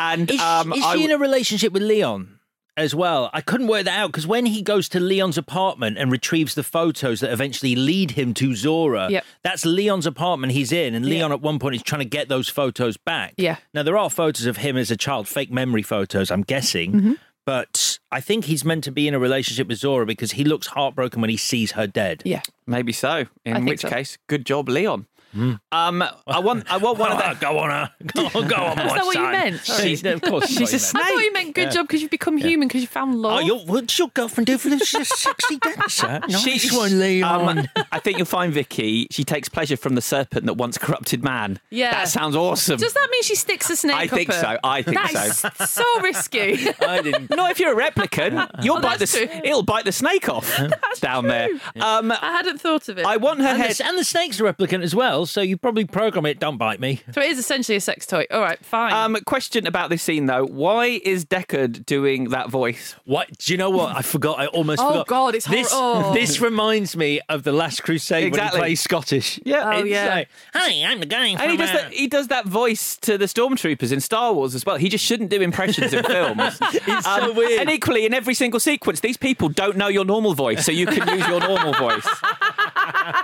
And 0.00 0.30
Is, 0.30 0.40
um, 0.40 0.72
is 0.72 0.78
I 0.84 0.92
she 0.92 0.98
w- 1.00 1.04
in 1.06 1.10
a 1.10 1.18
relationship 1.18 1.72
with 1.72 1.82
Leon 1.82 2.38
as 2.76 2.94
well? 2.94 3.30
I 3.32 3.40
couldn't 3.40 3.66
work 3.66 3.84
that 3.86 3.98
out 3.98 4.12
because 4.12 4.28
when 4.28 4.46
he 4.46 4.62
goes 4.62 4.88
to 4.90 5.00
Leon's 5.00 5.36
apartment 5.36 5.98
and 5.98 6.12
retrieves 6.12 6.54
the 6.54 6.62
photos 6.62 7.18
that 7.18 7.32
eventually 7.32 7.74
lead 7.74 8.12
him 8.12 8.32
to 8.34 8.50
Zhora, 8.50 9.10
Yep. 9.10 9.24
that's 9.42 9.66
Leon's 9.66 10.06
apartment 10.06 10.52
he's 10.52 10.70
in. 10.70 10.94
And 10.94 11.04
Leon 11.04 11.32
at 11.32 11.40
one 11.40 11.58
point 11.58 11.74
is 11.74 11.82
trying 11.82 11.98
to 12.02 12.04
get 12.08 12.28
those 12.28 12.48
photos 12.48 12.96
back. 12.96 13.34
Yeah. 13.38 13.56
Now, 13.74 13.82
there 13.82 13.96
are 13.98 14.08
photos 14.08 14.46
of 14.46 14.58
him 14.58 14.76
as 14.76 14.92
a 14.92 14.96
child, 14.96 15.26
fake 15.26 15.50
memory 15.50 15.82
photos, 15.82 16.30
I'm 16.30 16.42
guessing. 16.42 17.16
But 17.48 17.98
I 18.12 18.20
think 18.20 18.44
he's 18.44 18.62
meant 18.62 18.84
to 18.84 18.92
be 18.92 19.08
in 19.08 19.14
a 19.14 19.18
relationship 19.18 19.68
with 19.68 19.80
Zhora 19.80 20.06
because 20.06 20.32
he 20.32 20.44
looks 20.44 20.66
heartbroken 20.66 21.22
when 21.22 21.30
he 21.30 21.38
sees 21.38 21.72
her 21.72 21.86
dead. 21.86 22.20
yeah. 22.26 22.42
maybe 22.66 22.92
so. 22.92 23.24
In 23.46 23.64
which 23.64 23.80
so. 23.80 23.88
case, 23.88 24.18
good 24.26 24.44
job, 24.44 24.68
Leon. 24.68 25.06
Hmm. 25.32 25.54
Um, 25.72 26.02
I 26.26 26.38
want, 26.38 26.70
I 26.72 26.78
want 26.78 26.98
one 26.98 27.12
of 27.12 27.20
Oh, 27.24 27.34
the. 27.34 27.40
go 27.40 27.58
on, 27.58 27.70
her. 27.70 27.90
Go 28.14 28.24
on, 28.40 28.48
go 28.48 28.56
on, 28.56 28.78
Is 28.78 28.92
that 28.94 29.04
what 29.04 29.14
you 29.14 29.22
son. 29.22 29.32
meant? 29.32 29.60
Sorry. 29.60 29.88
She's, 29.88 30.04
of 30.04 30.22
course, 30.22 30.48
She's 30.48 30.72
a 30.72 30.96
what 30.96 31.04
you. 31.04 31.10
I 31.10 31.12
thought 31.14 31.24
you 31.24 31.32
meant 31.34 31.54
good 31.54 31.64
Yeah. 31.64 31.70
job 31.70 31.86
because 31.86 32.00
you've 32.02 32.10
become 32.10 32.36
human 32.38 32.66
because 32.68 32.80
you 32.80 32.86
found 32.88 33.14
love. 33.16 33.36
Oh, 33.42 33.44
your, 33.46 33.58
what's 33.66 33.98
your 33.98 34.08
girlfriend 34.08 34.46
do 34.46 34.56
for 34.56 34.70
this? 34.70 34.88
She's 34.88 35.02
a 35.02 35.04
sexy 35.04 35.58
dancer. 35.58 36.20
Nice 36.28 36.42
She- 36.62 36.76
one, 36.76 36.98
Leon. 36.98 37.58
um, 37.58 37.66
I 37.92 37.98
think 37.98 38.16
you'll 38.18 38.24
find 38.26 38.52
Vicky. 38.52 39.06
She 39.10 39.22
takes 39.24 39.48
pleasure 39.48 39.76
from 39.76 39.94
the 39.96 40.00
serpent 40.02 40.46
that 40.46 40.54
once 40.54 40.78
corrupted 40.78 41.22
man. 41.22 41.60
Yeah. 41.70 41.90
that 41.92 42.08
sounds 42.08 42.34
awesome. 42.34 42.78
Does 42.78 42.94
that 42.94 43.08
mean 43.10 43.22
she 43.22 43.34
sticks 43.34 43.68
a 43.68 43.76
snake 43.76 43.96
I 43.96 44.04
up 44.04 44.10
think 44.10 44.32
her? 44.32 44.40
so. 44.40 44.58
I 44.64 44.82
think 44.82 44.96
That 44.96 45.32
so. 45.34 45.48
is 45.60 45.70
so 45.70 46.00
risky. 46.00 46.68
I 46.80 47.02
didn't. 47.02 47.30
Not 47.30 47.50
if 47.50 47.60
you're 47.60 47.78
a 47.78 47.90
replicant. 47.90 48.64
You'll 48.64 48.78
Oh, 48.78 48.80
bite 48.80 48.98
the. 49.00 49.06
true. 49.06 49.28
It'll 49.44 49.62
bite 49.62 49.84
the 49.84 49.92
snake 49.92 50.28
off 50.28 50.56
that's 50.56 51.00
down 51.00 51.26
there. 51.26 51.48
Um, 51.80 52.10
I 52.12 52.16
hadn't 52.32 52.60
thought 52.60 52.88
of 52.88 52.98
it. 52.98 53.04
I 53.06 53.18
want 53.18 53.40
her 53.40 53.48
And 53.48 53.58
head. 53.62 53.72
the, 53.76 53.84
and 53.86 53.98
the 53.98 54.04
snake's 54.04 54.40
a 54.40 54.42
replicant 54.44 54.82
as 54.82 54.94
well, 54.94 55.17
so 55.26 55.40
you 55.40 55.56
probably 55.56 55.84
program 55.84 56.26
it, 56.26 56.38
don't 56.38 56.56
bite 56.58 56.80
me. 56.80 57.00
so 57.12 57.20
it 57.20 57.30
is 57.30 57.38
essentially 57.38 57.76
a 57.76 57.80
sex 57.80 58.06
toy. 58.06 58.26
All 58.30 58.40
right, 58.40 58.62
fine. 58.64 58.92
Um, 58.92 59.16
question 59.24 59.66
about 59.66 59.90
this 59.90 60.02
scene 60.02 60.26
though: 60.26 60.44
Why 60.46 61.00
is 61.04 61.24
Deckard 61.24 61.84
doing 61.86 62.30
that 62.30 62.48
voice? 62.50 62.94
What? 63.04 63.36
Do 63.38 63.52
you 63.52 63.58
know 63.58 63.70
what? 63.70 63.96
I 63.96 64.02
forgot. 64.02 64.38
I 64.38 64.46
almost 64.46 64.80
Oh, 64.82 64.88
forgot. 64.88 65.06
God, 65.06 65.34
it's 65.34 65.46
this. 65.46 65.72
hor- 65.72 66.04
oh. 66.10 66.12
This 66.14 66.40
reminds 66.40 66.96
me 66.96 67.20
of 67.28 67.42
the 67.42 67.52
Last 67.52 67.82
Crusade 67.82 68.24
Exactly. 68.24 68.60
when 68.60 68.66
he 68.68 68.70
plays 68.72 68.80
Scottish. 68.80 69.40
Yeah, 69.44 69.62
Oh, 69.74 69.78
It's 69.80 69.88
yeah. 69.88 70.08
like, 70.08 70.28
Hi, 70.54 70.84
I'm 70.90 71.00
the 71.00 71.06
guy 71.06 71.26
And 71.26 71.50
he 71.50 71.56
does 71.56 71.72
that. 71.72 71.92
He 71.92 72.06
does 72.06 72.28
that 72.28 72.46
voice 72.46 72.96
to 72.98 73.18
the 73.18 73.26
stormtroopers 73.26 73.92
in 73.92 74.00
Star 74.00 74.32
Wars 74.32 74.54
as 74.54 74.64
well. 74.66 74.76
He 74.76 74.88
just 74.88 75.04
shouldn't 75.04 75.30
do 75.30 75.40
impressions 75.40 75.92
in 75.92 76.04
films. 76.04 76.58
It's 76.72 77.04
so 77.06 77.32
weird. 77.32 77.60
And 77.60 77.70
equally, 77.70 78.06
in 78.06 78.14
every 78.14 78.34
single 78.34 78.60
sequence, 78.60 79.00
these 79.00 79.16
people 79.16 79.48
don't 79.48 79.76
know 79.76 79.88
your 79.88 80.04
normal 80.04 80.34
voice, 80.34 80.64
so 80.64 80.72
you 80.72 80.86
can 80.86 81.06
use 81.18 81.26
your 81.28 81.40
normal 81.40 81.72
voice. 81.74 82.06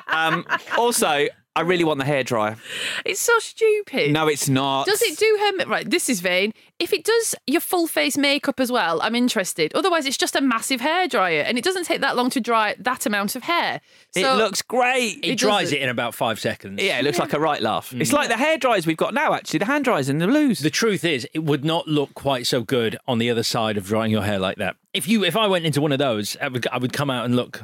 Um, 0.08 0.46
also, 0.78 1.26
I 1.56 1.60
really 1.60 1.84
want 1.84 2.00
the 2.00 2.04
hairdryer. 2.04 2.58
it's 3.04 3.20
so 3.20 3.38
stupid. 3.38 4.12
No, 4.12 4.26
it's 4.26 4.48
not. 4.48 4.86
Does 4.86 5.00
it 5.02 5.16
do 5.18 5.38
her 5.60 5.66
right? 5.66 5.88
This 5.88 6.08
is 6.10 6.20
vain. 6.20 6.52
If 6.80 6.92
it 6.92 7.04
does 7.04 7.36
your 7.46 7.60
full 7.60 7.86
face 7.86 8.16
makeup 8.16 8.58
as 8.58 8.72
well, 8.72 9.00
I'm 9.02 9.14
interested. 9.14 9.72
Otherwise, 9.74 10.06
it's 10.06 10.16
just 10.16 10.34
a 10.34 10.40
massive 10.40 10.80
hairdryer, 10.80 11.44
and 11.46 11.56
it 11.56 11.62
doesn't 11.62 11.84
take 11.84 12.00
that 12.00 12.16
long 12.16 12.28
to 12.30 12.40
dry 12.40 12.74
that 12.80 13.06
amount 13.06 13.36
of 13.36 13.44
hair. 13.44 13.80
It 14.16 14.26
looks 14.36 14.62
great. 14.62 15.24
He 15.24 15.30
it 15.32 15.38
dries 15.38 15.66
doesn't- 15.66 15.78
it 15.78 15.82
in 15.82 15.88
about 15.88 16.14
five 16.14 16.40
seconds. 16.40 16.82
Yeah, 16.82 16.98
it 16.98 17.04
looks 17.04 17.18
like 17.20 17.32
a 17.32 17.38
right 17.40 17.62
laugh. 17.62 17.92
It's 17.96 18.10
Mm. 18.10 18.14
like 18.14 18.28
the 18.28 18.36
hair 18.36 18.58
dryers 18.58 18.86
we've 18.86 18.96
got 18.96 19.14
now, 19.14 19.32
actually, 19.34 19.60
the 19.60 19.66
hand 19.66 19.84
dryers 19.84 20.08
and 20.08 20.20
the 20.20 20.26
blues. 20.26 20.58
The 20.58 20.70
truth 20.70 21.04
is, 21.04 21.26
it 21.32 21.40
would 21.44 21.64
not 21.64 21.86
look 21.86 22.14
quite 22.14 22.46
so 22.48 22.62
good 22.62 22.98
on 23.06 23.18
the 23.18 23.30
other 23.30 23.44
side 23.44 23.76
of 23.76 23.86
drying 23.86 24.10
your 24.10 24.22
hair 24.22 24.40
like 24.40 24.56
that. 24.56 24.74
If 24.92 25.06
you, 25.06 25.22
if 25.24 25.36
I 25.36 25.46
went 25.46 25.64
into 25.64 25.80
one 25.80 25.92
of 25.92 25.98
those, 25.98 26.36
I 26.42 26.48
would, 26.48 26.66
I 26.72 26.78
would 26.78 26.92
come 26.92 27.10
out 27.10 27.24
and 27.24 27.36
look 27.36 27.62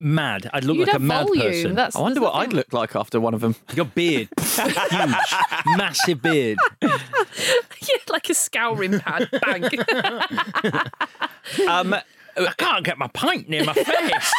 mad. 0.00 0.50
I'd 0.52 0.64
look 0.64 0.76
You'd 0.76 0.88
like 0.88 0.96
a 0.96 1.00
mad 1.00 1.26
volume. 1.26 1.46
person. 1.46 1.74
That's, 1.74 1.96
I 1.96 2.00
wonder 2.00 2.20
what 2.20 2.32
the 2.32 2.38
I'd 2.38 2.52
look 2.52 2.72
like 2.72 2.94
after 2.96 3.20
one 3.20 3.34
of 3.34 3.40
them. 3.40 3.56
Your 3.74 3.84
beard, 3.86 4.28
huge, 4.40 5.14
massive 5.76 6.22
beard. 6.22 6.58
yeah, 6.82 6.88
like 8.08 8.28
a 8.30 8.34
scouring 8.34 9.00
pad. 9.00 9.28
Bang. 9.42 9.64
Um, 11.68 11.94
I 12.36 12.52
can't 12.56 12.84
get 12.84 12.98
my 12.98 13.08
pint 13.08 13.48
near 13.48 13.64
my 13.64 13.72
face. 13.74 14.32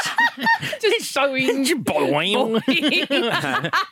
Just 0.82 1.12
so 1.12 1.34
Boing. 1.34 2.62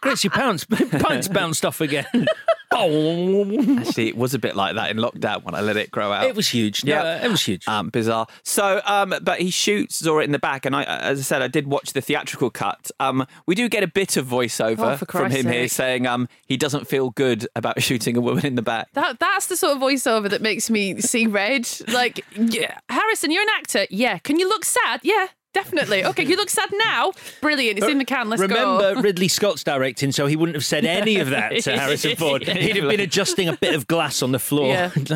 Gracie 0.01 0.29
Pounce, 0.29 0.65
pints 0.65 1.27
bounced 1.27 1.65
off 1.65 1.81
again. 1.81 2.05
Boing. 2.73 3.79
actually, 3.85 4.07
it 4.07 4.17
was 4.17 4.33
a 4.33 4.39
bit 4.39 4.55
like 4.55 4.73
that 4.75 4.89
in 4.89 4.97
lockdown 4.97 5.43
when 5.43 5.53
I 5.53 5.61
let 5.61 5.77
it 5.77 5.91
grow 5.91 6.11
out. 6.11 6.25
It 6.25 6.35
was 6.35 6.47
huge. 6.49 6.83
No, 6.83 6.91
Yeah. 7.03 7.23
it 7.23 7.29
was 7.29 7.43
huge. 7.43 7.67
um, 7.67 7.89
bizarre. 7.89 8.25
So, 8.43 8.81
um, 8.85 9.13
but 9.21 9.39
he 9.39 9.51
shoots 9.51 10.01
Zhora 10.01 10.23
in 10.23 10.31
the 10.31 10.39
back, 10.39 10.65
and 10.65 10.75
I, 10.75 10.83
as 10.83 11.19
I 11.19 11.21
said, 11.21 11.41
I 11.43 11.47
did 11.47 11.67
watch 11.67 11.93
the 11.93 12.01
theatrical 12.01 12.49
cut. 12.49 12.89
Um, 12.99 13.27
we 13.45 13.53
do 13.53 13.69
get 13.69 13.83
a 13.83 13.87
bit 13.87 14.17
of 14.17 14.25
voiceover 14.25 14.93
Oh, 14.93 14.97
from 14.97 15.25
him 15.25 15.43
Christ's 15.43 15.51
here 15.51 15.67
saying 15.67 16.07
um, 16.07 16.27
he 16.47 16.57
doesn't 16.57 16.87
feel 16.87 17.11
good 17.11 17.47
about 17.55 17.79
shooting 17.83 18.17
a 18.17 18.21
woman 18.21 18.43
in 18.43 18.55
the 18.55 18.63
back. 18.63 18.91
That 18.93 19.19
that's 19.19 19.45
the 19.47 19.55
sort 19.55 19.75
of 19.77 19.81
voiceover 19.83 20.27
that 20.31 20.41
makes 20.41 20.71
me 20.71 20.99
see 20.99 21.27
red. 21.27 21.69
Like, 21.89 22.25
yeah, 22.35 22.79
Harrison, 22.89 23.29
you're 23.29 23.43
an 23.43 23.49
actor. 23.55 23.85
Yeah. 23.93 24.17
Can 24.17 24.39
you 24.39 24.49
look 24.49 24.65
sad? 24.65 25.01
Yeah, 25.03 25.27
definitely. 25.53 26.03
Okay, 26.05 26.25
you 26.25 26.35
look 26.35 26.49
sad 26.49 26.69
now. 26.73 27.11
Brilliant. 27.41 27.77
It's 27.79 27.87
in 27.87 27.97
the 27.97 28.05
can. 28.05 28.29
Let's 28.29 28.41
Remember, 28.41 28.95
go. 28.95 29.01
Ridley 29.01 29.27
Scott's 29.27 29.63
directing, 29.63 30.11
so 30.11 30.25
he 30.27 30.35
wouldn't 30.35 30.55
have 30.55 30.65
said 30.65 30.85
any 30.85 31.19
of 31.19 31.29
that 31.29 31.61
to 31.63 31.71
Harrison 31.79 32.15
Ford. 32.15 32.43
He'd 32.47 32.75
have 32.77 32.89
been 32.89 32.99
adjusting 32.99 33.47
a 33.47 33.55
bit 33.57 33.73
of 33.75 33.87
glass 33.87 34.21
on 34.21 34.31
the 34.31 34.39
floor. 34.39 34.67
Yeah. 34.67 34.91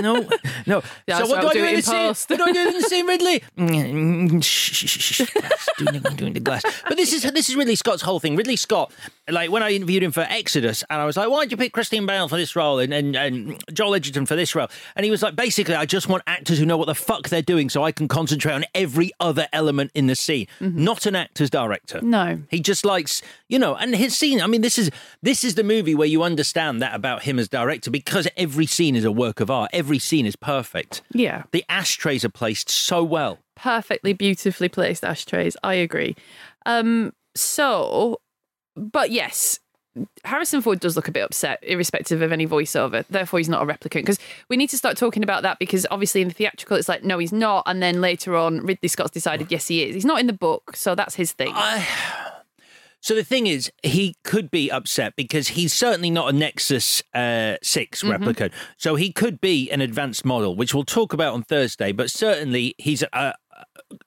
no, 0.00 0.28
no. 0.66 0.82
Yeah, 1.06 1.18
so 1.18 1.26
what 1.26 1.40
do 1.40 1.46
I'll 1.46 1.48
I 1.48 1.52
do 1.52 1.58
do 1.60 1.64
it 1.64 1.68
in 1.68 1.68
in 1.68 1.76
the 1.76 1.82
scene? 2.14 2.38
What 2.38 2.38
do 2.38 2.44
I 2.44 2.52
do 2.52 2.68
in 2.68 2.74
the 2.74 2.82
scene, 2.88 3.06
Ridley? 3.06 3.42
Mm, 3.60 4.42
shh, 4.42 4.46
shh, 4.72 4.88
shh, 4.88 5.22
shh. 5.24 5.68
Doing, 5.78 6.00
the- 6.00 6.10
doing 6.10 6.32
the 6.32 6.40
glass. 6.40 6.62
But 6.88 6.96
this 6.96 7.12
is 7.12 7.22
this 7.32 7.48
is 7.48 7.56
Ridley 7.56 7.76
Scott's 7.76 8.02
whole 8.02 8.20
thing. 8.20 8.36
Ridley 8.36 8.56
Scott, 8.56 8.92
like 9.28 9.50
when 9.50 9.62
I 9.62 9.70
interviewed 9.70 10.02
him 10.02 10.12
for 10.12 10.20
Exodus, 10.22 10.84
and 10.90 11.00
I 11.00 11.04
was 11.04 11.16
like, 11.16 11.28
"Why 11.28 11.44
did 11.44 11.50
you 11.52 11.56
pick 11.56 11.72
Christian 11.72 12.06
Bale 12.06 12.28
for 12.28 12.36
this 12.36 12.54
role 12.56 12.78
and, 12.78 12.92
and 12.92 13.16
and 13.16 13.62
Joel 13.72 13.94
Edgerton 13.94 14.26
for 14.26 14.36
this 14.36 14.54
role?" 14.54 14.68
And 14.96 15.04
he 15.04 15.10
was 15.10 15.22
like, 15.22 15.36
"Basically, 15.36 15.74
I 15.74 15.86
just 15.86 16.08
want 16.08 16.22
actors 16.26 16.58
who 16.58 16.66
know 16.66 16.76
what 16.76 16.86
the 16.86 16.94
fuck 16.94 17.28
they're 17.28 17.42
doing, 17.42 17.68
so 17.70 17.82
I 17.82 17.92
can 17.92 18.08
concentrate 18.08 18.52
on 18.54 18.64
every 18.74 19.12
other 19.20 19.46
element 19.52 19.79
in 19.94 20.06
the 20.06 20.16
scene, 20.16 20.46
not 20.60 21.06
an 21.06 21.16
actor's 21.16 21.50
director." 21.50 22.00
No. 22.02 22.42
He 22.50 22.60
just 22.60 22.84
likes, 22.84 23.22
you 23.48 23.58
know, 23.58 23.74
and 23.76 23.94
his 23.94 24.16
scene. 24.16 24.40
I 24.40 24.46
mean, 24.46 24.60
this 24.60 24.78
is 24.78 24.90
this 25.22 25.44
is 25.44 25.54
the 25.54 25.64
movie 25.64 25.94
where 25.94 26.08
you 26.08 26.22
understand 26.22 26.82
that 26.82 26.94
about 26.94 27.22
him 27.22 27.38
as 27.38 27.48
director 27.48 27.90
because 27.90 28.28
every 28.36 28.66
scene 28.66 28.96
is 28.96 29.04
a 29.04 29.12
work 29.12 29.40
of 29.40 29.50
art. 29.50 29.70
Every 29.72 29.98
scene 29.98 30.26
is 30.26 30.36
perfect. 30.36 31.02
Yeah. 31.12 31.44
The 31.52 31.64
ashtrays 31.68 32.24
are 32.24 32.30
placed 32.30 32.68
so 32.68 33.02
well. 33.04 33.38
Perfectly 33.56 34.12
beautifully 34.12 34.68
placed 34.68 35.04
ashtrays. 35.04 35.56
I 35.62 35.74
agree. 35.74 36.16
Um, 36.66 37.12
so, 37.34 38.20
but 38.76 39.10
yes, 39.10 39.60
Harrison 40.24 40.62
Ford 40.62 40.78
does 40.80 40.94
look 40.96 41.08
a 41.08 41.12
bit 41.12 41.22
upset, 41.24 41.58
irrespective 41.62 42.22
of 42.22 42.30
any 42.32 42.46
voiceover. 42.46 43.04
Therefore, 43.08 43.38
he's 43.40 43.48
not 43.48 43.62
a 43.62 43.66
replicant. 43.66 44.02
Because 44.02 44.18
we 44.48 44.56
need 44.56 44.70
to 44.70 44.78
start 44.78 44.96
talking 44.96 45.22
about 45.22 45.42
that 45.42 45.58
because 45.58 45.86
obviously 45.90 46.22
in 46.22 46.28
the 46.28 46.34
theatrical, 46.34 46.76
it's 46.76 46.88
like, 46.88 47.02
no, 47.02 47.18
he's 47.18 47.32
not. 47.32 47.64
And 47.66 47.82
then 47.82 48.00
later 48.00 48.36
on, 48.36 48.60
Ridley 48.60 48.88
Scott's 48.88 49.10
decided, 49.10 49.50
yes, 49.50 49.66
he 49.68 49.82
is. 49.82 49.94
He's 49.94 50.04
not 50.04 50.20
in 50.20 50.26
the 50.28 50.32
book. 50.32 50.76
So 50.76 50.94
that's 50.94 51.16
his 51.16 51.32
thing. 51.32 51.52
So 53.02 53.14
the 53.14 53.24
thing 53.24 53.46
is, 53.46 53.72
he 53.82 54.14
could 54.24 54.50
be 54.50 54.70
upset 54.70 55.16
because 55.16 55.48
he's 55.48 55.72
certainly 55.72 56.10
not 56.10 56.28
a 56.34 56.36
Nexus 56.36 57.02
uh, 57.14 57.56
6 57.62 58.02
Mm-hmm. 58.02 58.22
replicant. 58.24 58.52
So 58.76 58.94
he 58.94 59.10
could 59.10 59.40
be 59.40 59.70
an 59.70 59.80
advanced 59.80 60.24
model, 60.26 60.54
which 60.54 60.74
we'll 60.74 60.84
talk 60.84 61.14
about 61.14 61.32
on 61.32 61.42
Thursday. 61.42 61.92
But 61.92 62.10
certainly, 62.10 62.74
he's 62.76 63.02
a. 63.02 63.34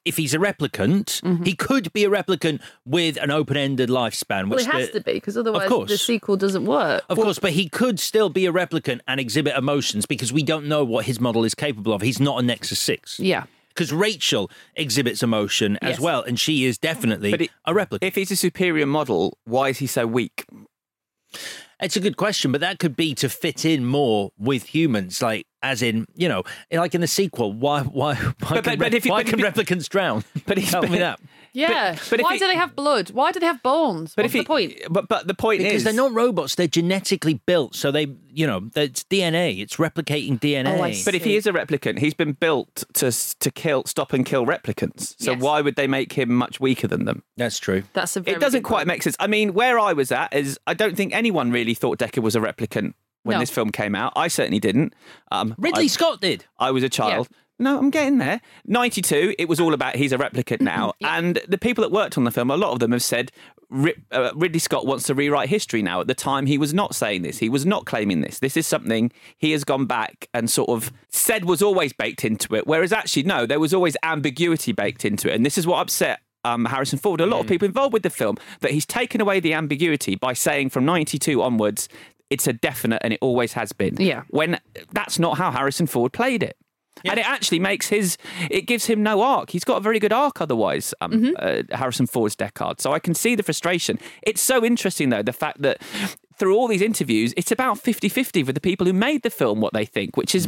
If 0.06 0.18
he's 0.18 0.34
a 0.34 0.38
replicant, 0.38 1.22
Mm-hmm. 1.22 1.44
he 1.44 1.56
could 1.56 1.92
be 1.94 2.04
a 2.06 2.10
replicant 2.10 2.62
with 2.86 3.18
an 3.18 3.32
open-ended 3.32 3.90
lifespan. 3.90 4.50
well, 4.50 4.58
Which 4.58 4.68
it 4.68 4.72
has 4.72 4.88
the- 4.92 5.00
to 5.00 5.04
be 5.06 5.14
because 5.14 5.38
otherwise 5.38 5.64
of 5.64 5.70
course. 5.70 5.90
the 5.90 5.98
sequel 5.98 6.38
doesn't 6.38 6.66
work. 6.66 7.04
Of 7.10 7.18
course, 7.18 7.40
but 7.40 7.52
he 7.54 7.70
could 7.70 8.00
still 8.00 8.30
be 8.30 8.46
a 8.46 8.52
replicant 8.54 9.02
and 9.08 9.20
exhibit 9.20 9.56
emotions 9.58 10.06
because 10.06 10.32
we 10.34 10.44
don't 10.44 10.66
know 10.68 10.84
what 10.84 11.06
his 11.06 11.20
model 11.20 11.44
is 11.44 11.54
capable 11.56 11.94
of. 11.94 12.02
He's 12.02 12.20
not 12.20 12.40
a 12.40 12.46
Nexus 12.46 12.80
6. 12.80 13.20
Yeah. 13.20 13.46
Because 13.70 13.92
Rachel 13.92 14.52
exhibits 14.76 15.24
emotion 15.24 15.78
as 15.82 16.00
well, 16.00 16.22
and 16.22 16.40
she 16.40 16.66
is 16.66 16.78
definitely 16.78 17.34
it- 17.34 17.50
a 17.66 17.74
replicant. 17.74 18.00
If 18.04 18.16
he's 18.16 18.30
a 18.32 18.36
superior 18.36 18.86
model, 18.86 19.38
why 19.46 19.70
is 19.70 19.80
he 19.80 19.88
so 19.88 20.06
weak? 20.06 20.46
It's 21.82 21.96
a 21.98 22.00
good 22.00 22.16
question, 22.16 22.52
but 22.52 22.62
that 22.62 22.80
could 22.80 22.96
be 22.96 23.14
to 23.16 23.28
fit 23.28 23.66
in 23.66 23.84
more 23.86 24.32
with 24.38 24.76
humans, 24.76 25.22
like 25.22 25.48
as 25.64 25.82
in, 25.82 26.06
you 26.16 26.30
know, 26.30 26.44
like 26.72 26.94
in 26.94 27.02
the 27.02 27.08
sequel. 27.08 27.54
Why, 27.54 27.82
why, 27.82 28.14
why, 28.16 28.34
But- 28.40 28.64
can, 28.66 28.78
but 28.78 28.92
re- 28.92 28.98
if 28.98 29.06
why 29.06 29.24
but 29.24 29.30
can 29.32 29.40
if 29.40 29.54
replicants 29.56 29.90
drown? 29.90 30.24
But 30.46 30.58
he's 30.58 30.70
Tell 30.70 30.84
me 30.84 30.98
that. 31.00 31.20
Yeah. 31.54 31.96
but 32.10 32.20
if 32.20 32.24
Why 32.24 32.34
you- 32.34 32.40
do 32.40 32.48
they 32.48 32.56
have 32.56 32.76
blood? 32.76 33.12
Why 33.12 33.32
do 33.32 33.40
they 33.40 33.46
have 33.46 33.62
bones? 33.64 34.14
But 34.16 34.24
What's 34.24 34.36
if 34.36 34.42
the 34.42 34.46
point? 34.46 34.74
But 34.90 35.08
but 35.08 35.28
the 35.28 35.36
point 35.36 35.62
is 35.62 35.66
because 35.66 35.78
is 35.78 35.84
they're 35.84 35.94
not 35.94 36.12
robots; 36.12 36.56
they're 36.56 36.68
genetically 36.68 37.36
built. 37.46 37.76
So 37.76 37.92
they, 37.92 38.08
you 38.32 38.48
know, 38.48 38.70
it's 38.76 39.04
DNA. 39.04 39.60
It's 39.60 39.76
replicating 39.76 40.40
DNA. 40.40 40.80
Oh, 40.80 40.82
I 40.82 41.00
But 41.06 41.14
if 41.14 41.24
he 41.24 41.36
is 41.36 41.46
a 41.46 41.54
replicant, 41.54 42.00
he's 42.00 42.16
been 42.16 42.32
built 42.34 42.84
to 42.96 43.12
to 43.40 43.52
kill, 43.52 43.84
stop 43.86 44.14
and 44.14 44.26
kill 44.26 44.48
replicants. 44.48 45.14
So 45.20 45.34
Yes. 45.34 45.42
why 45.42 45.62
would 45.62 45.76
they 45.76 45.86
make 45.86 46.14
him 46.14 46.34
much 46.34 46.60
weaker 46.60 46.88
than 46.88 47.06
them? 47.06 47.22
That's 47.38 47.60
true. 47.60 47.84
That's 47.94 48.16
a 48.16 48.22
very 48.22 48.36
It 48.36 48.40
doesn't 48.40 48.64
quite 48.64 48.80
point. 48.80 48.88
make 48.88 49.04
sense. 49.04 49.16
I 49.20 49.28
mean, 49.28 49.54
where 49.54 49.78
I 49.80 49.94
was 49.94 50.12
at 50.12 50.34
is 50.34 50.60
I 50.66 50.74
don't 50.74 50.96
think 50.98 51.14
anyone 51.14 51.52
really 51.52 51.76
thought 51.76 52.00
Deckard 52.00 52.24
was 52.24 52.36
a 52.36 52.40
replicant 52.40 52.94
when 53.24 53.36
No. 53.36 53.40
this 53.40 53.50
film 53.50 53.72
came 53.72 53.96
out. 53.96 54.14
I 54.16 54.28
certainly 54.28 54.60
didn't. 54.60 54.94
Um, 55.32 55.56
Ridley 55.58 55.86
I, 55.86 55.88
Scott 55.88 56.22
did. 56.22 56.46
I 56.60 56.72
was 56.72 56.84
a 56.84 56.90
child. 56.90 57.28
No, 57.60 57.78
I'm 57.78 57.92
getting 57.92 58.18
there. 58.18 58.42
92, 58.66 59.36
it 59.38 59.48
was 59.48 59.60
all 59.60 59.74
about 59.74 59.96
he's 59.96 60.12
a 60.12 60.18
replicant 60.18 60.60
now. 60.60 60.94
And 61.02 61.40
the 61.48 61.58
people 61.58 61.84
that 61.84 61.92
worked 61.92 62.18
on 62.18 62.24
the 62.24 62.32
film, 62.32 62.50
a 62.50 62.58
lot 62.58 62.72
of 62.72 62.80
them 62.80 62.92
have 62.92 63.04
said 63.04 63.32
uh, 64.12 64.32
Ridley 64.36 64.60
Scott 64.60 64.86
wants 64.86 65.06
to 65.06 65.14
rewrite 65.14 65.50
history 65.50 65.82
now. 65.82 66.02
At 66.02 66.08
the 66.08 66.16
time, 66.16 66.46
he 66.46 66.58
was 66.58 66.74
not 66.74 66.96
saying 66.96 67.22
this. 67.22 67.38
He 67.38 67.50
was 67.50 67.66
not 67.66 67.86
claiming 67.86 68.22
this. 68.22 68.40
This 68.40 68.58
is 68.58 68.68
something 68.68 69.12
he 69.38 69.52
has 69.52 69.64
gone 69.64 69.86
back 69.86 70.28
and 70.34 70.50
sort 70.50 70.70
of 70.70 70.92
said 71.10 71.46
was 71.46 71.62
always 71.62 71.94
baked 71.94 72.26
into 72.26 72.56
it. 72.56 72.68
Whereas 72.68 72.92
actually, 72.92 73.24
no, 73.24 73.46
there 73.46 73.60
was 73.60 73.74
always 73.74 73.96
ambiguity 74.04 74.72
baked 74.72 75.06
into 75.06 75.32
it. 75.32 75.36
And 75.36 75.46
this 75.46 75.58
is 75.58 75.66
what 75.66 75.80
upset 75.80 76.22
um, 76.46 76.66
Harrison 76.66 77.00
Ford, 77.00 77.22
a 77.22 77.26
lot 77.26 77.40
of 77.40 77.48
people 77.48 77.66
involved 77.66 77.94
with 77.94 78.04
the 78.04 78.10
film, 78.10 78.38
that 78.60 78.72
he's 78.72 78.86
taken 78.86 79.22
away 79.22 79.40
the 79.40 79.54
ambiguity 79.54 80.16
by 80.16 80.34
saying 80.34 80.70
from 80.70 80.86
92 80.86 81.42
onwards, 81.42 81.88
it's 82.34 82.48
a 82.48 82.54
definite 82.54 83.02
and 83.04 83.14
it 83.14 83.20
always 83.22 83.54
has 83.54 83.72
been. 83.74 83.96
Yeah. 84.00 84.24
When 84.30 84.60
that's 84.92 85.18
not 85.20 85.38
how 85.38 85.50
Harrison 85.52 85.88
Ford 85.88 86.12
played 86.14 86.44
it. 86.44 86.56
And 87.06 87.20
it 87.20 87.28
actually 87.28 87.60
makes 87.60 87.88
his, 87.90 88.18
it 88.50 88.62
gives 88.62 88.86
him 88.86 89.04
no 89.04 89.22
arc. 89.22 89.50
He's 89.50 89.64
got 89.66 89.78
a 89.78 89.82
very 89.82 90.00
good 90.00 90.14
arc 90.14 90.40
otherwise, 90.42 90.94
um, 91.02 91.12
Mm-hmm. 91.12 91.32
uh, 91.74 91.78
Harrison 91.78 92.08
Ford's 92.08 92.36
Deckard. 92.36 92.80
So 92.80 92.94
I 92.94 93.00
can 93.00 93.14
see 93.16 93.36
the 93.36 93.44
frustration. 93.44 93.98
It's 94.22 94.42
so 94.42 94.64
interesting, 94.64 95.10
though, 95.10 95.24
the 95.24 95.34
fact 95.34 95.62
that 95.64 95.82
through 96.38 96.56
all 96.56 96.68
these 96.68 96.82
interviews, 96.84 97.34
it's 97.36 97.52
about 97.52 97.78
50 97.80 98.08
50 98.10 98.44
for 98.44 98.54
the 98.54 98.62
people 98.62 98.86
who 98.88 98.94
made 98.94 99.24
the 99.24 99.30
film 99.32 99.60
what 99.60 99.74
they 99.74 99.86
think, 99.86 100.16
which 100.16 100.34
is 100.36 100.48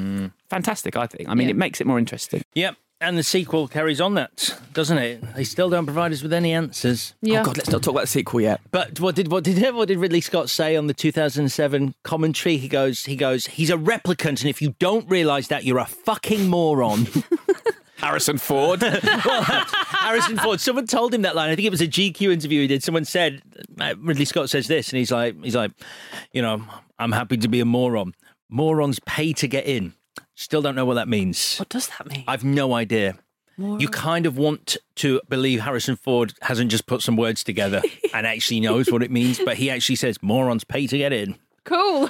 fantastic, 0.50 0.96
I 0.96 1.08
think. 1.08 1.28
I 1.30 1.34
mean, 1.34 1.48
Yeah. 1.48 1.52
it 1.56 1.58
makes 1.58 1.82
it 1.82 1.88
more 1.88 2.00
interesting. 2.00 2.44
Yep. 2.54 2.76
And 3.02 3.18
the 3.18 3.24
sequel 3.24 3.68
carries 3.68 4.00
on 4.00 4.14
that, 4.14 4.58
doesn't 4.72 4.98
it? 4.98 5.36
They 5.36 5.44
still 5.44 5.70
don't 5.70 5.86
provide 5.86 6.14
us 6.14 6.24
with 6.24 6.32
any 6.32 6.54
answers. 6.54 7.14
Yeah. 7.22 7.42
Oh, 7.42 7.46
God, 7.46 7.58
let's 7.58 7.70
not 7.70 7.84
talk 7.84 7.92
about 7.92 8.02
the 8.02 8.08
sequel 8.08 8.40
yet. 8.40 8.62
But 8.72 9.02
what 9.02 9.16
did 9.16 9.30
what 9.30 9.44
did 9.44 9.62
what 9.76 9.90
did 9.90 9.98
Ridley 10.00 10.22
Scott 10.22 10.50
say 10.50 10.78
on 10.78 10.88
the 10.88 10.94
2007 10.94 11.94
commentary? 12.04 12.56
He 12.56 12.70
goes, 12.70 13.04
he 13.04 13.18
goes, 13.18 13.48
he's 13.48 13.70
a 13.70 13.76
replicant, 13.76 14.42
and 14.42 14.46
if 14.46 14.62
you 14.62 14.76
don't 14.80 15.10
realise 15.10 15.48
that, 15.50 15.66
you're 15.66 15.78
a 15.78 15.86
fucking 15.86 16.48
moron. 16.48 17.08
Harrison 17.98 18.38
Ford. 18.38 18.82
well, 19.26 19.44
Harrison 19.44 20.38
Ford. 20.38 20.62
Someone 20.62 20.88
told 20.88 21.14
him 21.14 21.24
that 21.24 21.36
line. 21.36 21.50
I 21.50 21.56
think 21.56 21.66
it 21.66 21.72
was 21.72 21.82
a 21.82 21.88
GQ 21.88 22.32
interview 22.32 22.62
he 22.62 22.68
did. 22.68 22.84
Someone 22.84 23.06
said 23.06 23.42
uh, 23.80 23.96
Ridley 23.98 24.26
Scott 24.26 24.50
says 24.50 24.68
this, 24.68 24.90
and 24.90 25.00
he's 25.00 25.12
like, 25.12 25.36
he's 25.44 25.56
like, 25.56 25.72
you 26.32 26.42
know, 26.42 26.64
I'm 26.98 27.12
happy 27.12 27.38
to 27.38 27.48
be 27.48 27.60
a 27.60 27.66
moron. 27.66 28.14
Morons 28.50 29.00
pay 29.06 29.34
to 29.34 29.48
get 29.48 29.66
in. 29.66 29.94
Still 30.36 30.62
don't 30.62 30.76
know 30.76 30.86
what 30.86 30.96
that 30.96 31.08
means. 31.08 31.58
What 31.58 31.70
does 31.70 31.88
that 31.88 32.08
mean? 32.08 32.24
I've 32.28 32.44
no 32.44 32.74
idea. 32.74 33.18
You 33.58 33.88
kind 33.88 34.26
of 34.26 34.38
want 34.38 34.76
to 34.96 35.22
believe 35.30 35.62
Harrison 35.62 35.96
Ford 35.96 36.34
hasn't 36.42 36.72
just 36.72 36.88
put 36.88 37.02
some 37.02 37.16
words 37.16 37.42
together 37.42 37.82
and 38.14 38.28
actually 38.28 38.60
knows 38.60 38.92
what 38.92 39.02
it 39.02 39.10
means, 39.12 39.40
but 39.40 39.56
he 39.56 39.70
actually 39.70 39.96
says 39.96 40.22
morons 40.22 40.66
pay 40.66 40.88
to 40.88 40.98
get 40.98 41.14
in. 41.14 41.38
Cool. 41.64 42.10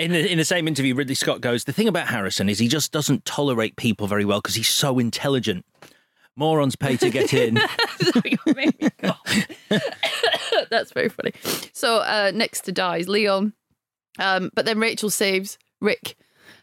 In 0.00 0.12
the, 0.12 0.30
in 0.30 0.38
the 0.38 0.44
same 0.44 0.68
interview, 0.68 0.94
Ridley 0.94 1.14
Scott 1.14 1.40
goes, 1.40 1.64
The 1.64 1.72
thing 1.72 1.88
about 1.88 2.08
Harrison 2.08 2.48
is 2.48 2.58
he 2.58 2.68
just 2.68 2.92
doesn't 2.92 3.24
tolerate 3.24 3.76
people 3.76 4.06
very 4.06 4.24
well 4.24 4.40
because 4.40 4.54
he's 4.54 4.68
so 4.68 4.98
intelligent. 4.98 5.64
Morons 6.36 6.76
pay 6.76 6.96
to 6.96 7.10
get 7.10 7.32
in. 7.32 7.54
That's 10.70 10.92
very 10.92 11.08
funny. 11.08 11.32
So 11.72 11.98
uh, 11.98 12.32
next 12.34 12.62
to 12.62 12.72
dies 12.72 13.08
Leon, 13.08 13.54
um, 14.18 14.50
but 14.54 14.64
then 14.64 14.78
Rachel 14.78 15.10
saves 15.10 15.58
Rick. 15.80 16.16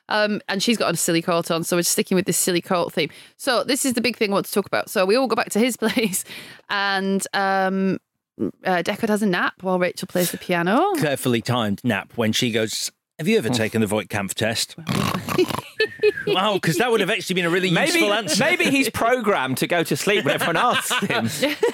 Um, 0.09 0.41
and 0.47 0.61
she's 0.61 0.77
got 0.77 0.93
a 0.93 0.97
silly 0.97 1.21
coat 1.21 1.49
on, 1.49 1.63
so 1.63 1.77
we're 1.77 1.83
sticking 1.83 2.15
with 2.15 2.25
this 2.25 2.37
silly 2.37 2.61
coat 2.61 2.93
theme. 2.93 3.09
So 3.37 3.63
this 3.63 3.85
is 3.85 3.93
the 3.93 4.01
big 4.01 4.17
thing 4.17 4.31
I 4.31 4.33
want 4.33 4.45
to 4.45 4.51
talk 4.51 4.67
about. 4.67 4.89
So 4.89 5.05
we 5.05 5.15
all 5.15 5.27
go 5.27 5.35
back 5.35 5.49
to 5.51 5.59
his 5.59 5.77
place, 5.85 6.23
and 6.69 7.25
um, 7.33 7.99
uh, 8.39 8.83
Deckard 8.83 9.09
has 9.09 9.21
a 9.21 9.27
nap 9.27 9.55
while 9.61 9.79
Rachel 9.79 10.07
plays 10.07 10.31
the 10.31 10.37
piano. 10.37 10.93
Carefully 10.97 11.41
timed 11.41 11.83
nap 11.83 12.11
when 12.15 12.31
she 12.31 12.51
goes, 12.51 12.91
Have 13.17 13.29
you 13.29 13.37
ever 13.37 13.47
taken 13.47 13.79
the 13.79 13.87
Voight-Kampff 13.87 14.33
test? 14.33 14.75
wow, 16.27 16.55
because 16.55 16.77
that 16.79 16.91
would 16.91 16.99
have 16.99 17.09
actually 17.09 17.35
been 17.35 17.45
a 17.45 17.49
really 17.49 17.71
maybe, 17.71 17.93
useful 17.93 18.13
answer. 18.13 18.43
maybe 18.43 18.65
he's 18.65 18.89
programmed 18.89 19.57
to 19.59 19.67
go 19.67 19.83
to 19.83 19.95
sleep 19.95 20.25
when 20.25 20.33
everyone 20.33 20.57
asks 20.57 20.99
him. 20.99 21.29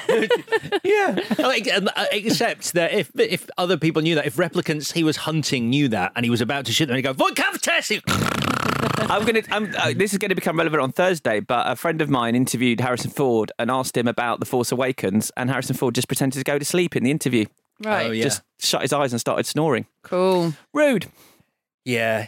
yeah. 0.84 1.20
Like, 1.40 1.68
um, 1.74 1.90
uh, 1.96 2.06
except 2.12 2.74
that 2.74 2.94
if 2.94 3.10
if 3.20 3.50
other 3.58 3.76
people 3.78 4.04
knew 4.04 4.14
that, 4.16 4.28
if 4.28 4.36
replicants 4.36 4.94
he 4.94 5.04
was 5.04 5.18
hunting 5.18 5.72
knew 5.72 5.88
that, 5.88 6.12
and 6.16 6.24
he 6.24 6.30
was 6.30 6.42
about 6.42 6.66
to 6.66 6.74
shoot 6.74 6.86
them, 6.86 6.96
he'd 6.96 7.02
go 7.02 7.14
Voight-Kampff 7.14 7.60
test. 7.60 7.92
I'm 9.10 9.26
gonna. 9.26 9.42
I'm, 9.50 9.74
uh, 9.76 9.94
this 9.96 10.14
is 10.14 10.20
going 10.20 10.30
to 10.30 10.36
become 10.36 10.58
relevant 10.58 10.84
on 10.84 10.92
Thursday. 10.92 11.40
But 11.40 11.72
a 11.72 11.76
friend 11.76 12.04
of 12.04 12.10
mine 12.10 12.36
interviewed 12.36 12.80
Harrison 12.80 13.10
Ford 13.10 13.52
and 13.58 13.72
asked 13.72 13.98
him 13.98 14.08
about 14.08 14.42
The 14.42 14.46
Force 14.46 14.72
Awakens, 14.72 15.32
and 15.36 15.50
Harrison 15.50 15.76
Ford 15.76 15.96
just 15.96 16.08
pretended 16.08 16.38
to 16.38 16.44
go 16.44 16.60
to 16.60 16.66
sleep 16.66 16.96
in 16.96 17.04
the 17.04 17.10
interview. 17.10 17.46
Right. 17.84 18.10
Oh, 18.10 18.12
yeah. 18.12 18.24
Just 18.24 18.44
shut 18.60 18.84
his 18.84 18.94
eyes 18.94 19.12
and 19.12 19.20
started 19.20 19.48
snoring. 19.48 19.88
Cool. 20.04 20.54
Rude. 20.72 21.08
Yeah. 21.86 22.28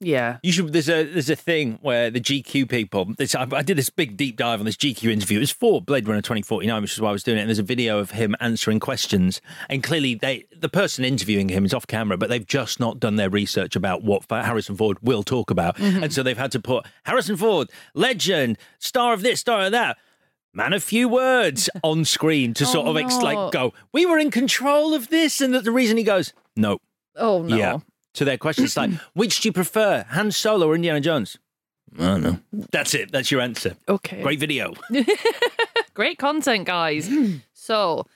Yeah. 0.00 0.38
You 0.42 0.50
should. 0.50 0.72
There's 0.72 0.88
a 0.88 1.04
there's 1.04 1.30
a 1.30 1.36
thing 1.36 1.78
where 1.80 2.10
the 2.10 2.20
GQ 2.20 2.68
people. 2.68 3.14
This, 3.16 3.36
I, 3.36 3.46
I 3.52 3.62
did 3.62 3.78
this 3.78 3.88
big 3.88 4.16
deep 4.16 4.36
dive 4.36 4.58
on 4.58 4.66
this 4.66 4.76
GQ 4.76 5.08
interview. 5.12 5.36
It 5.36 5.42
was 5.42 5.52
for 5.52 5.80
Blade 5.80 6.08
Runner 6.08 6.20
2049, 6.20 6.82
which 6.82 6.92
is 6.94 7.00
why 7.00 7.10
I 7.10 7.12
was 7.12 7.22
doing 7.22 7.38
it. 7.38 7.42
And 7.42 7.48
there's 7.48 7.60
a 7.60 7.62
video 7.62 8.00
of 8.00 8.10
him 8.10 8.34
answering 8.40 8.80
questions. 8.80 9.40
And 9.68 9.80
clearly, 9.80 10.16
they 10.16 10.46
the 10.58 10.68
person 10.68 11.04
interviewing 11.04 11.50
him 11.50 11.64
is 11.64 11.72
off 11.72 11.86
camera, 11.86 12.16
but 12.16 12.30
they've 12.30 12.44
just 12.46 12.80
not 12.80 12.98
done 12.98 13.14
their 13.14 13.30
research 13.30 13.76
about 13.76 14.02
what 14.02 14.24
Harrison 14.28 14.76
Ford 14.76 14.98
will 15.02 15.22
talk 15.22 15.52
about. 15.52 15.76
Mm-hmm. 15.76 16.02
And 16.02 16.12
so 16.12 16.24
they've 16.24 16.36
had 16.36 16.50
to 16.52 16.60
put 16.60 16.84
Harrison 17.04 17.36
Ford, 17.36 17.70
legend, 17.94 18.58
star 18.80 19.12
of 19.14 19.22
this, 19.22 19.38
star 19.38 19.66
of 19.66 19.72
that. 19.72 19.98
Man 20.52 20.72
of 20.72 20.82
few 20.82 21.08
words 21.08 21.70
on 21.84 22.04
screen 22.04 22.54
to 22.54 22.64
Oh, 22.64 22.66
sort 22.66 22.88
of 22.88 22.96
ex- 22.96 23.16
no. 23.18 23.24
like 23.24 23.52
go. 23.52 23.72
We 23.92 24.04
were 24.04 24.18
in 24.18 24.32
control 24.32 24.94
of 24.94 25.10
this, 25.10 25.40
and 25.40 25.54
that 25.54 25.62
the 25.62 25.70
reason 25.70 25.96
he 25.96 26.02
goes 26.02 26.32
no, 26.56 26.78
Oh 27.14 27.42
no. 27.42 27.56
yeah. 27.56 27.78
To 28.14 28.24
their 28.24 28.36
questions 28.38 28.76
like, 28.76 28.90
which 29.14 29.40
do 29.40 29.48
you 29.48 29.52
prefer, 29.52 30.04
Han 30.10 30.30
Solo 30.32 30.68
or 30.68 30.74
Indiana 30.74 31.00
Jones? 31.00 31.38
I 31.98 32.02
don't 32.06 32.22
know. 32.22 32.38
That's 32.70 32.94
it. 32.94 33.12
That's 33.12 33.30
your 33.30 33.40
answer. 33.40 33.76
Okay. 33.88 34.22
Great 34.22 34.38
video. 34.40 34.74
Great 35.94 36.18
content, 36.18 36.66
guys. 36.66 37.10
so 37.52 38.06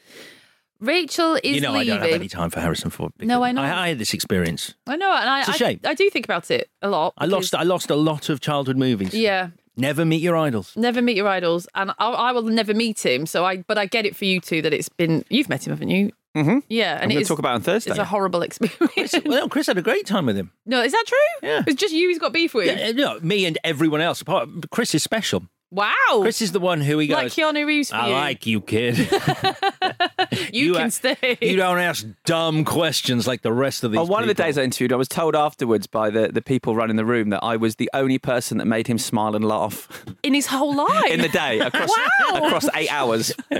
Rachel 0.81 1.39
is 1.43 1.57
you 1.57 1.61
know, 1.61 1.73
leaving. 1.73 1.93
I 1.95 1.97
don't 1.97 2.07
have 2.11 2.15
any 2.21 2.29
time 2.29 2.51
for 2.51 2.61
Harrison 2.61 2.91
Ford. 2.91 3.13
No, 3.21 3.43
I 3.43 3.53
know. 3.53 3.63
I, 3.63 3.85
I 3.85 3.89
had 3.89 3.99
this 3.99 4.13
experience. 4.15 4.75
I 4.87 4.97
know, 4.97 5.11
and 5.15 5.29
I, 5.29 5.41
It's 5.41 5.49
a 5.49 5.53
I- 5.53 5.57
shame. 5.57 5.81
I, 5.85 5.95
do 5.95 6.09
think 6.11 6.27
about 6.27 6.51
it 6.51 6.71
a 6.83 6.89
lot. 6.89 7.15
I 7.19 7.27
lost. 7.27 7.55
I 7.55 7.63
lost 7.63 7.91
a 7.91 7.97
lot 7.97 8.29
of 8.29 8.41
childhood 8.41 8.77
movies. 8.77 9.15
Yeah. 9.15 9.51
Never 9.79 10.07
meet 10.07 10.23
your 10.23 10.37
idols. 10.37 10.73
Never 10.75 11.03
meet 11.03 11.17
your 11.19 11.29
idols, 11.29 11.69
and 11.75 11.91
I, 11.99 12.09
I 12.09 12.33
will 12.33 12.43
never 12.43 12.73
meet 12.73 13.05
him. 13.05 13.27
So 13.27 13.45
I, 13.45 13.59
but 13.59 13.77
I 13.77 13.85
get 13.85 14.07
it 14.07 14.17
for 14.17 14.25
you 14.25 14.41
too 14.41 14.63
that 14.63 14.73
it's 14.73 14.89
been. 14.89 15.23
You've 15.29 15.51
met 15.51 15.67
him, 15.67 15.73
haven't 15.73 15.91
you? 15.91 16.13
Mm-hmm. 16.37 16.59
Yeah, 16.69 16.97
I'm 16.97 17.03
and 17.03 17.11
going 17.11 17.11
it 17.11 17.15
to 17.15 17.21
is- 17.23 17.29
talk 17.29 17.39
about 17.39 17.53
it 17.53 17.55
on 17.55 17.61
Thursday. 17.63 17.91
It's 17.91 17.99
a 17.99 18.05
horrible 18.05 18.43
experience. 18.43 19.15
Well, 19.25 19.49
Chris 19.49 19.67
had 19.67 19.79
a 19.79 19.83
great 19.83 20.07
time 20.07 20.27
with 20.27 20.37
him. 20.37 20.53
no, 20.67 20.83
is 20.83 20.93
that 20.93 21.05
true? 21.07 21.49
Yeah. 21.49 21.63
It's 21.67 21.81
just 21.81 21.95
you 21.95 22.09
he's 22.09 22.19
got 22.19 22.33
beef 22.33 22.53
with. 22.55 22.67
Yeah, 22.79 22.93
no, 22.93 23.19
me 23.21 23.47
and 23.47 23.59
everyone 23.65 24.01
else. 24.01 24.21
Apart, 24.21 24.49
Chris 24.71 24.95
is 24.95 25.03
special. 25.03 25.45
Wow. 25.73 25.93
Chris 26.21 26.41
is 26.43 26.53
the 26.53 26.61
one 26.61 26.81
who 26.81 26.99
he 26.99 27.09
goes. 27.09 27.17
like 27.17 27.33
Keanu 27.33 27.67
Reeves 27.67 27.91
for 27.91 27.97
I 27.97 28.07
you. 28.09 28.13
like 28.15 28.47
you, 28.47 28.61
kid. 28.61 28.97
you, 30.53 30.75
can 30.75 30.87
a- 30.87 30.91
stay. 30.91 31.39
you 31.41 31.57
don't 31.57 31.79
ask 31.79 32.07
dumb 32.25 32.65
questions 32.65 33.27
like 33.27 33.43
the 33.43 33.53
rest 33.53 33.83
of 33.83 33.91
these. 33.91 33.99
On 34.01 34.07
one 34.07 34.23
of 34.23 34.29
the 34.29 34.35
days 34.35 34.57
I 34.59 34.63
interviewed, 34.63 34.93
I 34.93 34.97
was 34.97 35.09
told 35.09 35.35
afterwards 35.35 35.87
by 35.89 36.11
the, 36.11 36.29
the 36.29 36.41
people 36.41 36.77
running 36.77 36.97
the 36.97 37.05
room 37.05 37.31
that 37.31 37.43
I 37.43 37.57
was 37.57 37.77
the 37.77 37.91
only 37.95 38.19
person 38.19 38.59
that 38.59 38.67
made 38.67 38.87
him 38.87 38.97
smile 38.99 39.35
and 39.35 39.45
laugh 39.45 40.05
in 40.23 40.35
his 40.35 40.47
whole 40.47 40.75
life. 40.87 41.07
in 41.11 41.21
the 41.21 41.29
day 41.29 41.59
across 41.59 41.91
Wow. 42.31 42.47
across 42.47 42.69
eight 42.75 42.93
hours. 42.93 43.33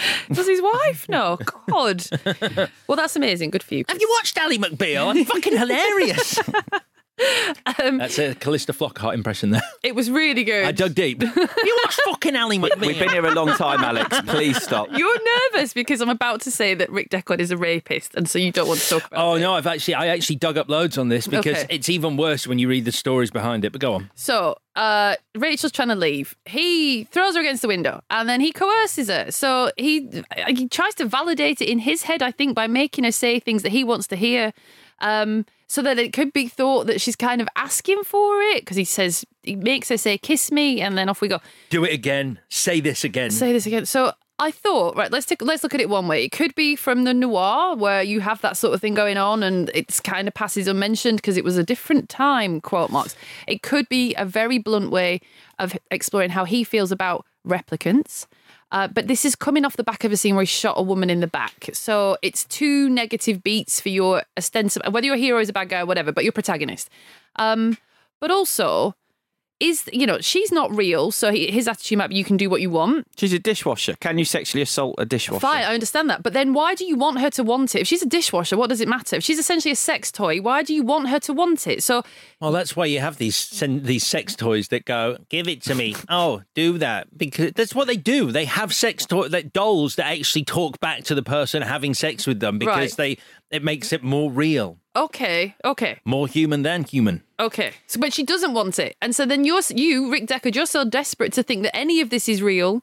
Does 0.32 0.46
his 0.46 0.62
wife? 0.62 1.08
No. 1.08 1.38
God. 1.66 2.04
well, 2.86 2.96
that's 2.96 3.16
amazing. 3.16 3.50
Good 3.50 3.62
for 3.62 3.74
you. 3.74 3.84
Have 3.88 4.00
you 4.00 4.08
watched 4.18 4.36
Ally 4.38 4.56
McBeal? 4.56 5.08
I'm 5.08 5.24
fucking 5.24 5.56
hilarious. 5.56 6.38
Um, 7.82 7.98
That's 7.98 8.18
a 8.18 8.34
Callista 8.34 8.72
Flockhart 8.72 9.14
impression 9.14 9.50
there. 9.50 9.62
it 9.82 9.94
was 9.94 10.10
really 10.10 10.44
good. 10.44 10.64
I 10.64 10.72
dug 10.72 10.94
deep. 10.94 11.22
you 11.36 11.78
watched 11.84 12.00
fucking 12.04 12.34
Ally 12.34 12.56
McBeal? 12.56 12.86
We've 12.86 12.98
been 12.98 13.10
here 13.10 13.24
a 13.24 13.30
long 13.32 13.48
time, 13.48 13.82
Alex. 13.84 14.20
Please 14.26 14.60
stop. 14.62 14.88
You're 14.92 15.18
nervous 15.52 15.72
because 15.72 16.00
I'm 16.00 16.08
about 16.08 16.40
to 16.42 16.50
say 16.50 16.74
that 16.74 16.90
Rick 16.90 17.10
Deckard 17.10 17.38
is 17.40 17.50
a 17.50 17.56
rapist, 17.56 18.14
and 18.14 18.28
so 18.28 18.38
you 18.38 18.50
don't 18.52 18.66
want 18.68 18.80
to 18.80 18.88
talk 18.88 19.06
about 19.06 19.24
Oh 19.24 19.34
it. 19.34 19.40
no, 19.40 19.54
I've 19.54 19.66
actually 19.66 19.94
I 19.94 20.08
actually 20.08 20.36
dug 20.36 20.56
up 20.56 20.68
loads 20.68 20.98
on 20.98 21.08
this 21.08 21.26
because 21.26 21.58
Okay. 21.58 21.66
it's 21.74 21.88
even 21.88 22.16
worse 22.16 22.46
when 22.46 22.58
you 22.58 22.68
read 22.68 22.84
the 22.84 22.92
stories 22.92 23.30
behind 23.30 23.64
it. 23.64 23.72
But 23.72 23.80
go 23.80 23.94
on. 23.94 24.10
So 24.14 24.56
uh, 24.76 25.16
Rachel's 25.34 25.72
trying 25.72 25.88
to 25.88 25.94
leave. 25.96 26.36
He 26.46 27.04
throws 27.04 27.34
her 27.34 27.40
against 27.40 27.62
the 27.62 27.68
window 27.68 28.02
and 28.10 28.28
then 28.28 28.40
he 28.40 28.52
coerces 28.52 29.08
her. 29.08 29.30
So 29.30 29.70
he 29.76 30.22
he 30.48 30.68
tries 30.68 30.94
to 30.96 31.04
validate 31.04 31.60
it 31.60 31.68
in 31.68 31.80
his 31.80 32.04
head, 32.04 32.22
I 32.22 32.30
think, 32.30 32.54
by 32.54 32.66
making 32.66 33.04
her 33.04 33.12
say 33.12 33.38
things 33.40 33.62
that 33.62 33.70
he 33.72 33.84
wants 33.84 34.06
to 34.08 34.16
hear. 34.16 34.52
Um, 35.00 35.46
so 35.72 35.80
that 35.80 35.98
it 35.98 36.12
could 36.12 36.34
be 36.34 36.48
thought 36.48 36.86
that 36.86 37.00
she's 37.00 37.16
kind 37.16 37.40
of 37.40 37.48
asking 37.56 38.04
for 38.04 38.42
it 38.42 38.60
because 38.60 38.76
he 38.76 38.84
says 38.84 39.24
he 39.42 39.56
makes 39.56 39.88
her 39.88 39.96
say 39.96 40.18
kiss 40.18 40.52
me 40.52 40.82
and 40.82 40.98
then 40.98 41.08
off 41.08 41.22
we 41.22 41.28
go. 41.28 41.40
Do 41.70 41.82
it 41.82 41.94
again. 41.94 42.40
Say 42.50 42.80
this 42.80 43.04
again. 43.04 43.30
Say 43.30 43.54
this 43.54 43.64
again. 43.64 43.86
So 43.86 44.12
I 44.38 44.50
thought, 44.50 44.96
right, 44.96 45.10
let's 45.10 45.24
take 45.24 45.40
let's 45.40 45.62
look 45.62 45.72
at 45.72 45.80
it 45.80 45.88
one 45.88 46.08
way. 46.08 46.24
It 46.24 46.30
could 46.30 46.54
be 46.54 46.76
from 46.76 47.04
the 47.04 47.14
noir 47.14 47.74
where 47.74 48.02
you 48.02 48.20
have 48.20 48.42
that 48.42 48.58
sort 48.58 48.74
of 48.74 48.82
thing 48.82 48.92
going 48.92 49.16
on 49.16 49.42
and 49.42 49.70
it's 49.72 49.98
kind 49.98 50.28
of 50.28 50.34
passes 50.34 50.68
unmentioned 50.68 51.16
because 51.16 51.38
it 51.38 51.44
was 51.44 51.56
a 51.56 51.64
different 51.64 52.10
time, 52.10 52.60
quote 52.60 52.90
marks. 52.90 53.16
It 53.48 53.62
could 53.62 53.88
be 53.88 54.14
a 54.16 54.26
very 54.26 54.58
blunt 54.58 54.90
way 54.90 55.22
of 55.58 55.74
exploring 55.90 56.28
how 56.28 56.44
he 56.44 56.64
feels 56.64 56.92
about 56.92 57.24
replicants. 57.48 58.26
Uh, 58.72 58.88
but 58.88 59.06
this 59.06 59.24
is 59.24 59.36
coming 59.36 59.64
off 59.66 59.76
the 59.76 59.84
back 59.84 60.02
of 60.02 60.10
a 60.10 60.16
scene 60.16 60.34
where 60.34 60.42
he 60.42 60.46
shot 60.46 60.74
a 60.78 60.82
woman 60.82 61.10
in 61.10 61.20
the 61.20 61.26
back. 61.26 61.68
So 61.74 62.16
it's 62.22 62.44
two 62.46 62.88
negative 62.88 63.42
beats 63.42 63.80
for 63.80 63.90
your 63.90 64.22
ostensible, 64.38 64.90
whether 64.90 65.06
your 65.06 65.16
hero 65.16 65.38
is 65.40 65.50
a 65.50 65.52
bad 65.52 65.68
guy 65.68 65.80
or 65.80 65.86
whatever, 65.86 66.10
but 66.10 66.24
your 66.24 66.32
protagonist. 66.32 66.88
Um, 67.36 67.76
but 68.18 68.30
also, 68.30 68.94
is 69.68 69.88
you 69.92 70.06
know 70.06 70.18
she's 70.20 70.50
not 70.52 70.74
real, 70.76 71.10
so 71.10 71.30
he, 71.32 71.50
his 71.50 71.68
attitude 71.68 71.98
might 71.98 72.08
be 72.08 72.16
you 72.16 72.24
can 72.24 72.36
do 72.36 72.50
what 72.50 72.60
you 72.60 72.70
want. 72.70 73.06
She's 73.16 73.32
a 73.32 73.38
dishwasher. 73.38 73.94
Can 74.00 74.18
you 74.18 74.24
sexually 74.24 74.62
assault 74.62 74.94
a 74.98 75.04
dishwasher? 75.06 75.40
Fine, 75.40 75.62
I 75.64 75.74
understand 75.74 76.10
that. 76.10 76.22
But 76.22 76.32
then 76.32 76.52
why 76.52 76.74
do 76.74 76.84
you 76.84 76.96
want 76.96 77.20
her 77.20 77.30
to 77.30 77.42
want 77.42 77.74
it? 77.74 77.80
If 77.82 77.86
she's 77.88 78.02
a 78.02 78.06
dishwasher, 78.08 78.56
what 78.56 78.68
does 78.68 78.80
it 78.80 78.88
matter? 78.88 79.16
If 79.16 79.24
she's 79.24 79.38
essentially 79.38 79.72
a 79.72 79.76
sex 79.76 80.10
toy, 80.12 80.40
why 80.40 80.62
do 80.62 80.74
you 80.74 80.82
want 80.82 81.08
her 81.08 81.20
to 81.20 81.32
want 81.32 81.66
it? 81.66 81.82
So 81.82 82.02
Well, 82.40 82.52
that's 82.52 82.74
why 82.76 82.86
you 82.86 83.00
have 83.00 83.18
these 83.18 83.36
sen- 83.36 83.82
these 83.84 84.06
sex 84.06 84.34
toys 84.36 84.68
that 84.68 84.84
go, 84.84 85.16
"Give 85.28 85.48
it 85.48 85.62
to 85.62 85.74
me." 85.74 85.94
oh, 86.08 86.42
do 86.54 86.78
that 86.78 87.16
because 87.16 87.52
that's 87.52 87.74
what 87.74 87.86
they 87.86 87.96
do. 87.96 88.32
They 88.32 88.44
have 88.46 88.74
sex 88.74 89.06
toy 89.06 89.28
like 89.28 89.52
dolls 89.52 89.96
that 89.96 90.06
actually 90.06 90.44
talk 90.44 90.80
back 90.80 91.04
to 91.04 91.14
the 91.14 91.22
person 91.22 91.62
having 91.62 91.94
sex 91.94 92.26
with 92.26 92.40
them 92.40 92.58
because 92.58 92.98
Right. 92.98 93.16
they 93.16 93.56
it 93.56 93.62
makes 93.62 93.92
it 93.92 94.02
more 94.02 94.30
real, 94.30 94.78
okay, 94.94 95.54
okay. 95.64 96.00
more 96.04 96.26
human 96.26 96.62
than 96.62 96.84
human. 96.84 97.22
Okay, 97.38 97.72
so 97.86 98.00
but 98.00 98.12
she 98.12 98.22
doesn't 98.24 98.54
want 98.54 98.78
it, 98.78 98.96
and 99.00 99.14
so 99.14 99.26
then 99.26 99.44
you're 99.44 99.62
you, 99.70 100.10
Rick 100.10 100.26
Deckard, 100.26 100.54
you're 100.54 100.66
so 100.66 100.84
desperate 100.84 101.32
to 101.34 101.42
think 101.42 101.62
that 101.62 101.76
any 101.76 102.00
of 102.00 102.10
this 102.10 102.28
is 102.28 102.42
real 102.42 102.82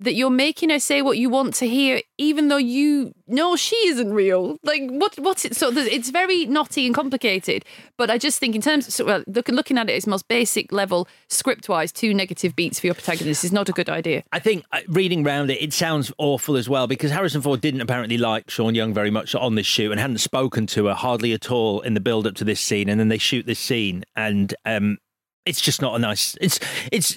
that 0.00 0.14
you're 0.14 0.30
making 0.30 0.70
her 0.70 0.78
say 0.78 1.02
what 1.02 1.18
you 1.18 1.28
want 1.28 1.54
to 1.54 1.68
hear, 1.68 2.00
even 2.18 2.48
though 2.48 2.56
you 2.56 3.14
know 3.26 3.56
she 3.56 3.76
isn't 3.88 4.12
real. 4.12 4.56
Like 4.62 4.82
what? 4.88 5.18
What's 5.18 5.44
it? 5.44 5.56
So 5.56 5.70
it's 5.76 6.10
very 6.10 6.46
knotty 6.46 6.86
and 6.86 6.94
complicated. 6.94 7.64
But 7.96 8.10
I 8.10 8.18
just 8.18 8.38
think 8.38 8.54
in 8.54 8.60
terms, 8.62 8.92
so, 8.92 9.04
well, 9.04 9.24
look, 9.26 9.48
looking 9.48 9.78
at 9.78 9.90
it, 9.90 9.94
its 9.94 10.06
most 10.06 10.28
basic 10.28 10.72
level, 10.72 11.08
script 11.28 11.68
wise, 11.68 11.90
two 11.92 12.14
negative 12.14 12.54
beats 12.54 12.80
for 12.80 12.86
your 12.86 12.94
protagonist 12.94 13.44
is 13.44 13.52
not 13.52 13.68
a 13.68 13.72
good 13.72 13.88
idea. 13.88 14.22
I 14.32 14.38
think 14.38 14.64
uh, 14.72 14.80
reading 14.88 15.24
round 15.24 15.50
it, 15.50 15.60
it 15.60 15.72
sounds 15.72 16.12
awful 16.18 16.56
as 16.56 16.68
well 16.68 16.86
because 16.86 17.10
Harrison 17.10 17.42
Ford 17.42 17.60
didn't 17.60 17.80
apparently 17.80 18.18
like 18.18 18.50
Sean 18.50 18.74
Young 18.74 18.94
very 18.94 19.10
much 19.10 19.34
on 19.34 19.56
this 19.56 19.66
shoot 19.66 19.90
and 19.90 20.00
hadn't 20.00 20.18
spoken 20.18 20.66
to 20.68 20.86
her 20.86 20.94
hardly 20.94 21.32
at 21.32 21.50
all 21.50 21.80
in 21.80 21.94
the 21.94 22.00
build 22.00 22.26
up 22.26 22.34
to 22.36 22.44
this 22.44 22.60
scene. 22.60 22.88
And 22.88 23.00
then 23.00 23.08
they 23.08 23.18
shoot 23.18 23.46
this 23.46 23.58
scene, 23.58 24.04
and 24.14 24.54
um, 24.64 24.98
it's 25.48 25.60
just 25.60 25.80
not 25.80 25.94
a 25.94 25.98
nice. 25.98 26.36
It's 26.40 26.60
it's 26.92 27.16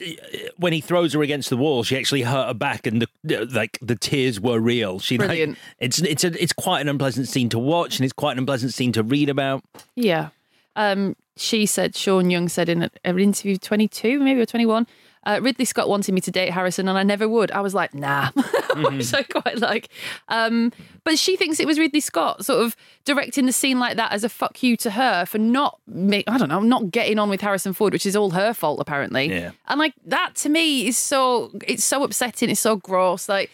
when 0.57 0.73
he 0.73 0.81
throws 0.81 1.13
her 1.13 1.21
against 1.21 1.49
the 1.49 1.57
wall, 1.57 1.83
she 1.83 1.97
actually 1.97 2.21
hurt 2.21 2.47
her 2.47 2.53
back, 2.53 2.87
and 2.87 3.05
the 3.23 3.45
like 3.53 3.77
the 3.81 3.95
tears 3.95 4.39
were 4.39 4.59
real. 4.59 4.99
She 4.99 5.17
like, 5.17 5.57
it's 5.79 5.99
it's 5.99 6.23
a 6.23 6.41
it's 6.41 6.53
quite 6.53 6.81
an 6.81 6.89
unpleasant 6.89 7.27
scene 7.27 7.49
to 7.49 7.59
watch, 7.59 7.97
and 7.97 8.05
it's 8.05 8.13
quite 8.13 8.33
an 8.33 8.39
unpleasant 8.39 8.73
scene 8.73 8.91
to 8.93 9.03
read 9.03 9.29
about. 9.29 9.63
Yeah. 9.95 10.29
Um, 10.75 11.15
she 11.35 11.65
said, 11.65 11.95
Sean 11.95 12.29
Young 12.29 12.47
said 12.47 12.69
in 12.69 12.89
an 13.03 13.19
interview, 13.19 13.57
22, 13.57 14.19
maybe 14.19 14.41
or 14.41 14.45
21, 14.45 14.87
uh, 15.25 15.39
Ridley 15.41 15.65
Scott 15.65 15.87
wanted 15.87 16.13
me 16.13 16.21
to 16.21 16.31
date 16.31 16.49
Harrison 16.51 16.87
and 16.87 16.97
I 16.97 17.03
never 17.03 17.27
would. 17.27 17.51
I 17.51 17.61
was 17.61 17.73
like, 17.73 17.93
nah, 17.93 18.31
which 18.75 19.13
I 19.13 19.23
quite 19.23 19.59
like. 19.59 19.89
Um, 20.27 20.71
but 21.03 21.19
she 21.19 21.35
thinks 21.35 21.59
it 21.59 21.67
was 21.67 21.77
Ridley 21.77 21.99
Scott 21.99 22.45
sort 22.45 22.63
of 22.63 22.75
directing 23.05 23.45
the 23.45 23.53
scene 23.53 23.79
like 23.79 23.97
that 23.97 24.11
as 24.11 24.23
a 24.23 24.29
fuck 24.29 24.61
you 24.63 24.75
to 24.77 24.91
her 24.91 25.25
for 25.25 25.37
not, 25.37 25.79
ma- 25.87 26.21
I 26.27 26.37
don't 26.37 26.49
know, 26.49 26.59
not 26.59 26.91
getting 26.91 27.19
on 27.19 27.29
with 27.29 27.41
Harrison 27.41 27.73
Ford, 27.73 27.93
which 27.93 28.05
is 28.05 28.15
all 28.15 28.31
her 28.31 28.53
fault 28.53 28.79
apparently. 28.79 29.29
Yeah. 29.29 29.51
And 29.67 29.79
like 29.79 29.93
that 30.05 30.35
to 30.35 30.49
me 30.49 30.87
is 30.87 30.97
so, 30.97 31.51
it's 31.67 31.83
so 31.83 32.03
upsetting. 32.03 32.49
It's 32.49 32.59
so 32.59 32.75
gross. 32.77 33.29
Like, 33.29 33.51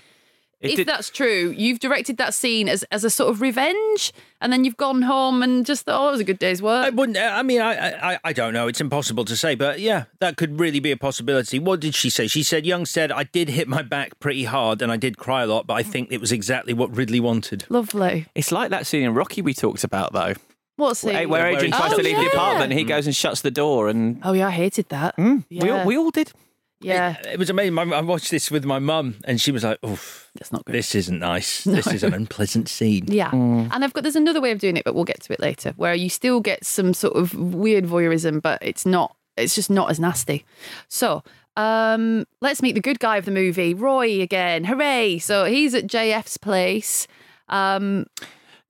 It 0.59 0.71
if 0.71 0.75
did- 0.77 0.88
that's 0.88 1.09
true, 1.09 1.53
you've 1.55 1.79
directed 1.79 2.17
that 2.17 2.34
scene 2.34 2.67
as, 2.67 2.84
as 2.91 3.03
a 3.03 3.11
sort 3.11 3.29
of 3.29 3.41
revenge, 3.41 4.11
and 4.41 4.51
then 4.51 4.63
you've 4.63 4.77
gone 4.77 5.03
home 5.03 5.43
and 5.43 5.65
just 5.65 5.85
thought, 5.85 6.03
oh, 6.03 6.07
it 6.09 6.11
was 6.11 6.19
a 6.19 6.23
good 6.23 6.39
day's 6.39 6.61
work. 6.63 6.85
I 6.85 6.89
wouldn't. 6.89 7.17
Uh, 7.17 7.31
I 7.31 7.43
mean, 7.43 7.61
I, 7.61 8.13
I, 8.13 8.19
I 8.23 8.34
don't 8.34 8.53
know. 8.53 8.67
It's 8.67 8.81
impossible 8.81 9.23
to 9.25 9.38
say, 9.38 9.53
but 9.53 9.79
yeah, 9.79 10.05
that 10.19 10.35
could 10.35 10.59
really 10.59 10.79
be 10.79 10.91
a 10.91 10.97
possibility. 10.97 11.59
What 11.59 11.79
did 11.79 11.93
she 11.93 12.09
say? 12.09 12.25
She 12.25 12.41
said, 12.41 12.65
"Young 12.65 12.85
said 12.88 13.11
I 13.11 13.23
did 13.23 13.49
hit 13.49 13.67
my 13.67 13.84
back 13.84 14.19
pretty 14.19 14.45
hard, 14.45 14.81
and 14.81 14.91
I 14.91 14.97
did 14.97 15.17
cry 15.17 15.43
a 15.43 15.47
lot, 15.47 15.67
but 15.67 15.75
I 15.75 15.84
mm. 15.84 15.88
think 15.88 16.11
it 16.11 16.19
was 16.19 16.31
exactly 16.31 16.73
what 16.73 16.95
Ridley 16.95 17.19
wanted." 17.19 17.65
Lovely. 17.69 18.25
It's 18.34 18.51
like 18.51 18.71
that 18.71 18.88
scene 18.88 19.03
in 19.03 19.13
Rocky 19.13 19.43
we 19.43 19.53
talked 19.53 19.84
about, 19.84 20.13
though. 20.13 20.34
What's 20.77 21.03
Where, 21.03 21.23
it? 21.23 21.29
where 21.29 21.47
Adrian 21.47 21.71
tries 21.71 21.93
Oh, 21.93 21.97
to 21.97 22.03
leave 22.03 22.17
the 22.17 22.27
apartment, 22.27 22.71
he 22.71 22.84
goes 22.84 23.07
and 23.07 23.15
shuts 23.15 23.41
the 23.41 23.49
door, 23.51 23.89
and 23.89 24.21
Oh 24.23 24.34
yeah, 24.34 24.47
I 24.47 24.51
hated 24.51 24.89
that. 24.89 25.15
Hmm? 25.15 25.38
we, 25.49 25.69
all, 25.69 25.85
we 25.85 25.97
all 25.97 26.11
did. 26.11 26.31
Yeah, 26.79 27.15
It 27.25 27.39
was 27.39 27.49
amazing. 27.49 27.77
I 27.77 27.83
I 27.97 28.01
watched 28.01 28.29
this 28.29 28.51
with 28.51 28.63
my 28.63 28.77
mum, 28.79 29.15
and 29.25 29.41
she 29.41 29.51
was 29.51 29.63
like, 29.63 29.79
"Oof, 29.83 30.29
that's 30.35 30.51
not 30.51 30.63
good. 30.65 30.75
this 30.75 30.93
isn't 30.93 31.19
nice. 31.19 31.63
This 31.65 31.87
is 31.87 32.03
an 32.03 32.13
unpleasant 32.13 32.69
scene." 32.69 33.05
Yeah, 33.07 33.31
and 33.33 33.83
I've 33.83 33.93
got 33.93 34.03
there's 34.03 34.15
another 34.15 34.41
way 34.41 34.51
of 34.51 34.59
doing 34.59 34.77
it, 34.77 34.83
but 34.85 34.93
we'll 34.93 35.03
get 35.03 35.21
to 35.21 35.33
it 35.33 35.39
later, 35.39 35.73
where 35.77 35.95
you 35.95 36.09
still 36.09 36.39
get 36.39 36.65
some 36.65 36.93
sort 36.93 37.15
of 37.15 37.33
weird 37.33 37.85
voyeurism, 37.85 38.41
but 38.41 38.59
it's 38.61 38.85
not. 38.85 39.15
It's 39.37 39.55
just 39.55 39.69
not 39.69 39.89
as 39.89 39.99
nasty. 39.99 40.45
So. 40.87 41.23
Um, 41.55 42.25
let's 42.39 42.61
meet 42.61 42.73
the 42.75 42.81
good 42.81 42.99
guy 42.99 43.17
of 43.17 43.25
the 43.25 43.31
movie, 43.31 43.73
Roy 43.73 44.21
again. 44.21 44.65
Hooray! 44.65 45.17
So 45.17 45.45
he's 45.45 45.73
at 45.73 45.87
JF's 45.87 46.37
place. 46.37 47.07
Um, 47.49 48.05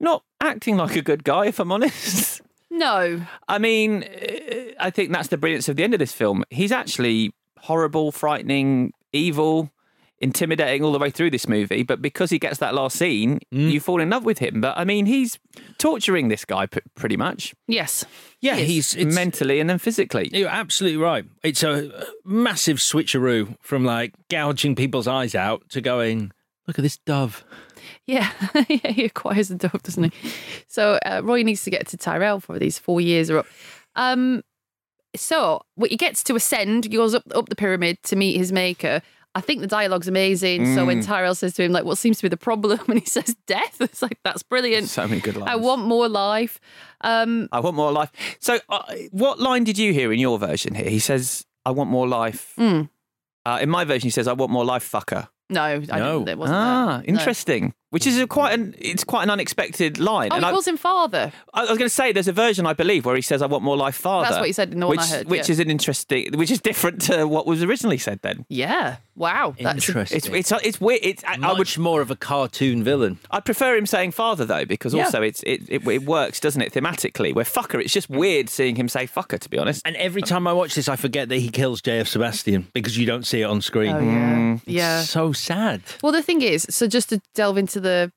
Not 0.00 0.22
acting 0.40 0.78
like 0.78 0.96
a 0.96 1.02
good 1.02 1.22
guy, 1.22 1.44
if 1.48 1.60
I'm 1.60 1.70
honest. 1.70 2.40
no, 2.70 3.20
I 3.46 3.58
mean, 3.58 4.04
uh, 4.04 4.72
I 4.80 4.88
think 4.88 5.12
that's 5.12 5.28
the 5.28 5.36
brilliance 5.36 5.68
of 5.68 5.76
the 5.76 5.84
end 5.84 5.92
of 5.92 5.98
this 6.00 6.12
film. 6.12 6.44
He's 6.48 6.72
actually 6.72 7.34
horrible, 7.62 8.12
frightening, 8.12 8.92
evil, 9.12 9.70
intimidating 10.20 10.82
all 10.82 10.90
the 10.92 10.98
way 10.98 11.10
through 11.10 11.30
this 11.30 11.46
movie. 11.48 11.82
But 11.84 12.02
because 12.02 12.30
he 12.30 12.38
gets 12.38 12.58
that 12.58 12.74
last 12.74 12.96
scene, 12.96 13.38
you 13.50 13.78
fall 13.80 14.00
in 14.00 14.10
love 14.10 14.24
with 14.24 14.38
him. 14.38 14.60
But 14.60 14.76
I 14.76 14.84
mean, 14.84 15.06
he's 15.06 15.38
torturing 15.78 16.28
this 16.28 16.44
guy 16.44 16.66
p- 16.66 16.80
pretty 16.96 17.16
much. 17.16 17.54
yes, 17.66 18.04
Yeah, 18.40 18.56
Yes. 18.56 18.68
he's 18.68 18.94
it's, 18.96 19.14
mentally 19.14 19.60
and 19.60 19.70
then 19.70 19.78
physically. 19.78 20.28
You're 20.32 20.48
absolutely 20.48 20.96
right. 20.98 21.24
It's 21.42 21.62
a 21.62 22.06
massive 22.24 22.78
switcheroo 22.78 23.56
from 23.62 23.84
like 23.84 24.12
gouging 24.28 24.74
people's 24.74 25.06
eyes 25.08 25.34
out 25.34 25.68
to 25.70 25.80
going, 25.80 26.32
"Look 26.66 26.78
at 26.78 26.82
this 26.82 26.98
dove." 26.98 27.44
Yeah, 28.06 28.30
yeah, 28.68 28.90
he 28.90 29.04
acquires 29.04 29.48
the 29.48 29.54
dove, 29.54 29.82
doesn't 29.82 30.12
he? 30.12 30.30
So 30.66 30.98
uh, 31.06 31.20
Roy 31.24 31.42
needs 31.42 31.62
to 31.64 31.70
get 31.70 31.86
to 31.88 31.96
Tyrell 31.96 32.40
for 32.40 32.58
these 32.58 32.78
four 32.78 33.00
years 33.00 33.30
are 33.30 33.38
up. 33.38 33.46
Um, 33.96 34.42
so 35.16 35.60
well, 35.76 35.88
he 35.88 35.96
gets 35.96 36.22
to 36.24 36.34
ascend, 36.34 36.84
he 36.84 36.90
goes 36.90 37.14
up 37.14 37.22
up 37.34 37.48
the 37.48 37.56
pyramid 37.56 37.98
to 38.04 38.16
meet 38.16 38.36
his 38.36 38.52
maker. 38.52 39.00
I 39.34 39.40
think 39.40 39.60
the 39.60 39.66
dialogue's 39.68 40.08
amazing. 40.08 40.74
So 40.74 40.84
when 40.86 41.00
Mm. 41.00 41.06
Tyrell 41.06 41.34
says 41.34 41.52
to 41.54 41.62
him, 41.62 41.70
like, 41.70 41.84
what 41.84 41.98
seems 41.98 42.16
to 42.16 42.22
be 42.24 42.28
the 42.28 42.36
problem? 42.36 42.80
And 42.88 42.98
he 42.98 43.04
says, 43.06 43.36
death. 43.46 43.76
It's 43.80 44.02
like, 44.02 44.18
that's 44.24 44.42
brilliant. 44.42 44.88
So 44.88 45.06
many 45.06 45.20
good 45.20 45.36
lines. 45.36 45.50
I 45.50 45.56
want 45.56 45.84
more 45.84 46.08
life. 46.08 46.58
Um, 47.02 47.48
I 47.52 47.60
want 47.60 47.76
more 47.76 47.92
life. 47.92 48.10
So, 48.40 48.58
uh, 48.68 48.82
what 49.12 49.38
line 49.38 49.64
did 49.64 49.78
you 49.78 49.92
hear 49.92 50.12
in 50.12 50.18
your 50.18 50.38
version 50.38 50.74
here? 50.74 50.88
He 50.90 50.98
says, 50.98 51.44
I 51.64 51.70
want 51.70 51.90
more 51.90 52.08
life. 52.08 52.54
mm, 52.58 52.88
Uh, 53.46 53.58
in 53.62 53.68
my 53.70 53.84
version, 53.84 54.06
he 54.06 54.10
says, 54.10 54.26
I 54.26 54.32
want 54.32 54.50
more 54.50 54.64
life, 54.64 54.90
fucker. 54.90 55.28
no, 55.50 55.62
I 55.62 55.76
No. 55.78 56.18
didn't. 56.18 56.28
It 56.30 56.38
wasn't 56.38 56.58
Ah, 56.58 56.98
that. 57.04 57.08
No. 57.12 57.20
Interesting. 57.90 57.90
Which 57.90 58.06
is 58.06 58.18
a 58.18 58.26
quite 58.26 58.52
an 58.52 58.74
it's 58.78 59.04
quite 59.04 59.22
an 59.24 59.30
unexpected 59.30 59.98
line. 59.98 60.28
Oh, 60.32 60.36
and 60.36 60.44
he 60.44 60.48
I, 60.48 60.52
calls 60.52 60.66
him 60.66 60.76
father. 60.76 61.32
I 61.54 61.60
was 61.62 61.70
going 61.70 61.80
to 61.80 61.88
say 61.88 62.12
there's 62.12 62.28
a 62.28 62.32
version 62.32 62.66
I 62.66 62.72
believe 62.74 63.04
where 63.04 63.16
he 63.16 63.22
says 63.22 63.42
I 63.42 63.46
want 63.46 63.64
more 63.64 63.76
life 63.76 63.96
father. 63.96 64.26
That's 64.28 64.38
what 64.38 64.46
he 64.46 64.52
said 64.52 64.72
in 64.72 64.80
the 64.80 64.86
one 64.86 64.96
which, 64.96 65.06
I 65.06 65.06
heard, 65.06 65.28
Which 65.28 65.48
yeah. 65.48 65.52
is 65.52 65.58
an 65.60 65.70
interesting, 65.70 66.36
which 66.36 66.50
is 66.50 66.60
different 66.60 67.02
to 67.02 67.26
what 67.26 67.46
was 67.46 67.62
originally 67.62 67.98
said. 67.98 68.20
Then 68.22 68.44
Yeah. 68.48 68.96
Wow. 69.16 69.54
That's 69.60 69.88
Interesting. 69.88 70.16
it's 70.16 70.28
it's 70.28 70.52
it's 70.64 70.80
weird. 70.80 71.00
It's, 71.02 71.24
I, 71.24 71.38
I 71.42 71.48
would 71.48 71.58
Much 71.58 71.76
more 71.76 72.00
of 72.00 72.10
a 72.10 72.16
cartoon 72.16 72.84
villain. 72.84 73.18
I 73.32 73.40
prefer 73.40 73.76
him 73.76 73.84
saying 73.86 74.12
father 74.12 74.44
though 74.44 74.64
because 74.64 74.94
Yeah. 74.94 75.06
also 75.06 75.22
it's 75.22 75.42
it, 75.42 75.62
it 75.68 75.86
it 75.88 76.02
works 76.04 76.38
doesn't 76.40 76.62
it 76.62 76.72
thematically. 76.72 77.34
Where 77.34 77.44
fucker, 77.44 77.80
it's 77.82 77.92
just 77.92 78.08
weird 78.08 78.48
seeing 78.48 78.76
him 78.76 78.88
say 78.88 79.06
fucker 79.06 79.38
to 79.40 79.48
be 79.48 79.58
honest. 79.58 79.82
And 79.84 79.96
every 79.96 80.22
time 80.22 80.46
I 80.46 80.52
watch 80.52 80.74
this, 80.76 80.88
I 80.88 80.96
forget 80.96 81.28
that 81.30 81.36
he 81.38 81.48
kills 81.48 81.82
JF 81.82 82.06
Sebastian 82.06 82.68
because 82.74 82.96
you 82.96 83.06
don't 83.06 83.26
see 83.26 83.40
it 83.40 83.44
on 83.44 83.60
screen. 83.60 83.92
Oh, 83.94 83.98
yeah. 83.98 84.34
Mm. 84.34 84.62
Yeah. 84.66 85.00
So 85.02 85.32
sad. 85.32 85.82
Well, 86.02 86.12
the 86.12 86.22
thing 86.22 86.42
is, 86.42 86.66
so 86.70 86.86
just 86.86 87.08
to 87.08 87.20
delve 87.34 87.58
into 87.58 87.77
the 87.80 88.12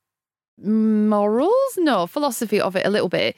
morals, 0.62 1.78
no, 1.78 2.08
philosophy 2.08 2.60
of 2.60 2.76
it 2.76 2.86
a 2.86 2.90
little 2.90 3.10
bit, 3.10 3.36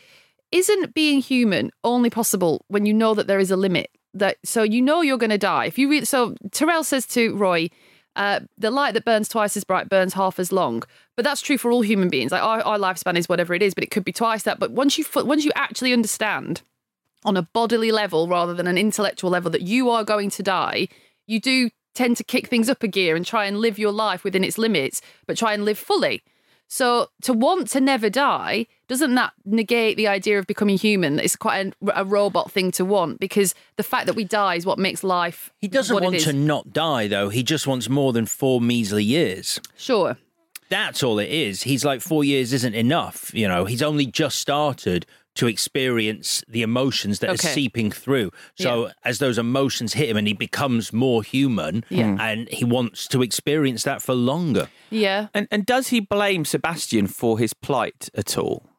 isn't 0.52 0.94
being 0.94 1.20
human 1.20 1.72
only 1.84 2.10
possible 2.10 2.66
when 2.68 2.86
you 2.86 2.94
know 2.94 3.14
that 3.14 3.28
there 3.28 3.40
is 3.40 3.52
a 3.52 3.58
limit? 3.58 3.90
That 4.14 4.38
so 4.46 4.62
you 4.62 4.82
know 4.82 5.02
you're 5.02 5.18
going 5.18 5.32
to 5.32 5.38
die. 5.40 5.66
If 5.66 5.80
you 5.80 5.90
read, 5.90 6.08
so 6.08 6.36
Tyrell 6.52 6.84
says 6.84 7.08
to 7.08 7.36
Roy, 7.36 7.70
uh, 8.16 8.42
"The 8.60 8.70
light 8.70 8.94
that 8.94 9.06
burns 9.06 9.28
twice 9.28 9.58
as 9.58 9.64
bright 9.64 9.90
burns 9.90 10.14
half 10.14 10.40
as 10.40 10.52
long." 10.52 10.84
But 11.16 11.26
that's 11.26 11.42
true 11.42 11.58
for 11.58 11.72
all 11.72 11.82
human 11.82 12.10
beings. 12.10 12.32
Like 12.32 12.44
our, 12.44 12.62
our 12.62 12.78
lifespan 12.78 13.18
is 13.18 13.28
whatever 13.28 13.56
it 13.56 13.64
is, 13.64 13.74
but 13.74 13.84
it 13.84 13.90
could 13.90 14.06
be 14.06 14.14
twice 14.14 14.44
that. 14.44 14.60
But 14.60 14.72
once 14.72 15.00
you 15.00 15.06
once 15.16 15.44
you 15.44 15.52
actually 15.56 15.94
understand 15.94 16.62
on 17.26 17.38
a 17.38 17.42
bodily 17.42 17.92
level 17.92 18.28
rather 18.28 18.54
than 18.54 18.68
an 18.68 18.78
intellectual 18.78 19.32
level 19.32 19.50
that 19.50 19.64
you 19.64 19.90
are 19.90 20.04
going 20.04 20.30
to 20.30 20.44
die, 20.44 20.88
you 21.26 21.40
do 21.40 21.72
tend 21.94 22.18
to 22.18 22.24
kick 22.24 22.48
things 22.48 22.70
up 22.70 22.84
a 22.84 22.88
gear 22.88 23.16
and 23.16 23.26
try 23.26 23.46
and 23.46 23.60
live 23.60 23.80
your 23.80 23.92
life 23.92 24.24
within 24.24 24.44
its 24.44 24.58
limits, 24.58 25.02
but 25.28 25.38
try 25.38 25.54
and 25.54 25.66
live 25.66 25.78
fully. 25.78 26.24
So 26.68 27.10
to 27.22 27.34
want 27.34 27.68
to 27.70 27.82
never 27.82 28.10
die, 28.10 28.66
doesn't 28.88 29.14
that 29.14 29.34
negate 29.46 29.96
the 29.96 30.08
idea 30.08 30.40
of 30.40 30.48
becoming 30.48 30.78
human? 30.78 31.20
It's 31.20 31.36
quite 31.36 31.68
a, 31.68 32.02
a 32.02 32.04
robot 32.04 32.52
thing 32.52 32.72
to 32.72 32.84
want 32.84 33.20
because 33.20 33.54
the 33.76 33.84
fact 33.84 34.08
that 34.08 34.16
we 34.16 34.24
die 34.24 34.56
is 34.56 34.66
what 34.66 34.80
makes 34.80 35.04
life. 35.04 35.52
He 35.60 35.68
doesn't 35.68 36.02
want 36.02 36.20
to 36.22 36.34
not 36.34 36.74
die, 36.74 37.08
though. 37.08 37.30
He 37.30 37.44
just 37.44 37.68
wants 37.68 37.90
more 37.90 38.12
than 38.12 38.26
four 38.26 38.60
measly 38.60 39.04
years. 39.04 39.62
Sure. 39.78 40.18
That's 40.70 41.04
all 41.04 41.20
it 41.20 41.30
is. 41.30 41.62
He's 41.62 41.86
like, 41.86 42.02
four 42.02 42.24
years 42.24 42.54
isn't 42.54 42.74
enough. 42.74 43.32
You 43.36 43.48
know, 43.48 43.66
he's 43.66 43.84
only 43.84 44.08
just 44.08 44.40
started 44.40 45.06
to 45.36 45.48
experience 45.48 46.44
the 46.48 46.62
emotions 46.62 47.20
that 47.20 47.30
Okay. 47.32 47.50
are 47.50 47.54
seeping 47.54 47.92
through. 47.92 48.32
So 48.56 48.92
as 49.04 49.18
those 49.20 49.38
emotions 49.38 49.94
hit 49.94 50.10
him 50.10 50.18
and 50.18 50.28
he 50.28 50.34
becomes 50.34 50.94
more 50.94 51.24
human, 51.24 51.84
Yeah. 51.90 52.04
Mm. 52.16 52.20
and 52.20 52.50
he 52.50 52.66
wants 52.66 53.08
to 53.08 53.22
experience 53.24 53.84
that 53.84 54.02
for 54.02 54.14
longer. 54.14 54.70
Yeah. 54.92 55.28
And 55.34 55.48
and 55.52 55.66
does 55.66 55.88
he 55.90 56.00
blame 56.00 56.46
Sebastian 56.46 57.08
for 57.08 57.40
his 57.40 57.54
plight 57.54 58.10
at 58.16 58.38
all? 58.38 58.70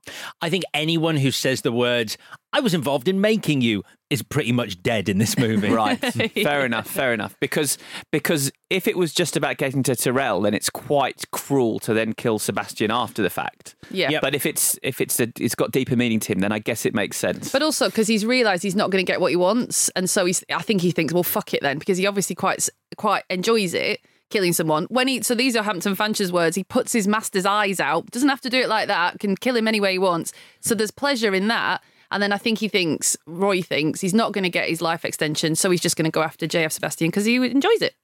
I 0.40 0.50
think 0.50 0.64
anyone 0.72 1.16
who 1.16 1.30
says 1.30 1.62
the 1.62 1.72
words, 1.72 2.16
I 2.52 2.60
was 2.60 2.74
involved 2.74 3.08
in 3.08 3.20
making 3.20 3.60
you, 3.60 3.82
is 4.10 4.22
pretty 4.22 4.52
much 4.52 4.82
dead 4.82 5.08
in 5.08 5.18
this 5.18 5.36
movie. 5.38 5.68
Right. 5.74 5.98
fair 6.44 6.64
enough. 6.64 6.86
Fair 6.86 7.12
enough. 7.12 7.36
Because 7.40 7.78
because 8.12 8.52
if 8.70 8.86
it 8.86 8.96
was 8.96 9.12
just 9.12 9.36
about 9.36 9.56
getting 9.56 9.82
to 9.84 9.96
Tyrell, 9.96 10.40
then 10.42 10.54
it's 10.54 10.70
quite 10.70 11.24
cruel 11.32 11.80
to 11.80 11.94
then 11.94 12.12
kill 12.12 12.38
Sebastian 12.38 12.90
after 12.90 13.22
the 13.22 13.30
fact. 13.30 13.74
Yeah. 13.90 14.10
Yep. 14.10 14.22
But 14.22 14.34
if 14.34 14.46
it's 14.46 14.78
if 14.82 15.00
it's 15.00 15.18
a, 15.18 15.32
it's 15.40 15.54
got 15.54 15.72
deeper 15.72 15.96
meaning 15.96 16.20
to 16.20 16.32
him, 16.32 16.40
then 16.40 16.52
I 16.52 16.60
guess 16.60 16.86
it 16.86 16.94
makes 16.94 17.16
sense. 17.16 17.50
But 17.50 17.62
also 17.62 17.86
because 17.86 18.06
he's 18.06 18.24
realised 18.24 18.62
he's 18.62 18.76
not 18.76 18.90
going 18.90 19.04
to 19.04 19.10
get 19.10 19.20
what 19.20 19.30
he 19.30 19.36
wants, 19.36 19.88
and 19.90 20.08
so 20.08 20.26
he's. 20.26 20.44
I 20.54 20.62
think 20.62 20.80
he 20.80 20.92
thinks, 20.92 21.12
well, 21.12 21.24
fuck 21.24 21.52
it 21.54 21.60
then, 21.62 21.78
because 21.78 21.98
he 21.98 22.06
obviously 22.06 22.36
quite 22.36 22.68
quite 22.96 23.24
enjoys 23.30 23.74
it 23.74 24.00
killing 24.30 24.52
someone. 24.52 24.84
When 24.90 25.08
he 25.08 25.22
so 25.22 25.34
these 25.34 25.56
are 25.56 25.62
Hampton 25.62 25.94
Fancher's 25.96 26.32
words. 26.32 26.56
He 26.56 26.64
puts 26.64 26.92
his 26.92 27.06
master's 27.06 27.46
eyes 27.46 27.80
out. 27.80 28.10
Doesn't 28.10 28.28
have 28.28 28.40
to 28.42 28.50
do 28.50 28.60
it 28.60 28.68
like 28.68 28.88
that. 28.88 29.20
Can 29.20 29.36
kill 29.36 29.56
him 29.56 29.68
any 29.68 29.80
way 29.80 29.92
he 29.92 29.98
wants. 29.98 30.32
So 30.60 30.74
there's 30.74 30.90
pleasure 30.90 31.34
in 31.34 31.48
that. 31.48 31.82
And 32.10 32.22
then 32.22 32.32
I 32.32 32.38
think 32.38 32.58
he 32.58 32.68
thinks 32.68 33.16
Roy 33.26 33.60
thinks 33.62 34.00
he's 34.00 34.14
not 34.14 34.32
going 34.32 34.44
to 34.44 34.50
get 34.50 34.68
his 34.68 34.80
life 34.80 35.04
extension, 35.04 35.56
so 35.56 35.70
he's 35.70 35.80
just 35.80 35.96
going 35.96 36.04
to 36.04 36.10
go 36.12 36.22
after 36.22 36.46
JF 36.46 36.70
Sebastian 36.70 37.08
because 37.08 37.24
he 37.24 37.36
enjoys 37.36 37.82
it. 37.82 37.94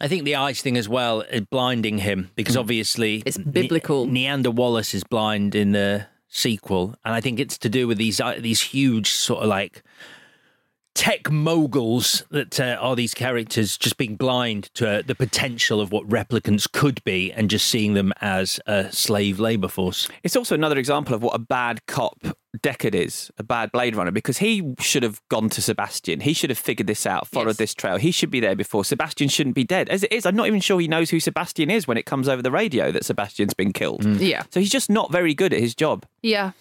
I 0.00 0.08
think 0.08 0.24
the 0.24 0.34
eyes 0.34 0.62
thing 0.62 0.78
as 0.78 0.88
well 0.88 1.20
is 1.20 1.42
blinding 1.42 1.98
him 1.98 2.30
because 2.34 2.56
obviously 2.56 3.22
It's 3.26 3.36
biblical. 3.36 4.06
Ne- 4.06 4.24
Niander 4.26 4.52
Wallace 4.52 4.94
is 4.94 5.04
blind 5.04 5.54
in 5.54 5.72
the 5.72 6.06
sequel, 6.28 6.94
and 7.04 7.14
I 7.14 7.20
think 7.20 7.38
it's 7.38 7.58
to 7.58 7.68
do 7.68 7.86
with 7.86 7.98
these 7.98 8.20
uh, 8.20 8.36
these 8.38 8.60
huge 8.62 9.10
sort 9.10 9.42
of 9.42 9.48
like 9.48 9.82
tech 11.00 11.30
moguls 11.30 12.24
that 12.30 12.60
uh, 12.60 12.76
are 12.78 12.94
these 12.94 13.14
characters 13.14 13.78
just 13.78 13.96
being 13.96 14.16
blind 14.16 14.64
to 14.74 14.86
uh, 14.86 15.02
the 15.06 15.14
potential 15.14 15.80
of 15.80 15.90
what 15.90 16.06
replicants 16.06 16.70
could 16.70 17.02
be 17.04 17.32
and 17.32 17.48
just 17.48 17.68
seeing 17.68 17.94
them 17.94 18.12
as 18.20 18.60
a 18.66 18.92
slave 18.92 19.40
labor 19.40 19.68
force. 19.68 20.08
It's 20.22 20.36
also 20.36 20.54
another 20.54 20.76
example 20.76 21.14
of 21.14 21.22
what 21.22 21.34
a 21.34 21.38
bad 21.38 21.86
cop 21.86 22.18
Deckard 22.58 22.94
is, 22.94 23.30
a 23.38 23.42
bad 23.42 23.70
Blade 23.70 23.94
Runner, 23.94 24.10
because 24.10 24.38
he 24.38 24.74
should 24.80 25.02
have 25.02 25.20
gone 25.28 25.48
to 25.50 25.62
Sebastian. 25.62 26.20
He 26.20 26.32
should 26.32 26.50
have 26.50 26.58
figured 26.58 26.86
this 26.86 27.06
out, 27.06 27.28
followed 27.28 27.56
this 27.56 27.74
trail. 27.74 27.96
He 27.96 28.10
should 28.10 28.30
be 28.30 28.40
there 28.40 28.56
before. 28.56 28.84
Sebastian 28.84 29.28
shouldn't 29.28 29.54
be 29.54 29.64
dead. 29.64 29.88
As 29.88 30.02
it 30.02 30.12
is, 30.12 30.26
I'm 30.26 30.34
not 30.34 30.46
even 30.48 30.60
sure 30.60 30.80
he 30.80 30.88
knows 30.88 31.10
who 31.10 31.20
Sebastian 31.20 31.70
is 31.70 31.86
when 31.86 31.96
it 31.96 32.06
comes 32.06 32.28
over 32.28 32.42
the 32.42 32.50
radio 32.50 32.90
that 32.90 33.04
Sebastian's 33.04 33.54
been 33.54 33.72
killed. 33.72 34.04
Yeah. 34.04 34.42
So 34.50 34.60
he's 34.60 34.70
just 34.70 34.90
not 34.90 35.12
very 35.12 35.34
good 35.34 35.52
at 35.52 35.60
his 35.60 35.74
job. 35.74 36.04
Yeah. 36.22 36.52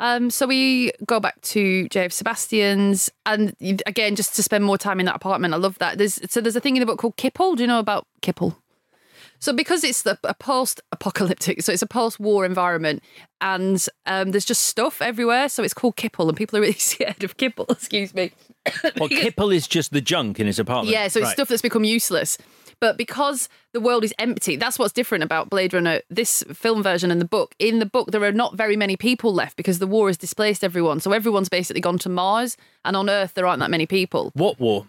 Um, 0.00 0.30
so 0.30 0.46
we 0.46 0.92
go 1.06 1.20
back 1.20 1.40
to 1.42 1.88
JF 1.88 2.12
Sebastian's, 2.12 3.10
and 3.24 3.54
again, 3.86 4.16
just 4.16 4.34
to 4.36 4.42
spend 4.42 4.64
more 4.64 4.76
time 4.76 5.00
in 5.00 5.06
that 5.06 5.16
apartment. 5.16 5.54
I 5.54 5.56
love 5.56 5.78
that. 5.78 5.96
There's 5.96 6.20
so 6.30 6.40
there's 6.40 6.56
a 6.56 6.60
thing 6.60 6.76
in 6.76 6.80
the 6.80 6.86
book 6.86 6.98
called 6.98 7.16
Kipple. 7.16 7.56
Do 7.56 7.62
you 7.62 7.66
know 7.66 7.78
about 7.78 8.06
Kipple? 8.20 8.56
So 9.38 9.52
because 9.52 9.84
it's 9.84 10.02
the, 10.02 10.18
a 10.24 10.34
post-apocalyptic, 10.34 11.62
so 11.62 11.72
it's 11.72 11.82
a 11.82 11.86
post-war 11.86 12.44
environment, 12.44 13.02
and 13.40 13.84
um, 14.06 14.30
there's 14.30 14.44
just 14.44 14.62
stuff 14.64 15.02
everywhere. 15.02 15.48
So 15.48 15.62
it's 15.62 15.74
called 15.74 15.96
Kipple, 15.96 16.28
and 16.28 16.36
people 16.36 16.58
are 16.58 16.62
really 16.62 16.72
scared 16.78 17.22
of 17.24 17.36
Kipple. 17.36 17.70
Excuse 17.70 18.14
me. 18.14 18.32
Well, 18.98 19.08
Kipple 19.08 19.54
is 19.54 19.66
just 19.68 19.92
the 19.92 20.00
junk 20.00 20.40
in 20.40 20.46
his 20.46 20.58
apartment. 20.58 20.92
Yeah, 20.92 21.08
so 21.08 21.20
it's 21.20 21.26
Right. 21.26 21.32
stuff 21.34 21.48
that's 21.48 21.62
become 21.62 21.84
useless. 21.84 22.38
But 22.78 22.98
because 22.98 23.48
the 23.72 23.80
world 23.80 24.04
is 24.04 24.12
empty, 24.18 24.56
that's 24.56 24.78
what's 24.78 24.92
different 24.92 25.24
about 25.24 25.48
Blade 25.48 25.72
Runner, 25.72 26.02
this 26.10 26.44
film 26.52 26.82
version 26.82 27.10
and 27.10 27.18
the 27.18 27.24
book. 27.26 27.54
In 27.58 27.78
the 27.78 27.86
book, 27.86 28.10
there 28.10 28.22
are 28.22 28.32
not 28.32 28.54
very 28.54 28.76
many 28.76 28.96
people 28.98 29.32
left 29.32 29.56
because 29.56 29.78
the 29.78 29.86
war 29.86 30.08
has 30.08 30.18
displaced 30.18 30.62
everyone. 30.62 31.00
So 31.00 31.12
everyone's 31.12 31.48
basically 31.48 31.80
gone 31.80 31.96
to 32.00 32.10
Mars, 32.10 32.56
and 32.84 32.94
on 32.94 33.08
Earth, 33.08 33.32
there 33.32 33.46
aren't 33.46 33.60
that 33.60 33.70
many 33.70 33.86
people. 33.86 34.30
What 34.34 34.60
war? 34.60 34.86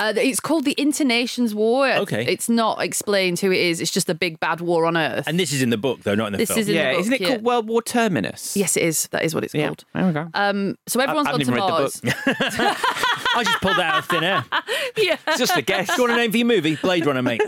Uh, 0.00 0.14
it's 0.16 0.40
called 0.40 0.64
the 0.64 0.74
Internations 0.78 1.54
War. 1.54 1.92
Okay. 1.92 2.24
It's 2.26 2.48
not 2.48 2.82
explained 2.82 3.38
who 3.38 3.50
it 3.52 3.60
is, 3.60 3.80
it's 3.80 3.90
just 3.90 4.08
a 4.08 4.14
big 4.14 4.40
bad 4.40 4.60
war 4.62 4.86
on 4.86 4.96
Earth. 4.96 5.26
And 5.28 5.38
this 5.38 5.52
is 5.52 5.60
in 5.62 5.68
the 5.70 5.76
book, 5.76 6.02
though, 6.04 6.14
not 6.14 6.28
in 6.28 6.32
the 6.32 6.38
This 6.38 6.48
film. 6.48 6.60
is 6.60 6.68
in 6.68 6.74
the 6.74 6.80
yeah, 6.80 6.92
book, 6.92 7.00
isn't 7.00 7.12
it 7.12 7.20
yeah. 7.20 7.28
called 7.28 7.42
World 7.42 7.68
War 7.68 7.82
Terminus? 7.82 8.56
Yes, 8.56 8.76
it 8.78 8.82
is. 8.82 9.08
That 9.08 9.24
is 9.24 9.34
what 9.34 9.44
it's 9.44 9.54
Yeah. 9.54 9.66
called. 9.66 9.84
There 9.94 10.06
we 10.06 10.12
go. 10.12 10.28
Um, 10.34 10.76
so 10.86 11.00
everyone's 11.00 11.28
I 11.28 11.30
gone 11.32 11.40
to 11.40 11.44
even 11.44 11.54
read 11.54 11.60
Mars. 11.60 11.92
the 11.94 12.06
book. 12.06 12.16
I 13.36 13.42
just 13.44 13.60
pulled 13.60 13.76
that 13.76 13.94
out 13.94 13.98
of 14.00 14.06
thin 14.06 14.24
air. 14.24 14.44
yeah. 14.96 15.16
It's 15.28 15.38
just 15.38 15.56
a 15.56 15.62
guess. 15.62 15.88
Do 15.88 15.94
you 15.96 16.02
want 16.08 16.12
a 16.14 16.16
name 16.16 16.30
for 16.30 16.38
your 16.38 16.46
movie? 16.46 16.76
Blade 16.76 17.04
Runner, 17.06 17.22
mate. 17.22 17.42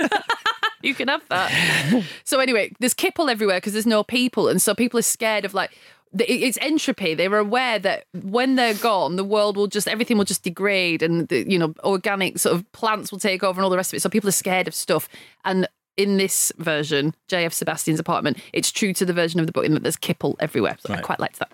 you 0.83 0.95
can 0.95 1.09
have 1.09 1.23
that. 1.31 2.05
so 2.24 2.39
anyway, 2.39 2.70
there's 2.81 2.95
kipple 2.95 3.31
everywhere 3.31 3.59
because 3.59 3.73
there's 3.73 3.87
no 3.87 4.05
people, 4.05 4.49
and 4.49 4.61
so 4.61 4.74
people 4.74 4.99
are 4.99 5.03
scared 5.03 5.45
of 5.45 5.55
like 5.55 5.70
the- 5.70 5.77
it- 5.77 5.81
it's 6.18 6.59
entropy. 6.60 7.14
They 7.14 7.28
were 7.28 7.39
aware 7.39 7.78
that 7.78 8.05
when 8.22 8.56
they're 8.56 8.74
gone, 8.74 9.16
the 9.16 9.24
world 9.24 9.56
will 9.56 9.66
just 9.66 9.89
everything 9.89 10.18
will 10.18 10.24
just 10.24 10.43
degrade, 10.43 11.02
and 11.02 11.28
the, 11.28 11.51
you 11.51 11.59
know 11.59 11.74
organic 11.84 12.39
sort 12.39 12.55
of 12.55 12.70
plants 12.72 13.10
will 13.10 13.18
take 13.18 13.43
over 13.43 13.59
and 13.59 13.64
all 13.64 13.70
the 13.70 13.76
rest 13.76 13.93
of 13.93 13.97
it. 13.97 14.01
So 14.01 14.09
people 14.09 14.28
are 14.28 14.32
scared 14.32 14.68
of 14.68 14.74
stuff, 14.74 15.09
and 15.44 15.68
in 15.97 16.16
this 16.16 16.52
version, 16.59 17.14
JF 17.28 17.52
Sebastian's 17.52 18.01
apartment, 18.01 18.39
it's 18.52 18.72
true 18.72 18.93
to 18.94 19.05
the 19.05 19.12
version 19.12 19.40
of 19.40 19.47
the 19.47 19.52
book 19.52 19.64
in 19.64 19.74
that 19.74 19.82
there's 19.82 19.97
kipple 19.97 20.36
everywhere. 20.40 20.76
So 20.80 20.94
I 20.94 21.01
quite 21.01 21.20
liked 21.20 21.39
that. 21.39 21.52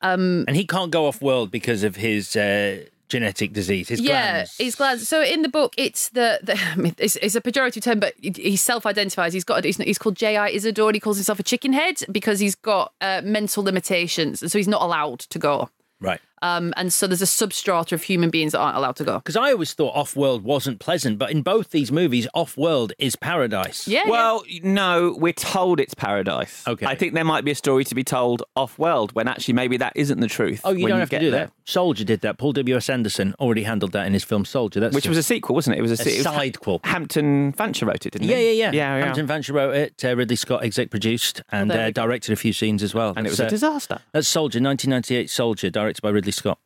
Um, 0.00 0.44
and 0.46 0.56
he 0.56 0.66
can't 0.66 0.90
go 0.90 1.06
off 1.06 1.20
world 1.20 1.50
because 1.50 1.82
of 1.82 1.96
his 1.96 2.36
uh, 2.36 2.84
genetic 3.08 3.52
disease. 3.52 3.88
His 3.88 4.00
yeah, 4.00 4.32
glands. 4.32 4.56
he's 4.56 4.74
glad. 4.74 5.00
So 5.00 5.22
in 5.22 5.42
the 5.42 5.48
book, 5.48 5.74
it's 5.76 6.10
the, 6.10 6.40
the 6.42 6.58
I 6.72 6.76
mean, 6.76 6.94
it's, 6.98 7.16
it's 7.16 7.34
a 7.34 7.40
pejorative 7.40 7.82
term, 7.82 8.00
but 8.00 8.14
he- 8.20 8.30
he 8.30 8.56
self-identifies. 8.56 9.32
He's 9.32 9.44
got 9.44 9.64
he's, 9.64 9.76
he's 9.78 9.98
called 9.98 10.16
J.R. 10.16 10.48
Isidore, 10.48 10.90
and 10.90 10.96
he 10.96 11.00
calls 11.00 11.16
himself 11.16 11.38
a 11.38 11.42
chicken 11.42 11.72
head 11.72 12.00
because 12.12 12.40
he's 12.40 12.54
got 12.54 12.92
uh, 13.00 13.20
mental 13.24 13.62
limitations, 13.62 14.42
and 14.42 14.50
so 14.50 14.58
he's 14.58 14.68
not 14.68 14.82
allowed 14.82 15.20
to 15.20 15.38
go. 15.38 15.70
Right. 16.00 16.20
Um, 16.42 16.72
and 16.76 16.92
so 16.92 17.06
there's 17.06 17.22
a 17.22 17.26
substrata 17.26 17.92
of 17.92 18.02
human 18.02 18.30
beings 18.30 18.52
that 18.52 18.58
aren't 18.60 18.76
allowed 18.76 18.96
to 18.96 19.04
go. 19.04 19.18
Because 19.18 19.36
I 19.36 19.52
always 19.52 19.72
thought 19.74 19.94
off 19.94 20.16
world 20.16 20.42
wasn't 20.44 20.78
pleasant, 20.80 21.18
but 21.18 21.30
in 21.30 21.42
both 21.42 21.70
these 21.70 21.90
movies, 21.92 22.26
off 22.34 22.56
world 22.56 22.92
is 22.98 23.16
paradise. 23.16 23.86
Yeah. 23.88 24.08
Well, 24.08 24.42
no, 24.62 25.16
we're 25.18 25.32
told 25.32 25.80
it's 25.80 25.94
paradise. 25.94 26.62
Okay. 26.66 26.86
I 26.86 26.94
think 26.94 27.14
there 27.14 27.24
might 27.24 27.44
be 27.44 27.50
a 27.50 27.54
story 27.54 27.84
to 27.84 27.94
be 27.94 28.04
told 28.04 28.42
off 28.56 28.78
world 28.78 29.12
when 29.12 29.28
actually 29.28 29.54
maybe 29.54 29.76
that 29.78 29.92
isn't 29.96 30.20
the 30.20 30.28
truth. 30.28 30.60
Oh, 30.64 30.72
you 30.72 30.86
don't 30.88 31.00
have 31.00 31.10
to 31.10 31.18
do 31.18 31.30
there. 31.30 31.46
that. 31.46 31.52
Soldier 31.64 32.04
did 32.04 32.20
that. 32.22 32.38
Paul 32.38 32.52
W. 32.52 32.76
S. 32.76 32.88
Anderson 32.88 33.34
already 33.38 33.62
handled 33.64 33.92
that 33.92 34.06
in 34.06 34.12
his 34.14 34.24
film 34.24 34.44
Soldier. 34.44 34.80
That's 34.80 34.94
Which 34.94 35.08
was 35.08 35.18
a 35.18 35.22
sequel, 35.22 35.54
wasn't 35.54 35.76
it? 35.76 35.80
It 35.80 35.82
was 35.82 35.90
a, 35.90 35.94
a 35.94 35.96
se- 35.98 36.14
it 36.14 36.18
was 36.18 36.26
sidequel. 36.26 36.84
Hampton 36.84 37.52
Fancher 37.52 37.86
wrote 37.86 38.06
it, 38.06 38.12
didn't 38.12 38.28
Yeah, 38.28 38.36
he? 38.36 38.58
yeah, 38.58 38.70
yeah. 38.70 38.72
yeah, 38.72 38.98
yeah. 38.98 39.04
Hampton 39.04 39.26
Fancher 39.26 39.52
wrote 39.52 39.74
it. 39.74 40.04
Uh, 40.04 40.16
Ridley 40.16 40.36
Scott 40.36 40.64
exec 40.64 40.90
produced 40.90 41.42
and 41.50 41.70
there 41.70 41.88
uh, 41.88 41.90
directed 41.90 42.32
a 42.32 42.36
few 42.36 42.52
scenes 42.52 42.82
as 42.82 42.94
well. 42.94 43.12
and 43.16 43.26
it 43.26 43.30
was 43.30 43.40
a 43.40 43.46
uh, 43.46 43.50
disaster. 43.50 43.98
That's 44.12 44.28
Soldier, 44.28 44.60
1998 44.60 45.28
Soldier, 45.30 45.68
directed 45.70 46.00
by 46.02 46.10
Ridley 46.10 46.27
Scott. 46.30 46.58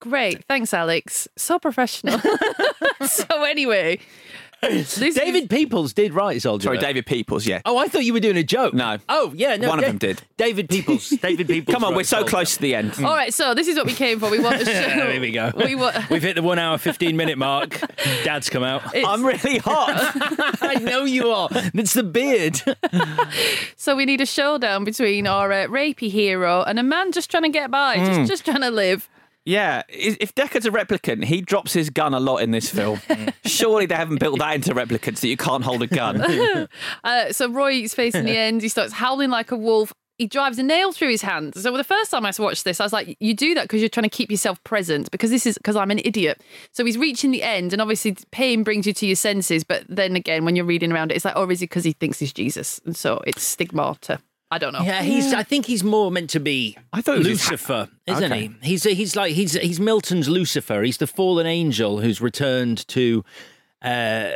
Great, 0.00 0.44
thanks, 0.48 0.74
Alex. 0.74 1.28
So 1.36 1.58
professional. 1.58 2.18
so 3.06 3.44
anyway, 3.44 3.98
this 4.70 4.98
is- 5.00 5.14
David 5.14 5.50
Peoples 5.50 5.92
did 5.92 6.12
write 6.14 6.42
Soldier. 6.42 6.64
Sorry, 6.66 6.76
though. 6.78 6.82
David 6.82 7.06
Peoples. 7.06 7.46
Yeah. 7.46 7.60
Oh, 7.64 7.78
I 7.78 7.88
thought 7.88 8.04
you 8.04 8.12
were 8.12 8.20
doing 8.20 8.36
a 8.36 8.42
joke. 8.42 8.74
No. 8.74 8.98
Oh, 9.08 9.32
yeah, 9.36 9.56
no. 9.56 9.68
One 9.68 9.78
of 9.78 9.84
them 9.84 9.98
did. 9.98 10.22
David 10.36 10.68
Peoples. 10.68 11.08
David 11.22 11.46
Peoples. 11.48 11.72
Come 11.74 11.84
on, 11.84 11.90
wrote 11.92 11.96
we're 11.98 12.04
so 12.04 12.18
Soldier. 12.18 12.30
close 12.30 12.54
to 12.56 12.62
the 12.62 12.74
end. 12.74 12.92
All 12.98 13.14
right, 13.14 13.32
so 13.32 13.54
this 13.54 13.68
is 13.68 13.76
what 13.76 13.86
we 13.86 13.94
came 13.94 14.18
for. 14.20 14.30
We 14.30 14.40
want 14.40 14.58
to 14.60 14.64
show. 14.66 14.72
Here 15.10 15.20
we 15.20 15.30
go. 15.30 15.52
We 15.56 15.74
wa- 15.74 15.92
We've 16.10 16.22
hit 16.22 16.36
the 16.36 16.42
one 16.42 16.58
hour, 16.58 16.78
15 16.78 17.16
minute 17.16 17.38
mark. 17.38 17.80
Dad's 18.24 18.48
come 18.50 18.62
out. 18.62 18.82
It's- 18.94 19.04
I'm 19.06 19.24
really 19.24 19.58
hot. 19.58 20.12
I 20.62 20.74
know 20.74 21.04
you 21.04 21.30
are. 21.30 21.48
It's 21.52 21.94
the 21.94 22.02
beard. 22.02 22.60
So 23.76 23.94
we 23.96 24.04
need 24.06 24.20
a 24.20 24.26
showdown 24.26 24.84
between 24.84 25.26
our 25.26 25.52
uh, 25.52 25.66
rapey 25.66 26.10
hero 26.10 26.62
and 26.62 26.78
a 26.78 26.82
man 26.82 27.12
just 27.12 27.30
trying 27.30 27.42
to 27.44 27.48
get 27.50 27.70
by, 27.70 27.96
Hmm. 27.98 28.04
just 28.06 28.30
just 28.30 28.44
trying 28.44 28.62
to 28.62 28.70
live. 28.70 29.08
Yeah. 29.44 29.82
If 29.88 30.34
Deckard's 30.34 30.66
a 30.66 30.70
replicant, 30.70 31.24
he 31.24 31.40
drops 31.40 31.72
his 31.72 31.90
gun 31.90 32.14
a 32.14 32.20
lot 32.20 32.38
in 32.38 32.50
this 32.50 32.70
film. 32.70 33.00
Surely 33.44 33.86
they 33.86 33.94
haven't 33.94 34.20
built 34.20 34.38
that 34.38 34.54
into 34.54 34.74
replicants 34.74 35.20
that 35.20 35.28
you 35.28 35.36
can't 35.36 35.64
hold 35.64 35.82
a 35.82 35.86
gun. 35.86 36.68
Uh, 37.04 37.32
so 37.32 37.50
Roy's 37.50 37.94
face 37.94 38.14
in 38.14 38.24
the 38.24 38.36
end, 38.36 38.62
he 38.62 38.68
starts 38.68 38.92
howling 38.92 39.30
like 39.30 39.50
a 39.50 39.56
wolf. 39.56 39.92
He 40.18 40.26
drives 40.26 40.58
a 40.58 40.62
nail 40.62 40.92
through 40.92 41.10
his 41.10 41.22
hand. 41.22 41.54
So 41.54 41.76
the 41.76 41.84
first 41.84 42.10
time 42.10 42.24
I 42.24 42.32
watched 42.38 42.64
this, 42.64 42.80
I 42.80 42.84
was 42.84 42.92
like, 42.92 43.16
"You 43.20 43.34
do 43.34 43.54
that 43.54 43.64
because 43.64 43.80
you're 43.80 43.88
trying 43.88 44.04
to 44.04 44.16
keep 44.16 44.30
yourself 44.30 44.62
present 44.64 45.10
because 45.10 45.30
this 45.30 45.44
is 45.44 45.56
because 45.56 45.76
I'm 45.76 45.90
an 45.90 46.00
idiot." 46.04 46.40
So 46.72 46.84
he's 46.84 46.96
reaching 46.96 47.30
the 47.30 47.42
end, 47.42 47.72
and 47.72 47.82
obviously 47.82 48.16
pain 48.30 48.62
brings 48.62 48.86
you 48.86 48.92
to 48.94 49.06
your 49.06 49.16
senses. 49.16 49.64
But 49.64 49.84
then 49.88 50.16
again, 50.16 50.44
when 50.44 50.56
you're 50.56 50.64
reading 50.64 50.92
around 50.92 51.10
it, 51.10 51.16
it's 51.16 51.24
like, 51.24 51.36
"Oh, 51.36 51.48
is 51.50 51.60
it 51.62 51.68
because 51.70 51.84
he 51.84 51.92
thinks 51.92 52.18
he's 52.18 52.32
Jesus?" 52.32 52.80
And 52.86 52.96
so 52.96 53.20
it's 53.26 53.42
stigmata. 53.42 54.20
I 54.50 54.58
don't 54.58 54.72
know. 54.72 54.82
Yeah, 54.82 55.02
he's. 55.02 55.32
I 55.34 55.42
think 55.42 55.66
he's 55.66 55.82
more 55.82 56.10
meant 56.12 56.30
to 56.30 56.40
be. 56.40 56.76
I 56.92 57.00
thought 57.00 57.14
he 57.14 57.18
was 57.20 57.28
his 57.28 57.42
ha- 57.44 57.50
Lucifer, 57.52 57.88
isn't 58.06 58.24
Okay. 58.32 58.50
he? 58.62 58.68
He's 58.70 58.84
he's 58.84 59.16
like 59.16 59.32
he's 59.34 59.54
he's 59.54 59.80
Milton's 59.80 60.28
Lucifer. 60.28 60.82
He's 60.82 60.98
the 60.98 61.06
fallen 61.08 61.46
angel 61.46 62.00
who's 62.00 62.20
returned 62.20 62.86
to 62.88 63.24
uh, 63.82 64.30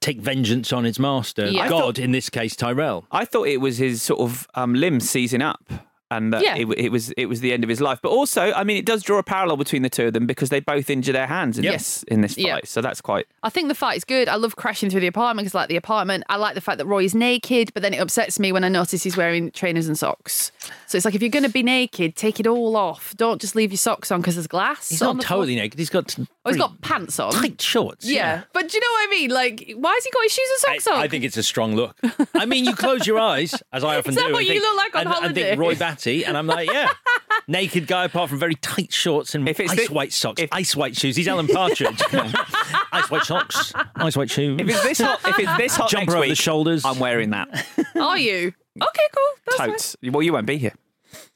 take 0.00 0.20
vengeance 0.20 0.72
on 0.72 0.84
his 0.84 0.98
master, 0.98 1.46
Yeah. 1.46 1.68
God 1.68 1.80
thought- 1.80 1.98
in 1.98 2.12
this 2.12 2.28
case, 2.30 2.54
Tyrell. 2.56 3.06
I 3.10 3.24
thought 3.24 3.48
it 3.48 3.58
was 3.60 3.78
his 3.78 4.02
sort 4.02 4.20
of 4.20 4.46
um, 4.54 4.74
limbs 4.74 5.08
seizing 5.08 5.40
up. 5.42 5.62
And 6.10 6.32
that 6.32 6.42
Yeah. 6.42 6.56
it, 6.56 6.66
it 6.78 6.88
was 6.90 7.10
it 7.12 7.26
was 7.26 7.40
the 7.40 7.52
end 7.52 7.64
of 7.64 7.68
his 7.68 7.80
life, 7.82 7.98
but 8.02 8.08
also, 8.08 8.50
I 8.52 8.64
mean, 8.64 8.78
it 8.78 8.86
does 8.86 9.02
draw 9.02 9.18
a 9.18 9.22
parallel 9.22 9.58
between 9.58 9.82
the 9.82 9.90
two 9.90 10.06
of 10.06 10.14
them 10.14 10.26
because 10.26 10.48
they 10.48 10.58
both 10.60 10.88
injure 10.88 11.12
their 11.12 11.26
hands 11.26 11.58
in 11.58 11.64
Yep. 11.64 11.72
this 11.74 12.02
in 12.04 12.22
this 12.22 12.34
fight. 12.34 12.44
Yeah. 12.46 12.58
So 12.64 12.80
that's 12.80 13.00
quite 13.02 13.26
I 13.42 13.50
think 13.50 13.68
the 13.68 13.74
fight 13.74 13.98
is 13.98 14.04
good. 14.04 14.26
I 14.28 14.36
love 14.36 14.56
crashing 14.56 14.88
through 14.88 15.00
the 15.00 15.06
apartment 15.06 15.44
because 15.44 15.54
I 15.54 15.60
like 15.60 15.68
the 15.68 15.76
apartment. 15.76 16.24
I 16.30 16.36
like 16.36 16.54
the 16.54 16.60
fact 16.62 16.78
that 16.78 16.86
Roy 16.86 17.04
is 17.04 17.14
naked, 17.14 17.74
but 17.74 17.82
then 17.82 17.92
it 17.92 17.98
upsets 17.98 18.38
me 18.38 18.52
when 18.52 18.64
I 18.64 18.68
notice 18.70 19.02
he's 19.02 19.16
wearing 19.18 19.50
trainers 19.50 19.86
and 19.86 19.98
socks. 19.98 20.50
So 20.86 20.96
it's 20.96 21.04
like 21.04 21.14
if 21.14 21.20
you're 21.20 21.30
going 21.30 21.42
to 21.44 21.50
be 21.50 21.62
naked, 21.62 22.16
take 22.16 22.40
it 22.40 22.46
all 22.46 22.74
off. 22.76 23.14
Don't 23.16 23.38
just 23.40 23.54
leave 23.54 23.70
your 23.70 23.76
socks 23.78 24.10
on 24.10 24.20
because 24.22 24.36
there's 24.36 24.46
glass. 24.46 24.88
He's 24.88 25.02
not 25.02 25.16
the 25.18 25.22
floor. 25.26 25.40
totally 25.40 25.56
naked. 25.56 25.78
He's 25.78 25.90
got 25.90 26.16
Oh, 26.48 26.52
he's 26.52 26.58
got 26.58 26.80
pants 26.80 27.18
on. 27.18 27.32
tight 27.32 27.60
shorts. 27.60 28.04
Yeah. 28.08 28.42
but 28.52 28.68
do 28.68 28.76
you 28.76 28.80
know 28.80 28.90
what 28.90 29.06
I 29.08 29.10
mean? 29.10 29.30
Like, 29.30 29.72
why 29.76 29.92
has 29.94 30.04
he 30.04 30.10
got 30.10 30.22
his 30.24 30.32
shoes 30.32 30.48
and 30.50 30.58
socks 30.74 30.86
on? 30.86 31.00
I 31.02 31.08
think 31.08 31.24
it's 31.24 31.36
a 31.36 31.42
strong 31.42 31.74
look. 31.76 31.96
I 32.34 32.44
mean, 32.46 32.64
you 32.64 32.74
close 32.74 33.06
your 33.06 33.18
eyes, 33.18 33.54
as 33.72 33.84
I 33.84 33.96
often 33.98 34.10
Is 34.10 34.16
that 34.16 34.26
do. 34.28 34.32
what 34.32 34.38
and 34.40 34.46
you 34.48 34.52
think- 34.60 34.64
look 34.64 34.76
like 34.76 34.94
on 34.96 35.06
and, 35.06 35.24
and 35.26 35.34
think 35.34 35.58
Roy 35.60 35.74
Batty, 35.74 36.24
and 36.24 36.36
I'm 36.36 36.46
like, 36.46 36.70
yeah, 36.72 36.90
naked 37.48 37.86
guy 37.86 38.04
apart 38.04 38.30
from 38.30 38.38
very 38.38 38.54
tight 38.56 38.92
shorts 38.92 39.34
and 39.34 39.48
it's 39.48 39.58
ice 39.60 39.74
thi- 39.74 39.86
white 39.94 40.12
socks, 40.12 40.42
if, 40.42 40.48
ice 40.52 40.74
white 40.76 40.96
shoes. 40.96 41.16
He's 41.16 41.28
Alan 41.28 41.46
Partridge. 41.48 42.00
ice 42.92 43.10
white 43.10 43.24
socks, 43.24 43.72
ice 43.96 44.16
white 44.16 44.30
shoes. 44.30 44.60
If 44.60 44.68
it's 44.68 44.82
this 44.82 45.00
hot, 45.00 45.20
if 45.26 45.38
it's 45.38 45.56
this 45.56 45.76
hot 45.76 45.90
jumper 45.90 46.12
over 46.12 46.20
week, 46.20 46.30
the 46.30 46.34
shoulders. 46.36 46.84
I'm 46.84 46.98
wearing 46.98 47.30
that. 47.30 47.48
Are 48.00 48.18
you? 48.18 48.52
Okay, 48.80 49.02
cool. 49.14 49.30
That's 49.46 49.56
fine. 49.56 49.68
Totes. 49.70 49.96
Well, 50.02 50.22
you 50.22 50.32
won't 50.32 50.46
be 50.46 50.56
here. 50.58 50.74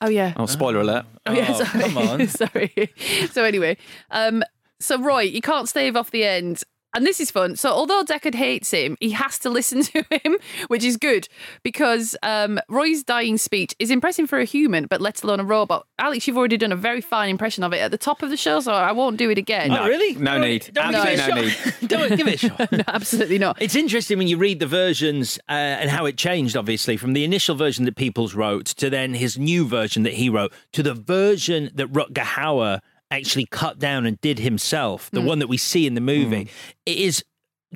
Oh 0.01 0.09
yeah. 0.09 0.35
Oh, 0.37 0.47
spoiler 0.47 0.81
alert. 0.81 1.07
Oh, 1.27 1.33
yeah, 1.33 1.47
Oh, 1.49 1.65
sorry. 1.65 1.83
come 1.85 1.99
on. 1.99 2.27
sorry. 2.29 2.93
So 3.31 3.45
anyway, 3.45 3.77
um, 4.11 4.43
so 4.83 5.01
Roy, 5.01 5.23
you 5.23 5.41
can't 5.41 5.69
stave 5.69 5.97
off 5.97 6.11
the 6.11 6.25
end. 6.25 6.63
And 6.95 7.07
this 7.07 7.21
is 7.21 7.31
fun. 7.31 7.57
So 7.57 7.71
although 7.71 8.05
Deckard 8.05 8.35
hates 8.35 8.71
him, 8.71 8.99
he 9.01 9.13
has 9.13 9.39
to 9.39 9.49
listen 9.59 9.83
to 9.83 10.05
him, 10.11 10.37
which 10.69 10.85
is 10.85 10.99
good 10.99 11.27
because 11.63 12.15
um, 12.23 12.61
Roy's 12.69 13.03
dying 13.03 13.39
speech 13.39 13.75
is 13.79 13.91
impressive 13.91 14.29
for 14.29 14.39
a 14.41 14.45
human, 14.45 14.85
but 14.85 15.01
let 15.01 15.23
alone 15.23 15.41
a 15.41 15.45
robot. 15.45 15.87
Alex, 15.99 16.27
you've 16.29 16.37
already 16.37 16.59
done 16.59 16.71
a 16.71 16.77
very 16.77 17.01
fine 17.01 17.31
impression 17.31 17.65
of 17.65 17.73
it 17.73 17.79
at 17.79 17.93
the 17.93 17.97
top 17.97 18.23
of 18.23 18.29
the 18.29 18.37
show, 18.37 18.61
so 18.61 18.73
I 18.75 18.93
won't 18.93 19.17
do 19.17 19.31
it 19.31 19.39
again. 19.39 19.73
Oh, 19.73 19.89
really? 19.89 20.17
No 20.17 20.39
need. 20.39 20.69
Don't 20.75 20.95
Absolutely 20.95 21.17
give 21.17 21.29
no 21.29 21.37
it 21.37 21.41
a 21.41 21.45
need. 21.47 21.51
shot. 21.53 21.75
Don't 21.89 22.17
give 22.19 22.29
it 22.29 22.35
a 22.35 22.49
shot. 22.49 22.73
No, 22.73 22.85
absolutely 22.89 23.39
not. 23.39 23.63
It's 23.63 23.75
interesting 23.75 24.19
when 24.19 24.29
you 24.29 24.37
read 24.37 24.61
the 24.61 24.67
versions 24.67 25.39
uh, 25.49 25.53
and 25.53 25.89
how 25.89 26.05
it 26.05 26.19
changed, 26.19 26.59
obviously, 26.59 26.99
from 26.99 27.15
the 27.15 27.25
initial 27.25 27.55
version 27.55 27.87
that 27.87 27.97
Peoples 27.97 28.35
wrote 28.35 28.67
to 28.67 28.91
then 28.91 29.15
his 29.15 29.39
new 29.39 29.67
version 29.67 30.03
that 30.03 30.13
he 30.15 30.29
wrote 30.29 30.53
to 30.73 30.83
the 30.83 30.93
version 30.93 31.71
that 31.75 31.91
Rutger 31.91 32.17
Hauer 32.23 32.81
actually 33.17 33.47
cut 33.47 33.79
down 33.79 34.07
and 34.07 34.21
did 34.21 34.39
himself, 34.39 35.11
the 35.11 35.21
one 35.21 35.39
that 35.39 35.49
we 35.49 35.57
see 35.57 35.87
in 35.87 35.95
the 35.95 36.01
movie. 36.01 36.49
It 36.87 36.99
is 36.99 37.25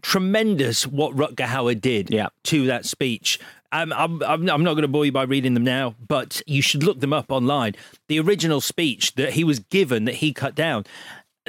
tremendous 0.03 0.87
what 0.87 1.15
Rutger 1.17 1.47
Hauer 1.47 1.81
did 1.81 2.11
Yeah. 2.11 2.29
to 2.45 2.67
that 2.67 2.85
speech. 2.85 3.39
Um, 3.73 3.93
I'm, 3.93 4.23
I'm, 4.23 4.49
I'm 4.49 4.63
not 4.63 4.75
going 4.75 4.83
to 4.83 4.89
bore 4.89 5.05
you 5.05 5.13
by 5.13 5.25
reading 5.25 5.55
them 5.55 5.65
now, 5.65 5.95
but 6.07 6.41
you 6.47 6.63
should 6.63 6.83
look 6.83 7.01
them 7.01 7.13
up 7.13 7.33
online. 7.33 7.75
The 8.09 8.21
original 8.21 8.61
speech 8.61 9.15
that 9.17 9.33
he 9.33 9.43
was 9.45 9.59
given, 9.59 10.05
that 10.05 10.17
he 10.17 10.33
cut 10.33 10.55
down. 10.55 10.85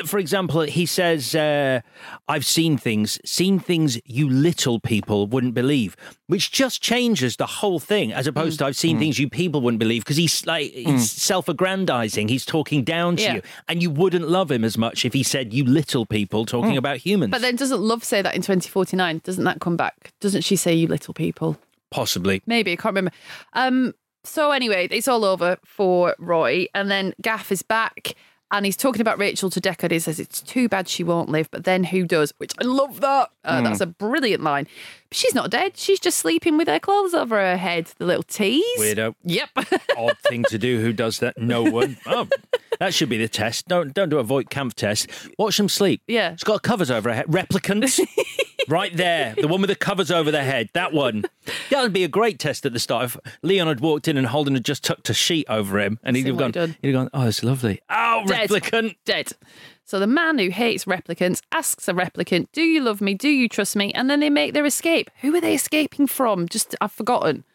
For 0.05 0.19
example, 0.19 0.61
he 0.61 0.85
says, 0.85 1.33
uh, 1.33 1.81
I've 2.27 2.45
seen 2.45 2.77
things, 2.77 3.19
seen 3.25 3.59
things 3.59 3.99
you 4.05 4.29
little 4.29 4.79
people 4.79 5.25
wouldn't 5.27 5.53
believe, 5.55 5.95
which 6.27 6.51
just 6.51 6.81
changes 6.81 7.37
the 7.37 7.47
whole 7.47 7.79
thing 7.79 8.13
as 8.13 8.27
opposed 8.27 8.59
to 8.59 8.65
I've 8.65 8.75
seen 8.75 8.99
things 8.99 9.17
you 9.17 9.27
people 9.29 9.61
wouldn't 9.61 9.79
believe 9.79 10.03
because 10.03 10.17
he's 10.17 10.45
like, 10.45 10.71
he's 10.71 11.09
self 11.09 11.49
aggrandizing, 11.49 12.27
he's 12.27 12.45
talking 12.45 12.83
down 12.83 13.15
to 13.15 13.23
Yeah. 13.23 13.33
you, 13.35 13.41
and 13.67 13.81
you 13.81 13.89
wouldn't 13.89 14.27
love 14.29 14.51
him 14.51 14.63
as 14.63 14.77
much 14.77 15.03
if 15.05 15.13
he 15.13 15.23
said, 15.23 15.53
you 15.53 15.63
little 15.63 16.05
people, 16.05 16.45
talking 16.45 16.77
about 16.77 16.97
humans. 16.97 17.31
But 17.31 17.41
then 17.41 17.55
doesn't 17.55 17.81
Love 17.81 18.03
say 18.03 18.21
that 18.21 18.35
in 18.35 18.41
2049? 18.41 19.21
Doesn't 19.23 19.43
that 19.45 19.59
come 19.61 19.77
back? 19.77 20.13
Doesn't 20.19 20.41
she 20.41 20.55
say, 20.55 20.73
you 20.73 20.87
little 20.87 21.13
people? 21.13 21.57
Possibly. 21.89 22.41
Maybe 22.45 22.73
I 22.73 22.75
can't 22.75 22.93
remember. 22.95 23.11
Um. 23.53 23.93
So 24.23 24.51
anyway, 24.51 24.89
it's 24.91 25.07
all 25.07 25.23
over 25.23 25.57
for 25.65 26.13
Roy, 26.19 26.67
and 26.75 26.91
then 26.91 27.13
Gaff 27.21 27.49
is 27.49 27.61
back, 27.61 28.13
and 28.51 28.65
he's 28.65 28.77
talking 28.77 29.01
about 29.01 29.19
Rachel 29.19 29.49
to 29.49 29.59
Deckard. 29.59 29.91
He 29.91 29.99
says 29.99 30.19
it's 30.19 30.41
too 30.41 30.69
bad 30.69 30.87
she 30.87 31.03
won't 31.03 31.29
live, 31.29 31.49
but 31.51 31.65
then 31.65 31.83
who 31.83 32.05
does? 32.05 32.33
Which 32.37 32.53
I 32.61 32.63
love 32.63 33.01
that. 33.01 33.29
Uh, 33.43 33.61
That's 33.61 33.81
a 33.81 33.87
brilliant 33.87 34.43
line. 34.43 34.67
But 35.09 35.17
she's 35.17 35.33
not 35.35 35.49
dead. 35.49 35.77
She's 35.77 35.99
just 35.99 36.17
sleeping 36.17 36.57
with 36.57 36.67
her 36.67 36.79
clothes 36.79 37.13
over 37.13 37.37
her 37.37 37.57
head. 37.57 37.91
The 37.97 38.05
little 38.05 38.23
tease. 38.23 38.63
Weirdo. 38.79 39.15
Yep. 39.23 39.49
Odd 39.97 40.17
thing 40.19 40.43
to 40.49 40.57
do. 40.57 40.79
Who 40.81 40.91
does 40.93 41.19
that? 41.19 41.37
No 41.37 41.63
one. 41.63 41.97
Oh, 42.09 42.27
that 42.79 42.93
should 42.93 43.09
be 43.09 43.17
the 43.17 43.27
test. 43.27 43.67
Don't 43.67 43.93
don't 43.93 44.09
do 44.09 44.17
a 44.17 44.23
Voight 44.23 44.49
Kampf 44.49 44.75
test. 44.75 45.09
Watch 45.37 45.57
them 45.57 45.67
sleep. 45.67 46.01
Yeah. 46.07 46.31
She's 46.31 46.43
got 46.43 46.61
covers 46.63 46.89
over 46.89 47.09
her 47.09 47.15
head. 47.15 47.25
Replicants. 47.25 47.99
right 48.67 48.95
there. 48.95 49.35
The 49.39 49.47
one 49.47 49.61
with 49.61 49.69
the 49.69 49.75
covers 49.75 50.09
over 50.11 50.31
the 50.31 50.43
head. 50.43 50.69
That 50.73 50.93
one. 50.93 51.25
That 51.69 51.81
would 51.81 51.93
be 51.93 52.03
a 52.03 52.07
great 52.07 52.39
test 52.39 52.65
at 52.65 52.73
the 52.73 52.79
start. 52.79 53.05
If 53.05 53.17
Leon 53.41 53.67
had 53.67 53.79
walked 53.81 54.07
in 54.07 54.15
and 54.17 54.27
Holden 54.27 54.53
had 54.53 54.63
just 54.65 54.83
tucked 54.83 55.09
a 55.09 55.13
sheet 55.13 55.45
over 55.49 55.79
him 55.79 55.99
and 56.03 56.15
he'd 56.15 56.23
See 56.23 56.29
have 56.29 56.37
gone, 56.37 56.75
he'd 56.81 56.93
have 56.93 56.93
gone, 56.93 57.09
oh, 57.13 57.27
it's 57.27 57.43
lovely. 57.43 57.81
Oh, 57.89 58.23
Dead. 58.25 58.49
replicant. 58.49 58.95
Dead. 59.05 59.31
So 59.87 59.99
the 59.99 60.05
man 60.05 60.37
who 60.37 60.49
hates 60.49 60.83
replicants 60.83 61.41
asks 61.53 61.87
a 61.87 61.93
replicant, 61.93 62.47
"Do 62.51 62.61
you 62.61 62.81
love 62.81 62.99
me? 62.99 63.13
Do 63.13 63.29
you 63.29 63.47
trust 63.47 63.73
me?" 63.77 63.93
And 63.93 64.09
then 64.09 64.19
they 64.19 64.29
make 64.29 64.53
their 64.53 64.65
escape. 64.65 65.09
Who 65.21 65.33
are 65.33 65.39
they 65.39 65.55
escaping 65.55 66.07
from? 66.07 66.49
Just 66.49 66.75
I've 66.81 66.91
forgotten. 66.91 67.45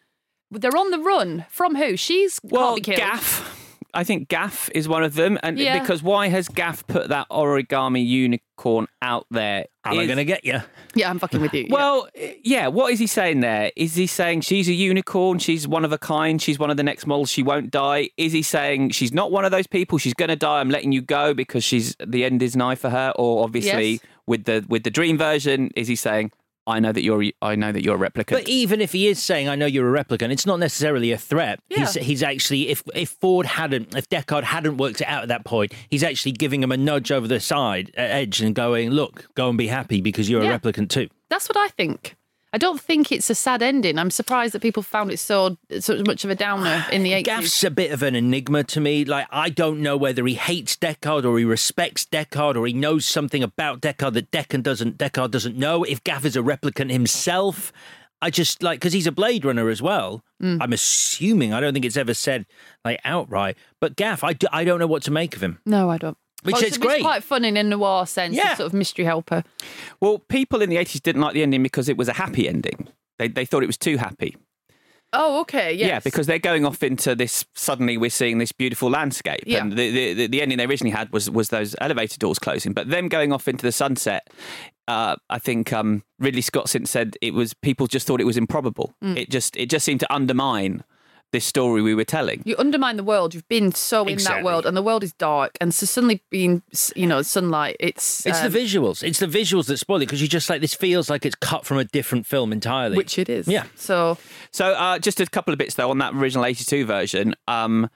They're 0.49 0.75
on 0.75 0.89
the 0.89 0.97
run 0.97 1.45
from 1.49 1.75
who? 1.75 1.95
She's 1.95 2.39
Well, 2.43 2.73
can't 2.73 2.75
be 2.75 2.81
killed. 2.81 2.97
Gaff. 2.97 3.52
I 3.93 4.03
think 4.03 4.27
Gaff 4.27 4.69
is 4.73 4.87
one 4.87 5.03
of 5.03 5.13
them, 5.13 5.37
and 5.43 5.57
Yeah. 5.59 5.79
because 5.79 6.01
why 6.01 6.27
has 6.29 6.47
Gaff 6.47 6.85
put 6.87 7.09
that 7.09 7.27
origami 7.29 8.05
unicorn 8.05 8.87
out 9.01 9.27
there? 9.29 9.65
Am 9.85 9.99
I 9.99 10.01
Is- 10.01 10.07
going 10.07 10.17
to 10.17 10.25
get 10.25 10.43
you? 10.45 10.59
Yeah, 10.95 11.09
I'm 11.09 11.19
fucking 11.19 11.41
with 11.41 11.53
you. 11.53 11.65
yeah. 11.67 11.73
Well, 11.73 12.07
yeah. 12.43 12.67
What 12.67 12.91
is 12.93 12.99
he 12.99 13.07
saying 13.07 13.41
there? 13.41 13.71
Is 13.75 13.95
he 13.95 14.07
saying 14.07 14.41
she's 14.41 14.67
a 14.69 14.73
unicorn? 14.73 15.39
She's 15.39 15.67
one 15.67 15.83
of 15.85 15.91
a 15.91 15.97
kind. 15.97 16.41
She's 16.41 16.57
one 16.57 16.69
of 16.71 16.77
the 16.77 16.83
next 16.83 17.05
models. 17.05 17.29
She 17.29 17.43
won't 17.43 17.69
die. 17.71 18.09
Is 18.17 18.31
he 18.33 18.41
saying 18.41 18.91
she's 18.91 19.11
not 19.13 19.31
one 19.31 19.45
of 19.45 19.51
those 19.51 19.67
people? 19.67 19.97
She's 19.97 20.13
going 20.13 20.29
to 20.29 20.35
die. 20.35 20.59
I'm 20.59 20.69
letting 20.69 20.91
you 20.91 21.01
go 21.01 21.33
because 21.33 21.63
she's 21.63 21.95
the 22.05 22.23
end 22.25 22.41
is 22.41 22.55
nigh 22.55 22.75
for 22.75 22.89
her. 22.89 23.13
Or 23.17 23.43
obviously 23.43 23.91
Yes. 23.91 23.99
with 24.27 24.45
the 24.45 24.65
with 24.69 24.83
the 24.83 24.91
dream 24.91 25.17
version, 25.17 25.69
is 25.75 25.87
he 25.87 25.95
saying 25.95 26.31
I 26.65 26.79
know 26.79 26.91
that 26.91 27.03
you're 27.03 27.23
I 27.41 27.55
know 27.55 27.71
that 27.71 27.83
you're 27.83 28.01
a 28.01 28.09
replicant? 28.09 28.31
But 28.31 28.47
even 28.47 28.79
if 28.81 28.91
he 28.93 29.07
is 29.07 29.21
saying, 29.21 29.49
"I 29.49 29.55
know 29.55 29.65
you're 29.65 29.95
a 29.95 30.03
replicant," 30.03 30.31
it's 30.31 30.45
not 30.45 30.59
necessarily 30.59 31.11
a 31.11 31.17
threat. 31.17 31.59
He's 31.69 31.95
Yeah. 31.95 32.01
he's 32.03 32.23
actually 32.23 32.69
if 32.69 32.83
if 32.95 33.09
Ford 33.09 33.45
hadn't, 33.45 33.95
if 33.95 34.07
Deckard 34.09 34.43
hadn't 34.43 34.77
worked 34.77 35.01
it 35.01 35.07
out 35.07 35.23
at 35.23 35.27
that 35.29 35.43
point, 35.45 35.73
he's 35.89 36.03
actually 36.03 36.31
giving 36.33 36.63
him 36.63 36.71
a 36.71 36.77
nudge 36.77 37.11
over 37.11 37.27
the 37.27 37.39
side 37.39 37.91
uh, 37.97 38.01
edge 38.01 38.41
and 38.41 38.55
going, 38.55 38.91
"Look, 38.91 39.27
go 39.35 39.49
and 39.49 39.57
be 39.57 39.67
happy 39.67 39.99
because 40.01 40.29
you're 40.29 40.43
Yeah. 40.43 40.55
a 40.55 40.59
replicant 40.59 40.89
too." 40.89 41.09
That's 41.29 41.49
what 41.49 41.57
I 41.57 41.67
think. 41.69 42.15
I 42.53 42.59
don't 42.59 42.79
think 42.79 43.11
it's 43.11 43.31
a 43.31 43.35
sad 43.35 43.63
ending. 43.63 43.97
I'm 43.97 44.11
surprised 44.11 44.53
that 44.53 44.61
people 44.61 44.83
found 44.83 45.11
it 45.11 45.17
so 45.17 45.57
so 45.79 46.01
much 46.05 46.23
of 46.23 46.29
a 46.29 46.35
downer 46.35 46.85
in 46.91 47.01
the 47.01 47.11
80s. 47.11 47.23
Gaff's 47.25 47.63
a 47.63 47.71
bit 47.71 47.91
of 47.91 48.03
an 48.03 48.15
enigma 48.15 48.63
to 48.65 48.79
me. 48.79 49.03
Like 49.05 49.27
I 49.31 49.49
don't 49.49 49.81
know 49.81 49.97
whether 49.97 50.23
he 50.25 50.35
hates 50.35 50.77
Deckard 50.77 51.25
or 51.25 51.39
he 51.39 51.45
respects 51.45 52.05
Deckard 52.05 52.55
or 52.55 52.67
he 52.67 52.73
knows 52.73 53.07
something 53.07 53.41
about 53.41 53.81
Deckard 53.81 54.13
that 54.13 54.29
Deckard 54.29 54.61
doesn't 54.61 54.99
Deckard 54.99 55.31
doesn't 55.31 55.57
know. 55.57 55.83
If 55.83 56.03
Gaff 56.03 56.25
is 56.25 56.35
a 56.35 56.41
replicant 56.41 56.91
himself, 56.91 57.73
I 58.21 58.29
just 58.29 58.61
like 58.61 58.79
because 58.79 58.93
he's 58.93 59.07
a 59.07 59.11
Blade 59.11 59.43
Runner 59.45 59.67
as 59.69 59.81
well. 59.81 60.23
Mm. 60.41 60.59
I'm 60.61 60.73
assuming 60.73 61.53
I 61.53 61.59
don't 61.59 61.73
think 61.73 61.85
it's 61.85 61.97
ever 61.97 62.13
said 62.13 62.45
like 62.85 63.01
outright. 63.03 63.57
But 63.79 63.95
Gaff, 63.95 64.23
I, 64.23 64.33
do, 64.33 64.47
I 64.51 64.63
don't 64.63 64.79
know 64.79 64.87
what 64.87 65.03
to 65.03 65.11
make 65.11 65.35
of 65.35 65.41
him. 65.41 65.59
No, 65.65 65.89
I 65.89 65.97
don't. 65.97 66.17
Which 66.43 66.53
Well, 66.53 66.63
is 66.63 66.77
great. 66.77 66.95
It's 66.97 67.03
quite 67.03 67.23
fun 67.23 67.45
in 67.45 67.57
a 67.57 67.63
noir 67.63 68.05
sense, 68.05 68.35
Yeah. 68.35 68.55
sort 68.55 68.67
of 68.67 68.73
mystery 68.73 69.05
helper. 69.05 69.43
well, 70.01 70.19
people 70.19 70.61
in 70.61 70.69
the 70.69 70.77
80s 70.77 71.01
didn't 71.01 71.21
like 71.21 71.33
the 71.33 71.43
ending 71.43 71.63
because 71.63 71.89
it 71.89 71.97
was 71.97 72.07
a 72.09 72.13
happy 72.13 72.47
ending. 72.47 72.87
They 73.19 73.27
they 73.27 73.45
thought 73.45 73.63
it 73.63 73.67
was 73.67 73.77
too 73.77 73.97
happy. 73.97 74.35
Oh, 75.15 75.41
okay, 75.41 75.71
yes. 75.73 75.87
Yeah, 75.87 75.99
because 75.99 76.25
they're 76.25 76.39
going 76.39 76.65
off 76.65 76.81
into 76.81 77.13
this. 77.13 77.45
Suddenly, 77.53 77.97
we're 77.99 78.09
seeing 78.09 78.39
this 78.39 78.51
beautiful 78.51 78.89
landscape, 78.89 79.43
Yeah. 79.45 79.59
and 79.61 79.71
the, 79.73 79.91
the 79.91 80.13
the- 80.13 80.27
the 80.27 80.41
ending 80.41 80.57
they 80.57 80.65
originally 80.65 80.95
had 80.95 81.13
was 81.13 81.29
was 81.29 81.49
those 81.49 81.75
elevator 81.79 82.17
doors 82.17 82.39
closing. 82.39 82.73
But 82.73 82.89
them 82.89 83.09
going 83.09 83.31
off 83.31 83.47
into 83.47 83.61
the 83.61 83.71
sunset, 83.71 84.27
uh, 84.87 85.15
I 85.29 85.37
think 85.37 85.71
um, 85.71 86.03
Ridley 86.17 86.41
Scott 86.41 86.67
since 86.67 86.89
said 86.89 87.15
it 87.21 87.35
was 87.35 87.53
people 87.53 87.85
just 87.85 88.07
thought 88.07 88.21
it 88.21 88.25
was 88.25 88.37
improbable. 88.37 88.95
Mm. 89.03 89.17
It 89.17 89.29
just 89.29 89.55
it 89.55 89.69
just 89.69 89.85
seemed 89.85 89.99
to 89.99 90.11
undermine 90.11 90.83
this 91.33 91.43
story 91.43 91.81
we 91.81 91.93
were 91.93 92.05
telling. 92.05 92.41
You 92.45 92.55
undermine 92.57 92.95
the 92.95 93.03
world. 93.03 93.33
You've 93.33 93.47
been 93.49 93.73
so 93.73 94.03
in 94.03 94.13
Exactly. 94.13 94.39
that 94.41 94.45
world, 94.45 94.65
and 94.65 94.77
the 94.77 94.81
world 94.81 95.03
is 95.03 95.11
dark. 95.13 95.57
And 95.59 95.73
so 95.73 95.85
suddenly 95.85 96.23
being, 96.29 96.61
you 96.95 97.05
know, 97.05 97.21
sunlight. 97.21 97.75
It's 97.81 98.25
It's 98.25 98.41
um, 98.41 98.49
the 98.49 98.57
visuals. 98.57 99.03
It's 99.03 99.19
the 99.19 99.27
visuals 99.27 99.65
that 99.67 99.77
spoil 99.77 99.97
it 99.97 100.05
because 100.05 100.21
you 100.21 100.29
just 100.29 100.49
like 100.49 100.61
this 100.61 100.73
feels 100.73 101.09
like 101.09 101.25
it's 101.25 101.35
cut 101.35 101.65
from 101.65 101.77
a 101.79 101.83
different 101.83 102.25
film 102.25 102.53
entirely. 102.53 102.95
which 102.95 103.19
it 103.19 103.27
is. 103.27 103.47
Yeah. 103.49 103.65
So 103.75 104.17
So 104.51 104.67
uh, 104.73 104.99
just 104.99 105.19
a 105.19 105.25
couple 105.25 105.51
of 105.51 105.57
bits 105.57 105.75
though 105.75 105.89
on 105.89 105.97
that 105.97 106.13
original 106.13 106.45
'82 106.45 106.85
version. 106.85 107.35
Um, 107.49 107.89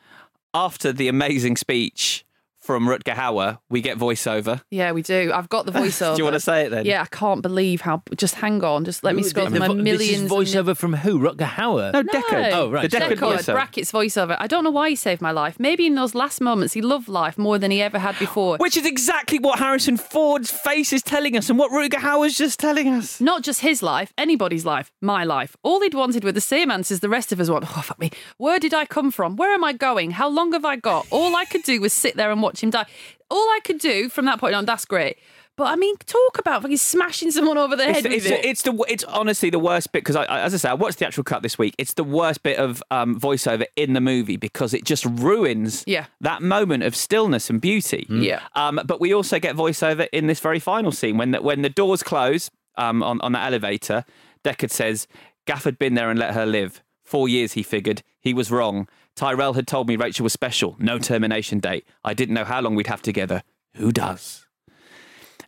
after 0.53 0.91
the 0.91 1.07
amazing 1.07 1.55
speech 1.55 2.26
from 2.68 2.85
Rutger 2.85 3.15
Hauer, 3.15 3.57
we 3.69 3.81
get 3.81 3.98
voiceover. 3.98 4.61
Yeah, 4.69 4.91
we 4.91 5.02
do. 5.02 5.31
I've 5.34 5.49
got 5.49 5.65
the 5.65 5.72
voiceover. 5.72 6.15
Do 6.15 6.19
you 6.19 6.23
want 6.26 6.35
to 6.35 6.39
say 6.39 6.65
it 6.65 6.69
then? 6.69 6.85
Yeah, 6.85 7.02
I 7.02 7.06
can't 7.06 7.41
believe 7.41 7.81
how. 7.81 8.03
Just 8.15 8.35
hang 8.35 8.64
on. 8.64 8.85
Just 8.85 9.03
let 9.03 9.15
me 9.15 9.22
Who- 9.23 9.30
scroll 9.30 9.48
through 9.48 9.60
my 9.60 9.68
the- 9.69 9.73
millions. 9.76 10.30
This 10.30 10.31
is 10.31 10.31
voiceover 10.31 10.76
from 10.77 10.94
who? 10.94 11.19
Rutger 11.19 11.48
Hauer? 11.48 11.94
No, 11.94 12.03
Deckard. 12.03 12.52
Oh, 12.53 12.69
right. 12.69 12.91
The 12.91 12.98
Deckard 12.98 13.15
Deckard, 13.15 13.38
voiceover. 13.38 13.53
brackets 13.53 13.91
voiceover. 13.91 14.35
I 14.39 14.48
don't 14.48 14.64
know 14.65 14.69
why 14.72 14.89
he 14.89 14.95
saved 14.95 15.22
my 15.22 15.31
life. 15.31 15.60
Maybe 15.60 15.88
in 15.88 15.95
those 15.95 16.14
last 16.14 16.41
moments 16.41 16.73
he 16.73 16.81
loved 16.81 17.07
life 17.07 17.38
more 17.38 17.57
than 17.57 17.72
he 17.72 17.81
ever 17.81 17.98
had 17.98 18.19
before. 18.19 18.57
Which 18.57 18.77
is 18.77 18.85
exactly 18.85 19.39
what 19.39 19.60
Harrison 19.60 19.95
Ford's 19.98 20.52
face 20.52 20.91
is 20.94 21.02
telling 21.02 21.38
us 21.38 21.49
and 21.49 21.57
what 21.57 21.72
Rutger 21.72 21.99
Hauer's 22.02 22.38
just 22.38 22.60
telling 22.60 22.89
us. 22.89 23.22
Not 23.22 23.44
just 23.44 23.61
his 23.61 23.81
life, 23.81 24.11
anybody's 24.18 24.65
life, 24.65 24.91
my 25.02 25.23
life. 25.23 25.56
All 25.64 25.80
he'd 25.81 25.94
wanted 25.94 26.23
were 26.26 26.34
the 26.34 26.41
same 26.41 26.69
answers 26.69 26.99
the 26.99 27.10
rest 27.10 27.31
of 27.31 27.39
us 27.39 27.49
want. 27.49 27.64
Oh, 27.65 27.81
fuck 27.81 27.98
me. 27.99 28.11
Where 28.38 28.60
did 28.60 28.73
I 28.73 28.85
come 28.85 29.10
from? 29.11 29.38
Where 29.38 29.53
am 29.53 29.64
I 29.64 29.72
going? 29.72 30.11
How 30.11 30.27
long 30.27 30.52
have 30.52 30.65
I 30.65 30.76
got? 30.76 31.07
All 31.11 31.34
I 31.35 31.45
could 31.45 31.64
do 31.64 31.80
was 31.80 31.94
sit 31.94 32.15
there 32.18 32.30
and 32.31 32.41
watch 32.41 32.56
him 32.63 32.69
die. 32.69 32.85
All 33.29 33.38
I 33.49 33.59
could 33.63 33.79
do 33.79 34.09
from 34.09 34.25
that 34.25 34.39
point 34.39 34.55
on, 34.55 34.65
that's 34.65 34.85
great. 34.85 35.17
But 35.55 35.65
I 35.69 35.75
mean, 35.75 35.97
talk 36.05 36.38
about 36.38 36.61
fucking 36.61 36.77
smashing 36.77 37.31
someone 37.31 37.57
over 37.57 37.75
the 37.75 37.85
head. 37.85 38.05
it's, 38.05 38.25
with 38.25 38.31
it. 38.31 38.45
it's 38.45 38.61
the 38.61 38.85
it's 38.88 39.03
honestly 39.05 39.49
the 39.49 39.57
worst 39.57 39.91
bit 39.91 40.03
because 40.03 40.15
I, 40.15 40.23
I, 40.25 40.41
as 40.41 40.53
I 40.53 40.57
say, 40.57 40.69
I 40.69 40.75
watched 40.75 40.99
the 40.99 41.07
actual 41.07 41.23
cut 41.23 41.41
this 41.41 41.57
week. 41.57 41.73
It's 41.79 41.93
the 41.95 42.03
worst 42.03 42.43
bit 42.43 42.59
of 42.59 42.84
um, 42.91 43.19
voiceover 43.19 43.65
in 43.75 43.93
the 43.93 43.99
movie 44.01 44.38
because 44.38 44.75
it 44.75 44.84
just 44.85 45.03
ruins 45.05 45.84
Yeah. 45.88 46.05
that 46.21 46.43
moment 46.43 46.84
of 46.84 46.95
stillness 46.95 47.49
and 47.49 47.59
beauty. 47.59 48.05
Yeah. 48.07 48.41
Um, 48.53 48.79
but 48.85 49.01
we 49.01 49.13
also 49.15 49.39
get 49.39 49.55
voiceover 49.55 50.07
in 50.11 50.27
this 50.27 50.39
very 50.39 50.59
final 50.59 50.91
scene 50.91 51.17
when 51.17 51.31
the, 51.31 51.41
when 51.41 51.63
the 51.63 51.69
doors 51.69 52.03
close 52.03 52.51
um, 52.77 53.01
on 53.01 53.19
on 53.21 53.31
that 53.31 53.47
elevator. 53.47 54.05
Deckard 54.43 54.69
says, 54.69 55.07
"Gaff 55.47 55.63
had 55.63 55.79
been 55.79 55.95
there 55.95 56.11
and 56.11 56.19
let 56.19 56.35
her 56.35 56.45
live. 56.45 56.84
Four 57.03 57.27
years, 57.27 57.53
he 57.53 57.63
figured. 57.63 58.03
He 58.21 58.31
was 58.34 58.51
wrong. 58.51 58.88
Tyrell 59.18 59.53
had 59.53 59.68
told 59.68 59.89
me 59.89 59.98
Rachel 59.98 60.23
was 60.23 60.31
special. 60.31 60.77
No 60.80 60.98
termination 60.99 61.60
date. 61.60 61.85
I 62.06 62.14
didn't 62.14 62.35
know 62.35 62.45
how 62.45 62.61
long 62.61 62.76
we'd 62.76 62.88
have 62.88 63.02
together. 63.02 63.44
Who 63.76 63.91
does?" 63.91 64.45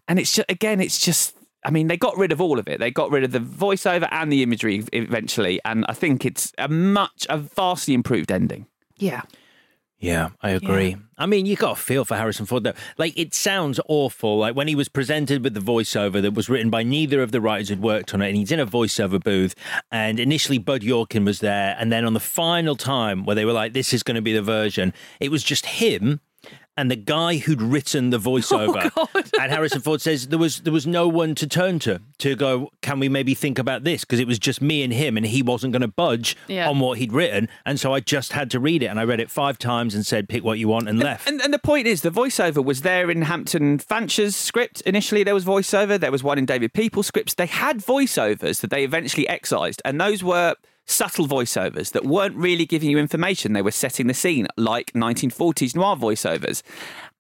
And 0.08 0.20
it's 0.20 0.36
just, 0.36 0.52
again, 0.52 0.82
it's 0.82 1.00
just. 1.00 1.38
I 1.64 1.72
mean, 1.72 1.88
they 1.88 1.98
got 1.98 2.18
rid 2.18 2.32
of 2.32 2.40
all 2.42 2.58
of 2.58 2.68
it. 2.70 2.80
They 2.80 2.90
got 2.90 3.12
rid 3.12 3.24
of 3.26 3.32
the 3.32 3.40
voiceover 3.40 4.08
and 4.12 4.32
the 4.32 4.44
imagery 4.44 4.84
eventually, 4.94 5.60
and 5.66 5.86
I 5.90 5.94
think 5.94 6.26
it's 6.26 6.54
a 6.58 6.68
much, 6.70 7.28
a 7.30 7.38
vastly 7.38 7.94
improved 7.94 8.32
ending. 8.32 8.68
yeah. 8.98 9.22
Yeah, 10.02 10.30
I 10.42 10.52
agree. 10.52 10.96
I 11.18 11.26
mean, 11.26 11.46
you 11.46 11.58
got 11.58 11.74
a 11.74 11.82
feel 11.82 12.06
for 12.06 12.16
Harrison 12.16 12.46
Ford 12.46 12.64
though. 12.64 12.74
Like, 12.98 13.18
it 13.20 13.34
sounds 13.34 13.82
awful. 13.90 14.38
Like 14.38 14.56
when 14.56 14.70
he 14.70 14.76
was 14.76 14.88
presented 14.88 15.44
with 15.44 15.54
the 15.54 15.60
voiceover 15.60 16.22
that 16.22 16.34
was 16.34 16.48
written 16.48 16.70
by 16.70 16.84
neither 16.84 17.22
of 17.22 17.34
the 17.34 17.42
writers 17.42 17.68
who'd 17.68 17.82
worked 17.82 18.14
on 18.14 18.22
it, 18.22 18.30
and 18.30 18.38
he's 18.38 18.52
in 18.52 18.62
a 18.62 18.66
voiceover 18.66 19.22
booth. 19.22 19.56
And 19.92 20.18
initially, 20.18 20.58
Bud 20.58 20.84
Yorkin 20.84 21.26
was 21.26 21.42
there, 21.42 21.76
and 21.78 21.92
then 21.92 22.06
on 22.06 22.14
the 22.14 22.22
final 22.22 22.78
time 22.78 23.26
where 23.26 23.36
they 23.36 23.44
were 23.44 23.52
like, 23.52 23.74
"This 23.74 23.94
is 23.94 24.02
going 24.02 24.16
to 24.16 24.22
be 24.22 24.34
the 24.34 24.42
version," 24.42 24.94
it 25.20 25.32
was 25.32 25.44
just 25.44 25.66
him. 25.66 26.22
And 26.80 26.90
the 26.90 26.96
guy 26.96 27.38
who'd 27.38 27.62
written 27.62 28.10
the 28.10 28.18
voiceover, 28.18 28.90
oh, 28.98 29.10
and 29.42 29.52
Harrison 29.52 29.82
Ford 29.82 30.00
says 30.02 30.30
there 30.30 30.40
was 30.40 30.62
there 30.62 30.72
was 30.72 30.88
no 30.88 31.10
one 31.10 31.36
to 31.36 31.46
turn 31.46 31.78
to 31.80 32.00
to 32.20 32.36
go. 32.38 32.70
Can 32.82 33.00
we 33.00 33.10
maybe 33.10 33.34
think 33.34 33.60
about 33.60 33.84
this? 33.84 34.02
Because 34.06 34.20
it 34.22 34.28
was 34.28 34.40
just 34.40 34.62
me 34.62 34.82
and 34.82 34.94
him, 34.94 35.18
and 35.18 35.26
he 35.26 35.42
wasn't 35.44 35.74
going 35.74 35.82
to 35.82 35.90
budge 35.90 36.38
Yeah. 36.48 36.70
on 36.70 36.80
what 36.80 36.98
he'd 37.00 37.12
written, 37.12 37.50
and 37.66 37.78
so 37.80 37.94
I 37.94 38.00
just 38.00 38.32
had 38.32 38.50
to 38.52 38.60
read 38.62 38.82
it, 38.82 38.86
and 38.86 38.98
I 38.98 39.04
read 39.04 39.20
it 39.20 39.30
five 39.30 39.58
times 39.60 39.94
and 39.94 40.06
said, 40.06 40.30
"Pick 40.30 40.44
what 40.44 40.58
you 40.58 40.70
want," 40.70 40.88
and 40.88 41.00
left. 41.00 41.28
And, 41.28 41.42
and 41.42 41.54
the 41.54 41.60
point 41.60 41.86
is, 41.86 42.02
the 42.02 42.12
voiceover 42.12 42.64
was 42.64 42.82
there 42.82 43.12
in 43.12 43.24
Hampton 43.24 43.80
Fancher's 43.80 44.38
script. 44.38 44.80
Initially, 44.82 45.24
there 45.24 45.34
was 45.36 45.44
voiceover. 45.44 46.00
There 46.00 46.12
was 46.14 46.24
one 46.24 46.38
in 46.38 46.46
David 46.46 46.74
Peoples' 46.74 47.08
scripts. 47.08 47.34
They 47.34 47.48
had 47.48 47.80
voiceovers 47.80 48.62
that 48.62 48.70
they 48.70 48.86
eventually 48.86 49.28
excised, 49.28 49.82
and 49.84 50.00
those 50.00 50.24
were 50.24 50.56
subtle 50.90 51.28
voiceovers 51.28 51.92
that 51.92 52.06
weren't 52.06 52.36
really 52.36 52.66
giving 52.66 52.90
you 52.90 52.98
information. 52.98 53.54
They 53.54 53.62
were 53.62 53.72
setting 53.72 54.08
the 54.08 54.14
scene, 54.14 54.48
like 54.58 54.94
1940s 54.94 55.76
noir 55.76 55.96
voiceovers. 55.96 56.64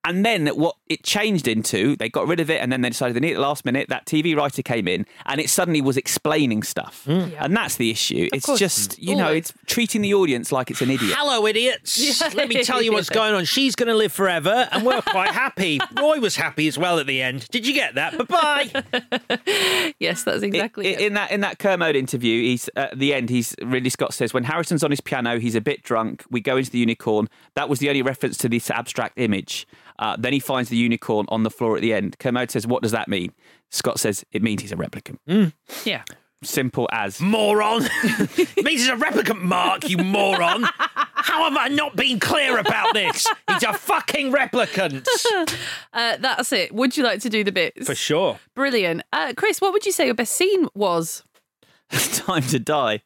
And 0.06 0.26
then 0.26 0.48
what 0.48 0.78
it 0.88 1.04
changed 1.04 1.48
into, 1.48 1.98
they 1.98 2.08
got 2.10 2.26
rid 2.26 2.40
of 2.40 2.50
it, 2.50 2.62
and 2.62 2.72
then 2.72 2.82
they 2.82 2.90
decided 2.90 3.16
they 3.16 3.20
need 3.20 3.32
it 3.32 3.36
the 3.36 3.42
last 3.42 3.66
minute. 3.66 3.90
That 3.90 4.06
TV 4.06 4.36
writer 4.36 4.62
came 4.62 4.88
in, 4.88 5.06
and 5.26 5.42
it 5.42 5.50
suddenly 5.50 5.82
was 5.82 5.98
explaining 5.98 6.64
stuff, 6.64 7.04
hmm. 7.06 7.26
and 7.38 7.56
that's 7.56 7.76
the 7.76 7.92
issue. 7.92 8.30
it's 8.32 8.46
course. 8.46 8.60
just 8.60 8.98
you 8.98 9.14
hmm. 9.14 9.20
know, 9.20 9.32
it's 9.32 9.54
treating 9.66 10.02
the 10.02 10.14
audience 10.14 10.54
like 10.54 10.72
it's 10.72 10.82
an 10.82 10.90
idiot. 10.90 11.14
Hello, 11.18 11.46
idiots. 11.46 12.00
Let 12.34 12.48
me 12.48 12.64
tell 12.64 12.82
you 12.82 12.94
what's 12.94 13.10
going 13.10 13.34
on. 13.34 13.44
She's 13.44 13.76
going 13.76 13.88
to 13.88 13.94
live 13.94 14.14
forever, 14.14 14.70
and 14.72 14.86
we're 14.86 15.02
quite 15.02 15.32
happy. 15.32 15.80
Roy 15.98 16.20
was 16.20 16.38
happy 16.38 16.70
as 16.70 16.78
well 16.78 16.98
at 17.00 17.06
the 17.06 17.22
end. 17.22 17.50
Did 17.50 17.68
you 17.68 17.74
get 17.74 17.96
that? 17.96 18.18
Bye 18.28 18.72
bye. 18.72 19.40
Yes, 20.00 20.24
that's 20.24 20.44
exactly 20.44 20.88
I- 20.88 20.92
it. 20.92 21.02
in 21.02 21.14
that 21.16 21.32
in 21.32 21.42
that 21.42 21.60
Kermode 21.60 21.96
interview, 21.96 22.42
he's 22.42 22.70
at 22.78 22.98
the 22.98 23.14
end. 23.14 23.30
He's 23.30 23.54
Ridley 23.62 23.90
Scott 23.90 24.14
says 24.14 24.34
when 24.34 24.46
Harrison's 24.46 24.84
on 24.84 24.92
his 24.92 25.02
piano, 25.02 25.40
he's 25.40 25.56
a 25.56 25.62
bit 25.62 25.84
drunk. 25.84 26.24
We 26.32 26.40
go 26.40 26.56
into 26.56 26.72
the 26.72 26.80
unicorn. 26.80 27.28
That 27.56 27.68
was 27.68 27.80
the 27.80 27.90
only 27.90 28.02
reference 28.02 28.38
to 28.38 28.50
this 28.50 28.72
abstract 28.72 29.20
image. 29.20 29.68
Uh, 30.00 30.16
then 30.18 30.34
he 30.34 30.40
finds 30.40 30.70
the 30.70 30.78
unicorn 30.78 31.26
on 31.30 31.44
the 31.44 31.52
floor 31.52 31.76
at 31.76 31.82
the 31.82 31.94
end. 31.94 32.18
Kermode 32.18 32.50
says, 32.50 32.66
"What 32.66 32.82
does 32.82 32.94
that 32.94 33.08
mean?" 33.08 33.34
Scott 33.70 34.00
says, 34.00 34.26
"It 34.32 34.42
means 34.42 34.62
he's 34.62 34.72
a 34.72 34.76
replicant." 34.78 35.54
yeah. 35.86 36.04
Simple 36.42 36.88
as. 36.94 37.20
moron. 37.20 37.82
it 37.84 38.56
means 38.64 38.82
he's 38.82 38.88
a 38.88 38.96
replicant, 38.96 39.42
Mark, 39.42 39.90
you 39.90 39.98
moron. 39.98 40.64
How 40.74 41.50
have 41.50 41.58
I 41.58 41.68
not 41.68 41.98
been 41.98 42.18
clear 42.18 42.58
about 42.58 42.94
this? 42.94 43.28
He's 43.50 43.64
a 43.64 43.74
fucking 43.74 44.32
replicant. 44.34 45.06
Uh, 45.92 46.18
that's 46.18 46.52
it. 46.54 46.74
Would 46.74 46.96
you 46.96 47.04
like 47.04 47.20
to 47.22 47.30
do 47.30 47.44
the 47.44 47.52
bits? 47.52 47.88
For 47.88 47.96
sure. 47.96 48.40
Brilliant. 48.56 49.02
Uh, 49.12 49.34
Chris, 49.36 49.60
what 49.60 49.74
would 49.74 49.86
you 49.86 49.92
say 49.92 50.06
your 50.06 50.14
best 50.14 50.34
scene 50.34 50.68
was? 50.76 51.24
time 51.90 52.44
to 52.44 52.60
die. 52.60 53.02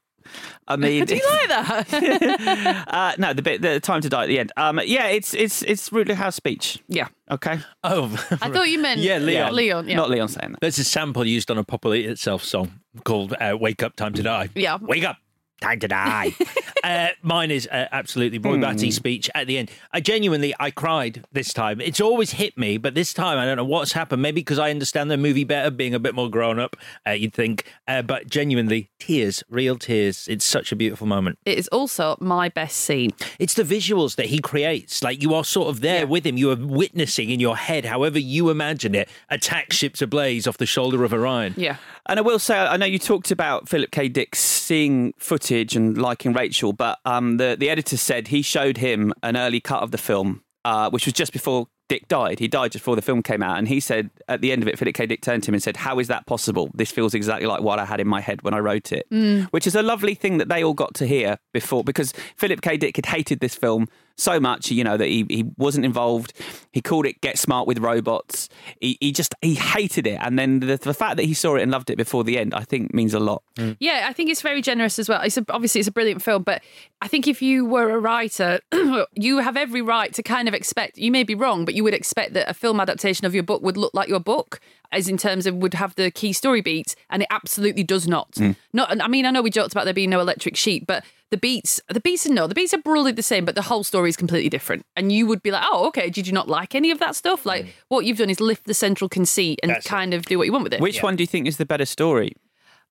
I 0.67 0.75
mean, 0.75 1.05
Do 1.07 1.15
you 1.15 1.29
like 1.29 1.49
that? 1.49 2.85
uh, 2.87 3.13
no, 3.17 3.33
the 3.33 3.41
bit, 3.41 3.61
the 3.61 3.79
time 3.79 4.01
to 4.01 4.09
die 4.09 4.23
at 4.23 4.27
the 4.27 4.39
end. 4.39 4.51
Um, 4.57 4.79
yeah, 4.85 5.07
it's 5.07 5.33
it's 5.33 5.61
it's 5.63 5.91
Ridley 5.91 6.15
Howe's 6.15 6.35
speech. 6.35 6.81
yeah. 6.87 7.07
Okay, 7.31 7.59
Oh, 7.83 8.05
I 8.41 8.49
thought 8.49 8.69
you 8.69 8.79
meant 8.79 8.99
Yeah, 8.99 9.17
Leon. 9.17 9.55
Leon, 9.55 9.87
yeah. 9.87 9.95
not 9.95 10.09
Leon 10.09 10.27
saying 10.27 10.51
that. 10.51 10.61
There's 10.61 10.77
a 10.77 10.83
sample 10.83 11.25
used 11.25 11.49
on 11.49 11.57
a 11.57 11.63
Popular 11.63 11.95
Itself 11.95 12.43
song 12.43 12.79
called 13.05 13.33
uh, 13.39 13.57
Wake 13.59 13.81
Up, 13.81 13.95
Time 13.95 14.13
to 14.13 14.21
Die. 14.21 14.49
Yeah. 14.55 14.77
Wake 14.81 15.03
up, 15.05 15.17
time 15.63 15.79
to 15.79 15.87
die. 15.87 16.35
uh, 16.83 17.07
mine 17.21 17.51
is 17.51 17.67
uh, 17.67 17.87
absolutely 17.91 18.37
Roy 18.37 18.59
Batty's 18.59 18.95
speech 18.95 19.29
at 19.33 19.47
the 19.47 19.57
end. 19.57 19.71
I 19.91 20.01
genuinely, 20.01 20.53
I 20.59 20.71
cried 20.71 21.25
this 21.31 21.53
time. 21.53 21.79
It's 21.81 22.01
always 22.01 22.31
hit 22.31 22.57
me, 22.57 22.77
but 22.77 22.95
this 22.95 23.13
time 23.13 23.37
I 23.37 23.45
don't 23.45 23.57
know 23.57 23.65
what's 23.65 23.93
happened. 23.93 24.21
Maybe 24.21 24.41
because 24.41 24.59
I 24.59 24.69
understand 24.69 25.09
the 25.09 25.17
movie 25.17 25.43
better, 25.43 25.71
being 25.71 25.93
a 25.93 25.99
bit 25.99 26.15
more 26.15 26.29
grown 26.29 26.59
up, 26.59 26.75
uh, 27.07 27.11
you'd 27.11 27.33
think. 27.33 27.65
Uh, 27.87 28.01
but 28.01 28.27
genuinely, 28.27 28.89
tears, 28.99 29.43
real 29.49 29.77
tears. 29.77 30.27
It's 30.27 30.45
such 30.45 30.71
a 30.71 30.75
beautiful 30.75 31.07
moment. 31.07 31.39
It 31.45 31.57
is 31.57 31.67
also 31.69 32.17
my 32.19 32.49
best 32.49 32.77
scene. 32.77 33.11
It's 33.39 33.53
the 33.53 33.63
visuals 33.63 34.15
that 34.15 34.27
he 34.27 34.39
creates. 34.39 35.03
Like 35.03 35.21
you 35.21 35.33
are 35.33 35.43
sort 35.43 35.69
of 35.69 35.81
there 35.81 36.05
with 36.05 36.25
him. 36.25 36.37
You 36.37 36.51
are 36.51 36.55
witnessing 36.55 37.29
in 37.29 37.39
your 37.39 37.57
head, 37.57 37.85
however 37.85 38.19
you 38.19 38.49
imagine 38.49 38.95
it, 38.95 39.09
attack 39.29 39.71
ships 39.71 40.01
ablaze 40.01 40.47
off 40.47 40.57
the 40.57 40.65
shoulder 40.65 41.03
of 41.03 41.13
Orion. 41.13 41.53
Yeah. 41.57 41.77
And 42.05 42.19
I 42.19 42.21
will 42.21 42.39
say, 42.39 42.57
I 42.57 42.75
know 42.77 42.85
you 42.85 42.99
talked 42.99 43.31
about 43.31 43.69
Philip 43.69 43.91
K. 43.91 44.09
Dick 44.09 44.35
seeing 44.35 45.13
footage 45.17 45.75
and 45.75 45.97
liking 45.97 46.33
Rachel, 46.33 46.73
but 46.73 46.99
um, 47.05 47.37
the 47.37 47.55
the 47.57 47.69
editor 47.69 47.97
said 47.97 48.27
he 48.27 48.41
showed 48.41 48.77
him 48.77 49.13
an 49.23 49.37
early 49.37 49.61
cut 49.61 49.81
of 49.83 49.91
the 49.91 49.97
film, 49.97 50.43
uh, 50.65 50.89
which 50.89 51.05
was 51.05 51.13
just 51.13 51.31
before 51.31 51.67
Dick 51.87 52.07
died. 52.07 52.39
He 52.39 52.47
died 52.47 52.71
just 52.73 52.83
before 52.83 52.95
the 52.97 53.01
film 53.01 53.23
came 53.23 53.41
out, 53.41 53.57
and 53.57 53.69
he 53.69 53.79
said 53.79 54.09
at 54.27 54.41
the 54.41 54.51
end 54.51 54.61
of 54.61 54.67
it, 54.67 54.77
Philip 54.77 54.95
K. 54.95 55.05
Dick 55.05 55.21
turned 55.21 55.43
to 55.43 55.51
him 55.51 55.53
and 55.53 55.63
said, 55.63 55.77
"How 55.77 55.97
is 55.99 56.09
that 56.09 56.25
possible? 56.25 56.69
This 56.73 56.91
feels 56.91 57.13
exactly 57.13 57.47
like 57.47 57.61
what 57.61 57.79
I 57.79 57.85
had 57.85 58.01
in 58.01 58.07
my 58.07 58.19
head 58.19 58.41
when 58.41 58.53
I 58.53 58.59
wrote 58.59 58.91
it." 58.91 59.05
Which 59.51 59.65
is 59.65 59.75
a 59.75 59.81
lovely 59.81 60.15
thing 60.15 60.39
that 60.39 60.49
they 60.49 60.61
all 60.61 60.73
got 60.73 60.93
to 60.95 61.07
hear 61.07 61.37
before, 61.53 61.85
because 61.85 62.13
Philip 62.35 62.61
K. 62.61 62.75
Dick 62.75 62.97
had 62.97 63.05
hated 63.05 63.39
this 63.39 63.55
film 63.55 63.87
so 64.17 64.39
much, 64.39 64.69
you 64.71 64.83
know, 64.83 64.97
that 64.97 65.07
he, 65.07 65.25
he 65.29 65.45
wasn't 65.57 65.85
involved. 65.85 66.33
He 66.71 66.81
called 66.81 67.05
it 67.05 67.19
Get 67.21 67.37
Smart 67.37 67.67
with 67.67 67.79
Robots. 67.79 68.49
He, 68.79 68.97
he 68.99 69.11
just, 69.11 69.33
he 69.41 69.55
hated 69.55 70.05
it. 70.05 70.19
And 70.21 70.37
then 70.37 70.59
the, 70.59 70.77
the 70.77 70.93
fact 70.93 71.17
that 71.17 71.23
he 71.23 71.33
saw 71.33 71.55
it 71.55 71.63
and 71.63 71.71
loved 71.71 71.89
it 71.89 71.97
before 71.97 72.23
the 72.23 72.37
end, 72.37 72.53
I 72.53 72.63
think 72.63 72.93
means 72.93 73.13
a 73.13 73.19
lot. 73.19 73.43
Mm. 73.55 73.77
Yeah, 73.79 74.05
I 74.07 74.13
think 74.13 74.29
it's 74.29 74.41
very 74.41 74.61
generous 74.61 74.99
as 74.99 75.09
well. 75.09 75.21
It's 75.21 75.37
a, 75.37 75.45
obviously 75.49 75.79
it's 75.79 75.87
a 75.87 75.91
brilliant 75.91 76.21
film, 76.21 76.43
but 76.43 76.61
I 77.01 77.07
think 77.07 77.27
if 77.27 77.41
you 77.41 77.65
were 77.65 77.89
a 77.91 77.99
writer, 77.99 78.59
you 79.13 79.39
have 79.39 79.57
every 79.57 79.81
right 79.81 80.13
to 80.13 80.23
kind 80.23 80.47
of 80.47 80.53
expect. 80.53 80.97
You 80.97 81.11
may 81.11 81.23
be 81.23 81.35
wrong, 81.35 81.65
but 81.65 81.73
you 81.73 81.83
would 81.83 81.93
expect 81.93 82.33
that 82.33 82.49
a 82.49 82.53
film 82.53 82.79
adaptation 82.79 83.25
of 83.25 83.33
your 83.33 83.43
book 83.43 83.61
would 83.61 83.77
look 83.77 83.93
like 83.93 84.09
your 84.09 84.19
book, 84.19 84.59
as 84.91 85.09
in 85.09 85.17
terms 85.17 85.45
of 85.45 85.55
would 85.55 85.73
have 85.73 85.95
the 85.95 86.11
key 86.11 86.33
story 86.33 86.61
beats, 86.61 86.95
and 87.09 87.23
it 87.23 87.27
absolutely 87.31 87.83
does 87.83 88.07
not. 88.07 88.31
Mm. 88.33 88.55
Not. 88.71 89.01
I 89.01 89.07
mean, 89.07 89.25
I 89.25 89.31
know 89.31 89.41
we 89.41 89.49
joked 89.49 89.73
about 89.73 89.85
there 89.85 89.93
being 89.93 90.11
no 90.11 90.19
electric 90.19 90.55
sheep, 90.55 90.85
but 90.87 91.03
the 91.33 91.37
beats, 91.37 91.81
the 91.89 91.99
beats 91.99 92.27
are 92.27 92.31
no, 92.31 92.45
the 92.45 92.53
beats 92.53 92.75
are 92.75 92.77
broadly 92.77 93.11
the 93.11 93.23
same, 93.23 93.43
but 93.43 93.55
the 93.55 93.63
whole 93.63 93.83
story 93.83 94.07
is 94.07 94.15
completely 94.15 94.49
different. 94.49 94.85
And 94.95 95.11
you 95.11 95.25
would 95.25 95.41
be 95.41 95.49
like, 95.49 95.63
oh, 95.65 95.87
okay, 95.87 96.11
did 96.11 96.27
you 96.27 96.31
not 96.33 96.47
like 96.47 96.75
any 96.75 96.91
of 96.91 96.99
that 96.99 97.15
stuff? 97.15 97.43
Like 97.43 97.73
what 97.87 98.05
you've 98.05 98.19
done 98.19 98.29
is 98.29 98.39
lift 98.39 98.65
the 98.65 98.75
central 98.75 99.09
conceit 99.09 99.59
and 99.63 99.71
That's 99.71 99.83
it. 99.87 99.89
kind 99.89 100.13
of 100.13 100.25
do 100.27 100.37
what 100.37 100.45
you 100.45 100.51
want 100.53 100.63
with 100.63 100.73
it. 100.75 100.79
Which 100.79 101.01
one 101.01 101.15
do 101.15 101.23
you 101.23 101.27
think 101.27 101.47
is 101.47 101.57
the 101.57 101.65
better 101.65 101.85
story? 101.85 102.33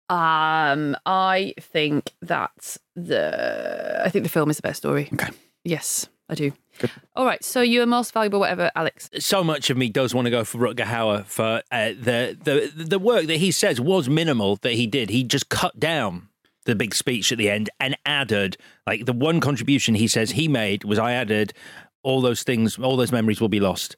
Um, 0.08 0.96
I 1.06 1.54
think 1.60 2.10
that 2.22 2.76
the 2.96 4.02
I 4.04 4.08
think 4.10 4.24
the 4.24 4.28
film 4.28 4.50
is 4.50 4.56
the 4.56 4.62
best 4.62 4.78
story. 4.78 5.08
Okay. 5.12 5.30
Yes, 5.64 6.08
I 6.28 6.34
do. 6.34 6.52
All 7.14 7.24
right. 7.24 7.44
So 7.44 7.60
you're 7.60 7.86
most 7.86 8.12
valuable, 8.12 8.40
whatever, 8.40 8.72
Alex. 8.74 9.08
so 9.20 9.44
much 9.44 9.70
of 9.70 9.76
me 9.76 9.88
does 9.88 10.12
want 10.12 10.26
to 10.26 10.30
go 10.32 10.42
for 10.42 10.58
Rutger 10.58 10.84
Hauer 10.84 11.24
for 11.26 11.62
uh, 11.70 11.90
the 11.90 12.36
the 12.42 12.72
the 12.84 12.98
work 12.98 13.26
that 13.26 13.36
he 13.36 13.52
says 13.52 13.80
was 13.80 14.08
minimal 14.08 14.56
that 14.56 14.72
he 14.72 14.88
did. 14.88 15.10
He 15.10 15.22
just 15.22 15.48
cut 15.48 15.78
down 15.78 16.28
the 16.64 16.74
big 16.74 16.94
speech 16.94 17.32
at 17.32 17.38
the 17.38 17.50
end 17.50 17.70
and 17.80 17.96
added 18.06 18.56
like 18.86 19.06
the 19.06 19.12
one 19.12 19.40
contribution 19.40 19.94
he 19.94 20.08
says 20.08 20.32
he 20.32 20.48
made 20.48 20.84
was 20.84 20.98
I 20.98 21.12
added 21.12 21.52
all 22.02 22.20
those 22.20 22.42
things, 22.42 22.78
all 22.78 22.96
those 22.96 23.12
memories 23.12 23.40
will 23.40 23.48
be 23.48 23.60
lost. 23.60 23.96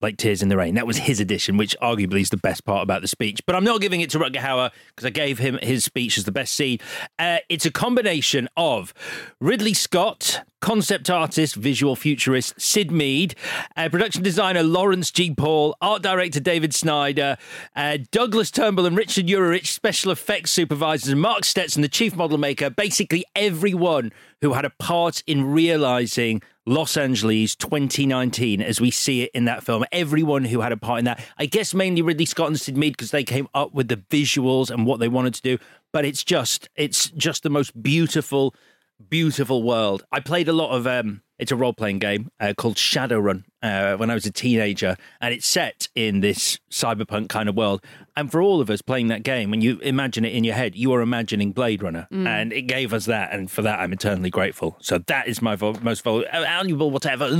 Like 0.00 0.16
Tears 0.16 0.42
in 0.42 0.48
the 0.48 0.56
Rain. 0.56 0.76
That 0.76 0.86
was 0.86 0.96
his 0.96 1.18
edition, 1.18 1.56
which 1.56 1.76
arguably 1.82 2.20
is 2.20 2.30
the 2.30 2.36
best 2.36 2.64
part 2.64 2.84
about 2.84 3.02
the 3.02 3.08
speech. 3.08 3.40
But 3.44 3.56
I'm 3.56 3.64
not 3.64 3.80
giving 3.80 4.00
it 4.00 4.10
to 4.10 4.18
Rutger 4.18 4.36
Hauer 4.36 4.70
because 4.88 5.04
I 5.04 5.10
gave 5.10 5.40
him 5.40 5.58
his 5.60 5.84
speech 5.84 6.16
as 6.16 6.24
the 6.24 6.30
best 6.30 6.52
scene. 6.52 6.78
Uh, 7.18 7.38
it's 7.48 7.66
a 7.66 7.70
combination 7.72 8.48
of 8.56 8.94
Ridley 9.40 9.74
Scott, 9.74 10.44
concept 10.60 11.10
artist, 11.10 11.56
visual 11.56 11.96
futurist 11.96 12.60
Syd 12.60 12.92
Mead, 12.92 13.34
uh, 13.76 13.88
production 13.88 14.22
designer 14.22 14.62
Lawrence 14.62 15.10
G. 15.10 15.34
Paul, 15.34 15.76
art 15.80 16.02
director 16.02 16.38
David 16.38 16.74
Snyder, 16.74 17.36
uh, 17.74 17.98
Douglas 18.12 18.52
Trumbull 18.52 18.86
and 18.86 18.96
Richard 18.96 19.26
Yuricich, 19.26 19.66
special 19.66 20.12
effects 20.12 20.52
supervisors, 20.52 21.14
Mark 21.16 21.44
Stetson, 21.44 21.82
the 21.82 21.88
chief 21.88 22.14
model 22.14 22.38
maker. 22.38 22.70
Basically, 22.70 23.24
everyone 23.34 24.12
who 24.42 24.52
had 24.52 24.64
a 24.64 24.70
part 24.70 25.24
in 25.26 25.44
realizing 25.44 26.40
Los 26.68 26.98
Angeles 26.98 27.56
2019 27.56 28.60
as 28.60 28.78
we 28.78 28.90
see 28.90 29.22
it 29.22 29.30
in 29.32 29.46
that 29.46 29.64
film. 29.64 29.86
Everyone 29.90 30.44
who 30.44 30.60
had 30.60 30.70
a 30.70 30.76
part 30.76 30.98
in 30.98 31.06
that. 31.06 31.24
I 31.38 31.46
guess 31.46 31.72
mainly 31.72 32.02
Ridley 32.02 32.26
Scott 32.26 32.48
and 32.48 32.60
Syd 32.60 32.76
Mead 32.76 32.92
because 32.92 33.10
they 33.10 33.24
came 33.24 33.48
up 33.54 33.72
with 33.72 33.88
the 33.88 33.96
visuals 33.96 34.70
and 34.70 34.84
what 34.84 35.00
they 35.00 35.08
wanted 35.08 35.32
to 35.34 35.42
do. 35.42 35.58
But 35.92 36.04
it's 36.04 36.22
just 36.22 36.68
it's 36.76 37.10
just 37.10 37.42
the 37.42 37.50
most 37.50 37.82
beautiful, 37.82 38.54
beautiful 39.08 39.62
world. 39.62 40.04
I 40.12 40.20
played 40.20 40.48
a 40.48 40.52
lot 40.52 40.70
of 40.76 40.86
um 40.86 41.22
it's 41.38 41.52
a 41.52 41.56
role 41.56 41.72
playing 41.72 41.98
game 42.00 42.30
uh, 42.40 42.52
called 42.56 42.76
Shadowrun 42.76 43.44
uh, 43.62 43.96
when 43.96 44.10
I 44.10 44.14
was 44.14 44.26
a 44.26 44.30
teenager, 44.32 44.96
and 45.20 45.32
it's 45.34 45.46
set 45.46 45.88
in 45.94 46.20
this 46.20 46.58
cyberpunk 46.70 47.28
kind 47.28 47.48
of 47.48 47.54
world. 47.56 47.82
And 48.16 48.30
for 48.30 48.42
all 48.42 48.60
of 48.60 48.70
us 48.70 48.82
playing 48.82 49.08
that 49.08 49.22
game, 49.22 49.50
when 49.50 49.60
you 49.60 49.78
imagine 49.78 50.24
it 50.24 50.32
in 50.34 50.42
your 50.44 50.54
head, 50.54 50.74
you 50.74 50.92
are 50.92 51.00
imagining 51.00 51.52
Blade 51.52 51.82
Runner, 51.82 52.08
Mm. 52.12 52.26
and 52.26 52.52
it 52.52 52.62
gave 52.62 52.92
us 52.92 53.04
that, 53.06 53.32
and 53.32 53.50
for 53.50 53.62
that 53.62 53.78
I'm 53.80 53.92
eternally 53.92 54.30
grateful. 54.30 54.76
So 54.80 54.98
that 55.06 55.28
is 55.28 55.40
my 55.40 55.54
vo- 55.56 55.76
most 55.82 56.02
valuable 56.04 56.90
whatever. 56.90 57.30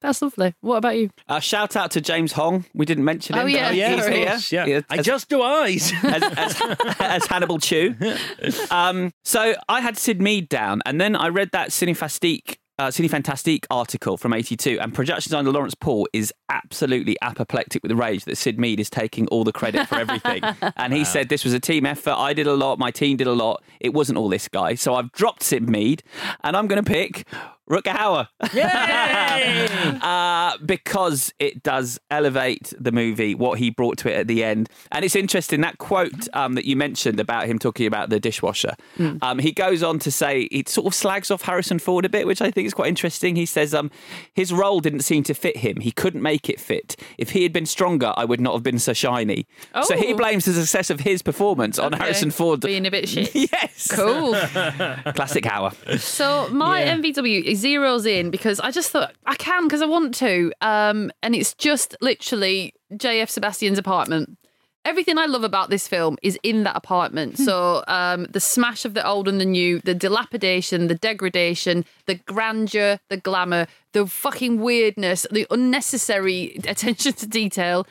That's 0.00 0.20
lovely. 0.20 0.54
What 0.60 0.76
about 0.76 0.98
you? 0.98 1.08
Uh, 1.30 1.40
shout 1.40 1.76
out 1.76 1.90
to 1.92 2.00
James 2.02 2.32
Hong. 2.32 2.66
We 2.74 2.84
didn't 2.84 3.04
mention 3.06 3.36
him. 3.36 3.42
Oh, 3.44 3.46
yeah, 3.46 3.68
but 3.70 3.74
yeah, 3.76 3.96
he's 3.96 4.06
here. 4.06 4.26
course, 4.26 4.52
yeah. 4.52 4.80
I 4.90 4.96
as- 4.98 5.06
just 5.06 5.30
do 5.30 5.40
eyes. 5.40 5.92
as, 6.02 6.22
as, 6.36 6.76
as 7.00 7.26
Hannibal 7.26 7.58
Chew. 7.58 7.94
Um, 8.70 9.12
so 9.24 9.54
I 9.68 9.80
had 9.80 9.96
Syd 9.96 10.20
Mead 10.20 10.48
down, 10.50 10.82
and 10.84 11.00
then 11.00 11.16
I 11.16 11.28
read 11.28 11.50
that 11.52 11.70
Cinefantastique. 11.70 12.56
Uh, 12.76 12.88
Cine 12.88 13.08
Fantastique 13.08 13.68
article 13.70 14.16
from 14.16 14.32
82 14.32 14.80
and 14.80 14.92
production 14.92 15.30
designer 15.30 15.52
Lawrence 15.52 15.76
Paul 15.76 16.08
is 16.12 16.34
absolutely 16.48 17.16
apoplectic 17.22 17.84
with 17.84 17.92
rage 17.92 18.24
that 18.24 18.36
Syd 18.36 18.58
Mead 18.58 18.80
is 18.80 18.90
taking 18.90 19.28
all 19.28 19.44
the 19.44 19.52
credit 19.52 19.86
for 19.86 19.94
everything. 19.94 20.42
and 20.76 20.92
he 20.92 21.04
said 21.04 21.28
this 21.28 21.44
was 21.44 21.52
a 21.52 21.60
team 21.60 21.86
effort. 21.86 22.14
I 22.14 22.32
did 22.32 22.48
a 22.48 22.54
lot. 22.54 22.80
My 22.80 22.90
team 22.90 23.16
did 23.16 23.28
a 23.28 23.32
lot. 23.32 23.62
It 23.78 23.94
wasn't 23.94 24.18
all 24.18 24.28
this 24.28 24.48
guy. 24.48 24.74
So 24.74 24.96
I've 24.96 25.12
dropped 25.12 25.44
Syd 25.44 25.70
Mead 25.70 26.02
and 26.42 26.56
I'm 26.56 26.66
going 26.66 26.82
to 26.82 26.90
pick 26.90 27.28
Rutger 27.70 27.94
Hauer. 27.94 28.28
uh, 30.02 30.56
because 30.64 31.32
it 31.38 31.62
does 31.62 31.98
elevate 32.10 32.72
the 32.78 32.92
movie, 32.92 33.34
what 33.34 33.58
he 33.58 33.70
brought 33.70 33.98
to 33.98 34.10
it 34.10 34.16
at 34.16 34.26
the 34.26 34.44
end. 34.44 34.68
And 34.92 35.04
it's 35.04 35.16
interesting 35.16 35.60
that 35.62 35.78
quote 35.78 36.28
um, 36.34 36.54
that 36.54 36.64
you 36.66 36.76
mentioned 36.76 37.20
about 37.20 37.46
him 37.46 37.58
talking 37.58 37.86
about 37.86 38.10
the 38.10 38.20
dishwasher. 38.20 38.74
Um, 39.22 39.38
he 39.38 39.52
goes 39.52 39.82
on 39.82 39.98
to 40.00 40.10
say, 40.10 40.48
he 40.50 40.64
sort 40.66 40.86
of 40.86 40.94
slags 40.94 41.30
off 41.30 41.42
Harrison 41.42 41.78
Ford 41.78 42.04
a 42.04 42.08
bit, 42.08 42.26
which 42.26 42.40
I 42.42 42.50
think 42.50 42.66
is 42.66 42.74
quite 42.74 42.88
interesting. 42.88 43.36
He 43.36 43.46
says, 43.46 43.74
um, 43.74 43.90
his 44.34 44.52
role 44.52 44.80
didn't 44.80 45.00
seem 45.00 45.22
to 45.24 45.34
fit 45.34 45.58
him. 45.58 45.80
He 45.80 45.90
couldn't 45.90 46.22
make 46.22 46.48
it 46.48 46.60
fit. 46.60 46.96
If 47.18 47.30
he 47.30 47.42
had 47.42 47.52
been 47.52 47.66
stronger, 47.66 48.12
I 48.16 48.24
would 48.24 48.40
not 48.40 48.54
have 48.54 48.62
been 48.62 48.78
so 48.78 48.92
shiny. 48.92 49.46
So 49.84 49.96
he 49.96 50.12
Oh. 50.14 50.16
blames 50.16 50.44
the 50.44 50.52
success 50.52 50.90
of 50.90 51.00
his 51.00 51.22
performance 51.22 51.78
on 51.78 51.92
Okay. 51.94 52.02
Harrison 52.02 52.30
Ford. 52.30 52.60
Being 52.60 52.86
a 52.86 52.90
bit 52.90 53.08
shit. 53.08 53.34
yes. 53.52 53.88
Cool. 53.90 54.32
Classic 55.14 55.44
Hauer. 55.44 55.98
So 55.98 56.48
my 56.50 56.82
MVW 56.82 57.44
zeroes 57.54 58.06
in 58.06 58.30
because 58.30 58.60
I 58.60 58.70
just 58.70 58.90
thought 58.90 59.14
I 59.26 59.34
can 59.34 59.64
because 59.64 59.82
I 59.82 59.86
want 59.86 60.14
to, 60.16 60.52
um, 60.60 61.10
and 61.22 61.34
it's 61.34 61.54
just 61.54 61.96
literally 62.00 62.74
JF 62.92 63.30
Sebastian's 63.30 63.78
apartment. 63.78 64.38
Everything 64.84 65.16
I 65.16 65.24
love 65.24 65.44
about 65.44 65.70
this 65.70 65.88
film 65.88 66.18
is 66.22 66.38
in 66.42 66.64
that 66.64 66.76
apartment. 66.76 67.38
So 67.38 67.82
um, 67.88 68.24
the 68.24 68.40
smash 68.40 68.84
of 68.84 68.92
the 68.92 69.06
old 69.06 69.28
and 69.28 69.40
the 69.40 69.46
new, 69.46 69.80
the 69.80 69.94
dilapidation, 69.94 70.88
the 70.88 70.94
degradation, 70.94 71.86
the 72.04 72.16
grandeur, 72.16 72.98
the 73.08 73.16
glamour, 73.16 73.66
the 73.92 74.06
fucking 74.06 74.60
weirdness, 74.60 75.26
the 75.30 75.46
unnecessary 75.50 76.60
attention 76.68 77.14
to 77.14 77.26
detail. 77.26 77.86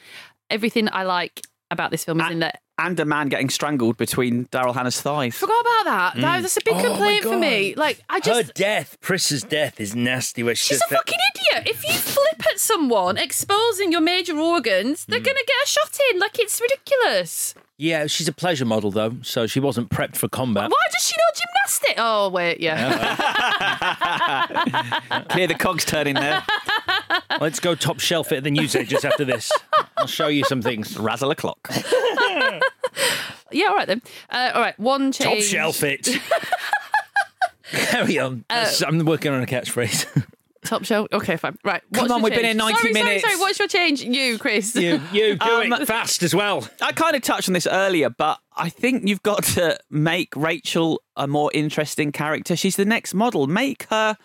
Everything 0.51 0.87
I 0.91 1.01
like 1.01 1.41
about 1.71 1.89
this 1.89 2.05
film 2.05 2.21
is 2.21 2.29
in 2.29 2.39
there. 2.39 2.59
And 2.79 2.99
a 2.99 3.05
man 3.05 3.29
getting 3.29 3.49
strangled 3.51 3.97
between 3.97 4.45
Daryl 4.47 4.73
Hannah's 4.73 4.99
thighs. 4.99 5.35
Forgot 5.35 5.61
about 5.61 5.83
that. 5.85 6.21
that 6.21 6.39
Mm. 6.39 6.41
that's 6.41 6.57
a 6.57 6.61
big 6.65 6.73
Oh 6.73 6.77
my 6.77 6.83
complaint 6.83 7.23
for 7.23 7.37
me. 7.37 7.73
God. 7.73 7.79
Like 7.79 8.01
I 8.09 8.19
just 8.19 8.47
Her 8.47 8.51
death, 8.53 8.97
Pris's 8.99 9.43
death, 9.43 9.79
is 9.79 9.95
nasty. 9.95 10.41
Where 10.41 10.55
She's 10.55 10.79
just 10.79 10.91
a 10.91 10.95
fucking 10.95 11.19
idiot. 11.35 11.67
If 11.69 11.87
you 11.87 11.93
flip 11.93 12.41
at 12.51 12.59
someone 12.59 13.17
exposing 13.17 13.91
your 13.91 14.01
major 14.01 14.35
organs, 14.37 15.05
they're 15.05 15.19
going 15.19 15.37
to 15.37 15.45
get 15.45 15.55
a 15.63 15.67
shot 15.67 15.97
in. 16.11 16.19
Like, 16.19 16.39
it's 16.39 16.59
ridiculous. 16.59 17.53
Yeah, 17.77 18.07
she's 18.07 18.27
a 18.27 18.33
pleasure 18.33 18.65
model 18.65 18.91
though, 18.91 19.17
so 19.23 19.45
she 19.47 19.59
wasn't 19.59 19.89
prepped 19.89 20.15
for 20.15 20.27
combat. 20.29 20.69
Why 20.71 20.83
does 20.91 21.03
she 21.07 21.15
know 21.17 21.23
gymnastics? 21.35 21.95
Oh, 21.97 22.29
wait, 22.29 22.59
yeah. 22.59 22.85
Clear 25.29 25.47
the 25.47 25.55
cogs 25.55 25.83
turning 25.85 26.13
there. 26.15 26.43
Let's 27.41 27.59
go 27.59 27.75
top 27.75 27.99
shelf 27.99 28.31
it 28.31 28.37
at 28.37 28.43
the 28.43 28.51
newsagents 28.51 29.03
after 29.05 29.25
this. 29.25 29.51
I'll 29.97 30.07
show 30.07 30.27
you 30.27 30.43
some 30.45 30.61
things. 30.61 30.97
Razzle 30.97 31.31
a 31.31 31.35
clock. 31.35 31.67
yeah, 33.53 33.67
all 33.67 33.75
right 33.75 33.87
then. 33.87 34.01
Uh, 34.29 34.51
all 34.53 34.61
right, 34.61 34.77
one 34.79 35.11
change. 35.11 35.43
Top 35.45 35.51
shelf 35.51 35.83
it. 35.83 36.07
Carry 37.71 38.19
on. 38.19 38.45
Uh, 38.49 38.71
I'm 38.85 39.03
working 39.05 39.31
on 39.31 39.41
a 39.41 39.45
catchphrase. 39.45 40.25
Top 40.63 40.85
shelf. 40.85 41.07
Okay, 41.11 41.35
fine. 41.35 41.57
Right. 41.63 41.81
Come 41.93 42.09
on, 42.11 42.21
we've 42.21 42.31
been 42.31 42.43
change? 42.43 42.53
here 42.53 42.55
90 42.55 42.79
sorry, 42.79 42.93
minutes. 42.93 43.21
Sorry, 43.21 43.33
sorry. 43.33 43.41
What's 43.41 43.59
your 43.59 43.67
change? 43.67 44.01
You, 44.01 44.37
Chris. 44.37 44.75
you, 44.75 45.01
you 45.11 45.35
do 45.35 45.45
Um, 45.51 45.73
it 45.73 45.87
fast 45.87 46.23
as 46.23 46.33
well. 46.33 46.67
I 46.81 46.93
kind 46.93 47.15
of 47.15 47.21
touched 47.21 47.49
on 47.49 47.53
this 47.53 47.67
earlier, 47.67 48.09
but 48.09 48.39
I 48.55 48.69
think 48.69 49.07
you've 49.07 49.23
got 49.23 49.43
to 49.43 49.77
make 49.89 50.35
Rachel 50.35 51.01
a 51.15 51.27
more 51.27 51.51
interesting 51.53 52.11
character. 52.11 52.55
She's 52.55 52.75
the 52.75 52.85
next 52.85 53.13
model. 53.13 53.47
Make 53.47 53.83
her 53.89 54.17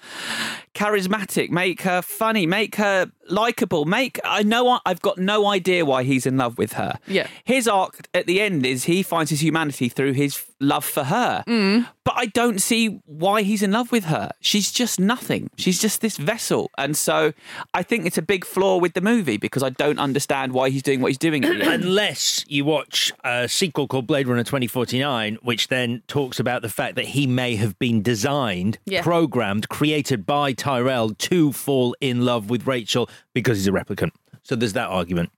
charismatic, 0.75 1.51
make 1.51 1.83
her 1.83 2.03
funny, 2.03 2.47
make 2.47 2.77
her 2.77 3.11
likable. 3.29 3.85
Make 3.85 4.19
I 4.25 4.43
know 4.43 4.81
I've 4.87 5.03
got 5.03 5.19
no 5.19 5.47
idea 5.47 5.85
why 5.85 6.03
he's 6.03 6.27
in 6.27 6.37
love 6.37 6.57
with 6.57 6.75
her. 6.75 6.99
Yeah. 7.07 7.27
His 7.45 7.69
arc 7.69 8.09
at 8.15 8.27
the 8.27 8.41
end 8.41 8.65
is 8.65 8.85
he 8.85 9.03
finds 9.03 9.31
his 9.31 9.43
humanity 9.43 9.89
through 9.89 10.13
his 10.13 10.43
love 10.61 10.85
for 10.85 11.05
her. 11.05 11.45
Mm. 11.47 11.89
But 12.05 12.15
I 12.17 12.27
don't 12.27 12.61
see 12.61 13.01
why 13.05 13.43
he's 13.43 13.63
in 13.63 13.73
love 13.73 13.93
with 13.93 14.05
her. 14.05 14.31
She's 14.41 14.73
just 14.73 14.99
nothing. 14.99 15.51
She's 15.57 15.81
just 15.81 16.01
this 16.01 16.17
vessel. 16.17 16.71
And 16.79 16.97
so 16.97 17.33
I 17.75 17.83
think 17.83 18.07
it's 18.07 18.19
a 18.19 18.23
big 18.23 18.45
flaw 18.47 18.79
with 18.79 18.95
the 18.95 19.01
movie 19.03 19.37
because 19.37 19.63
I 19.63 19.71
don't 19.71 19.99
understand 19.99 20.53
why 20.53 20.71
he's 20.71 20.83
doing 20.83 21.01
what 21.01 21.09
he's 21.09 21.19
doing 21.19 21.45
at 21.45 21.59
the 21.59 21.65
end. 21.65 21.85
Unless 21.85 22.47
you 22.49 22.65
watch 22.65 23.13
a 23.25 23.47
sequel 23.47 23.89
called 23.89 24.07
Blade 24.19 24.27
Runner 24.27 24.43
2049, 24.43 25.39
which 25.43 25.69
then 25.69 26.03
talks 26.09 26.41
about 26.41 26.63
the 26.63 26.69
fact 26.69 26.97
that 26.97 27.05
he 27.05 27.25
may 27.29 27.55
have 27.55 27.79
been 27.79 28.03
designed, 28.03 28.77
Yeah. 28.85 29.01
programmed, 29.03 29.69
created 29.69 30.27
by 30.27 30.55
Tyrell 30.55 31.11
to 31.11 31.53
fall 31.53 31.95
in 32.01 32.25
love 32.25 32.51
with 32.51 32.67
Rachel 32.67 33.09
because 33.33 33.59
he's 33.59 33.69
a 33.69 33.71
replicant. 33.71 34.11
So 34.43 34.57
there's 34.57 34.73
that 34.73 34.89
argument. 34.89 35.31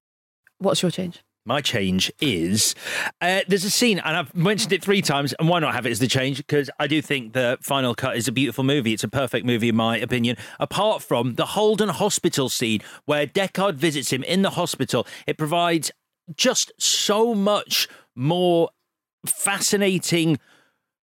What's 0.60 0.80
your 0.80 0.90
change? 0.90 1.18
My 1.44 1.60
change 1.60 2.10
is 2.22 2.74
uh, 3.20 3.40
there's 3.48 3.64
a 3.66 3.70
scene, 3.70 3.98
and 3.98 4.16
I've 4.16 4.34
mentioned 4.34 4.72
it 4.72 4.82
three 4.82 5.02
times, 5.02 5.34
and 5.38 5.46
why 5.46 5.58
not 5.58 5.74
have 5.74 5.84
it 5.84 5.90
as 5.90 5.98
the 5.98 6.06
change? 6.06 6.38
Because 6.38 6.70
I 6.78 6.86
do 6.86 7.02
think 7.02 7.34
the 7.34 7.58
final 7.60 7.94
cut 7.94 8.16
is 8.16 8.28
a 8.28 8.32
beautiful 8.32 8.64
movie. 8.64 8.94
It's 8.94 9.04
a 9.04 9.08
perfect 9.08 9.44
movie, 9.44 9.68
in 9.68 9.76
my 9.76 9.98
opinion. 9.98 10.38
Apart 10.58 11.02
from 11.02 11.34
the 11.34 11.44
Holden 11.44 11.90
Hospital 11.90 12.48
scene 12.48 12.80
where 13.04 13.26
Deckard 13.26 13.74
visits 13.74 14.10
him 14.10 14.22
in 14.22 14.40
the 14.40 14.50
hospital, 14.50 15.06
it 15.26 15.36
provides 15.36 15.90
just 16.36 16.70
so 16.78 17.34
much 17.34 17.88
more 18.14 18.70
fascinating 19.26 20.38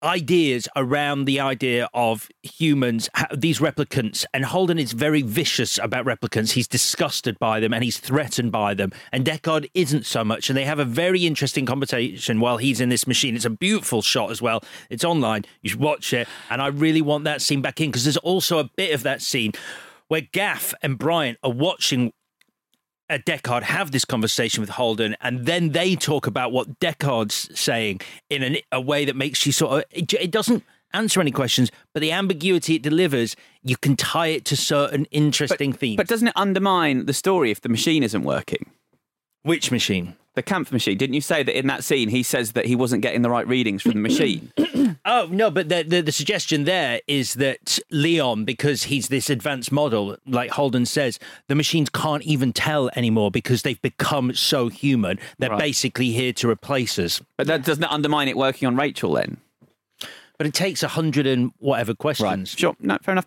ideas 0.03 0.67
around 0.75 1.25
the 1.25 1.39
idea 1.39 1.87
of 1.93 2.29
humans, 2.43 3.09
these 3.35 3.59
replicants, 3.59 4.25
and 4.33 4.45
Holden 4.45 4.77
is 4.77 4.91
very 4.91 5.21
vicious 5.21 5.77
about 5.77 6.05
replicants. 6.05 6.51
He's 6.51 6.67
disgusted 6.67 7.39
by 7.39 7.59
them 7.59 7.73
and 7.73 7.83
he's 7.83 7.97
threatened 7.97 8.51
by 8.51 8.73
them. 8.73 8.91
And 9.11 9.25
Deckard 9.25 9.69
isn't 9.73 10.05
so 10.05 10.23
much. 10.23 10.49
And 10.49 10.57
they 10.57 10.65
have 10.65 10.79
a 10.79 10.85
very 10.85 11.25
interesting 11.25 11.65
conversation 11.65 12.39
while 12.39 12.57
he's 12.57 12.81
in 12.81 12.89
this 12.89 13.07
machine. 13.07 13.35
It's 13.35 13.45
a 13.45 13.49
beautiful 13.49 14.01
shot 14.01 14.29
as 14.29 14.41
well. 14.41 14.61
It's 14.89 15.05
online. 15.05 15.45
You 15.61 15.69
should 15.69 15.79
watch 15.79 16.13
it. 16.13 16.27
And 16.49 16.61
I 16.61 16.67
really 16.67 17.01
want 17.01 17.23
that 17.23 17.41
scene 17.41 17.61
back 17.61 17.79
in 17.79 17.89
because 17.89 18.03
there's 18.03 18.17
also 18.17 18.59
a 18.59 18.69
bit 18.75 18.93
of 18.93 19.03
that 19.03 19.21
scene 19.21 19.53
where 20.09 20.21
Gaff 20.21 20.73
and 20.81 20.97
Bryant 20.97 21.39
are 21.43 21.51
watching 21.51 22.11
Uh, 23.13 23.19
Deckard 23.19 23.61
have 23.61 23.91
this 23.91 24.05
conversation 24.05 24.59
with 24.59 24.71
Holden, 24.71 25.15
and 25.21 25.45
then 25.45 25.69
they 25.69 25.95
talk 25.95 26.25
about 26.25 26.51
what 26.51 26.79
Deckard's 26.79 27.47
saying 27.59 28.01
in 28.31 28.41
an, 28.41 28.57
a 28.71 28.81
way 28.81 29.05
that 29.05 29.15
makes 29.15 29.45
you 29.45 29.51
sort 29.51 29.71
of. 29.71 29.83
It, 29.91 30.11
it 30.15 30.31
doesn't 30.31 30.63
answer 30.93 31.21
any 31.21 31.29
questions, 31.29 31.69
but 31.93 31.99
the 31.99 32.11
ambiguity 32.11 32.73
it 32.73 32.81
delivers, 32.81 33.35
you 33.61 33.77
can 33.77 33.95
tie 33.95 34.27
it 34.27 34.45
to 34.45 34.57
certain 34.57 35.05
interesting 35.11 35.73
themes. 35.73 35.97
But 35.97 36.07
doesn't 36.07 36.29
it 36.29 36.33
undermine 36.35 37.05
the 37.05 37.13
story 37.13 37.51
if 37.51 37.61
the 37.61 37.69
machine 37.69 38.01
isn't 38.01 38.23
working? 38.23 38.71
Which 39.43 39.69
machine? 39.69 40.15
The 40.35 40.41
camphor 40.43 40.73
machine. 40.73 40.97
Didn't 40.97 41.13
you 41.13 41.21
say 41.21 41.43
that 41.43 41.55
in 41.57 41.67
that 41.67 41.83
scene 41.83 42.09
he 42.09 42.23
says 42.23 42.53
that 42.53 42.65
he 42.65 42.75
wasn't 42.75 43.03
getting 43.03 43.21
the 43.21 43.29
right 43.29 43.47
readings 43.47 43.81
from 43.83 43.91
the 43.91 43.99
machine? 43.99 44.51
Oh 45.05 45.27
no, 45.29 45.51
but 45.51 45.67
the, 45.69 45.83
the 45.83 46.01
the 46.01 46.11
suggestion 46.13 46.63
there 46.63 47.01
is 47.07 47.33
that 47.33 47.77
Leon, 47.91 48.45
because 48.45 48.83
he's 48.83 49.09
this 49.09 49.29
advanced 49.29 49.69
model, 49.71 50.15
like 50.25 50.51
Holden 50.51 50.85
says, 50.85 51.19
the 51.49 51.55
machines 51.55 51.89
can't 51.89 52.23
even 52.23 52.53
tell 52.53 52.89
anymore 52.95 53.29
because 53.29 53.63
they've 53.63 53.81
become 53.81 54.33
so 54.33 54.69
human. 54.69 55.19
They're 55.39 55.49
Right. 55.49 55.59
basically 55.59 56.11
here 56.11 56.31
to 56.33 56.49
replace 56.49 56.97
us. 56.99 57.21
but 57.37 57.47
that 57.47 57.65
doesn't 57.65 57.81
that 57.81 57.91
undermine 57.91 58.29
it 58.29 58.37
working 58.37 58.65
on 58.67 58.77
Rachel 58.77 59.11
then? 59.13 59.37
But 60.37 60.47
it 60.47 60.53
takes 60.53 60.83
a 60.83 60.89
hundred 60.89 61.27
and 61.27 61.51
whatever 61.57 61.93
questions. 61.93 62.51
Sure. 62.57 62.75
No, 62.79 62.97
fair 63.01 63.11
enough. 63.13 63.25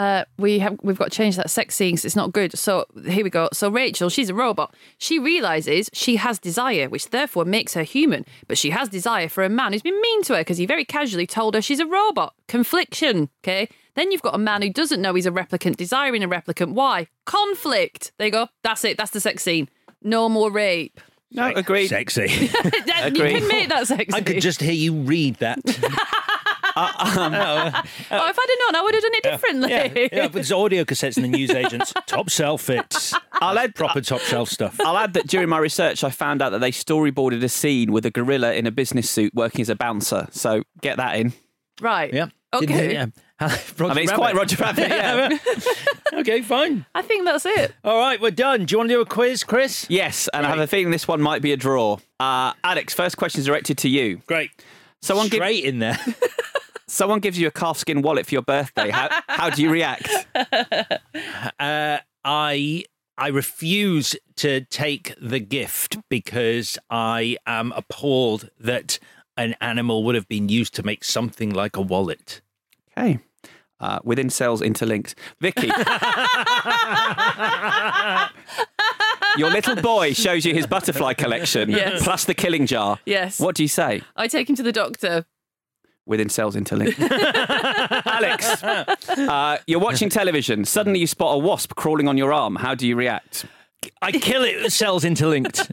Uh, 0.00 0.24
we 0.38 0.58
have 0.60 0.78
we've 0.82 0.96
got 0.98 1.10
to 1.12 1.16
change 1.16 1.36
that 1.36 1.50
sex 1.50 1.74
scene 1.74 1.94
'cause 1.94 2.06
it's 2.06 2.16
not 2.16 2.32
good. 2.32 2.56
So 2.58 2.86
here 3.06 3.22
we 3.22 3.28
go. 3.28 3.48
So 3.52 3.68
Rachel, 3.68 4.08
she's 4.08 4.30
a 4.30 4.34
robot. 4.34 4.74
She 4.96 5.18
realizes 5.18 5.90
she 5.92 6.16
has 6.16 6.38
desire, 6.38 6.88
which 6.88 7.10
therefore 7.10 7.44
makes 7.44 7.74
her 7.74 7.82
human. 7.82 8.24
But 8.48 8.56
she 8.56 8.70
has 8.70 8.88
desire 8.88 9.28
for 9.28 9.44
a 9.44 9.50
man 9.50 9.72
who's 9.72 9.82
been 9.82 10.00
mean 10.00 10.22
to 10.22 10.34
her 10.36 10.40
because 10.40 10.56
he 10.56 10.64
very 10.64 10.86
casually 10.86 11.26
told 11.26 11.54
her 11.54 11.60
she's 11.60 11.80
a 11.80 11.86
robot. 11.86 12.32
Confliction. 12.48 13.28
Okay. 13.44 13.68
Then 13.94 14.10
you've 14.10 14.22
got 14.22 14.34
a 14.34 14.38
man 14.38 14.62
who 14.62 14.70
doesn't 14.70 15.02
know 15.02 15.12
he's 15.14 15.26
a 15.26 15.30
replicant, 15.32 15.76
desiring 15.76 16.24
a 16.24 16.28
replicant. 16.28 16.72
Why? 16.72 17.06
Conflict. 17.26 18.12
There 18.16 18.28
you 18.28 18.32
go. 18.32 18.48
That's 18.62 18.84
it. 18.84 18.96
That's 18.96 19.10
the 19.10 19.20
sex 19.20 19.42
scene. 19.42 19.68
No 20.02 20.28
more 20.30 20.50
rape. 20.50 20.98
No, 21.32 21.46
agreed. 21.54 21.88
Sexy. 21.88 22.26
That- 22.86 23.12
you 23.14 23.22
can 23.24 23.46
make 23.48 23.68
that 23.68 23.86
sexy. 23.86 24.14
I 24.14 24.20
could 24.22 24.40
just 24.40 24.60
hear 24.62 24.72
you 24.72 24.94
read 24.94 25.36
that. 25.36 25.58
oh, 26.76 27.66
if 27.66 28.08
I'd 28.12 28.24
have 28.24 28.34
known, 28.34 28.74
I 28.74 28.82
would 28.82 28.94
have 28.94 29.02
done 29.02 29.14
it 29.14 29.22
differently. 29.22 29.70
yeah, 29.70 30.08
yeah, 30.12 30.28
but 30.28 30.40
it's 30.40 30.52
audio 30.52 30.84
cassettes 30.84 31.16
and 31.16 31.24
the 31.24 31.28
newsagents. 31.28 31.92
top 32.06 32.28
shelf 32.28 32.62
fits. 32.62 33.14
I'll 33.34 33.58
add 33.58 33.74
proper 33.74 34.00
top 34.00 34.20
shelf 34.20 34.48
stuff. 34.48 34.78
I'll 34.84 34.96
add 34.96 35.14
that 35.14 35.26
during 35.26 35.48
my 35.48 35.58
research, 35.58 36.04
I 36.04 36.10
found 36.10 36.42
out 36.42 36.50
that 36.50 36.60
they 36.60 36.70
storyboarded 36.70 37.42
a 37.42 37.48
scene 37.48 37.92
with 37.92 38.06
a 38.06 38.10
gorilla 38.10 38.54
in 38.54 38.66
a 38.66 38.70
business 38.70 39.10
suit 39.10 39.34
working 39.34 39.62
as 39.62 39.68
a 39.68 39.76
bouncer. 39.76 40.28
So 40.30 40.62
get 40.80 40.96
that 40.98 41.16
in. 41.16 41.32
Right. 41.80 42.12
Yeah. 42.12 42.28
Okay. 42.52 42.92
Yeah. 42.92 43.06
I 43.40 43.48
mean, 43.94 43.98
it's 43.98 44.12
quite 44.12 44.34
Roger 44.34 44.56
Rabbit. 44.56 44.88
Yeah. 44.88 45.30
okay, 46.12 46.42
fine. 46.42 46.84
I 46.94 47.00
think 47.00 47.24
that's 47.24 47.46
it. 47.46 47.72
All 47.82 47.98
right, 47.98 48.20
we're 48.20 48.30
done. 48.32 48.66
Do 48.66 48.72
you 48.74 48.78
want 48.78 48.90
to 48.90 48.96
do 48.96 49.00
a 49.00 49.06
quiz, 49.06 49.44
Chris? 49.44 49.86
yes, 49.88 50.28
and 50.34 50.44
I 50.44 50.50
have 50.50 50.58
a 50.58 50.66
feeling 50.66 50.90
this 50.90 51.08
one 51.08 51.22
might 51.22 51.40
be 51.40 51.52
a 51.52 51.56
draw. 51.56 51.96
Uh, 52.18 52.52
Alex, 52.62 52.92
first 52.92 53.16
question 53.16 53.40
is 53.40 53.46
directed 53.46 53.78
to 53.78 53.88
you. 53.88 54.20
Great. 54.26 54.50
Someone 55.02 55.28
give- 55.28 55.42
in 55.42 55.78
there. 55.78 55.98
Someone 56.86 57.20
gives 57.20 57.38
you 57.38 57.46
a 57.46 57.50
calfskin 57.52 58.02
wallet 58.02 58.26
for 58.26 58.34
your 58.34 58.42
birthday. 58.42 58.90
How, 58.90 59.08
how 59.28 59.50
do 59.50 59.62
you 59.62 59.70
react? 59.70 60.08
Uh, 61.58 61.98
I 62.24 62.84
I 63.18 63.28
refuse 63.28 64.16
to 64.36 64.62
take 64.62 65.14
the 65.20 65.40
gift 65.40 65.98
because 66.08 66.78
I 66.88 67.36
am 67.46 67.72
appalled 67.72 68.48
that 68.58 68.98
an 69.36 69.54
animal 69.60 70.04
would 70.04 70.14
have 70.14 70.26
been 70.28 70.48
used 70.48 70.74
to 70.76 70.82
make 70.82 71.04
something 71.04 71.50
like 71.50 71.76
a 71.76 71.82
wallet. 71.82 72.40
Okay. 72.96 73.18
Uh, 73.78 73.98
within 74.04 74.30
cells 74.30 74.62
interlinked. 74.62 75.14
Vicky. 75.40 75.68
your 79.36 79.50
little 79.50 79.76
boy 79.76 80.12
shows 80.12 80.44
you 80.44 80.54
his 80.54 80.66
butterfly 80.66 81.14
collection 81.14 81.70
Yes. 81.80 82.02
plus 82.02 82.24
the 82.24 82.34
killing 82.34 82.66
jar. 82.66 82.98
Yes. 83.06 83.38
What 83.40 83.54
do 83.56 83.62
you 83.62 83.68
say? 83.68 84.02
I 84.16 84.28
take 84.28 84.48
him 84.48 84.56
to 84.56 84.62
the 84.62 84.72
doctor. 84.72 85.24
Within 86.06 86.28
cells 86.28 86.56
interlinked. 86.56 86.98
Alex, 88.06 88.62
uh, 88.64 89.58
you're 89.66 89.78
watching 89.80 90.08
television. 90.08 90.64
Suddenly 90.64 90.98
you 90.98 91.06
spot 91.06 91.36
a 91.36 91.38
wasp 91.38 91.74
crawling 91.76 92.08
on 92.08 92.16
your 92.18 92.32
arm. 92.32 92.56
How 92.56 92.74
do 92.74 92.86
you 92.88 92.96
react? 92.96 93.44
I 94.02 94.10
kill 94.12 94.42
it 94.42 94.62
with 94.62 94.72
cells 94.72 95.04
interlinked. 95.04 95.70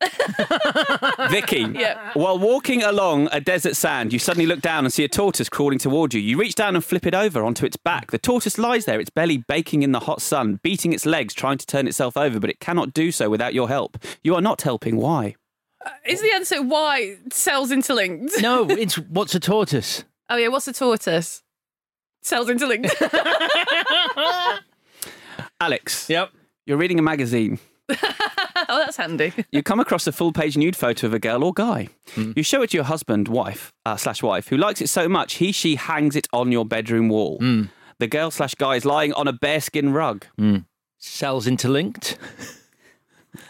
Vicky, 1.30 1.66
Yeah. 1.74 2.12
while 2.14 2.38
walking 2.38 2.82
along 2.82 3.28
a 3.32 3.40
desert 3.40 3.76
sand, 3.76 4.12
you 4.12 4.18
suddenly 4.18 4.46
look 4.46 4.60
down 4.60 4.84
and 4.84 4.92
see 4.92 5.04
a 5.04 5.08
tortoise 5.08 5.48
crawling 5.48 5.78
toward 5.78 6.14
you. 6.14 6.20
You 6.20 6.38
reach 6.38 6.54
down 6.54 6.74
and 6.76 6.84
flip 6.84 7.06
it 7.06 7.14
over 7.14 7.42
onto 7.44 7.66
its 7.66 7.76
back. 7.76 8.10
The 8.10 8.18
tortoise 8.18 8.58
lies 8.58 8.84
there, 8.84 9.00
its 9.00 9.10
belly 9.10 9.38
baking 9.48 9.82
in 9.82 9.92
the 9.92 10.00
hot 10.00 10.22
sun, 10.22 10.60
beating 10.62 10.92
its 10.92 11.04
legs, 11.04 11.34
trying 11.34 11.58
to 11.58 11.66
turn 11.66 11.86
itself 11.88 12.16
over, 12.16 12.38
but 12.38 12.50
it 12.50 12.60
cannot 12.60 12.92
do 12.94 13.10
so 13.10 13.28
without 13.28 13.54
your 13.54 13.68
help. 13.68 13.98
You 14.22 14.34
are 14.36 14.40
not 14.40 14.62
helping. 14.62 14.96
Why? 14.96 15.34
Uh, 15.84 15.90
is 16.06 16.20
the 16.22 16.32
answer 16.32 16.62
why 16.62 17.16
cells 17.32 17.70
interlinked? 17.72 18.40
no, 18.40 18.68
it's 18.68 18.98
what's 18.98 19.34
a 19.34 19.40
tortoise? 19.40 20.04
Oh 20.30 20.36
yeah, 20.36 20.48
what's 20.48 20.68
a 20.68 20.74
tortoise? 20.74 21.42
Cells 22.20 22.50
interlinked. 22.50 22.94
Alex. 25.60 26.08
Yep. 26.10 26.30
You're 26.66 26.76
reading 26.76 26.98
a 26.98 27.02
magazine. 27.02 27.58
oh, 28.68 28.78
that's 28.78 28.96
handy. 28.96 29.32
You 29.50 29.62
come 29.62 29.80
across 29.80 30.06
a 30.06 30.12
full 30.12 30.32
page 30.32 30.56
nude 30.56 30.76
photo 30.76 31.06
of 31.06 31.14
a 31.14 31.18
girl 31.18 31.42
or 31.44 31.52
guy. 31.52 31.88
Hmm. 32.14 32.32
You 32.36 32.42
show 32.42 32.62
it 32.62 32.70
to 32.70 32.76
your 32.76 32.84
husband, 32.84 33.28
wife, 33.28 33.72
uh, 33.86 33.96
slash 33.96 34.22
wife, 34.22 34.48
who 34.48 34.56
likes 34.56 34.80
it 34.80 34.88
so 34.88 35.08
much 35.08 35.34
he, 35.34 35.52
she 35.52 35.76
hangs 35.76 36.16
it 36.16 36.28
on 36.32 36.52
your 36.52 36.64
bedroom 36.64 37.08
wall. 37.08 37.38
Hmm. 37.38 37.64
The 37.98 38.06
girl 38.06 38.30
slash 38.30 38.54
guy 38.54 38.76
is 38.76 38.84
lying 38.84 39.12
on 39.14 39.26
a 39.26 39.32
bearskin 39.32 39.92
rug. 39.92 40.26
Hmm. 40.36 40.58
Cells 40.98 41.46
interlinked. 41.46 42.18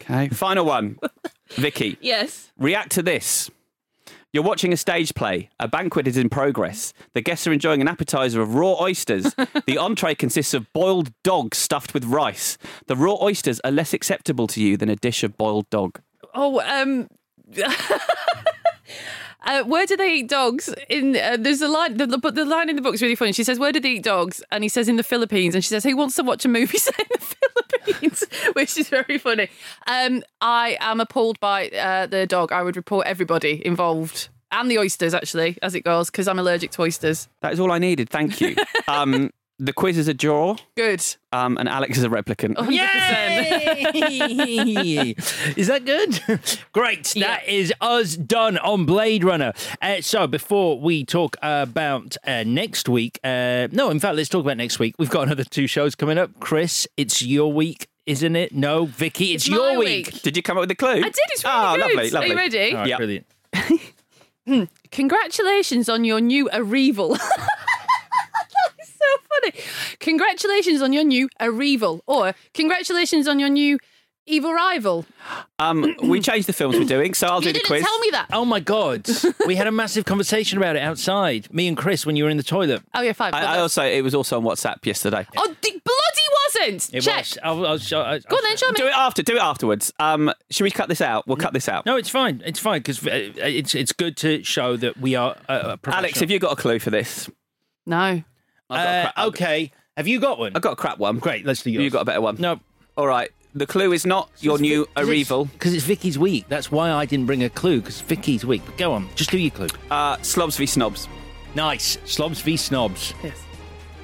Okay. 0.02 0.28
Final 0.28 0.64
one. 0.64 0.98
Vicky. 1.50 1.96
Yes. 2.00 2.50
React 2.58 2.90
to 2.92 3.02
this. 3.02 3.50
You're 4.30 4.42
watching 4.42 4.74
a 4.74 4.76
stage 4.76 5.14
play. 5.14 5.48
A 5.58 5.66
banquet 5.66 6.06
is 6.06 6.18
in 6.18 6.28
progress. 6.28 6.92
The 7.14 7.22
guests 7.22 7.46
are 7.46 7.52
enjoying 7.52 7.80
an 7.80 7.88
appetizer 7.88 8.42
of 8.42 8.54
raw 8.54 8.74
oysters. 8.78 9.34
the 9.66 9.78
entree 9.78 10.14
consists 10.14 10.52
of 10.52 10.70
boiled 10.74 11.12
dog 11.24 11.54
stuffed 11.54 11.94
with 11.94 12.04
rice. 12.04 12.58
The 12.88 12.96
raw 12.96 13.16
oysters 13.22 13.58
are 13.60 13.70
less 13.70 13.94
acceptable 13.94 14.46
to 14.48 14.62
you 14.62 14.76
than 14.76 14.90
a 14.90 14.96
dish 14.96 15.24
of 15.24 15.38
boiled 15.38 15.70
dog. 15.70 16.00
Oh, 16.34 16.60
um. 16.60 17.08
Uh, 19.44 19.62
where 19.64 19.86
do 19.86 19.96
they 19.96 20.14
eat 20.14 20.28
dogs? 20.28 20.72
In 20.88 21.16
uh, 21.16 21.36
there's 21.38 21.62
a 21.62 21.68
line, 21.68 21.96
the, 21.96 22.06
the, 22.06 22.18
but 22.18 22.34
the 22.34 22.44
line 22.44 22.68
in 22.68 22.76
the 22.76 22.82
book 22.82 22.94
is 22.94 23.02
really 23.02 23.14
funny. 23.14 23.32
She 23.32 23.44
says, 23.44 23.58
"Where 23.58 23.72
do 23.72 23.80
they 23.80 23.90
eat 23.90 24.02
dogs?" 24.02 24.42
And 24.50 24.62
he 24.64 24.68
says, 24.68 24.88
"In 24.88 24.96
the 24.96 25.02
Philippines." 25.02 25.54
And 25.54 25.64
she 25.64 25.68
says, 25.68 25.84
"Who 25.84 25.96
wants 25.96 26.16
to 26.16 26.22
watch 26.22 26.44
a 26.44 26.48
movie 26.48 26.78
set 26.86 26.98
in 26.98 27.06
the 27.12 27.24
Philippines?" 27.24 28.24
Which 28.54 28.76
is 28.76 28.88
very 28.88 29.18
funny. 29.18 29.48
Um, 29.86 30.22
I 30.40 30.76
am 30.80 31.00
appalled 31.00 31.38
by 31.40 31.68
uh, 31.68 32.06
the 32.06 32.26
dog. 32.26 32.52
I 32.52 32.62
would 32.62 32.76
report 32.76 33.06
everybody 33.06 33.64
involved 33.64 34.28
and 34.50 34.70
the 34.70 34.78
oysters, 34.78 35.14
actually, 35.14 35.58
as 35.62 35.74
it 35.74 35.82
goes, 35.82 36.10
because 36.10 36.26
I'm 36.26 36.38
allergic 36.38 36.70
to 36.72 36.82
oysters. 36.82 37.28
That 37.40 37.52
is 37.52 37.60
all 37.60 37.70
I 37.70 37.78
needed. 37.78 38.10
Thank 38.10 38.40
you. 38.40 38.56
Um, 38.88 39.28
the 39.58 39.72
quiz 39.72 39.98
is 39.98 40.06
a 40.08 40.14
draw, 40.14 40.56
Good. 40.76 41.04
um, 41.32 41.56
and 41.58 41.68
Alex 41.68 41.98
is 41.98 42.04
a 42.04 42.08
replicant. 42.08 42.54
100%. 42.56 42.70
Yay! 43.94 45.14
is 45.56 45.66
that 45.66 45.84
good? 45.84 46.20
Great. 46.72 47.12
That 47.18 47.46
is 47.48 47.72
us 47.80 48.16
done 48.16 48.56
on 48.58 48.84
Blade 48.86 49.24
Runner. 49.24 49.52
Uh, 49.82 50.00
so 50.00 50.26
before 50.26 50.78
we 50.80 51.04
talk 51.04 51.36
about 51.42 52.16
uh, 52.24 52.44
next 52.46 52.88
week, 52.88 53.18
uh, 53.24 53.68
no, 53.72 53.90
in 53.90 53.98
fact, 54.00 54.14
let's 54.16 54.28
talk 54.28 54.44
about 54.44 54.56
next 54.58 54.78
week. 54.78 54.94
We've 54.98 55.10
got 55.10 55.22
another 55.26 55.44
two 55.44 55.66
shows 55.66 55.94
coming 55.94 56.18
up. 56.18 56.30
Chris, 56.40 56.86
it's 56.96 57.20
your 57.22 57.52
week, 57.52 57.88
isn't 58.06 58.36
it? 58.36 58.54
No, 58.54 58.86
Vicky, 58.86 59.32
it's, 59.34 59.44
It's 59.46 59.48
your 59.54 59.76
week. 59.78 60.06
week. 60.06 60.22
Did 60.22 60.36
you 60.36 60.42
come 60.42 60.56
up 60.56 60.62
with 60.62 60.70
a 60.70 60.76
clue? 60.76 60.90
I 60.90 61.00
did. 61.02 61.14
It's 61.16 61.44
really 61.44 61.56
Oh, 61.56 61.74
good. 61.76 61.80
lovely, 61.80 62.10
lovely. 62.10 62.28
Are 62.28 62.32
you 62.32 62.36
ready? 62.36 62.70
All 62.72 62.78
right, 62.78 62.88
Yeah. 62.88 62.96
brilliant. 62.96 63.26
Congratulations 64.92 65.88
on 65.88 66.04
your 66.04 66.20
new 66.20 66.48
arrival. 66.52 67.16
It's 69.44 69.64
funny. 69.64 69.96
Congratulations 70.00 70.82
on 70.82 70.92
your 70.92 71.04
new 71.04 71.28
arrival, 71.40 72.02
or 72.06 72.34
congratulations 72.54 73.26
on 73.28 73.38
your 73.38 73.48
new 73.48 73.78
evil 74.26 74.52
rival. 74.52 75.06
Um, 75.58 75.94
we 76.02 76.20
changed 76.20 76.46
the 76.48 76.52
films 76.52 76.76
we're 76.76 76.84
doing, 76.84 77.14
so 77.14 77.26
I'll 77.28 77.36
you 77.36 77.44
do 77.44 77.48
the 77.48 77.52
didn't 77.60 77.66
quiz. 77.66 77.82
tell 77.84 77.98
me 78.00 78.10
that. 78.10 78.26
Oh 78.32 78.44
my 78.44 78.60
God. 78.60 79.08
we 79.46 79.56
had 79.56 79.66
a 79.66 79.72
massive 79.72 80.04
conversation 80.04 80.58
about 80.58 80.76
it 80.76 80.82
outside, 80.82 81.52
me 81.52 81.66
and 81.66 81.76
Chris, 81.76 82.04
when 82.04 82.14
you 82.16 82.24
were 82.24 82.30
in 82.30 82.36
the 82.36 82.42
toilet. 82.42 82.82
Oh 82.94 83.00
yeah, 83.00 83.12
fine. 83.14 83.32
I, 83.34 83.56
I 83.56 83.58
also 83.60 83.82
it 83.82 84.02
was 84.02 84.14
also 84.14 84.36
on 84.36 84.44
WhatsApp 84.44 84.84
yesterday. 84.84 85.26
oh, 85.36 85.46
the 85.62 85.70
bloody 85.70 86.66
wasn't. 86.66 86.94
It 86.94 87.00
Check. 87.00 87.16
was. 87.20 87.38
I'll, 87.42 87.66
I'll 87.66 87.78
show, 87.78 88.02
I, 88.02 88.18
Go 88.18 88.36
on 88.36 88.42
then, 88.42 88.56
show 88.56 88.68
me. 88.68 88.74
Do 88.76 88.86
it 88.86 88.94
after. 88.94 89.22
Do 89.22 89.36
it 89.36 89.42
afterwards. 89.42 89.92
Um, 89.98 90.32
should 90.50 90.64
we 90.64 90.70
cut 90.70 90.88
this 90.90 91.00
out? 91.00 91.26
We'll 91.26 91.36
cut 91.38 91.52
this 91.54 91.68
out. 91.68 91.86
No, 91.86 91.96
it's 91.96 92.10
fine. 92.10 92.42
It's 92.44 92.60
fine 92.60 92.80
because 92.80 93.00
it's 93.06 93.74
it's 93.74 93.92
good 93.92 94.16
to 94.18 94.44
show 94.44 94.76
that 94.76 94.98
we 94.98 95.14
are 95.14 95.36
uh, 95.48 95.76
Alex, 95.86 96.20
have 96.20 96.30
you 96.30 96.38
got 96.38 96.52
a 96.52 96.56
clue 96.56 96.78
for 96.78 96.90
this? 96.90 97.30
No. 97.86 98.22
I've 98.70 98.76
got 98.76 98.86
a 98.86 98.88
Uh, 98.98 99.02
crap- 99.02 99.14
I've- 99.16 99.28
okay. 99.28 99.72
Have 99.96 100.06
you 100.08 100.20
got 100.20 100.38
one? 100.38 100.52
I've 100.54 100.62
got 100.62 100.72
a 100.74 100.76
crap 100.76 100.98
one. 100.98 101.18
Great. 101.18 101.44
Let's 101.44 101.62
do 101.62 101.70
yours. 101.70 101.82
You 101.82 101.90
got 101.90 102.02
a 102.02 102.04
better 102.04 102.20
one. 102.20 102.36
no. 102.38 102.60
All 102.96 103.06
right. 103.06 103.30
The 103.54 103.66
clue 103.66 103.92
is 103.92 104.04
not 104.04 104.30
your 104.40 104.58
new 104.58 104.86
arrival. 104.96 105.46
because 105.46 105.72
it's 105.74 105.84
Vicky's 105.84 106.18
week. 106.18 106.44
That's 106.48 106.70
why 106.70 106.90
I 106.90 107.06
didn't 107.06 107.26
bring 107.26 107.42
a 107.42 107.48
clue 107.50 107.80
because 107.80 108.00
Vicky's 108.02 108.44
week. 108.44 108.62
But 108.66 108.76
go 108.76 108.92
on, 108.92 109.08
just 109.16 109.30
do 109.30 109.38
your 109.38 109.50
clue. 109.50 109.68
Uh, 109.90 110.16
slobs 110.22 110.56
v 110.56 110.66
snobs. 110.66 111.08
Nice. 111.54 111.98
Slobs 112.04 112.40
v 112.40 112.56
snobs. 112.56 113.14
Yes. 113.24 113.34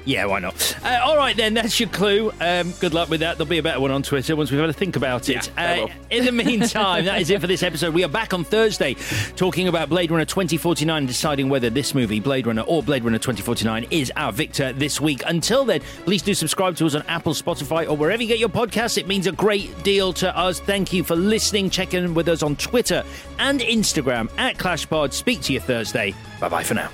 Yeah, 0.05 0.25
why 0.25 0.39
not? 0.39 0.77
Uh, 0.83 0.99
all 1.03 1.17
right, 1.17 1.35
then, 1.35 1.55
that's 1.55 1.79
your 1.79 1.89
clue. 1.89 2.31
Um, 2.39 2.71
good 2.79 2.93
luck 2.93 3.09
with 3.09 3.21
that. 3.21 3.37
There'll 3.37 3.49
be 3.49 3.57
a 3.57 3.63
better 3.63 3.79
one 3.79 3.91
on 3.91 4.03
Twitter 4.03 4.35
once 4.35 4.51
we've 4.51 4.59
had 4.59 4.69
a 4.69 4.73
think 4.73 4.95
about 4.95 5.29
it. 5.29 5.51
Yeah, 5.57 5.87
uh, 5.87 5.93
in 6.15 6.25
the 6.25 6.31
meantime, 6.31 7.05
that 7.05 7.19
is 7.19 7.29
it 7.31 7.41
for 7.41 7.47
this 7.47 7.63
episode. 7.63 7.93
We 7.93 8.03
are 8.03 8.09
back 8.09 8.33
on 8.33 8.43
Thursday 8.43 8.95
talking 9.35 9.67
about 9.67 9.89
Blade 9.89 10.11
Runner 10.11 10.25
2049 10.25 10.95
and 10.95 11.07
deciding 11.07 11.49
whether 11.49 11.69
this 11.69 11.95
movie, 11.95 12.19
Blade 12.19 12.45
Runner 12.45 12.61
or 12.61 12.83
Blade 12.83 13.03
Runner 13.03 13.17
2049, 13.17 13.87
is 13.89 14.11
our 14.15 14.31
victor 14.31 14.73
this 14.73 15.01
week. 15.01 15.23
Until 15.25 15.65
then, 15.65 15.81
please 16.05 16.21
do 16.21 16.33
subscribe 16.33 16.75
to 16.77 16.85
us 16.85 16.93
on 16.93 17.01
Apple, 17.07 17.33
Spotify, 17.33 17.89
or 17.89 17.97
wherever 17.97 18.21
you 18.21 18.27
get 18.27 18.39
your 18.39 18.49
podcasts. 18.49 18.97
It 18.97 19.07
means 19.07 19.25
a 19.25 19.31
great 19.31 19.83
deal 19.83 20.13
to 20.13 20.37
us. 20.37 20.59
Thank 20.59 20.93
you 20.93 21.03
for 21.03 21.15
listening. 21.15 21.69
Check 21.71 21.95
in 21.95 22.13
with 22.13 22.27
us 22.29 22.43
on 22.43 22.55
Twitter 22.57 23.03
and 23.39 23.59
Instagram 23.59 24.29
at 24.37 24.57
ClashPod. 24.57 25.13
Speak 25.13 25.41
to 25.41 25.53
you 25.53 25.59
Thursday. 25.59 26.13
Bye 26.39 26.49
bye 26.49 26.63
for 26.63 26.75
now. 26.75 26.89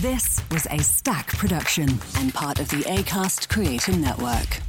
This 0.00 0.42
was 0.50 0.66
a 0.70 0.78
Stack 0.80 1.28
production 1.28 1.88
and 2.18 2.34
part 2.34 2.58
of 2.58 2.68
the 2.68 2.82
ACAST 2.82 3.48
Creator 3.48 3.92
Network. 3.92 4.60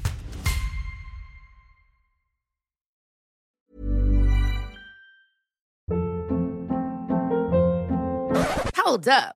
Hold 8.75 9.07
up. 9.07 9.35